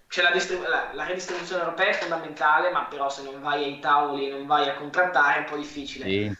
cioè 0.09 0.25
la, 0.25 0.31
distribu- 0.31 0.66
la, 0.66 0.91
la, 0.93 1.05
redistribuzione 1.05 1.62
europea 1.62 1.89
è 1.89 1.95
fondamentale, 1.95 2.70
ma 2.70 2.85
però 2.85 3.09
se 3.09 3.23
non 3.23 3.41
vai 3.41 3.65
ai 3.65 3.79
tavoli 3.79 4.27
e 4.27 4.31
non 4.31 4.47
vai 4.47 4.69
a 4.69 4.75
contrattare 4.75 5.37
è 5.37 5.39
un 5.41 5.45
po' 5.45 5.57
difficile. 5.57 6.05
Sì, 6.05 6.37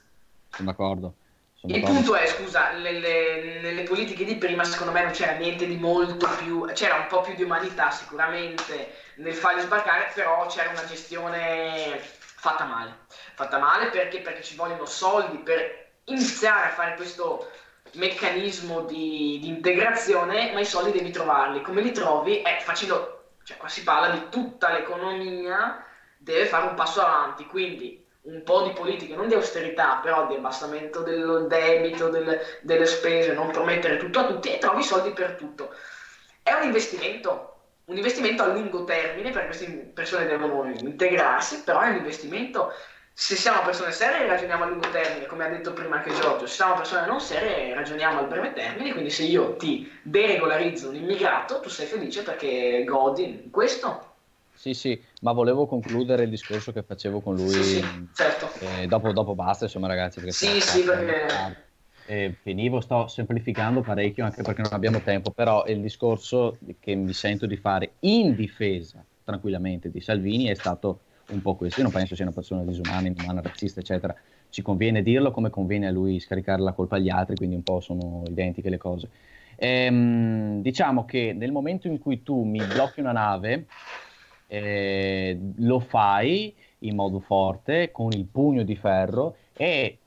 sono 0.51 0.71
d'accordo. 0.71 1.15
Sono 1.55 1.75
il 1.75 1.81
d'accordo. 1.81 2.01
punto 2.03 2.17
è, 2.17 2.27
scusa, 2.27 2.73
nelle, 2.73 3.61
nelle, 3.61 3.83
politiche 3.83 4.25
di 4.25 4.37
prima 4.37 4.65
secondo 4.65 4.93
me 4.93 5.03
non 5.03 5.13
c'era 5.13 5.33
niente 5.33 5.67
di 5.67 5.77
molto 5.77 6.29
più, 6.39 6.65
c'era 6.73 6.97
un 6.97 7.07
po' 7.09 7.21
più 7.21 7.35
di 7.35 7.43
umanità 7.43 7.91
sicuramente 7.91 8.95
nel 9.17 9.35
farli 9.35 9.61
sbarcare, 9.61 10.11
però 10.15 10.47
c'era 10.47 10.71
una 10.71 10.87
gestione 10.87 11.99
fatta 12.01 12.65
male. 12.65 12.99
Fatta 13.35 13.59
male 13.59 13.91
perché? 13.91 14.21
Perché 14.21 14.43
ci 14.43 14.57
vogliono 14.57 14.87
soldi 14.87 15.37
per 15.39 15.88
iniziare 16.09 16.67
a 16.67 16.73
fare 16.73 16.97
questo 16.97 17.51
meccanismo 17.95 18.83
di, 18.83 19.39
di 19.41 19.49
integrazione, 19.49 20.53
ma 20.53 20.61
i 20.61 20.67
soldi 20.67 20.93
devi 20.93 21.11
trovarli. 21.11 21.63
Come 21.63 21.81
li 21.81 21.93
trovi? 21.93 22.43
Eh, 22.43 22.59
facendo 22.61 23.19
cioè 23.49 23.57
qua 23.57 23.69
si 23.69 23.83
parla 23.83 24.11
di 24.11 24.29
tutta 24.29 24.71
l'economia 24.73 25.83
deve 26.19 26.45
fare 26.45 26.67
un 26.67 26.75
passo 26.75 27.01
avanti, 27.01 27.47
quindi 27.47 28.05
un 28.23 28.43
po' 28.43 28.63
di 28.63 28.73
politiche, 28.73 29.15
non 29.15 29.29
di 29.29 29.35
austerità, 29.35 30.01
però 30.03 30.27
di 30.27 30.35
abbassamento 30.35 31.01
del 31.01 31.47
debito, 31.49 32.11
del, 32.11 32.39
delle 32.61 32.85
spese, 32.85 33.33
non 33.33 33.51
promettere 33.51 33.97
tutto 33.97 34.19
a 34.19 34.27
tutti 34.27 34.53
e 34.53 34.59
trovi 34.59 34.83
soldi 34.83 35.13
per 35.13 35.37
tutto. 35.37 35.75
È 36.43 36.53
un 36.53 36.65
investimento, 36.65 37.57
un 37.87 37.97
investimento 37.97 38.43
a 38.43 38.49
lungo 38.49 38.85
termine, 38.85 39.31
perché 39.31 39.47
queste 39.47 39.67
persone 39.95 40.27
devono 40.27 40.69
integrarsi, 40.69 41.63
però 41.63 41.81
è 41.81 41.89
un 41.89 41.97
investimento 41.97 42.73
se 43.21 43.35
siamo 43.35 43.63
persone 43.63 43.91
serie 43.91 44.29
ragioniamo 44.29 44.63
a 44.63 44.69
lungo 44.69 44.89
termine, 44.91 45.27
come 45.27 45.45
ha 45.45 45.49
detto 45.49 45.73
prima 45.73 45.97
anche 45.97 46.13
Giorgio, 46.13 46.47
se 46.47 46.55
siamo 46.55 46.77
persone 46.77 47.05
non 47.05 47.21
serie 47.21 47.75
ragioniamo 47.75 48.21
al 48.21 48.29
breve 48.29 48.53
termine, 48.53 48.93
quindi 48.93 49.11
se 49.11 49.25
io 49.25 49.57
ti 49.57 49.91
deregolarizzo 50.05 50.91
un 50.91 50.95
immigrato, 50.95 51.59
tu 51.59 51.69
sei 51.69 51.87
felice 51.87 52.23
perché 52.23 52.85
godi 52.85 53.49
questo. 53.51 54.15
Sì, 54.55 54.73
sì, 54.73 55.03
ma 55.23 55.33
volevo 55.33 55.67
concludere 55.67 56.23
il 56.23 56.31
discorso 56.31 56.73
che 56.73 56.85
facevo 56.85 57.21
con 57.21 57.35
lui. 57.35 57.61
Sì, 57.61 57.81
sì, 57.81 58.09
certo. 58.15 58.53
Eh, 58.61 58.87
dopo, 58.87 59.13
dopo, 59.13 59.35
basta, 59.35 59.65
insomma, 59.65 59.89
ragazzi. 59.89 60.21
Perché 60.21 60.33
sì, 60.33 60.61
sì, 60.61 60.85
perché... 60.85 61.67
Eh, 62.07 62.37
finivo, 62.41 62.81
sto 62.81 63.07
semplificando 63.09 63.83
parecchio 63.83 64.25
anche 64.25 64.43
perché 64.43 64.63
non 64.63 64.73
abbiamo 64.73 65.03
tempo, 65.03 65.31
però 65.31 65.67
il 65.67 65.81
discorso 65.81 66.59
che 66.81 66.95
mi 66.95 67.13
sento 67.13 67.47
di 67.47 67.57
fare 67.57 67.95
in 68.01 68.35
difesa 68.35 69.05
tranquillamente 69.25 69.91
di 69.91 70.01
Salvini 70.01 70.47
è 70.47 70.55
stato 70.55 71.01
un 71.29 71.43
po' 71.43 71.57
questo. 71.57 71.81
Io 71.81 71.87
non 71.87 71.95
penso 71.95 72.15
sia 72.15 72.25
una 72.25 72.35
persona 72.35 72.63
disumana, 72.65 73.09
inumana, 73.09 73.41
razzista, 73.41 73.81
eccetera. 73.81 74.15
Ci 74.49 74.63
conviene 74.63 75.03
dirlo 75.03 75.31
come 75.31 75.51
conviene 75.51 75.87
a 75.87 75.91
lui 75.91 76.21
scaricare 76.21 76.63
la 76.63 76.73
colpa 76.73 76.97
agli 76.97 77.09
altri, 77.11 77.37
quindi 77.37 77.57
un 77.57 77.63
po' 77.63 77.81
sono 77.81 78.23
identiche 78.29 78.71
le 78.71 78.79
cose. 78.79 79.09
Ehm, 79.57 80.63
diciamo 80.63 81.05
che 81.05 81.33
nel 81.33 81.53
momento 81.53 81.89
in 81.89 81.99
cui 81.99 82.23
tu 82.23 82.45
mi 82.45 82.59
blocchi 82.59 83.01
una 83.01 83.13
nave, 83.13 83.67
eh, 84.47 85.39
lo 85.57 85.81
fai 85.81 86.55
in 86.81 86.95
modo 86.95 87.19
forte, 87.21 87.91
con 87.91 88.13
il 88.13 88.25
pugno 88.27 88.63
di 88.63 88.77
ferro 88.77 89.37
e 89.53 89.99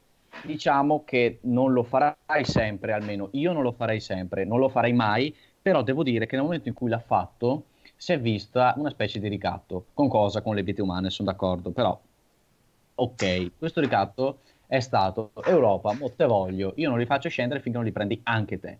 diciamo 0.43 1.03
che 1.03 1.39
non 1.43 1.73
lo 1.73 1.83
farai 1.83 2.43
sempre, 2.43 2.93
almeno 2.93 3.29
io 3.33 3.51
non 3.51 3.61
lo 3.61 3.73
farei 3.73 3.99
sempre, 3.99 4.45
non 4.45 4.59
lo 4.59 4.69
farei 4.69 4.93
mai, 4.93 5.35
però 5.61 5.83
devo 5.83 6.01
dire 6.01 6.25
che 6.25 6.35
nel 6.35 6.45
momento 6.45 6.69
in 6.69 6.73
cui 6.73 6.89
l'ha 6.89 6.99
fatto, 6.99 7.65
si 8.01 8.13
è 8.13 8.19
vista 8.19 8.73
una 8.77 8.89
specie 8.89 9.19
di 9.19 9.27
ricatto. 9.27 9.85
Con 9.93 10.07
cosa? 10.07 10.41
Con 10.41 10.55
le 10.55 10.63
vite 10.63 10.81
umane, 10.81 11.11
sono 11.11 11.29
d'accordo, 11.29 11.69
però 11.69 12.01
ok, 12.95 13.51
questo 13.59 13.79
ricatto 13.79 14.39
è 14.65 14.79
stato 14.79 15.33
Europa, 15.45 15.93
mo 15.93 16.09
te 16.09 16.25
voglio, 16.25 16.73
io 16.77 16.89
non 16.89 16.97
li 16.97 17.05
faccio 17.05 17.29
scendere 17.29 17.59
finché 17.59 17.77
non 17.77 17.85
li 17.85 17.91
prendi 17.93 18.19
anche 18.23 18.59
te. 18.59 18.79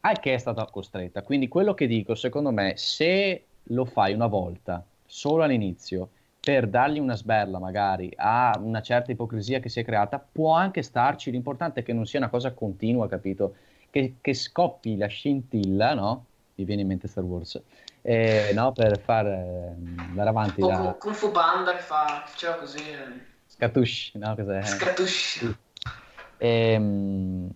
Al 0.00 0.20
che 0.20 0.34
è 0.34 0.36
stata 0.36 0.66
costretta. 0.66 1.22
Quindi 1.22 1.48
quello 1.48 1.72
che 1.72 1.86
dico, 1.86 2.14
secondo 2.14 2.50
me, 2.50 2.74
se 2.76 3.42
lo 3.62 3.86
fai 3.86 4.12
una 4.12 4.26
volta, 4.26 4.84
solo 5.06 5.44
all'inizio, 5.44 6.10
per 6.38 6.68
dargli 6.68 6.98
una 6.98 7.16
sberla 7.16 7.58
magari 7.58 8.12
a 8.16 8.60
una 8.62 8.82
certa 8.82 9.12
ipocrisia 9.12 9.60
che 9.60 9.70
si 9.70 9.80
è 9.80 9.84
creata, 9.84 10.18
può 10.18 10.52
anche 10.52 10.82
starci. 10.82 11.30
L'importante 11.30 11.80
è 11.80 11.82
che 11.82 11.94
non 11.94 12.04
sia 12.04 12.18
una 12.18 12.28
cosa 12.28 12.52
continua, 12.52 13.08
capito? 13.08 13.54
Che, 13.88 14.16
che 14.20 14.34
scoppi 14.34 14.98
la 14.98 15.06
scintilla, 15.06 15.94
no? 15.94 16.26
mi 16.56 16.64
viene 16.64 16.82
in 16.82 16.88
mente 16.88 17.08
Star 17.08 17.24
Wars. 17.24 17.60
Eh, 18.02 18.50
no, 18.52 18.72
per 18.72 18.98
far 18.98 19.26
eh, 19.26 19.76
andare 20.08 20.28
avanti. 20.28 20.60
O 20.60 20.68
la... 20.68 20.96
Kung 20.98 21.14
Fu 21.14 21.30
Panda 21.30 21.74
che 21.74 21.82
fa, 21.82 22.24
faceva 22.26 22.56
così. 22.56 22.78
Eh. 22.78 23.30
Scatush, 23.46 24.14
no? 24.14 24.34
Cos'è? 24.34 24.62
Scatush. 24.66 25.38
Sì. 25.38 25.56
E, 26.36 26.72
ehm, 26.72 27.50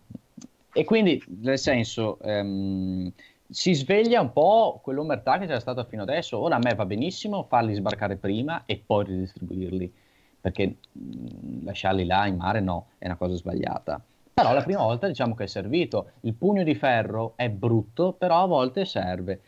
e, 0.72 0.84
quindi, 0.84 1.22
nel 1.40 1.58
senso, 1.58 2.20
ehm, 2.20 3.10
si 3.48 3.74
sveglia 3.74 4.20
un 4.20 4.32
po' 4.32 4.80
quell'omertà 4.82 5.38
che 5.38 5.46
c'era 5.46 5.58
stata 5.58 5.84
fino 5.84 6.02
adesso. 6.02 6.38
Ora 6.38 6.56
a 6.56 6.60
me 6.62 6.74
va 6.74 6.86
benissimo 6.86 7.44
farli 7.44 7.74
sbarcare 7.74 8.16
prima 8.16 8.62
e 8.66 8.80
poi 8.84 9.04
ridistribuirli, 9.04 9.92
perché 10.40 10.76
mh, 10.92 11.64
lasciarli 11.64 12.06
là 12.06 12.26
in 12.26 12.36
mare 12.36 12.60
no, 12.60 12.88
è 12.98 13.06
una 13.06 13.16
cosa 13.16 13.34
sbagliata. 13.34 14.00
Però 14.34 14.52
la 14.52 14.62
prima 14.62 14.82
volta 14.82 15.08
diciamo 15.08 15.34
che 15.34 15.44
è 15.44 15.48
servito. 15.48 16.10
Il 16.20 16.34
pugno 16.34 16.62
di 16.62 16.74
ferro 16.74 17.32
è 17.36 17.48
brutto, 17.48 18.12
però 18.12 18.42
a 18.42 18.46
volte 18.46 18.84
serve. 18.84 19.40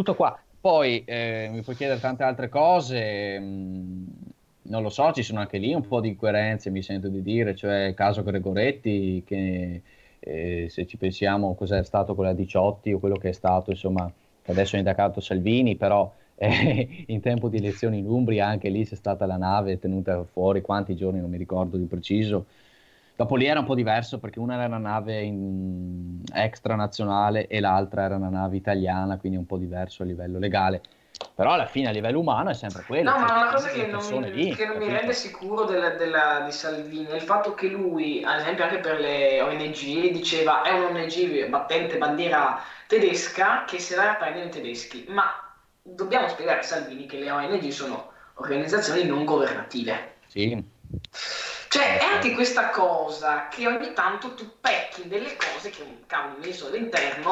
Tutto 0.00 0.14
qua. 0.14 0.40
Poi 0.58 1.04
eh, 1.04 1.50
mi 1.52 1.60
puoi 1.60 1.76
chiedere 1.76 2.00
tante 2.00 2.22
altre 2.22 2.48
cose, 2.48 3.38
mm, 3.38 4.06
non 4.62 4.82
lo 4.82 4.88
so, 4.88 5.12
ci 5.12 5.22
sono 5.22 5.40
anche 5.40 5.58
lì 5.58 5.74
un 5.74 5.86
po' 5.86 6.00
di 6.00 6.08
incoerenze, 6.08 6.70
mi 6.70 6.80
sento 6.80 7.08
di 7.08 7.20
dire, 7.20 7.54
cioè 7.54 7.88
il 7.88 7.94
caso 7.94 8.22
Gregoretti, 8.22 9.22
che 9.26 9.82
eh, 10.18 10.66
se 10.70 10.86
ci 10.86 10.96
pensiamo 10.96 11.54
cos'è 11.54 11.84
stato 11.84 12.14
con 12.14 12.24
la 12.24 12.32
18 12.32 12.88
o 12.92 12.98
quello 12.98 13.16
che 13.16 13.28
è 13.28 13.32
stato, 13.32 13.72
insomma, 13.72 14.10
adesso 14.46 14.76
è 14.76 14.78
indagato 14.78 15.20
Salvini, 15.20 15.76
però 15.76 16.10
eh, 16.34 17.04
in 17.08 17.20
tempo 17.20 17.50
di 17.50 17.58
elezioni 17.58 17.98
in 17.98 18.08
Umbria 18.08 18.46
anche 18.46 18.70
lì 18.70 18.86
c'è 18.86 18.94
stata 18.94 19.26
la 19.26 19.36
nave 19.36 19.78
tenuta 19.78 20.24
fuori, 20.24 20.62
quanti 20.62 20.96
giorni 20.96 21.20
non 21.20 21.28
mi 21.28 21.36
ricordo 21.36 21.76
di 21.76 21.84
preciso, 21.84 22.46
Dopo 23.20 23.36
lì 23.36 23.44
era 23.44 23.60
un 23.60 23.66
po' 23.66 23.74
diverso 23.74 24.18
perché 24.18 24.38
una 24.38 24.54
era 24.54 24.64
una 24.64 24.78
nave 24.78 25.20
in... 25.20 26.22
extranazionale 26.32 27.48
e 27.48 27.60
l'altra 27.60 28.04
era 28.04 28.16
una 28.16 28.30
nave 28.30 28.56
italiana, 28.56 29.18
quindi 29.18 29.36
un 29.36 29.44
po' 29.44 29.58
diverso 29.58 30.04
a 30.04 30.06
livello 30.06 30.38
legale. 30.38 30.80
Però 31.34 31.52
alla 31.52 31.66
fine 31.66 31.88
a 31.88 31.90
livello 31.90 32.20
umano 32.20 32.48
è 32.48 32.54
sempre 32.54 32.82
quello. 32.86 33.10
No, 33.10 33.18
ma 33.18 33.42
una 33.42 33.50
cosa 33.52 33.68
che 33.68 33.86
non, 33.88 34.02
mi, 34.22 34.32
lì, 34.32 34.54
che 34.54 34.64
non 34.64 34.78
mi, 34.78 34.88
rende 34.88 35.12
sicuro 35.12 35.66
della, 35.66 35.90
della, 35.90 36.44
di 36.46 36.50
Salvini 36.50 37.08
è 37.08 37.16
il 37.16 37.20
fatto 37.20 37.52
che 37.52 37.68
lui, 37.68 38.24
ad 38.24 38.40
esempio 38.40 38.64
anche 38.64 38.78
per 38.78 38.98
le 38.98 39.42
ONG, 39.42 40.12
diceva 40.12 40.62
è 40.62 40.70
un'ONG 40.70 41.46
battente 41.50 41.98
bandiera 41.98 42.58
tedesca 42.86 43.64
che 43.66 43.80
se 43.80 43.96
la 43.96 44.16
prendono 44.18 44.46
i 44.46 44.48
tedeschi. 44.48 45.04
Ma 45.08 45.24
dobbiamo 45.82 46.26
spiegare 46.26 46.60
a 46.60 46.62
Salvini 46.62 47.04
che 47.04 47.18
le 47.18 47.30
ONG 47.30 47.68
sono 47.68 48.12
organizzazioni 48.36 49.04
non 49.04 49.26
governative. 49.26 50.14
Sì. 50.26 50.64
Cioè, 51.70 51.98
è 52.00 52.04
anche 52.04 52.34
questa 52.34 52.70
cosa 52.70 53.46
che 53.46 53.64
ogni 53.68 53.92
tanto 53.92 54.34
tu 54.34 54.44
pecchi 54.60 55.06
delle 55.06 55.36
cose 55.36 55.70
che 55.70 55.82
un 55.82 55.98
cavolo 56.04 56.40
ministro 56.40 56.68
dell'interno. 56.68 57.30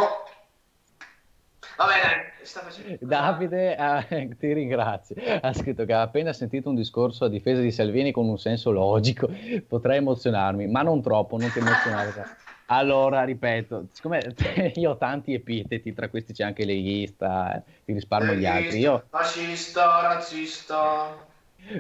Vabbè, 1.77 1.93
dai, 2.01 2.47
sta 2.47 2.60
facendo. 2.60 2.98
Davide, 3.01 3.77
eh, 3.77 4.36
ti 4.39 4.52
ringrazio. 4.52 5.16
Ha 5.40 5.52
scritto 5.52 5.85
che 5.85 5.93
ha 5.93 6.02
appena 6.02 6.32
sentito 6.32 6.69
un 6.69 6.77
discorso 6.77 7.24
a 7.24 7.28
difesa 7.28 7.60
di 7.60 7.73
Salvini 7.73 8.12
con 8.12 8.28
un 8.28 8.39
senso 8.39 8.70
logico. 8.70 9.28
Potrei 9.66 9.97
emozionarmi, 9.97 10.69
ma 10.69 10.82
non 10.82 11.02
troppo, 11.02 11.36
non 11.36 11.51
ti 11.51 11.59
emozionare. 11.59 12.36
Allora, 12.66 13.24
ripeto, 13.24 13.89
siccome 13.90 14.36
io 14.77 14.90
ho 14.90 14.97
tanti 14.98 15.35
epiteti, 15.35 15.93
tra 15.93 16.09
questi 16.09 16.32
c'è 16.32 16.44
anche 16.44 16.65
leghista, 16.65 17.56
eh, 17.56 17.62
ti 17.85 17.93
risparmio 17.93 18.35
gli 18.35 18.47
altri. 18.47 18.78
Io... 18.78 19.05
Fascista, 19.10 20.01
razzista. 20.02 21.27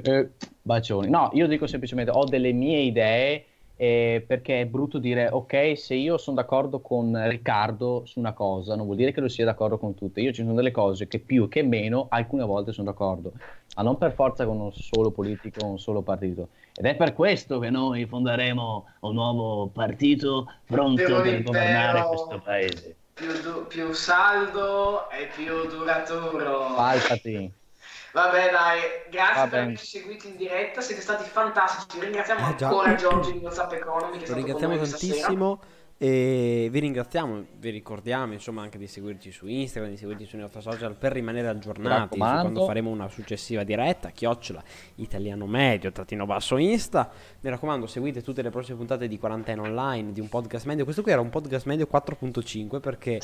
Eh, 0.02 0.30
bacioni. 0.60 1.08
No, 1.08 1.30
io 1.32 1.46
dico 1.46 1.66
semplicemente 1.66 2.10
ho 2.10 2.24
delle 2.24 2.52
mie 2.52 2.80
idee 2.80 3.44
eh, 3.80 4.24
perché 4.26 4.62
è 4.62 4.66
brutto 4.66 4.98
dire 4.98 5.28
ok, 5.30 5.78
se 5.78 5.94
io 5.94 6.18
sono 6.18 6.36
d'accordo 6.36 6.80
con 6.80 7.16
Riccardo 7.28 8.04
su 8.04 8.18
una 8.18 8.32
cosa, 8.32 8.74
non 8.74 8.84
vuol 8.84 8.96
dire 8.98 9.12
che 9.12 9.20
lo 9.20 9.28
sia 9.28 9.44
d'accordo 9.44 9.78
con 9.78 9.94
tutte. 9.94 10.20
Io 10.20 10.32
ci 10.32 10.42
sono 10.42 10.54
delle 10.54 10.72
cose 10.72 11.06
che 11.06 11.20
più 11.20 11.48
che 11.48 11.62
meno 11.62 12.06
alcune 12.10 12.44
volte 12.44 12.72
sono 12.72 12.90
d'accordo, 12.90 13.32
ma 13.76 13.82
non 13.82 13.96
per 13.96 14.12
forza 14.12 14.44
con 14.44 14.58
un 14.58 14.72
solo 14.72 15.12
politico 15.12 15.64
un 15.64 15.78
solo 15.78 16.02
partito. 16.02 16.48
Ed 16.74 16.86
è 16.86 16.96
per 16.96 17.14
questo 17.14 17.60
che 17.60 17.70
noi 17.70 18.04
fonderemo 18.04 18.86
un 19.00 19.14
nuovo 19.14 19.68
partito 19.68 20.52
pronto 20.66 21.22
per 21.22 21.42
governare 21.42 22.04
questo 22.08 22.40
paese. 22.44 22.96
Più, 23.14 23.32
du- 23.42 23.66
più 23.68 23.92
saldo 23.92 25.08
e 25.10 25.28
più 25.34 25.68
duraturo. 25.68 26.74
Palpati. 26.74 27.57
Vabbè, 28.18 28.50
dai, 28.50 28.80
grazie 29.10 29.42
Va 29.42 29.48
per 29.48 29.60
averci 29.60 29.86
seguito 29.86 30.26
in 30.26 30.36
diretta, 30.36 30.80
siete 30.80 31.00
stati 31.00 31.28
fantastici. 31.28 32.00
Ringraziamo 32.00 32.40
eh, 32.40 32.64
ancora 32.64 32.94
Giorgio 32.96 33.30
di 33.30 33.38
WhatsApp 33.38 33.72
Economy. 33.74 34.18
Che 34.18 34.26
Lo 34.26 34.34
ringraziamo 34.34 34.76
tantissimo. 34.76 35.60
E 36.00 36.68
vi 36.70 36.78
ringraziamo, 36.78 37.44
vi 37.58 37.70
ricordiamo 37.70 38.32
insomma 38.32 38.62
anche 38.62 38.78
di 38.78 38.86
seguirci 38.86 39.32
su 39.32 39.48
Instagram, 39.48 39.90
di 39.90 39.96
seguirci 39.96 40.26
sui 40.26 40.38
nostri 40.38 40.60
social 40.62 40.94
per 40.94 41.10
rimanere 41.10 41.48
aggiornati 41.48 42.16
quando 42.16 42.64
faremo 42.66 42.88
una 42.88 43.08
successiva 43.08 43.64
diretta, 43.64 44.10
chiocciola 44.10 44.62
italiano 44.96 45.46
medio, 45.46 45.90
trattino 45.90 46.24
basso 46.24 46.56
Insta. 46.56 47.10
Mi 47.40 47.50
raccomando, 47.50 47.88
seguite 47.88 48.22
tutte 48.22 48.42
le 48.42 48.50
prossime 48.50 48.76
puntate 48.76 49.08
di 49.08 49.18
Quarantena 49.18 49.62
Online, 49.62 50.12
di 50.12 50.20
un 50.20 50.28
podcast 50.28 50.66
medio. 50.66 50.84
Questo 50.84 51.02
qui 51.02 51.10
era 51.10 51.20
un 51.20 51.30
podcast 51.30 51.66
medio 51.66 51.88
4.5 51.90 52.78
perché 52.78 53.14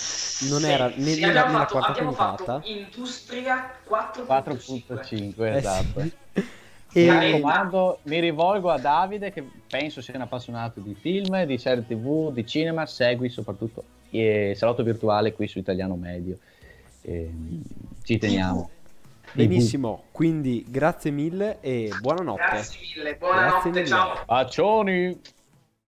non 0.48 0.60
sì, 0.60 0.66
era 0.66 0.88
né, 0.88 1.04
sì, 1.12 1.20
nella, 1.20 1.46
nella 1.46 1.66
quarta 1.66 1.92
puntata. 1.92 2.60
Industria 2.64 3.70
4.5. 3.88 4.82
4.5, 4.88 5.54
esatto. 5.54 6.00
Eh 6.00 6.12
sì. 6.34 6.62
E... 6.96 7.02
Mi 7.02 7.08
raccomando, 7.08 7.98
mi 8.04 8.20
rivolgo 8.20 8.70
a 8.70 8.78
Davide 8.78 9.32
che 9.32 9.44
penso 9.68 10.00
sia 10.00 10.14
un 10.14 10.20
appassionato 10.20 10.78
di 10.78 10.94
film, 10.94 11.44
di 11.44 11.58
serie 11.58 11.84
tv, 11.84 12.32
di 12.32 12.46
cinema, 12.46 12.86
segui 12.86 13.28
soprattutto 13.28 13.82
eh, 14.10 14.54
Salotto 14.56 14.84
Virtuale 14.84 15.32
qui 15.32 15.48
su 15.48 15.58
Italiano 15.58 15.96
Medio. 15.96 16.38
Eh, 17.02 17.30
ci 18.04 18.16
teniamo. 18.18 18.70
Benissimo, 19.32 20.04
quindi 20.12 20.64
grazie 20.68 21.10
mille 21.10 21.58
e 21.60 21.90
buonanotte. 22.00 22.42
Grazie 22.48 22.80
mille, 22.80 23.16
buonanotte, 23.16 23.50
grazie 23.50 23.70
mille. 23.70 23.86
ciao. 23.86 24.24
Bacioni. 24.24 25.20